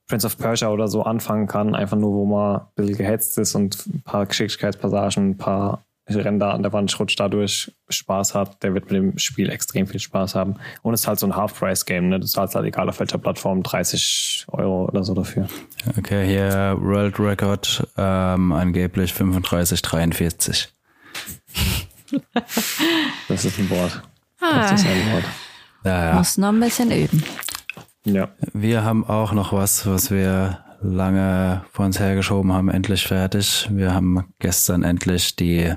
Prince 0.08 0.26
of 0.26 0.38
Persia 0.38 0.68
oder 0.68 0.88
so 0.88 1.02
anfangen 1.02 1.46
kann, 1.46 1.74
einfach 1.74 1.96
nur, 1.96 2.12
wo 2.12 2.26
man 2.26 2.60
ein 2.60 2.66
bisschen 2.76 2.96
gehetzt 2.98 3.38
ist 3.38 3.54
und 3.54 3.86
ein 3.86 4.02
paar 4.02 4.26
Geschicklichkeitspassagen, 4.26 5.30
ein 5.30 5.36
paar 5.38 5.84
Ränder 6.08 6.52
an 6.52 6.62
der 6.62 6.72
Wand 6.72 6.98
rutscht, 6.98 7.18
dadurch 7.18 7.72
Spaß 7.88 8.34
hat, 8.34 8.62
der 8.62 8.74
wird 8.74 8.90
mit 8.90 8.94
dem 8.94 9.18
Spiel 9.18 9.50
extrem 9.50 9.86
viel 9.86 10.00
Spaß 10.00 10.34
haben. 10.34 10.56
Und 10.82 10.94
es 10.94 11.02
ist 11.02 11.08
halt 11.08 11.18
so 11.18 11.26
ein 11.26 11.36
Half-Price-Game, 11.36 12.08
ne? 12.08 12.20
Das 12.20 12.32
zahlt 12.32 12.54
halt 12.54 12.66
egal 12.66 12.88
auf 12.88 13.00
welcher 13.00 13.18
Plattform 13.18 13.62
30 13.62 14.46
Euro 14.48 14.86
oder 14.86 15.04
so 15.04 15.14
dafür. 15.14 15.48
Okay, 15.96 16.26
hier 16.26 16.76
World 16.80 17.18
Record 17.18 17.86
ähm, 17.96 18.52
angeblich 18.52 19.12
35,43. 19.12 20.68
das 23.28 23.44
ist 23.44 23.58
ein 23.58 23.70
Wort. 23.70 24.02
Ah. 24.42 24.76
Ja, 25.84 26.06
ja. 26.06 26.14
Muss 26.14 26.36
noch 26.38 26.48
ein 26.48 26.60
bisschen 26.60 26.90
üben. 26.90 27.22
Ja. 28.04 28.28
Wir 28.52 28.84
haben 28.84 29.06
auch 29.06 29.32
noch 29.32 29.52
was, 29.52 29.86
was 29.86 30.10
wir 30.10 30.58
lange 30.80 31.64
vor 31.72 31.86
uns 31.86 32.00
hergeschoben 32.00 32.52
haben, 32.52 32.68
endlich 32.68 33.06
fertig. 33.06 33.68
Wir 33.70 33.94
haben 33.94 34.24
gestern 34.40 34.82
endlich 34.82 35.36
die 35.36 35.74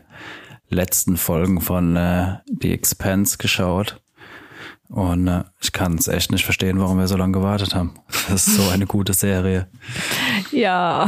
letzten 0.69 1.17
Folgen 1.17 1.61
von 1.61 1.95
äh, 1.95 2.37
The 2.59 2.73
Expanse 2.73 3.37
geschaut. 3.37 4.01
Und 4.89 5.27
äh, 5.27 5.43
ich 5.61 5.71
kann 5.71 5.95
es 5.95 6.07
echt 6.07 6.31
nicht 6.31 6.45
verstehen, 6.45 6.79
warum 6.79 6.97
wir 6.97 7.07
so 7.07 7.17
lange 7.17 7.33
gewartet 7.33 7.75
haben. 7.75 7.95
Das 8.29 8.47
ist 8.47 8.55
so 8.55 8.69
eine 8.69 8.87
gute 8.87 9.13
Serie. 9.13 9.67
Ja, 10.51 11.07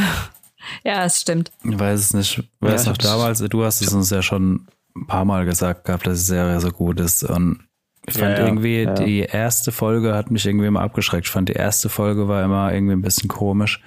ja, 0.83 1.05
es 1.05 1.19
stimmt. 1.21 1.51
Ich 1.63 1.79
weiß 1.79 1.99
es 1.99 2.13
nicht. 2.13 2.43
Weiß 2.59 2.85
ja, 2.85 2.91
noch 2.91 2.97
damals, 2.97 3.39
du 3.39 3.63
hast 3.63 3.81
es 3.81 3.93
uns 3.93 4.11
ja 4.11 4.21
schon 4.21 4.67
ein 5.01 5.07
paar 5.07 5.25
Mal 5.25 5.45
gesagt 5.45 5.85
gehabt, 5.85 6.07
dass 6.07 6.19
die 6.19 6.25
Serie 6.25 6.59
so 6.59 6.71
gut 6.71 6.99
ist. 6.99 7.23
Und 7.23 7.67
ich 8.07 8.17
fand 8.17 8.37
ja, 8.37 8.45
irgendwie, 8.45 8.83
ja. 8.83 8.93
die 8.93 9.19
erste 9.19 9.71
Folge 9.71 10.15
hat 10.15 10.31
mich 10.31 10.45
irgendwie 10.45 10.67
immer 10.67 10.81
abgeschreckt. 10.81 11.27
Ich 11.27 11.31
fand, 11.31 11.49
die 11.49 11.53
erste 11.53 11.89
Folge 11.89 12.27
war 12.27 12.43
immer 12.43 12.73
irgendwie 12.73 12.93
ein 12.93 13.01
bisschen 13.01 13.27
komisch. 13.27 13.81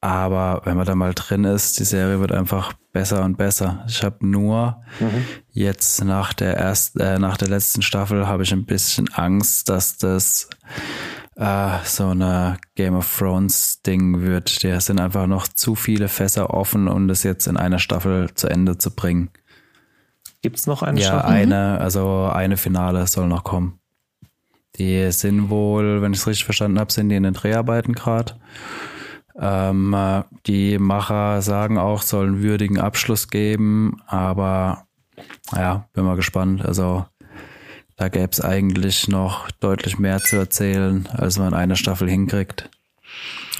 Aber 0.00 0.62
wenn 0.64 0.76
man 0.76 0.86
da 0.86 0.94
mal 0.94 1.12
drin 1.14 1.44
ist, 1.44 1.78
die 1.78 1.84
Serie 1.84 2.20
wird 2.20 2.32
einfach 2.32 2.72
besser 2.92 3.22
und 3.24 3.36
besser. 3.36 3.84
Ich 3.86 4.02
habe 4.02 4.26
nur 4.26 4.82
mhm. 4.98 5.24
jetzt 5.50 6.02
nach 6.02 6.32
der 6.32 6.56
ersten, 6.56 7.00
äh, 7.00 7.18
nach 7.18 7.36
der 7.36 7.48
letzten 7.48 7.82
Staffel 7.82 8.26
habe 8.26 8.42
ich 8.42 8.52
ein 8.52 8.64
bisschen 8.64 9.08
Angst, 9.12 9.68
dass 9.68 9.98
das 9.98 10.48
äh, 11.36 11.78
so 11.84 12.08
eine 12.08 12.56
Game 12.76 12.96
of 12.96 13.18
Thrones 13.18 13.82
Ding 13.82 14.22
wird. 14.22 14.62
Der 14.62 14.80
sind 14.80 15.00
einfach 15.00 15.26
noch 15.26 15.46
zu 15.46 15.74
viele 15.74 16.08
Fässer 16.08 16.50
offen, 16.50 16.88
um 16.88 17.06
das 17.06 17.22
jetzt 17.22 17.46
in 17.46 17.58
einer 17.58 17.78
Staffel 17.78 18.32
zu 18.34 18.48
Ende 18.48 18.78
zu 18.78 18.94
bringen. 18.94 19.30
Gibt 20.42 20.56
es 20.56 20.66
noch 20.66 20.82
eine 20.82 21.00
ja, 21.00 21.06
Staffel? 21.06 21.30
Ja, 21.30 21.36
eine, 21.36 21.80
also 21.80 22.30
eine 22.32 22.56
Finale 22.56 23.06
soll 23.06 23.28
noch 23.28 23.44
kommen. 23.44 23.78
Die 24.76 25.10
sind 25.12 25.50
wohl, 25.50 26.00
wenn 26.00 26.12
ich 26.12 26.20
es 26.20 26.26
richtig 26.26 26.44
verstanden 26.44 26.78
habe, 26.78 26.92
sind 26.92 27.08
die 27.08 27.16
in 27.16 27.24
den 27.24 27.34
Dreharbeiten 27.34 27.94
gerade. 27.94 28.34
Ähm, 29.38 29.94
die 30.46 30.78
Macher 30.78 31.42
sagen 31.42 31.78
auch, 31.78 32.02
sollen 32.02 32.42
würdigen 32.42 32.78
Abschluss 32.78 33.28
geben, 33.28 34.00
aber 34.06 34.84
ja, 35.54 35.88
bin 35.92 36.04
mal 36.04 36.16
gespannt. 36.16 36.64
Also 36.64 37.04
da 37.96 38.08
gäbe 38.08 38.30
es 38.32 38.40
eigentlich 38.40 39.08
noch 39.08 39.50
deutlich 39.50 39.98
mehr 39.98 40.20
zu 40.20 40.36
erzählen, 40.36 41.08
als 41.12 41.38
man 41.38 41.48
in 41.48 41.54
einer 41.54 41.76
Staffel 41.76 42.08
hinkriegt. 42.08 42.70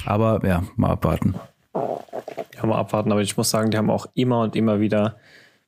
Aber 0.05 0.43
ja, 0.45 0.63
mal 0.75 0.91
abwarten. 0.91 1.35
Ja, 1.75 2.65
mal 2.65 2.79
abwarten. 2.79 3.11
Aber 3.11 3.21
ich 3.21 3.37
muss 3.37 3.49
sagen, 3.49 3.71
die 3.71 3.77
haben 3.77 3.89
auch 3.89 4.07
immer 4.13 4.41
und 4.41 4.55
immer 4.55 4.79
wieder 4.79 5.17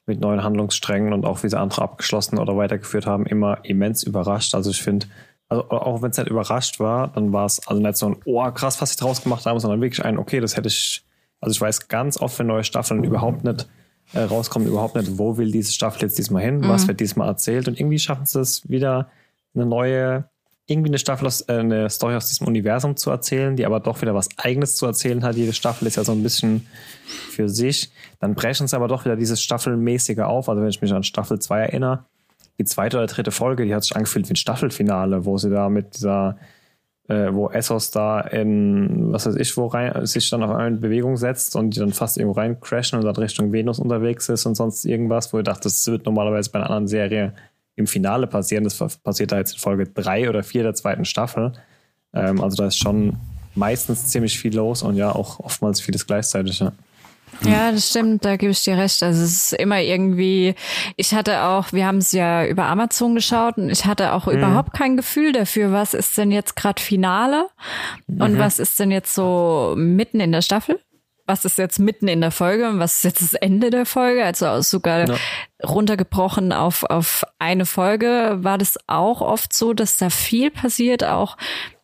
mit 0.05 0.19
neuen 0.19 0.43
Handlungssträngen 0.43 1.13
und 1.13 1.25
auch 1.25 1.43
wie 1.43 1.49
sie 1.49 1.59
andere 1.59 1.81
abgeschlossen 1.81 2.37
oder 2.37 2.57
weitergeführt 2.57 3.05
haben, 3.05 3.25
immer 3.25 3.63
immens 3.63 4.03
überrascht. 4.03 4.53
Also 4.53 4.69
ich 4.69 4.81
finde, 4.81 5.07
also 5.47 5.69
auch 5.69 6.01
wenn 6.01 6.11
es 6.11 6.17
halt 6.17 6.29
überrascht 6.29 6.79
war, 6.79 7.09
dann 7.09 7.31
war 7.31 7.45
es 7.45 7.65
also 7.67 7.81
nicht 7.81 7.97
so 7.97 8.07
ein, 8.07 8.17
oh 8.25 8.49
krass, 8.51 8.81
was 8.81 8.91
sie 8.91 8.97
draus 8.97 9.23
gemacht 9.23 9.45
haben, 9.45 9.59
sondern 9.59 9.81
wirklich 9.81 10.03
ein, 10.03 10.17
okay, 10.17 10.39
das 10.39 10.57
hätte 10.57 10.67
ich, 10.67 11.05
also 11.39 11.53
ich 11.53 11.61
weiß 11.61 11.87
ganz 11.87 12.19
oft, 12.19 12.37
wenn 12.39 12.47
neue 12.47 12.63
Staffeln 12.63 13.03
überhaupt 13.03 13.43
nicht 13.43 13.67
äh, 14.13 14.21
rauskommen, 14.21 14.67
überhaupt 14.67 14.95
nicht, 14.95 15.17
wo 15.17 15.37
will 15.37 15.51
diese 15.51 15.71
Staffel 15.71 16.01
jetzt 16.01 16.17
diesmal 16.17 16.43
hin, 16.43 16.59
mhm. 16.59 16.67
was 16.67 16.87
wird 16.87 16.99
diesmal 16.99 17.27
erzählt 17.27 17.67
und 17.67 17.79
irgendwie 17.79 17.99
schaffen 17.99 18.25
sie 18.25 18.41
es 18.41 18.69
wieder 18.69 19.09
eine 19.55 19.65
neue, 19.65 20.25
irgendwie 20.73 20.89
eine 20.89 20.97
Staffel 20.97 21.25
aus, 21.27 21.41
äh, 21.47 21.53
eine 21.53 21.89
Story 21.89 22.15
aus 22.15 22.27
diesem 22.27 22.47
Universum 22.47 22.97
zu 22.97 23.09
erzählen, 23.09 23.55
die 23.55 23.65
aber 23.65 23.79
doch 23.79 24.01
wieder 24.01 24.13
was 24.13 24.27
eigenes 24.37 24.75
zu 24.75 24.85
erzählen 24.85 25.23
hat. 25.23 25.35
Jede 25.35 25.53
Staffel 25.53 25.87
ist 25.87 25.95
ja 25.95 26.03
so 26.03 26.11
ein 26.11 26.23
bisschen 26.23 26.67
für 27.05 27.47
sich. 27.47 27.91
Dann 28.19 28.35
brechen 28.35 28.67
sie 28.67 28.75
aber 28.75 28.87
doch 28.87 29.05
wieder 29.05 29.15
dieses 29.15 29.41
Staffelmäßige 29.41 30.19
auf. 30.19 30.49
Also 30.49 30.61
wenn 30.61 30.69
ich 30.69 30.81
mich 30.81 30.91
an 30.91 31.03
Staffel 31.03 31.39
2 31.39 31.59
erinnere, 31.59 32.05
die 32.59 32.65
zweite 32.65 32.97
oder 32.97 33.07
dritte 33.07 33.31
Folge, 33.31 33.65
die 33.65 33.73
hat 33.73 33.83
sich 33.83 33.95
angefühlt 33.95 34.27
wie 34.27 34.33
ein 34.33 34.37
Staffelfinale, 34.37 35.25
wo 35.25 35.37
sie 35.37 35.49
da 35.49 35.69
mit 35.69 35.95
dieser 35.95 36.37
äh, 37.07 37.33
wo 37.33 37.49
Essos 37.49 37.91
da 37.91 38.21
in, 38.21 39.11
was 39.11 39.25
weiß 39.25 39.35
ich, 39.35 39.57
wo 39.57 39.67
rein, 39.67 40.05
sich 40.05 40.29
dann 40.29 40.43
auf 40.43 40.51
eine 40.51 40.77
Bewegung 40.77 41.17
setzt 41.17 41.55
und 41.55 41.71
die 41.75 41.79
dann 41.79 41.91
fast 41.91 42.17
irgendwo 42.17 42.39
rein 42.39 42.59
crashen 42.61 42.97
und 42.97 43.05
dann 43.05 43.15
Richtung 43.15 43.51
Venus 43.51 43.79
unterwegs 43.79 44.29
ist 44.29 44.45
und 44.45 44.55
sonst 44.55 44.85
irgendwas, 44.85 45.33
wo 45.33 45.39
ich 45.39 45.43
dachte, 45.43 45.63
das 45.63 45.85
wird 45.87 46.05
normalerweise 46.05 46.49
bei 46.51 46.59
einer 46.59 46.69
anderen 46.69 46.87
Serie 46.87 47.33
im 47.75 47.87
Finale 47.87 48.27
passieren. 48.27 48.63
Das 48.63 48.77
passiert 48.77 49.31
da 49.31 49.37
jetzt 49.37 49.53
in 49.53 49.59
Folge 49.59 49.87
drei 49.87 50.29
oder 50.29 50.43
vier 50.43 50.63
der 50.63 50.73
zweiten 50.73 51.05
Staffel. 51.05 51.53
Ähm, 52.13 52.41
also 52.41 52.57
da 52.57 52.67
ist 52.67 52.77
schon 52.77 53.17
meistens 53.55 54.07
ziemlich 54.07 54.39
viel 54.39 54.55
los 54.55 54.81
und 54.83 54.95
ja, 54.95 55.11
auch 55.11 55.39
oftmals 55.39 55.81
vieles 55.81 56.05
gleichzeitig. 56.05 56.59
Ja. 56.59 56.71
Ja, 57.41 57.71
das 57.71 57.89
stimmt, 57.89 58.23
da 58.25 58.37
gebe 58.37 58.51
ich 58.51 58.63
dir 58.63 58.77
recht. 58.77 59.01
Also 59.01 59.23
es 59.23 59.51
ist 59.51 59.53
immer 59.53 59.81
irgendwie, 59.81 60.55
ich 60.95 61.13
hatte 61.13 61.43
auch, 61.43 61.73
wir 61.73 61.85
haben 61.85 61.97
es 61.97 62.11
ja 62.11 62.45
über 62.45 62.65
Amazon 62.65 63.15
geschaut 63.15 63.57
und 63.57 63.69
ich 63.69 63.85
hatte 63.85 64.13
auch 64.13 64.27
mhm. 64.27 64.33
überhaupt 64.33 64.73
kein 64.73 64.97
Gefühl 64.97 65.31
dafür, 65.31 65.71
was 65.71 65.93
ist 65.93 66.17
denn 66.17 66.31
jetzt 66.31 66.55
gerade 66.55 66.81
Finale 66.81 67.47
und 68.07 68.33
mhm. 68.33 68.39
was 68.39 68.59
ist 68.59 68.79
denn 68.79 68.91
jetzt 68.91 69.13
so 69.13 69.73
mitten 69.75 70.19
in 70.19 70.31
der 70.31 70.41
Staffel? 70.41 70.79
Was 71.25 71.45
ist 71.45 71.57
jetzt 71.57 71.79
mitten 71.79 72.07
in 72.07 72.19
der 72.19 72.31
Folge 72.31 72.67
und 72.67 72.79
was 72.79 72.97
ist 72.97 73.03
jetzt 73.03 73.21
das 73.21 73.33
Ende 73.33 73.69
der 73.69 73.85
Folge? 73.85 74.25
Also 74.25 74.61
sogar 74.61 75.07
ja. 75.07 75.15
runtergebrochen 75.63 76.51
auf, 76.51 76.83
auf 76.83 77.23
eine 77.39 77.65
Folge 77.65 78.39
war 78.41 78.57
das 78.57 78.77
auch 78.87 79.21
oft 79.21 79.53
so, 79.53 79.73
dass 79.73 79.97
da 79.97 80.09
viel 80.09 80.51
passiert, 80.51 81.03
auch 81.03 81.37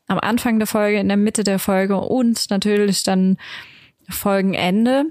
am 0.07 0.19
Anfang 0.19 0.59
der 0.59 0.67
Folge, 0.67 0.99
in 0.99 1.07
der 1.07 1.17
Mitte 1.17 1.43
der 1.43 1.59
Folge 1.59 1.97
und 1.97 2.49
natürlich 2.49 3.03
dann 3.03 3.37
Folgenende. 4.09 5.05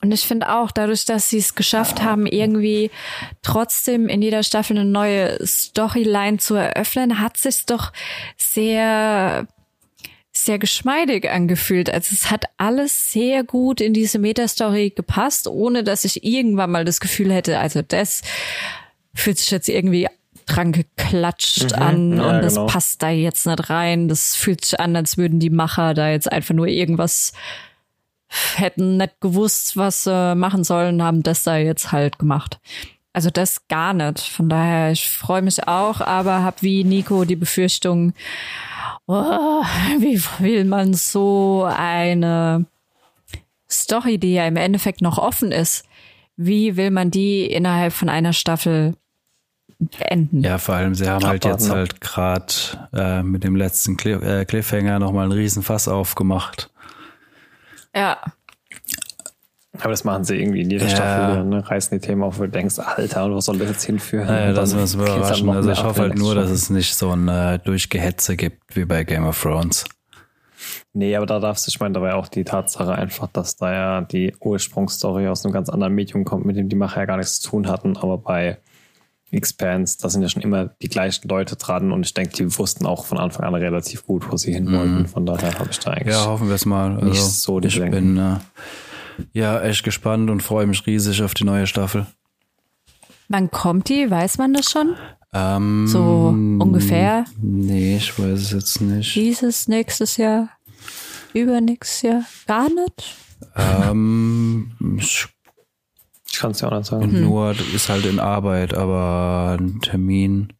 Und 0.00 0.12
ich 0.12 0.26
finde 0.26 0.54
auch, 0.54 0.70
dadurch, 0.70 1.04
dass 1.04 1.30
sie 1.30 1.38
es 1.38 1.54
geschafft 1.54 2.02
haben, 2.02 2.26
irgendwie 2.26 2.90
trotzdem 3.42 4.08
in 4.08 4.22
jeder 4.22 4.42
Staffel 4.42 4.76
eine 4.76 4.88
neue 4.88 5.44
Storyline 5.46 6.38
zu 6.38 6.54
eröffnen, 6.54 7.20
hat 7.20 7.36
sich 7.36 7.64
doch 7.66 7.92
sehr 8.36 9.46
sehr 10.36 10.58
geschmeidig 10.58 11.30
angefühlt. 11.30 11.90
Also 11.90 12.10
es 12.12 12.30
hat 12.30 12.44
alles 12.56 13.12
sehr 13.12 13.44
gut 13.44 13.80
in 13.80 13.92
diese 13.92 14.18
Metastory 14.18 14.90
gepasst, 14.90 15.46
ohne 15.46 15.84
dass 15.84 16.04
ich 16.04 16.24
irgendwann 16.24 16.70
mal 16.70 16.84
das 16.84 17.00
Gefühl 17.00 17.32
hätte, 17.32 17.58
also 17.58 17.82
das 17.82 18.22
fühlt 19.14 19.38
sich 19.38 19.50
jetzt 19.50 19.68
irgendwie 19.68 20.08
dran 20.46 20.72
geklatscht 20.72 21.76
mhm, 21.76 21.82
an 21.82 22.16
ja, 22.16 22.30
und 22.30 22.42
das 22.42 22.54
genau. 22.54 22.66
passt 22.66 23.02
da 23.02 23.10
jetzt 23.10 23.46
nicht 23.46 23.70
rein. 23.70 24.08
Das 24.08 24.34
fühlt 24.34 24.64
sich 24.64 24.78
an, 24.78 24.96
als 24.96 25.16
würden 25.16 25.40
die 25.40 25.50
Macher 25.50 25.94
da 25.94 26.10
jetzt 26.10 26.30
einfach 26.30 26.54
nur 26.54 26.66
irgendwas 26.66 27.32
hätten 28.56 28.96
nicht 28.96 29.20
gewusst, 29.20 29.76
was 29.76 30.04
sie 30.04 30.34
machen 30.34 30.64
sollen, 30.64 31.02
haben 31.02 31.22
das 31.22 31.44
da 31.44 31.56
jetzt 31.56 31.92
halt 31.92 32.18
gemacht. 32.18 32.58
Also 33.14 33.30
das 33.30 33.68
gar 33.68 33.94
nicht. 33.94 34.20
Von 34.20 34.48
daher, 34.48 34.90
ich 34.90 35.08
freue 35.08 35.40
mich 35.40 35.66
auch, 35.68 36.00
aber 36.00 36.42
habe 36.42 36.56
wie 36.60 36.82
Nico 36.82 37.24
die 37.24 37.36
Befürchtung, 37.36 38.12
oh, 39.06 39.62
wie 40.00 40.20
will 40.40 40.64
man 40.64 40.94
so 40.94 41.64
eine 41.64 42.66
Story, 43.70 44.18
die 44.18 44.34
ja 44.34 44.46
im 44.46 44.56
Endeffekt 44.56 45.00
noch 45.00 45.18
offen 45.18 45.52
ist, 45.52 45.86
wie 46.36 46.76
will 46.76 46.90
man 46.90 47.12
die 47.12 47.46
innerhalb 47.46 47.92
von 47.92 48.08
einer 48.08 48.32
Staffel 48.32 48.94
beenden? 49.78 50.42
Ja, 50.42 50.58
vor 50.58 50.74
allem, 50.74 50.96
sie 50.96 51.08
haben 51.08 51.24
halt 51.24 51.44
jetzt 51.44 51.70
halt 51.70 52.00
gerade 52.00 52.52
äh, 52.92 53.22
mit 53.22 53.44
dem 53.44 53.54
letzten 53.54 53.96
Cliff 53.96 54.22
äh, 54.22 54.44
Cliffhanger 54.44 54.98
nochmal 54.98 55.24
einen 55.24 55.32
riesen 55.32 55.62
Fass 55.62 55.86
aufgemacht. 55.86 56.70
Ja. 57.94 58.18
Aber 59.80 59.90
das 59.90 60.04
machen 60.04 60.24
sie 60.24 60.36
irgendwie 60.36 60.60
in 60.60 60.70
jeder 60.70 60.86
ja. 60.86 60.90
Staffel 60.90 61.32
wieder, 61.32 61.44
ne? 61.44 61.68
reißen 61.68 61.98
die 61.98 62.06
Themen 62.06 62.22
auf, 62.22 62.38
wo 62.38 62.42
du 62.42 62.48
denkst, 62.48 62.78
Alter, 62.78 63.24
und 63.24 63.34
wo 63.34 63.40
soll 63.40 63.58
das 63.58 63.68
jetzt 63.70 63.84
hinführen? 63.84 64.26
Naja, 64.26 64.52
das 64.52 64.72
müssen 64.74 65.00
wir 65.00 65.16
überraschen. 65.16 65.48
Also 65.50 65.70
ich 65.70 65.82
hoffe 65.82 66.02
halt 66.02 66.16
nur, 66.16 66.34
dass 66.34 66.50
es 66.50 66.70
nicht 66.70 66.94
so 66.94 67.10
ein 67.10 67.26
äh, 67.28 67.58
Durchgehetze 67.58 68.36
gibt 68.36 68.76
wie 68.76 68.84
bei 68.84 69.02
Game 69.02 69.26
of 69.26 69.40
Thrones. 69.40 69.84
Nee, 70.92 71.16
aber 71.16 71.26
da 71.26 71.40
darfst 71.40 71.66
du, 71.66 71.70
ich 71.70 71.80
meine, 71.80 71.94
da 71.94 72.00
war 72.00 72.10
ja 72.10 72.14
auch 72.14 72.28
die 72.28 72.44
Tatsache 72.44 72.94
einfach, 72.94 73.26
dass 73.32 73.56
da 73.56 73.72
ja 73.72 74.00
die 74.02 74.32
Ursprungsstory 74.40 75.26
aus 75.26 75.44
einem 75.44 75.52
ganz 75.52 75.68
anderen 75.68 75.92
Medium 75.92 76.24
kommt, 76.24 76.46
mit 76.46 76.56
dem 76.56 76.68
die 76.68 76.76
Macher 76.76 77.00
ja 77.00 77.06
gar 77.06 77.16
nichts 77.16 77.40
zu 77.40 77.50
tun 77.50 77.68
hatten, 77.68 77.96
aber 77.96 78.18
bei 78.18 78.58
Expanse, 79.32 79.98
da 80.00 80.08
sind 80.08 80.22
ja 80.22 80.28
schon 80.28 80.42
immer 80.42 80.66
die 80.66 80.88
gleichen 80.88 81.28
Leute 81.28 81.56
dran 81.56 81.90
und 81.92 82.06
ich 82.06 82.14
denke, 82.14 82.34
die 82.34 82.58
wussten 82.58 82.86
auch 82.86 83.04
von 83.04 83.18
Anfang 83.18 83.44
an 83.44 83.54
relativ 83.54 84.06
gut, 84.06 84.30
wo 84.30 84.36
sie 84.36 84.52
hin 84.52 84.72
wollten. 84.72 85.00
Mhm. 85.00 85.06
Von 85.06 85.26
daher 85.26 85.58
habe 85.58 85.70
ich 85.70 85.78
da 85.80 85.90
eigentlich. 85.90 86.14
Ja, 86.14 86.26
hoffen 86.26 86.48
wir 86.48 86.54
es 86.54 86.64
mal. 86.64 86.94
Also, 86.94 87.06
nicht 87.06 87.20
so 87.20 87.60
ich 87.60 87.80
bin 87.80 88.16
äh, 88.16 88.36
ja 89.32 89.60
echt 89.62 89.84
gespannt 89.84 90.30
und 90.30 90.42
freue 90.42 90.66
mich 90.66 90.86
riesig 90.86 91.22
auf 91.22 91.34
die 91.34 91.44
neue 91.44 91.66
Staffel. 91.66 92.06
Wann 93.28 93.50
kommt 93.50 93.88
die? 93.88 94.10
Weiß 94.10 94.38
man 94.38 94.52
das 94.52 94.70
schon? 94.70 94.96
Ähm, 95.32 95.86
so 95.88 96.28
ungefähr? 96.28 97.24
Nee, 97.40 97.96
ich 97.96 98.18
weiß 98.18 98.40
es 98.40 98.50
jetzt 98.52 98.80
nicht. 98.80 99.14
Dieses 99.14 99.66
nächstes 99.66 100.16
Jahr? 100.16 100.50
Übernächstes 101.32 102.02
Jahr? 102.02 102.24
Gar 102.46 102.68
nicht? 102.68 103.16
Ähm, 103.56 104.72
ich 104.98 105.28
ich 106.34 106.40
kann 106.40 106.50
es 106.50 106.60
ja 106.60 106.68
auch 106.68 106.76
nicht 106.76 106.86
sagen. 106.86 107.04
Und 107.04 107.20
nur 107.20 107.54
ist 107.74 107.88
halt 107.88 108.06
in 108.06 108.18
Arbeit, 108.18 108.74
aber 108.74 109.56
einen 109.56 109.80
Termin 109.80 110.52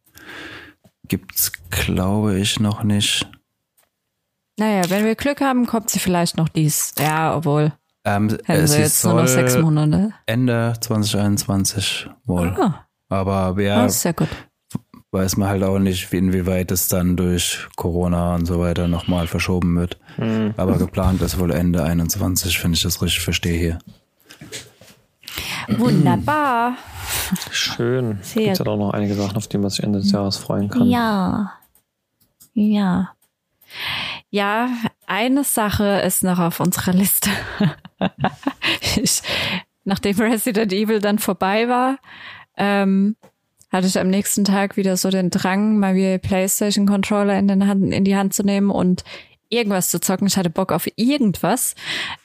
gibt's, 1.08 1.50
glaube 1.70 2.38
ich, 2.38 2.60
noch 2.60 2.84
nicht. 2.84 3.28
Naja, 4.56 4.88
wenn 4.88 5.04
wir 5.04 5.16
Glück 5.16 5.40
haben, 5.40 5.66
kommt 5.66 5.90
sie 5.90 5.98
vielleicht 5.98 6.36
noch 6.36 6.48
dies. 6.48 6.94
Ja, 6.96 7.36
obwohl. 7.36 7.72
Ähm, 8.04 8.36
es 8.46 8.76
jetzt 8.76 9.04
nur 9.04 9.14
noch 9.14 9.26
sechs 9.26 9.56
Monate. 9.56 10.12
Ende 10.26 10.74
2021 10.78 12.08
wohl. 12.24 12.54
Ah. 12.58 12.86
Aber 13.08 13.56
wer 13.56 13.78
ah, 13.78 13.88
sehr 13.88 14.12
gut. 14.12 14.28
weiß 15.10 15.36
man 15.36 15.48
halt 15.48 15.62
auch 15.62 15.78
nicht, 15.78 16.12
inwieweit 16.12 16.70
es 16.70 16.88
dann 16.88 17.16
durch 17.16 17.66
Corona 17.76 18.34
und 18.34 18.46
so 18.46 18.60
weiter 18.60 18.88
nochmal 18.88 19.26
verschoben 19.26 19.76
wird. 19.76 19.98
Mhm. 20.18 20.54
Aber 20.56 20.76
geplant 20.76 21.22
ist 21.22 21.38
wohl 21.38 21.52
Ende 21.52 21.82
21, 21.82 22.62
wenn 22.62 22.72
ich 22.72 22.82
das 22.82 23.00
richtig 23.00 23.22
verstehe 23.22 23.58
hier. 23.58 23.78
Wunderbar. 25.68 26.76
Schön. 27.50 28.18
Es 28.22 28.34
gibt 28.34 28.58
ja 28.58 28.66
auch 28.66 28.76
noch 28.76 28.90
einige 28.90 29.14
Sachen, 29.14 29.36
auf 29.36 29.48
die 29.48 29.58
man 29.58 29.70
sich 29.70 29.82
Ende 29.82 30.00
des 30.00 30.12
Jahres 30.12 30.36
freuen 30.36 30.68
kann. 30.68 30.88
Ja. 30.88 31.52
Ja. 32.52 33.14
Ja, 34.34 34.68
eine 35.06 35.44
Sache 35.44 36.02
ist 36.04 36.24
noch 36.24 36.40
auf 36.40 36.58
unserer 36.58 36.92
Liste. 36.92 37.30
ich, 38.96 39.22
nachdem 39.84 40.18
Resident 40.18 40.72
Evil 40.72 40.98
dann 40.98 41.20
vorbei 41.20 41.68
war, 41.68 41.98
ähm, 42.56 43.14
hatte 43.70 43.86
ich 43.86 43.96
am 43.96 44.08
nächsten 44.08 44.44
Tag 44.44 44.76
wieder 44.76 44.96
so 44.96 45.08
den 45.08 45.30
Drang, 45.30 45.78
mal 45.78 45.94
wieder 45.94 46.18
PlayStation 46.18 46.84
Controller 46.84 47.38
in, 47.38 47.46
den 47.46 47.68
Hand, 47.68 47.94
in 47.94 48.02
die 48.02 48.16
Hand 48.16 48.34
zu 48.34 48.42
nehmen 48.42 48.72
und 48.72 49.04
irgendwas 49.50 49.90
zu 49.90 50.00
zocken. 50.00 50.26
Ich 50.26 50.36
hatte 50.36 50.50
Bock 50.50 50.72
auf 50.72 50.88
irgendwas, 50.96 51.76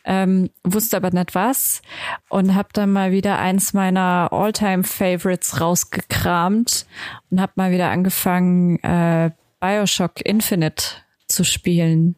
ähm, 0.04 0.50
wusste 0.64 0.98
aber 0.98 1.12
nicht 1.12 1.36
was 1.36 1.84
und 2.28 2.56
habe 2.56 2.70
dann 2.74 2.92
mal 2.92 3.12
wieder 3.12 3.38
eins 3.38 3.74
meiner 3.74 4.30
Alltime 4.32 4.84
favorites 4.84 5.62
rausgekramt 5.62 6.88
und 7.30 7.40
habe 7.40 7.52
mal 7.56 7.70
wieder 7.70 7.92
angefangen, 7.92 8.80
äh, 8.80 9.30
Bioshock 9.60 10.26
Infinite 10.26 11.04
zu 11.30 11.44
spielen. 11.44 12.16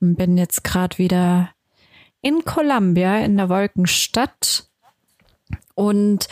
Bin 0.00 0.36
jetzt 0.36 0.64
gerade 0.64 0.98
wieder 0.98 1.50
in 2.20 2.44
Columbia 2.44 3.18
in 3.18 3.36
der 3.36 3.48
Wolkenstadt. 3.48 4.64
Und 5.74 6.26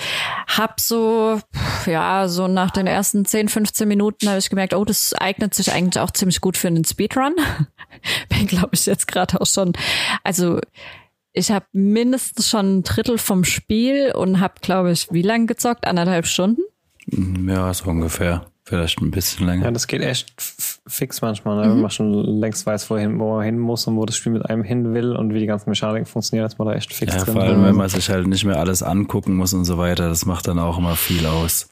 hab 0.48 0.80
so 0.80 1.38
ja 1.84 2.28
so 2.28 2.48
nach 2.48 2.70
den 2.70 2.86
ersten 2.86 3.26
10 3.26 3.50
15 3.50 3.86
Minuten 3.86 4.26
habe 4.26 4.38
ich 4.38 4.48
gemerkt 4.48 4.72
oh 4.72 4.86
das 4.86 5.12
eignet 5.12 5.54
sich 5.54 5.70
eigentlich 5.70 6.00
auch 6.00 6.10
ziemlich 6.10 6.40
gut 6.40 6.56
für 6.56 6.68
einen 6.68 6.84
Speedrun. 6.84 7.34
Bin 8.30 8.46
glaube 8.46 8.70
ich 8.72 8.86
jetzt 8.86 9.06
gerade 9.06 9.38
auch 9.38 9.46
schon 9.46 9.74
also 10.22 10.60
ich 11.34 11.50
habe 11.50 11.66
mindestens 11.72 12.48
schon 12.48 12.78
ein 12.78 12.82
Drittel 12.84 13.18
vom 13.18 13.44
Spiel 13.44 14.12
und 14.14 14.40
habe 14.40 14.54
glaube 14.62 14.92
ich 14.92 15.12
wie 15.12 15.22
lang 15.22 15.46
gezockt? 15.46 15.86
Anderthalb 15.86 16.26
Stunden? 16.26 16.62
Ja 17.06 17.72
so 17.74 17.84
ungefähr. 17.90 18.46
Vielleicht 18.64 19.00
ein 19.00 19.10
bisschen 19.10 19.46
länger. 19.46 19.66
Ja, 19.66 19.70
das 19.70 19.86
geht 19.86 20.00
echt 20.00 20.73
fix 20.86 21.22
manchmal, 21.22 21.56
ne? 21.56 21.66
mhm. 21.66 21.70
wenn 21.76 21.80
man 21.82 21.90
schon 21.90 22.12
längst 22.12 22.66
weiß, 22.66 22.90
wohin, 22.90 23.18
wo 23.18 23.38
er 23.38 23.44
hin 23.44 23.58
muss 23.58 23.86
und 23.86 23.96
wo 23.96 24.04
das 24.04 24.16
Spiel 24.16 24.32
mit 24.32 24.48
einem 24.48 24.62
hin 24.62 24.94
will 24.94 25.16
und 25.16 25.32
wie 25.32 25.40
die 25.40 25.46
ganzen 25.46 25.70
Mechaniken 25.70 26.06
funktionieren, 26.06 26.44
dass 26.44 26.58
man 26.58 26.68
da 26.68 26.74
echt 26.74 26.92
fix 26.92 27.14
ja, 27.14 27.24
drin. 27.24 27.34
Vor 27.34 27.42
allem, 27.42 27.64
wenn 27.64 27.74
man 27.74 27.88
sich 27.88 28.10
halt 28.10 28.26
nicht 28.26 28.44
mehr 28.44 28.58
alles 28.58 28.82
angucken 28.82 29.34
muss 29.34 29.54
und 29.54 29.64
so 29.64 29.78
weiter, 29.78 30.08
das 30.08 30.26
macht 30.26 30.46
dann 30.46 30.58
auch 30.58 30.78
immer 30.78 30.96
viel 30.96 31.26
aus. 31.26 31.68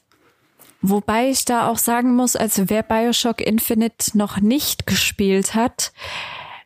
Wobei 0.81 1.29
ich 1.29 1.45
da 1.45 1.69
auch 1.69 1.77
sagen 1.77 2.15
muss, 2.15 2.35
also 2.35 2.69
wer 2.69 2.83
Bioshock 2.83 3.39
Infinite 3.39 4.17
noch 4.17 4.41
nicht 4.41 4.85
gespielt 4.85 5.55
hat, 5.55 5.93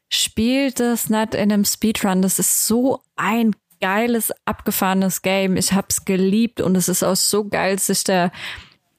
spielt 0.10 0.80
das 0.80 1.10
nicht 1.10 1.36
in 1.36 1.52
einem 1.52 1.66
Speedrun. 1.66 2.22
Das 2.22 2.40
ist 2.40 2.66
so 2.66 3.02
ein 3.16 3.56
geiles, 3.80 4.32
abgefahrenes 4.46 5.22
Game. 5.22 5.56
Ich 5.56 5.74
hab's 5.74 6.06
geliebt 6.06 6.62
und 6.62 6.76
es 6.76 6.88
ist 6.88 7.04
auch 7.04 7.16
so 7.16 7.48
geil, 7.48 7.78
sich 7.78 8.04
da 8.06 8.32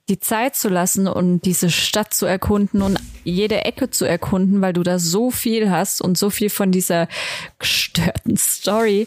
die 0.09 0.19
Zeit 0.19 0.57
zu 0.57 0.69
lassen 0.69 1.07
und 1.07 1.43
diese 1.43 1.71
Stadt 1.71 2.15
zu 2.15 2.27
erkunden 2.27 2.83
und 2.83 2.99
jede 3.25 3.65
Ecke 3.65 3.91
zu 3.91 4.05
erkunden, 4.05 4.61
weil 4.61 4.73
du 4.73 4.83
da 4.83 4.99
so 4.99 5.31
viel 5.31 5.71
hast 5.71 6.01
und 6.01 6.17
so 6.17 6.31
viel 6.31 6.51
von 6.51 6.73
dieser 6.73 7.09
gestörten 7.59 8.37
Story 8.37 9.07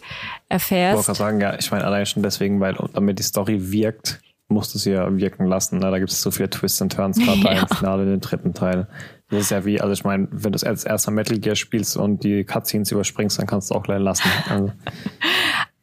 erfährst. 0.50 1.02
Ich 1.02 1.08
wollte 1.08 1.18
sagen, 1.18 1.42
ja, 1.42 1.58
ich 1.58 1.72
meine 1.72 1.86
allein 1.86 2.06
schon 2.06 2.24
deswegen, 2.24 2.60
weil 2.60 2.78
damit 2.94 3.20
die 3.20 3.24
Story 3.24 3.72
wirkt, 3.72 4.22
musst 4.52 4.76
du 4.76 4.80
sie 4.80 4.92
ja 4.92 5.18
wirken 5.18 5.46
lassen. 5.46 5.80
Ne? 5.80 5.90
Da 5.90 5.98
gibt 5.98 6.12
es 6.12 6.22
so 6.22 6.30
viele 6.30 6.50
Twists 6.50 6.82
und 6.82 6.94
Turns, 6.94 7.18
gerade 7.26 7.56
ja. 7.56 7.62
im 7.62 7.68
Finale, 7.68 8.04
in 8.04 8.10
den 8.10 8.22
dritten 8.22 8.54
Teil. 8.54 8.88
Das 9.30 9.42
ist 9.42 9.52
ja 9.52 9.66
wie, 9.66 9.80
also 9.80 9.94
ich 9.94 10.04
meine, 10.04 10.28
wenn 10.32 10.52
du 10.52 10.68
als 10.68 10.84
erster 10.84 11.10
Metal 11.10 11.40
Gear 11.40 11.56
spielst 11.56 11.98
und 11.98 12.24
die 12.24 12.44
Cutscenes 12.44 12.92
überspringst, 12.92 13.40
dann 13.40 13.48
kannst 13.48 13.72
du 13.72 13.76
auch 13.76 13.84
gleich 13.84 14.02
lassen. 14.02 14.30
Also. 14.50 14.72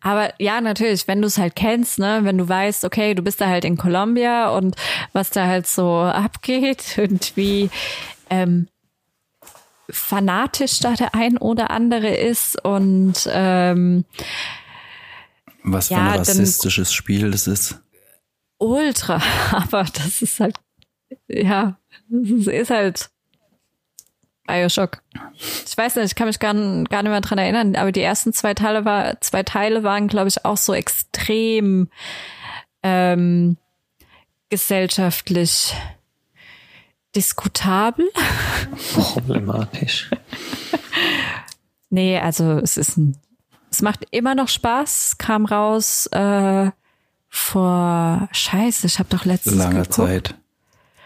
Aber 0.00 0.32
ja, 0.38 0.60
natürlich, 0.60 1.08
wenn 1.08 1.20
du 1.20 1.26
es 1.26 1.38
halt 1.38 1.56
kennst, 1.56 1.98
ne, 1.98 2.20
wenn 2.22 2.38
du 2.38 2.48
weißt, 2.48 2.84
okay, 2.84 3.14
du 3.14 3.22
bist 3.22 3.40
da 3.40 3.48
halt 3.48 3.64
in 3.64 3.76
Colombia 3.76 4.50
und 4.50 4.76
was 5.12 5.30
da 5.30 5.46
halt 5.46 5.66
so 5.66 5.98
abgeht 5.98 6.98
und 6.98 7.36
wie 7.36 7.70
ähm, 8.30 8.68
fanatisch 9.90 10.80
da 10.80 10.94
der 10.94 11.14
ein 11.14 11.36
oder 11.38 11.70
andere 11.70 12.14
ist 12.14 12.62
und 12.62 13.28
ähm, 13.30 14.04
was 15.62 15.88
für 15.88 15.94
ja, 15.94 16.12
ein 16.12 16.18
rassistisches 16.18 16.92
Spiel 16.92 17.30
das 17.30 17.46
ist. 17.46 17.80
Ultra, 18.58 19.20
aber 19.50 19.84
das 19.84 20.22
ist 20.22 20.40
halt, 20.40 20.56
ja, 21.26 21.78
das 22.08 22.46
ist 22.46 22.70
halt 22.70 23.10
Bioshock. 24.48 25.02
Ich 25.66 25.76
weiß 25.76 25.96
nicht, 25.96 26.06
ich 26.06 26.14
kann 26.16 26.26
mich 26.26 26.40
gar, 26.40 26.54
gar 26.54 27.02
nicht 27.02 27.12
mehr 27.12 27.20
dran 27.20 27.38
erinnern, 27.38 27.76
aber 27.76 27.92
die 27.92 28.02
ersten 28.02 28.32
zwei 28.32 28.54
Teile 28.54 28.84
war, 28.84 29.20
zwei 29.20 29.44
Teile 29.44 29.84
waren, 29.84 30.08
glaube 30.08 30.28
ich, 30.28 30.44
auch 30.44 30.56
so 30.56 30.74
extrem 30.74 31.88
ähm, 32.82 33.56
gesellschaftlich 34.48 35.74
diskutabel. 37.14 38.08
Problematisch. 38.94 40.10
nee, 41.90 42.18
also 42.18 42.58
es 42.58 42.76
ist 42.76 42.96
ein, 42.96 43.16
es 43.70 43.82
macht 43.82 44.06
immer 44.10 44.34
noch 44.34 44.48
Spaß, 44.48 45.18
kam 45.18 45.44
raus 45.44 46.06
äh, 46.06 46.70
vor 47.28 48.28
Scheiße, 48.32 48.86
ich 48.86 48.98
habe 48.98 49.10
doch 49.10 49.24
letztens 49.24 49.56
lange 49.56 49.82
geguckt, 49.82 49.94
Zeit. 49.94 50.34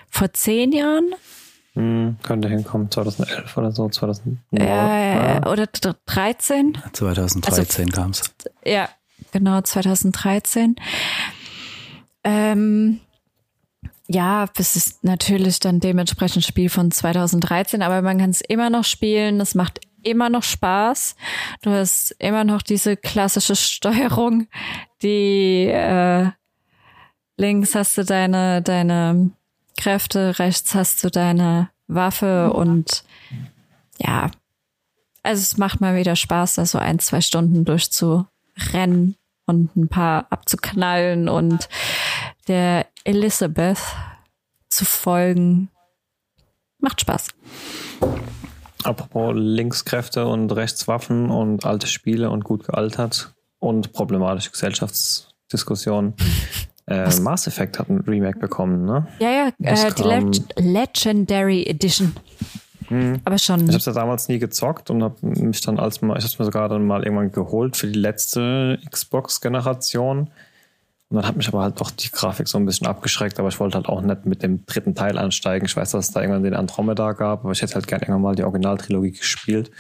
Vor 0.09 0.33
zehn 0.33 0.73
Jahren 0.73 1.15
hm, 1.75 2.17
könnte 2.23 2.49
hinkommen, 2.49 2.91
2011 2.91 3.57
oder 3.57 3.73
so, 3.73 3.89
2009. 3.89 4.39
Ja, 4.51 4.99
ja, 4.99 5.51
oder 5.51 5.67
13? 5.67 6.77
2013 6.93 7.87
also, 7.87 8.01
kam's. 8.01 8.35
Ja, 8.65 8.89
genau, 9.33 9.61
2013. 9.61 10.77
Ähm, 12.25 13.01
ja, 14.07 14.47
es 14.59 14.77
ist 14.77 15.03
natürlich 15.03 15.61
dann 15.61 15.81
dementsprechend 15.81 16.39
ein 16.39 16.43
Spiel 16.43 16.69
von 16.69 16.91
2013, 16.91 17.83
aber 17.83 18.03
man 18.03 18.19
kann 18.19 18.31
es 18.31 18.43
immer 18.43 18.69
noch 18.69 18.85
spielen, 18.85 19.41
es 19.41 19.55
macht 19.55 19.81
immer 20.03 20.29
noch 20.29 20.43
Spaß. 20.43 21.17
Du 21.63 21.71
hast 21.71 22.11
immer 22.19 22.45
noch 22.45 22.61
diese 22.61 22.97
klassische 22.97 23.57
Steuerung, 23.57 24.47
die 25.03 25.69
äh, 25.69 26.29
links 27.39 27.75
hast 27.75 27.97
du 27.97 28.05
deine, 28.05 28.61
deine 28.61 29.31
Kräfte, 29.77 30.39
rechts 30.39 30.75
hast 30.75 31.03
du 31.05 31.11
deine 31.11 31.71
Waffe 31.87 32.53
und 32.53 33.05
ja, 33.99 34.31
also 35.23 35.41
es 35.41 35.57
macht 35.57 35.81
mal 35.81 35.97
wieder 35.97 36.17
Spaß, 36.17 36.55
da 36.55 36.67
so 36.67 36.79
ein, 36.79 36.99
zwei 36.99 37.21
Stunden 37.21 37.65
durchzurennen 37.65 39.17
und 39.47 39.77
ein 39.77 39.89
paar 39.89 40.27
abzuknallen 40.31 41.29
und 41.29 41.69
der 42.49 42.87
Elizabeth 43.05 43.79
zu 44.69 44.85
folgen. 44.85 45.69
Macht 46.79 47.01
Spaß. 47.01 47.29
Apropos 48.83 49.33
Linkskräfte 49.37 50.27
und 50.27 50.51
Rechtswaffen 50.51 51.31
und 51.31 51.65
alte 51.65 51.87
Spiele 51.87 52.31
und 52.31 52.43
gut 52.43 52.67
gealtert 52.67 53.33
und 53.61 53.93
problematische 53.93 54.51
Gesellschaftsdiskussionen. 54.51 56.15
Äh, 56.87 57.09
Mass 57.21 57.47
Effect 57.47 57.79
hat 57.79 57.89
ein 57.89 58.01
Remake 58.01 58.39
bekommen, 58.39 58.85
ne? 58.85 59.07
Ja, 59.21 59.31
ja, 59.31 59.49
äh, 59.63 59.93
die 59.93 60.03
Leg 60.03 60.25
Legendary 60.57 61.63
Edition. 61.65 62.15
Hm. 62.89 63.21
Aber 63.25 63.39
schon. 63.39 63.69
Ich 63.69 63.75
habe 63.75 63.85
ja 63.85 63.93
damals 63.93 64.29
nie 64.29 64.39
gezockt 64.39 64.91
und 64.91 65.03
habe 65.03 65.17
mich 65.23 65.61
dann 65.61 65.79
als 65.79 66.03
mal, 66.03 66.19
ich 66.19 66.25
habe 66.25 66.35
mir 66.39 66.45
sogar 66.45 66.69
dann 66.69 66.87
mal 66.87 67.05
irgendwann 67.05 67.33
geholt 67.33 67.77
für 67.77 67.87
die 67.87 67.99
letzte 67.99 68.79
Xbox-Generation. 68.91 70.29
Und 71.09 71.17
dann 71.17 71.27
hat 71.27 71.37
mich 71.37 71.49
aber 71.49 71.63
halt 71.63 71.81
doch 71.81 71.91
die 71.91 72.11
Grafik 72.11 72.49
so 72.49 72.59
ein 72.59 72.65
bisschen 72.65 72.87
abgeschreckt, 72.87 73.39
aber 73.39 73.49
ich 73.49 73.61
wollte 73.61 73.77
halt 73.77 73.87
auch 73.87 74.01
nicht 74.01 74.25
mit 74.25 74.43
dem 74.43 74.65
dritten 74.65 74.95
Teil 74.95 75.19
ansteigen. 75.19 75.67
Ich 75.67 75.77
weiß, 75.77 75.91
dass 75.91 76.07
es 76.07 76.13
da 76.13 76.21
irgendwann 76.21 76.43
den 76.43 76.55
Andromeda 76.55 77.13
gab, 77.13 77.45
aber 77.45 77.53
ich 77.53 77.61
hätte 77.61 77.75
halt 77.75 77.87
gerne 77.87 78.05
irgendwann 78.05 78.23
mal 78.23 78.35
die 78.35 78.45
Originaltrilogie 78.45 79.13
gespielt. 79.13 79.71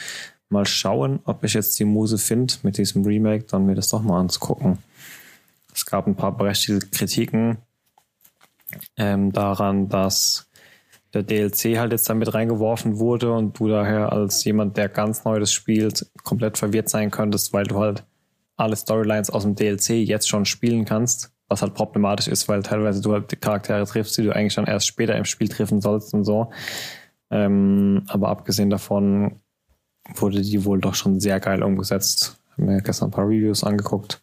Mal 0.50 0.66
schauen, 0.66 1.20
ob 1.24 1.42
ich 1.44 1.54
jetzt 1.54 1.78
die 1.78 1.86
Muse 1.86 2.18
finde, 2.18 2.52
mit 2.62 2.76
diesem 2.76 3.04
Remake 3.04 3.44
dann 3.44 3.64
mir 3.64 3.74
das 3.74 3.88
doch 3.88 4.02
mal 4.02 4.20
anzugucken. 4.20 4.78
Es 5.82 5.86
gab 5.86 6.06
ein 6.06 6.14
paar 6.14 6.36
berechtigte 6.36 6.86
Kritiken 6.90 7.58
ähm, 8.96 9.32
daran, 9.32 9.88
dass 9.88 10.48
der 11.12 11.24
DLC 11.24 11.76
halt 11.76 11.90
jetzt 11.90 12.08
damit 12.08 12.32
reingeworfen 12.32 13.00
wurde 13.00 13.32
und 13.32 13.58
du 13.58 13.66
daher 13.66 14.12
als 14.12 14.44
jemand, 14.44 14.76
der 14.76 14.88
ganz 14.88 15.24
neu 15.24 15.40
das 15.40 15.52
spielt, 15.52 16.06
komplett 16.22 16.56
verwirrt 16.56 16.88
sein 16.88 17.10
könntest, 17.10 17.52
weil 17.52 17.64
du 17.64 17.80
halt 17.80 18.04
alle 18.56 18.76
Storylines 18.76 19.28
aus 19.28 19.42
dem 19.42 19.56
DLC 19.56 20.06
jetzt 20.06 20.28
schon 20.28 20.44
spielen 20.44 20.84
kannst, 20.84 21.32
was 21.48 21.62
halt 21.62 21.74
problematisch 21.74 22.28
ist, 22.28 22.48
weil 22.48 22.62
teilweise 22.62 23.02
du 23.02 23.12
halt 23.12 23.32
die 23.32 23.36
Charaktere 23.36 23.84
triffst, 23.84 24.16
die 24.16 24.22
du 24.22 24.32
eigentlich 24.32 24.52
schon 24.52 24.68
erst 24.68 24.86
später 24.86 25.16
im 25.16 25.24
Spiel 25.24 25.48
treffen 25.48 25.80
sollst 25.80 26.14
und 26.14 26.22
so. 26.22 26.52
Ähm, 27.32 28.04
aber 28.06 28.28
abgesehen 28.28 28.70
davon 28.70 29.40
wurde 30.14 30.42
die 30.42 30.64
wohl 30.64 30.80
doch 30.80 30.94
schon 30.94 31.18
sehr 31.18 31.40
geil 31.40 31.64
umgesetzt. 31.64 32.38
Ich 32.46 32.52
habe 32.52 32.70
mir 32.70 32.82
gestern 32.82 33.08
ein 33.08 33.12
paar 33.12 33.26
Reviews 33.26 33.64
angeguckt 33.64 34.22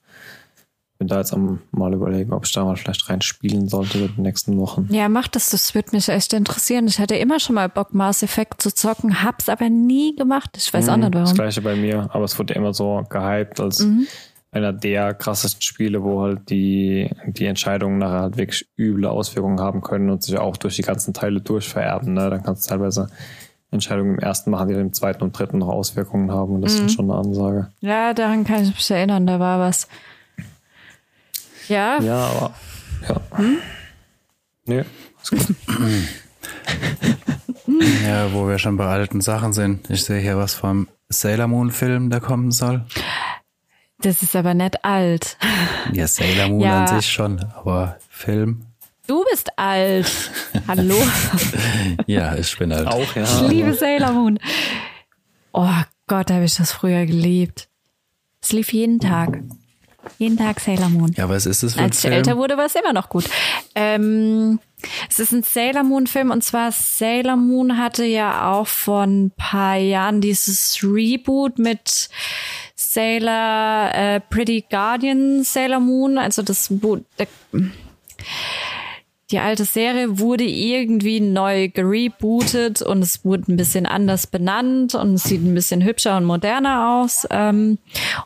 bin 1.00 1.08
da 1.08 1.20
jetzt 1.20 1.34
am 1.34 1.62
mal 1.72 1.94
überlegen, 1.94 2.34
ob 2.34 2.46
ich 2.46 2.52
da 2.52 2.66
mal 2.66 2.76
vielleicht 2.76 3.10
reinspielen 3.10 3.70
sollte 3.70 3.98
in 4.00 4.16
den 4.16 4.22
nächsten 4.22 4.58
Wochen. 4.58 4.90
Ja, 4.92 5.08
mach 5.08 5.30
das, 5.30 5.50
das 5.50 5.74
würde 5.74 5.90
mich 5.94 6.10
echt 6.10 6.34
interessieren. 6.34 6.88
Ich 6.88 7.00
hatte 7.00 7.16
immer 7.16 7.40
schon 7.40 7.56
mal 7.56 7.70
Bock, 7.70 7.94
Mass 7.94 8.22
Effect 8.22 8.62
zu 8.62 8.74
zocken, 8.74 9.24
hab's 9.24 9.48
aber 9.48 9.70
nie 9.70 10.14
gemacht. 10.18 10.52
Ich 10.58 10.72
weiß 10.74 10.88
mhm, 10.88 10.92
auch 10.92 10.98
nicht 10.98 11.14
warum. 11.14 11.26
Das 11.26 11.34
gleiche 11.34 11.62
bei 11.62 11.76
mir, 11.76 12.10
aber 12.12 12.26
es 12.26 12.38
wurde 12.38 12.54
immer 12.54 12.74
so 12.74 13.02
gehypt 13.10 13.62
als 13.62 13.80
mhm. 13.80 14.08
einer 14.52 14.74
der 14.74 15.14
krassesten 15.14 15.62
Spiele, 15.62 16.04
wo 16.04 16.22
halt 16.22 16.50
die, 16.50 17.10
die 17.28 17.46
Entscheidungen 17.46 17.98
nachher 17.98 18.20
halt 18.20 18.38
wirklich 18.38 18.68
üble 18.78 19.06
Auswirkungen 19.06 19.62
haben 19.62 19.80
können 19.80 20.10
und 20.10 20.22
sich 20.22 20.38
auch 20.38 20.58
durch 20.58 20.76
die 20.76 20.82
ganzen 20.82 21.14
Teile 21.14 21.40
durchvererben. 21.40 22.14
Ne? 22.14 22.30
Dann 22.30 22.44
kannst 22.44 22.66
du 22.66 22.72
teilweise 22.72 23.08
Entscheidungen 23.72 24.16
im 24.16 24.20
ersten 24.20 24.52
machen, 24.52 24.68
die 24.68 24.74
dann 24.74 24.88
im 24.88 24.94
zweiten 24.94 25.24
und 25.24 25.38
dritten 25.38 25.60
noch 25.60 25.70
Auswirkungen 25.70 26.30
haben. 26.30 26.56
Und 26.56 26.62
das 26.62 26.78
mhm. 26.78 26.88
ist 26.88 26.94
schon 26.96 27.10
eine 27.10 27.20
Ansage. 27.22 27.70
Ja, 27.80 28.14
daran 28.14 28.44
kann 28.44 28.64
ich 28.64 28.76
mich 28.76 28.92
erinnern, 28.92 29.26
da 29.26 29.40
war 29.40 29.60
was. 29.60 29.88
Ja. 31.70 32.02
Ja, 32.02 32.26
aber. 32.26 32.54
Ja. 33.08 33.38
Hm? 33.38 33.58
Nee, 34.66 34.84
ist 35.22 35.32
gut. 35.32 35.56
ja, 38.06 38.34
wo 38.34 38.48
wir 38.48 38.60
schon 38.60 38.78
bei 38.78 38.86
alten 38.86 39.22
Sachen 39.22 39.54
sind. 39.54 39.90
Ich 39.90 40.04
sehe 40.04 40.20
hier 40.20 40.38
was 40.38 40.54
vom 40.54 40.88
Sailor 41.10 41.48
Moon 41.48 41.72
Film, 41.72 42.10
der 42.10 42.20
kommen 42.20 42.52
soll. 42.52 42.86
Das 44.02 44.22
ist 44.22 44.36
aber 44.36 44.54
nicht 44.54 44.84
alt. 44.86 45.38
Ja, 45.94 46.08
Sailor 46.08 46.50
Moon 46.50 46.62
ja. 46.62 46.86
an 46.86 46.88
sich 46.88 47.12
schon, 47.12 47.44
aber 47.56 47.98
Film. 48.10 48.66
Du 49.08 49.26
bist 49.32 49.50
alt. 49.58 50.32
Hallo. 50.68 50.96
ja, 52.06 52.36
ich 52.36 52.58
bin 52.58 52.72
alt. 52.72 52.88
Auch, 52.88 53.16
ja. 53.16 53.24
Ich 53.24 53.42
liebe 53.42 53.74
Sailor 53.74 54.12
Moon. 54.12 54.40
Oh 55.52 55.74
Gott, 56.08 56.32
habe 56.32 56.46
ich 56.46 56.56
das 56.56 56.72
früher 56.72 57.06
geliebt. 57.06 57.70
Es 58.42 58.52
lief 58.52 58.72
jeden 58.72 59.00
Tag. 59.00 59.42
Jeden 60.18 60.38
Tag 60.38 60.60
Sailor 60.60 60.90
Moon. 60.90 61.14
Ja, 61.16 61.30
was 61.30 61.46
ist 61.46 61.64
das 61.64 61.74
für 61.74 61.80
ein 61.80 61.86
Als 61.86 61.98
ich 61.98 62.02
Film? 62.02 62.14
älter 62.14 62.38
wurde, 62.38 62.58
war 62.58 62.66
es 62.66 62.76
immer 62.76 62.94
noch 62.94 63.10
gut. 63.10 63.26
Ähm, 63.76 64.60
es 65.10 65.20
ist 65.20 65.32
ein 65.32 65.44
Sailor 65.44 65.84
Moon 65.84 66.08
Film 66.08 66.32
und 66.32 66.44
zwar 66.44 66.72
Sailor 66.72 67.36
Moon 67.36 67.78
hatte 67.78 68.06
ja 68.06 68.52
auch 68.52 68.68
vor 68.68 69.04
ein 69.04 69.32
paar 69.36 69.76
Jahren 69.76 70.22
dieses 70.22 70.80
Reboot 70.84 71.60
mit 71.60 72.10
Sailor 72.76 73.92
äh, 73.94 74.20
Pretty 74.22 74.66
Guardian 74.70 75.44
Sailor 75.44 75.80
Moon. 75.80 76.18
Also 76.18 76.42
das 76.42 76.70
der, 76.70 77.28
die 79.32 79.40
alte 79.40 79.66
Serie 79.66 80.18
wurde 80.18 80.44
irgendwie 80.44 81.20
neu 81.20 81.70
gerebootet 81.70 82.82
und 82.82 83.02
es 83.04 83.24
wurde 83.24 83.52
ein 83.52 83.58
bisschen 83.58 83.86
anders 83.86 84.28
benannt 84.28 84.96
und 84.96 85.14
es 85.16 85.24
sieht 85.24 85.44
ein 85.44 85.54
bisschen 85.54 85.84
hübscher 85.84 86.18
und 86.18 86.26
moderner 86.26 87.02
aus. 87.02 87.28
Ähm, 87.30 87.78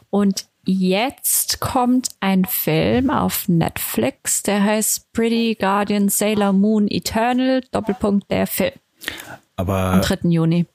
und 0.10 0.46
jetzt 0.66 1.60
kommt 1.60 2.10
ein 2.20 2.46
Film 2.46 3.10
auf 3.10 3.48
Netflix, 3.48 4.44
der 4.44 4.64
heißt 4.64 5.12
Pretty 5.14 5.56
Guardian 5.60 6.10
Sailor 6.10 6.54
Moon 6.54 6.88
Eternal, 6.90 7.62
Doppelpunkt 7.72 8.30
der 8.32 8.48
Film, 8.48 8.74
am 9.56 9.66
Aber 9.70 10.02
3. 10.04 10.30
Juni. 10.30 10.66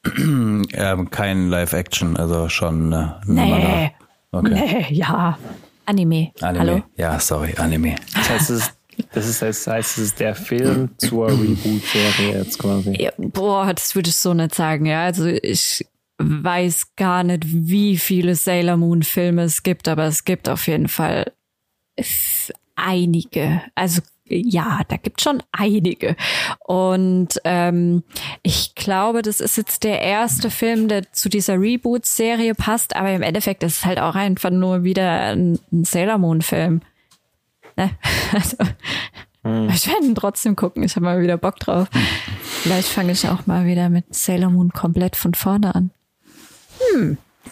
ähm, 0.72 1.10
kein 1.10 1.48
Live-Action, 1.48 2.16
also 2.16 2.48
schon 2.48 2.92
äh, 2.92 3.06
Nee. 3.26 3.92
Okay. 4.30 4.50
Nee, 4.50 4.86
ja. 4.94 5.38
Anime. 5.86 6.32
Anime. 6.40 6.60
Hallo? 6.60 6.82
Ja, 6.96 7.18
sorry, 7.18 7.54
Anime. 7.56 7.96
Das 8.14 8.28
heißt, 8.28 8.50
es 8.50 8.58
ist, 8.60 8.74
das 9.12 9.26
ist, 9.26 9.42
das 9.42 9.66
heißt, 9.66 9.98
es 9.98 10.04
ist 10.04 10.20
der 10.20 10.34
Film 10.34 10.90
zur 10.98 11.28
Reboot-Serie 11.28 12.38
jetzt 12.38 12.58
quasi. 12.58 12.94
Ja, 13.00 13.10
boah, 13.16 13.72
das 13.72 13.94
würde 13.94 14.10
ich 14.10 14.16
so 14.16 14.34
nicht 14.34 14.54
sagen, 14.54 14.84
ja. 14.84 15.04
Also 15.04 15.26
ich 15.26 15.86
weiß 16.18 16.96
gar 16.96 17.22
nicht, 17.22 17.44
wie 17.46 17.96
viele 17.96 18.34
Sailor 18.34 18.76
Moon 18.76 19.02
Filme 19.02 19.42
es 19.42 19.62
gibt, 19.62 19.88
aber 19.88 20.04
es 20.04 20.24
gibt 20.24 20.48
auf 20.48 20.66
jeden 20.66 20.88
Fall 20.88 21.32
einige. 22.76 23.62
Also 23.74 24.02
ja, 24.30 24.80
da 24.88 24.96
gibt 24.96 25.20
schon 25.22 25.42
einige. 25.52 26.16
Und 26.66 27.40
ähm, 27.44 28.02
ich 28.42 28.74
glaube, 28.74 29.22
das 29.22 29.40
ist 29.40 29.56
jetzt 29.56 29.84
der 29.84 30.02
erste 30.02 30.50
Film, 30.50 30.88
der 30.88 31.10
zu 31.12 31.28
dieser 31.28 31.58
Reboot-Serie 31.58 32.54
passt, 32.54 32.94
aber 32.94 33.10
im 33.12 33.22
Endeffekt 33.22 33.62
ist 33.62 33.78
es 33.78 33.84
halt 33.84 33.98
auch 33.98 34.14
einfach 34.14 34.50
nur 34.50 34.84
wieder 34.84 35.32
ein, 35.32 35.58
ein 35.72 35.84
Sailor 35.84 36.18
Moon-Film. 36.18 36.82
Ne? 37.76 37.90
Also, 38.32 38.58
ich 39.72 39.88
werde 39.88 40.04
ihn 40.04 40.14
trotzdem 40.14 40.56
gucken. 40.56 40.82
Ich 40.82 40.96
habe 40.96 41.06
mal 41.06 41.22
wieder 41.22 41.38
Bock 41.38 41.58
drauf. 41.58 41.88
Vielleicht 42.42 42.88
fange 42.88 43.12
ich 43.12 43.26
auch 43.28 43.46
mal 43.46 43.64
wieder 43.64 43.88
mit 43.88 44.14
Sailor 44.14 44.50
Moon 44.50 44.70
komplett 44.70 45.16
von 45.16 45.32
vorne 45.32 45.74
an. 45.74 45.90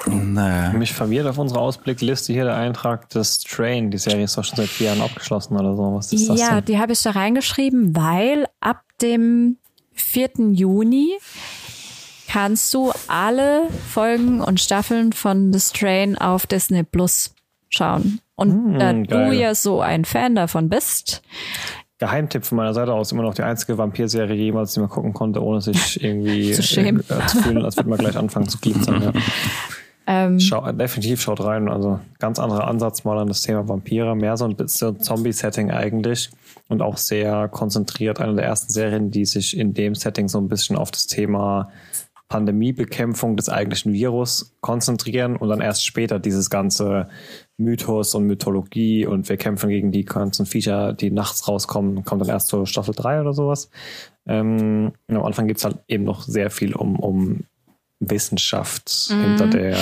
Naja. 0.06 0.72
Mich 0.72 0.92
verwirrt 0.92 1.26
auf 1.26 1.38
unserer 1.38 1.60
Ausblickliste 1.60 2.32
hier 2.32 2.44
der 2.44 2.56
Eintrag 2.56 3.08
des 3.10 3.40
Train. 3.40 3.90
Die 3.90 3.98
Serie 3.98 4.24
ist 4.24 4.36
doch 4.36 4.44
schon 4.44 4.56
seit 4.56 4.68
vier 4.68 4.88
Jahren 4.88 5.00
abgeschlossen 5.00 5.56
oder 5.56 5.74
so. 5.74 5.94
Was 5.94 6.12
ist 6.12 6.28
das 6.28 6.38
ja, 6.38 6.56
denn? 6.56 6.66
die 6.66 6.78
habe 6.78 6.92
ich 6.92 7.02
da 7.02 7.12
reingeschrieben, 7.12 7.96
weil 7.96 8.46
ab 8.60 8.82
dem 9.00 9.56
4. 9.94 10.30
Juni 10.52 11.16
kannst 12.28 12.74
du 12.74 12.92
alle 13.08 13.68
Folgen 13.88 14.40
und 14.40 14.60
Staffeln 14.60 15.12
von 15.12 15.52
The 15.52 15.60
Strain 15.60 16.18
auf 16.18 16.46
Disney 16.46 16.82
Plus 16.82 17.34
schauen. 17.68 18.20
Und 18.34 18.78
da 18.78 18.92
du 18.92 19.06
geil. 19.06 19.34
ja 19.34 19.54
so 19.54 19.80
ein 19.80 20.04
Fan 20.04 20.34
davon 20.34 20.68
bist, 20.68 21.22
Geheimtipp 21.98 22.44
von 22.44 22.56
meiner 22.56 22.74
Seite 22.74 22.92
aus, 22.92 23.12
immer 23.12 23.22
noch 23.22 23.34
die 23.34 23.42
einzige 23.42 23.78
Vampirserie 23.78 24.34
jemals, 24.34 24.74
die 24.74 24.80
man 24.80 24.90
gucken 24.90 25.14
konnte, 25.14 25.42
ohne 25.42 25.60
sich 25.60 26.02
irgendwie 26.04 26.52
Zu 26.52 26.62
schämen. 26.62 27.02
äh, 27.08 27.26
zu 27.26 27.42
fühlen, 27.42 27.64
als 27.64 27.76
würde 27.76 27.88
man 27.88 27.98
gleich 27.98 28.16
anfangen 28.16 28.48
zu 28.48 28.58
glitzern. 28.58 29.02
Ja. 29.02 29.12
ähm, 30.06 30.38
Schau, 30.38 30.70
definitiv 30.72 31.22
schaut 31.22 31.42
rein. 31.42 31.68
Also 31.70 32.00
ganz 32.18 32.38
anderer 32.38 32.68
Ansatz 32.68 33.04
mal 33.04 33.18
an 33.18 33.28
das 33.28 33.40
Thema 33.40 33.66
Vampire. 33.66 34.14
Mehr 34.14 34.36
so 34.36 34.44
ein 34.44 34.56
bisschen 34.56 35.00
Zombie-Setting 35.00 35.70
eigentlich. 35.70 36.30
Und 36.68 36.82
auch 36.82 36.98
sehr 36.98 37.48
konzentriert. 37.48 38.20
Eine 38.20 38.34
der 38.34 38.44
ersten 38.44 38.72
Serien, 38.72 39.10
die 39.10 39.24
sich 39.24 39.56
in 39.56 39.72
dem 39.72 39.94
Setting 39.94 40.28
so 40.28 40.38
ein 40.38 40.48
bisschen 40.48 40.76
auf 40.76 40.90
das 40.90 41.06
Thema 41.06 41.70
Pandemiebekämpfung 42.28 43.36
des 43.36 43.48
eigentlichen 43.48 43.92
Virus 43.92 44.52
konzentrieren 44.60 45.36
und 45.36 45.48
dann 45.48 45.60
erst 45.60 45.86
später 45.86 46.18
dieses 46.18 46.50
ganze 46.50 47.08
Mythos 47.58 48.14
und 48.14 48.26
Mythologie 48.26 49.06
und 49.06 49.28
wir 49.28 49.36
kämpfen 49.36 49.70
gegen 49.70 49.90
die 49.90 50.04
ganzen 50.04 50.44
Viecher, 50.46 50.92
die 50.92 51.10
nachts 51.10 51.48
rauskommen, 51.48 52.04
kommt 52.04 52.22
dann 52.22 52.28
erst 52.28 52.48
zur 52.48 52.66
Staffel 52.66 52.94
3 52.94 53.22
oder 53.22 53.32
sowas. 53.32 53.70
Ähm, 54.26 54.92
am 55.08 55.24
Anfang 55.24 55.46
geht's 55.46 55.64
halt 55.64 55.78
eben 55.88 56.04
noch 56.04 56.22
sehr 56.22 56.50
viel 56.50 56.74
um, 56.74 56.98
um 56.98 57.44
Wissenschaft 57.98 59.08
hinter 59.08 59.46
der 59.46 59.78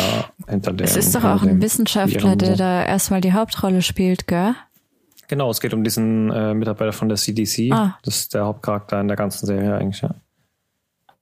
hinter 0.47 0.73
der 0.73 0.87
es 0.87 0.97
ist 0.97 1.15
doch 1.17 1.25
auch 1.25 1.43
ein 1.43 1.61
Wissenschaftler, 1.61 2.37
der 2.37 2.57
da 2.57 2.85
erstmal 2.85 3.21
die 3.21 3.33
Hauptrolle 3.33 3.83
spielt, 3.83 4.29
gell? 4.29 4.55
Genau, 5.27 5.51
es 5.51 5.61
geht 5.61 5.75
um 5.75 5.83
diesen 5.83 6.31
äh, 6.31 6.55
Mitarbeiter 6.55 6.93
von 6.93 7.09
der 7.09 7.17
CDC. 7.17 7.73
Ah. 7.73 7.99
Das 8.05 8.17
ist 8.17 8.35
der 8.35 8.45
Hauptcharakter 8.45 9.01
in 9.01 9.09
der 9.09 9.17
ganzen 9.17 9.47
Serie 9.47 9.75
eigentlich, 9.77 10.03
ja. 10.03 10.15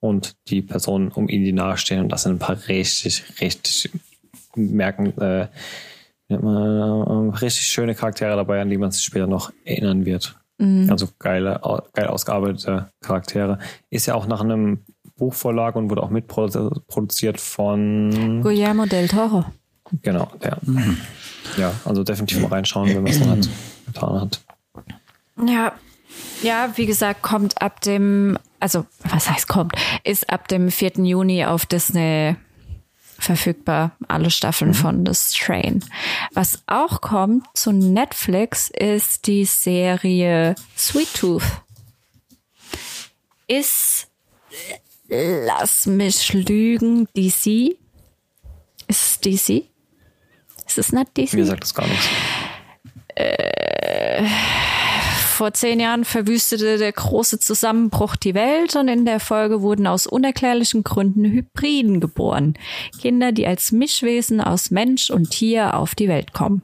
Und 0.00 0.34
die 0.48 0.62
Personen 0.62 1.08
um 1.08 1.28
ihn, 1.28 1.44
die 1.44 1.52
nahestehen. 1.52 2.00
Und 2.00 2.08
das 2.10 2.24
sind 2.24 2.32
ein 2.32 2.38
paar 2.40 2.58
richtig, 2.66 3.40
richtig 3.40 3.90
merken, 4.56 5.16
äh, 5.20 5.46
nennt 6.32 6.42
man, 6.42 7.30
äh, 7.30 7.36
richtig 7.36 7.66
schöne 7.66 7.94
Charaktere 7.94 8.36
dabei, 8.36 8.60
an 8.60 8.70
die 8.70 8.78
man 8.78 8.90
sich 8.90 9.04
später 9.04 9.26
noch 9.26 9.52
erinnern 9.64 10.04
wird. 10.04 10.36
Also 10.88 11.08
geile, 11.18 11.60
geil 11.92 12.06
ausgearbeitete 12.06 12.88
Charaktere. 13.00 13.58
Ist 13.90 14.06
ja 14.06 14.14
auch 14.14 14.28
nach 14.28 14.40
einem 14.42 14.84
Buchvorlage 15.16 15.76
und 15.76 15.90
wurde 15.90 16.02
auch 16.04 16.10
mitproduziert 16.10 17.40
von 17.40 18.40
Guillermo 18.42 18.86
del 18.86 19.08
Toro. 19.08 19.44
Genau, 20.02 20.30
der. 20.40 20.58
Ja, 21.56 21.72
also 21.84 22.04
definitiv 22.04 22.40
mal 22.40 22.48
reinschauen, 22.48 22.88
wenn 22.90 23.02
man 23.02 23.12
es 23.12 23.18
noch 23.18 23.34
nicht 23.34 23.50
getan 23.86 24.20
hat. 24.20 24.40
Ja, 25.44 25.72
ja, 26.42 26.70
wie 26.76 26.86
gesagt, 26.86 27.22
kommt 27.22 27.60
ab 27.60 27.80
dem, 27.80 28.38
also 28.60 28.86
was 29.02 29.28
heißt 29.28 29.48
kommt, 29.48 29.74
ist 30.04 30.30
ab 30.30 30.46
dem 30.46 30.70
4. 30.70 30.92
Juni 30.98 31.44
auf 31.44 31.66
Disney 31.66 32.36
verfügbar, 33.22 33.92
alle 34.08 34.30
Staffeln 34.30 34.74
von 34.74 35.06
The 35.06 35.14
Strain. 35.14 35.84
Was 36.32 36.62
auch 36.66 37.00
kommt 37.00 37.46
zu 37.54 37.72
Netflix 37.72 38.70
ist 38.70 39.26
die 39.26 39.44
Serie 39.44 40.54
Sweet 40.76 41.14
Tooth. 41.14 41.42
Ist, 43.46 44.08
lass 45.08 45.86
mich 45.86 46.32
lügen, 46.32 47.06
DC? 47.16 47.76
Ist 48.88 49.02
es 49.02 49.20
DC? 49.20 49.64
Ist 50.66 50.78
es 50.78 50.92
nicht 50.92 51.16
DC? 51.16 51.34
Mir 51.34 51.46
sagt 51.46 51.64
das 51.64 51.74
gar 51.74 51.86
nichts. 51.86 52.08
Vor 55.42 55.54
zehn 55.54 55.80
Jahren 55.80 56.04
verwüstete 56.04 56.78
der 56.78 56.92
große 56.92 57.40
Zusammenbruch 57.40 58.14
die 58.14 58.32
Welt 58.32 58.76
und 58.76 58.86
in 58.86 59.04
der 59.04 59.18
Folge 59.18 59.60
wurden 59.60 59.88
aus 59.88 60.06
unerklärlichen 60.06 60.84
Gründen 60.84 61.24
Hybriden 61.24 61.98
geboren. 61.98 62.54
Kinder, 63.00 63.32
die 63.32 63.44
als 63.44 63.72
Mischwesen 63.72 64.40
aus 64.40 64.70
Mensch 64.70 65.10
und 65.10 65.30
Tier 65.30 65.74
auf 65.74 65.96
die 65.96 66.06
Welt 66.06 66.32
kommen. 66.32 66.62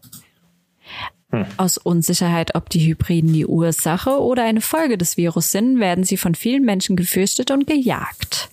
Aus 1.56 1.76
Unsicherheit, 1.76 2.54
ob 2.54 2.70
die 2.70 2.86
Hybriden 2.86 3.32
die 3.32 3.46
Ursache 3.46 4.20
oder 4.20 4.44
eine 4.44 4.60
Folge 4.60 4.96
des 4.96 5.16
Virus 5.16 5.50
sind, 5.50 5.80
werden 5.80 6.04
sie 6.04 6.16
von 6.16 6.36
vielen 6.36 6.64
Menschen 6.64 6.94
gefürchtet 6.94 7.50
und 7.50 7.66
gejagt. 7.66 8.48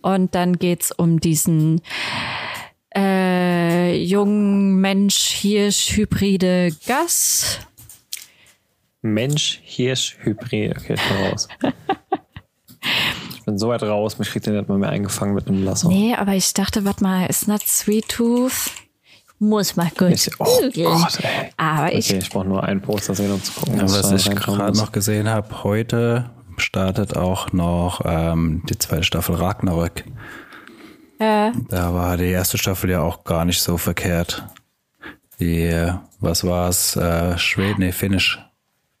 Und 0.00 0.36
dann 0.36 0.60
geht's 0.60 0.92
um 0.92 1.18
diesen 1.18 1.80
äh, 2.94 3.96
jungen 3.96 4.80
Mensch-Hirsch-Hybride 4.80 6.76
Gas. 6.86 7.58
Mensch, 9.02 9.60
Hirsch, 9.64 10.16
Hybrid. 10.22 10.76
Okay, 10.78 10.94
ich 10.94 11.08
bin 11.08 11.26
raus. 11.30 11.48
ich 13.34 13.44
bin 13.44 13.58
so 13.58 13.68
weit 13.68 13.82
raus, 13.82 14.18
mich 14.18 14.30
kriegt 14.30 14.46
der 14.46 14.54
nicht 14.54 14.68
mal 14.68 14.78
mehr 14.78 14.90
eingefangen 14.90 15.34
mit 15.34 15.48
einem 15.48 15.64
Lasso. 15.64 15.88
Nee, 15.88 16.14
aber 16.14 16.32
ich 16.34 16.52
dachte, 16.54 16.84
warte 16.84 17.02
mal, 17.02 17.26
ist 17.26 17.48
not 17.48 17.62
Sweet 17.62 18.08
Tooth? 18.08 18.70
Muss 19.38 19.74
mal 19.74 19.90
kurz 19.98 20.28
Ich, 20.28 20.34
oh 20.38 20.44
googeln. 20.44 20.84
Gott, 21.00 21.18
ey. 21.24 21.50
Aber 21.56 21.92
ich, 21.92 22.08
Okay, 22.10 22.18
ich 22.22 22.30
brauche 22.30 22.46
nur 22.46 22.62
ein 22.62 22.80
Poster 22.80 23.12
sehen, 23.14 23.32
um 23.32 23.42
zu 23.42 23.52
gucken. 23.52 23.76
Ja, 23.78 23.82
was 23.84 24.12
ich 24.12 24.30
gerade 24.30 24.76
noch 24.78 24.92
gesehen 24.92 25.28
habe, 25.28 25.64
heute 25.64 26.30
startet 26.58 27.16
auch 27.16 27.52
noch 27.52 28.02
ähm, 28.04 28.62
die 28.68 28.78
zweite 28.78 29.02
Staffel 29.02 29.34
Ragnarök. 29.34 30.04
äh, 31.18 31.50
Da 31.68 31.92
war 31.92 32.16
die 32.16 32.26
erste 32.30 32.56
Staffel 32.56 32.90
ja 32.90 33.00
auch 33.00 33.24
gar 33.24 33.44
nicht 33.44 33.60
so 33.60 33.78
verkehrt. 33.78 34.44
Die, 35.40 35.90
was 36.20 36.44
war's? 36.44 36.94
Äh, 36.94 37.36
Schweden, 37.36 37.80
nee, 37.80 37.90
Finnisch. 37.90 38.38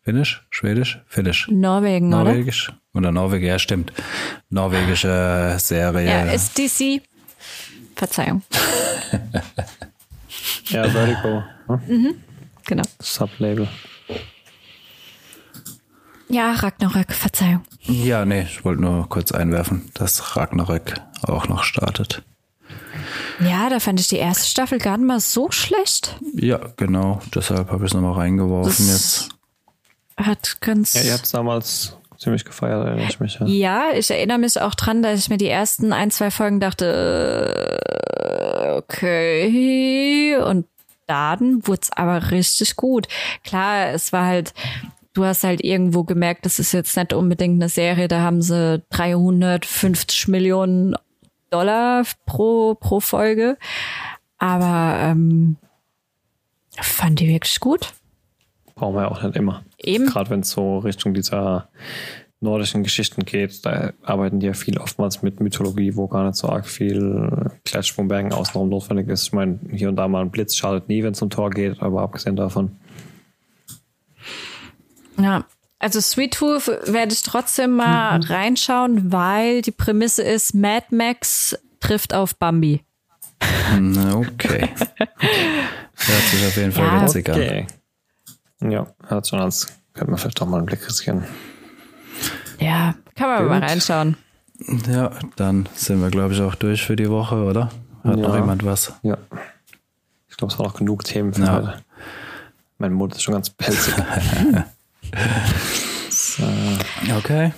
Finnisch? 0.04 0.44
Schwedisch? 0.50 1.00
Finnisch. 1.06 1.48
Norwegen, 1.48 2.12
oder? 2.12 2.24
Norwegisch? 2.24 2.72
Oder 2.92 3.12
Norwegen, 3.12 3.46
ja, 3.46 3.58
stimmt. 3.58 3.92
Norwegische 4.50 5.56
Serie. 5.58 6.08
Ja, 6.08 6.32
ist 6.32 6.58
DC. 6.58 7.00
Verzeihung. 7.94 8.42
Ja, 10.66 10.88
Vertigo. 10.88 11.44
Hm? 11.86 12.14
Genau. 12.66 12.82
Sublabel. 13.00 13.68
Ja, 16.28 16.52
Ragnarök, 16.52 17.12
Verzeihung. 17.12 17.62
Ja, 17.80 18.24
nee, 18.24 18.42
ich 18.42 18.64
wollte 18.64 18.80
nur 18.80 19.08
kurz 19.08 19.32
einwerfen, 19.32 19.90
dass 19.94 20.36
Ragnarök 20.36 20.94
auch 21.22 21.46
noch 21.48 21.62
startet. 21.62 22.22
Ja, 23.40 23.68
da 23.68 23.80
fand 23.80 24.00
ich 24.00 24.08
die 24.08 24.16
erste 24.16 24.46
Staffel 24.46 24.78
gar 24.78 24.96
nicht 24.96 25.06
mal 25.06 25.20
so 25.20 25.50
schlecht. 25.50 26.16
Ja, 26.34 26.58
genau. 26.76 27.20
Deshalb 27.34 27.70
habe 27.70 27.84
ich 27.84 27.90
es 27.90 27.94
nochmal 27.94 28.14
reingeworfen 28.14 28.86
Das 28.86 28.88
jetzt. 28.88 29.28
Hat 30.16 30.60
ganz. 30.60 30.94
Ja, 30.94 31.02
ihr 31.02 31.12
habt 31.12 31.24
es 31.24 31.30
damals 31.30 31.96
ziemlich 32.18 32.44
gefeiert, 32.44 32.86
erinnere 32.86 33.08
ich 33.08 33.20
mich. 33.20 33.38
Ja. 33.40 33.46
Ja, 33.46 33.84
ich 33.94 34.10
erinnere 34.10 34.38
mich 34.38 34.60
auch 34.60 34.74
dran, 34.74 35.02
dass 35.02 35.18
ich 35.18 35.28
mir 35.28 35.38
die 35.38 35.48
ersten 35.48 35.92
ein, 35.92 36.10
zwei 36.10 36.30
Folgen 36.30 36.60
dachte, 36.60 37.80
äh, 38.62 38.70
okay. 38.76 40.36
Und 40.36 40.66
dann 41.06 41.66
wurde 41.66 41.80
es 41.82 41.92
aber 41.92 42.30
richtig 42.30 42.76
gut. 42.76 43.08
Klar, 43.44 43.88
es 43.88 44.12
war 44.12 44.26
halt, 44.26 44.54
du 45.14 45.24
hast 45.24 45.44
halt 45.44 45.64
irgendwo 45.64 46.04
gemerkt, 46.04 46.46
das 46.46 46.58
ist 46.58 46.72
jetzt 46.72 46.96
nicht 46.96 47.12
unbedingt 47.12 47.60
eine 47.60 47.68
Serie, 47.68 48.08
da 48.08 48.20
haben 48.20 48.40
sie 48.40 48.82
350 48.90 50.28
Millionen 50.28 50.94
Dollar 51.50 52.04
pro, 52.24 52.74
pro 52.74 53.00
Folge. 53.00 53.58
Aber 54.38 54.98
ähm, 55.00 55.56
fand 56.80 57.20
die 57.20 57.28
wirklich 57.28 57.60
gut. 57.60 57.92
Brauchen 58.74 58.94
wir 58.94 59.02
ja 59.02 59.08
auch 59.10 59.22
nicht 59.22 59.36
immer. 59.36 59.64
Eben. 59.78 60.06
Gerade 60.06 60.30
wenn 60.30 60.40
es 60.40 60.50
so 60.50 60.78
Richtung 60.78 61.14
dieser 61.14 61.68
nordischen 62.40 62.82
Geschichten 62.82 63.24
geht, 63.24 63.64
da 63.64 63.92
arbeiten 64.02 64.40
die 64.40 64.46
ja 64.46 64.52
viel 64.52 64.78
oftmals 64.78 65.22
mit 65.22 65.40
Mythologie, 65.40 65.94
wo 65.96 66.08
gar 66.08 66.24
nicht 66.24 66.36
so 66.36 66.48
arg 66.48 66.66
viel 66.66 67.50
Klatsch 67.64 67.92
vom 67.92 68.08
Bergen 68.08 68.32
außenrum 68.32 68.68
notwendig 68.68 69.08
ist. 69.08 69.24
Ich 69.24 69.32
meine, 69.32 69.60
hier 69.70 69.88
und 69.88 69.96
da 69.96 70.08
mal 70.08 70.22
ein 70.22 70.30
Blitz 70.30 70.56
schadet 70.56 70.88
nie, 70.88 71.02
wenn 71.04 71.12
es 71.12 71.22
um 71.22 71.30
Tor 71.30 71.50
geht, 71.50 71.80
aber 71.80 72.02
abgesehen 72.02 72.36
davon. 72.36 72.76
Ja. 75.18 75.44
Also 75.78 76.00
Sweet 76.00 76.34
Tooth 76.34 76.68
werde 76.68 77.12
ich 77.12 77.22
trotzdem 77.22 77.72
mal 77.72 78.20
reinschauen, 78.20 79.12
weil 79.12 79.62
die 79.62 79.72
Prämisse 79.72 80.22
ist, 80.22 80.54
Mad 80.54 80.86
Max 80.90 81.58
trifft 81.80 82.14
auf 82.14 82.36
Bambi. 82.36 82.82
Na, 83.80 84.16
Okay. 84.16 84.68
Hört 86.04 86.22
sich 86.22 86.46
auf 86.46 86.56
jeden 86.56 86.72
Fall 86.72 86.84
Ja, 86.84 87.02
witzig 87.02 87.28
an. 87.30 87.66
Ja, 88.70 88.86
an. 89.08 89.66
Könnte 89.94 90.10
man 90.10 90.18
vielleicht 90.18 90.40
auch 90.42 90.46
mal 90.46 90.58
einen 90.58 90.66
Blick 90.66 90.86
riskieren. 90.86 91.24
Ja, 92.58 92.94
kann 93.16 93.28
man 93.28 93.46
mal 93.48 93.60
Gut. 93.60 93.70
reinschauen. 93.70 94.16
Ja, 94.90 95.10
dann 95.36 95.68
sind 95.74 96.00
wir, 96.00 96.10
glaube 96.10 96.34
ich, 96.34 96.40
auch 96.40 96.54
durch 96.54 96.84
für 96.84 96.96
die 96.96 97.10
Woche, 97.10 97.36
oder? 97.44 97.70
Hat 98.04 98.16
Ja. 98.16 98.28
noch 98.28 98.34
jemand 98.36 98.64
was? 98.64 98.92
Ja. 99.02 99.18
Ich 100.28 100.36
glaube, 100.36 100.52
es 100.52 100.58
waren 100.58 100.66
noch 100.68 100.74
genug 100.76 101.04
Themen 101.04 101.34
für 101.34 101.42
Ja. 101.42 101.52
heute. 101.56 101.82
Mein 102.78 102.92
Mund 102.92 103.14
ist 103.14 103.22
schon 103.22 103.34
ganz 103.34 103.50
pelzig. 103.50 103.94
so, 106.10 106.44
Okay. 107.18 107.52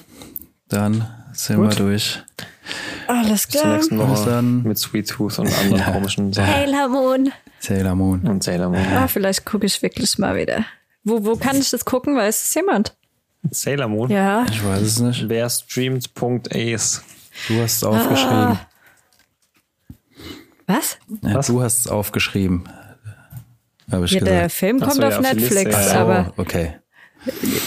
Dann 0.69 1.07
sind 1.33 1.57
Gut. 1.57 1.79
wir 1.79 1.87
durch. 1.87 2.23
Alles 3.07 3.47
bis 3.47 3.61
zur 3.61 3.71
nächsten 3.75 3.99
Bis 3.99 4.09
Woche 4.09 4.31
dann. 4.31 4.63
mit 4.63 4.79
Sweet 4.79 5.09
Tooth 5.11 5.39
und 5.39 5.53
anderen 5.59 5.93
komischen 5.93 6.33
Sachen. 6.33 6.51
Sailor 6.53 6.89
Moon. 6.89 7.33
Sailor 7.61 7.95
Moon. 7.95 8.21
Und 8.23 8.43
Sailor 8.43 8.71
Moon. 8.71 8.87
Ah, 8.95 9.09
vielleicht 9.09 9.45
gucke 9.45 9.67
ich 9.67 9.81
wirklich 9.83 10.19
mal 10.19 10.37
wieder. 10.37 10.65
Wo, 11.05 11.25
wo 11.25 11.37
kann 11.37 11.59
ich 11.59 11.71
das 11.71 11.85
gucken? 11.85 12.17
Weiß 12.17 12.43
es 12.45 12.55
jemand? 12.55 12.97
Sailor 13.51 13.89
Moon. 13.89 14.11
Ja. 14.11 14.47
Ich 14.51 14.65
weiß 14.65 14.81
es 14.81 15.01
nicht. 15.01 15.29
Wer 15.29 15.49
streamt.ace. 15.49 17.03
Du 17.49 17.61
hast 17.61 17.77
es 17.77 17.85
aufgeschrieben. 17.85 18.59
Was? 20.67 20.99
Ja, 21.23 21.35
Was? 21.35 21.47
du 21.49 21.63
hast 21.63 21.81
es 21.81 21.87
aufgeschrieben. 21.89 22.69
Habe 23.91 24.07
ich 24.07 24.13
Ja, 24.13 24.25
der. 24.25 24.51
Film 24.51 24.81
kommt 24.81 24.95
so, 24.95 25.03
ja, 25.03 25.09
auf 25.09 25.19
auf 25.19 25.33
Liste, 25.33 25.41
Netflix, 25.41 25.73
ja. 25.73 25.79
Ach 25.79 25.93
so, 25.93 25.99
aber 25.99 26.33
okay. 26.39 26.77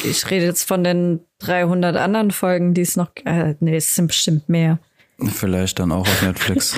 ich 0.04 0.30
rede 0.32 0.46
jetzt 0.46 0.64
von 0.64 0.84
den 0.84 1.20
300 1.40 1.96
anderen 1.96 2.32
Folgen, 2.32 2.74
die 2.74 2.82
es 2.82 2.96
noch. 2.96 3.12
Äh, 3.26 3.56
nee, 3.60 3.78
es 3.78 3.94
sind 3.94 4.08
bestimmt 4.08 4.50
mehr. 4.50 4.80
Vielleicht 5.20 5.80
dann 5.80 5.92
auch 5.92 6.08
auf 6.08 6.22
Netflix. 6.24 6.76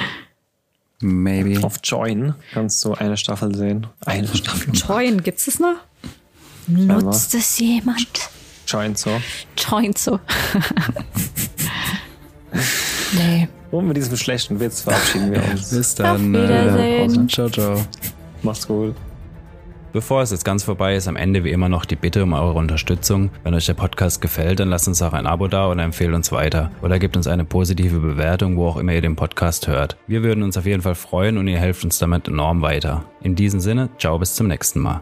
Maybe. 1.02 1.64
Auf 1.64 1.78
Join 1.84 2.36
kannst 2.54 2.84
du 2.84 2.94
eine 2.94 3.16
Staffel 3.16 3.56
sehen. 3.56 3.88
Eine 4.06 4.28
Staffel. 4.28 4.74
Join, 4.74 5.24
gibt's 5.24 5.48
es 5.48 5.60
noch? 5.60 5.78
Nutzt 6.70 7.34
es 7.36 7.60
jemand? 7.60 8.30
Join 8.68 8.96
so. 8.96 9.10
Join 9.58 9.94
so. 9.96 10.20
nee. 13.14 13.48
Und 13.72 13.88
mit 13.88 13.98
diesem 13.98 14.18
schlechten 14.18 14.60
Witz 14.60 14.82
verabschieden 14.82 15.32
wir 15.32 15.44
uns. 15.52 15.70
Bis 15.76 15.96
dann. 15.96 16.36
Auf 16.36 16.44
Wiedersehen. 16.44 17.26
Äh, 17.26 17.28
ciao, 17.28 17.50
ciao. 17.50 17.86
Macht's 18.42 18.68
gut. 18.68 18.96
Bevor 19.92 20.22
es 20.22 20.30
jetzt 20.30 20.46
ganz 20.46 20.64
vorbei 20.64 20.96
ist, 20.96 21.08
am 21.08 21.16
Ende 21.16 21.44
wie 21.44 21.50
immer 21.50 21.68
noch 21.68 21.84
die 21.84 21.96
Bitte 21.96 22.22
um 22.22 22.34
eure 22.34 22.54
Unterstützung. 22.54 23.32
Wenn 23.44 23.56
euch 23.56 23.66
der 23.66 23.74
Podcast 23.74 24.22
gefällt, 24.22 24.60
dann 24.60 24.70
lasst 24.70 24.88
uns 24.88 25.02
auch 25.02 25.14
ein 25.14 25.26
Abo 25.26 25.48
da 25.48 25.68
oder 25.72 25.84
empfehlt 25.84 26.14
uns 26.14 26.32
weiter. 26.32 26.72
Oder 26.84 27.00
gebt 27.00 27.18
uns 27.18 27.26
eine 27.26 27.44
positive 27.44 28.00
Bewertung, 28.00 28.56
wo 28.58 28.68
auch 28.68 28.78
immer 28.78 28.94
ihr 28.94 29.02
den 29.02 29.16
Podcast 29.16 29.68
hört. 29.68 29.98
Wir 30.06 30.22
würden 30.22 30.44
uns 30.44 30.58
auf 30.58 30.68
jeden 30.68 30.84
Fall 30.84 30.96
freuen 30.96 31.40
und 31.40 31.48
ihr 31.48 31.58
helft 31.58 31.84
uns 31.84 31.98
damit 31.98 32.28
enorm 32.28 32.62
weiter. 32.62 33.06
In 33.24 33.34
diesem 33.34 33.60
Sinne, 33.60 33.90
ciao 33.98 34.20
bis 34.20 34.36
zum 34.36 34.48
nächsten 34.48 34.80
Mal. 34.80 35.02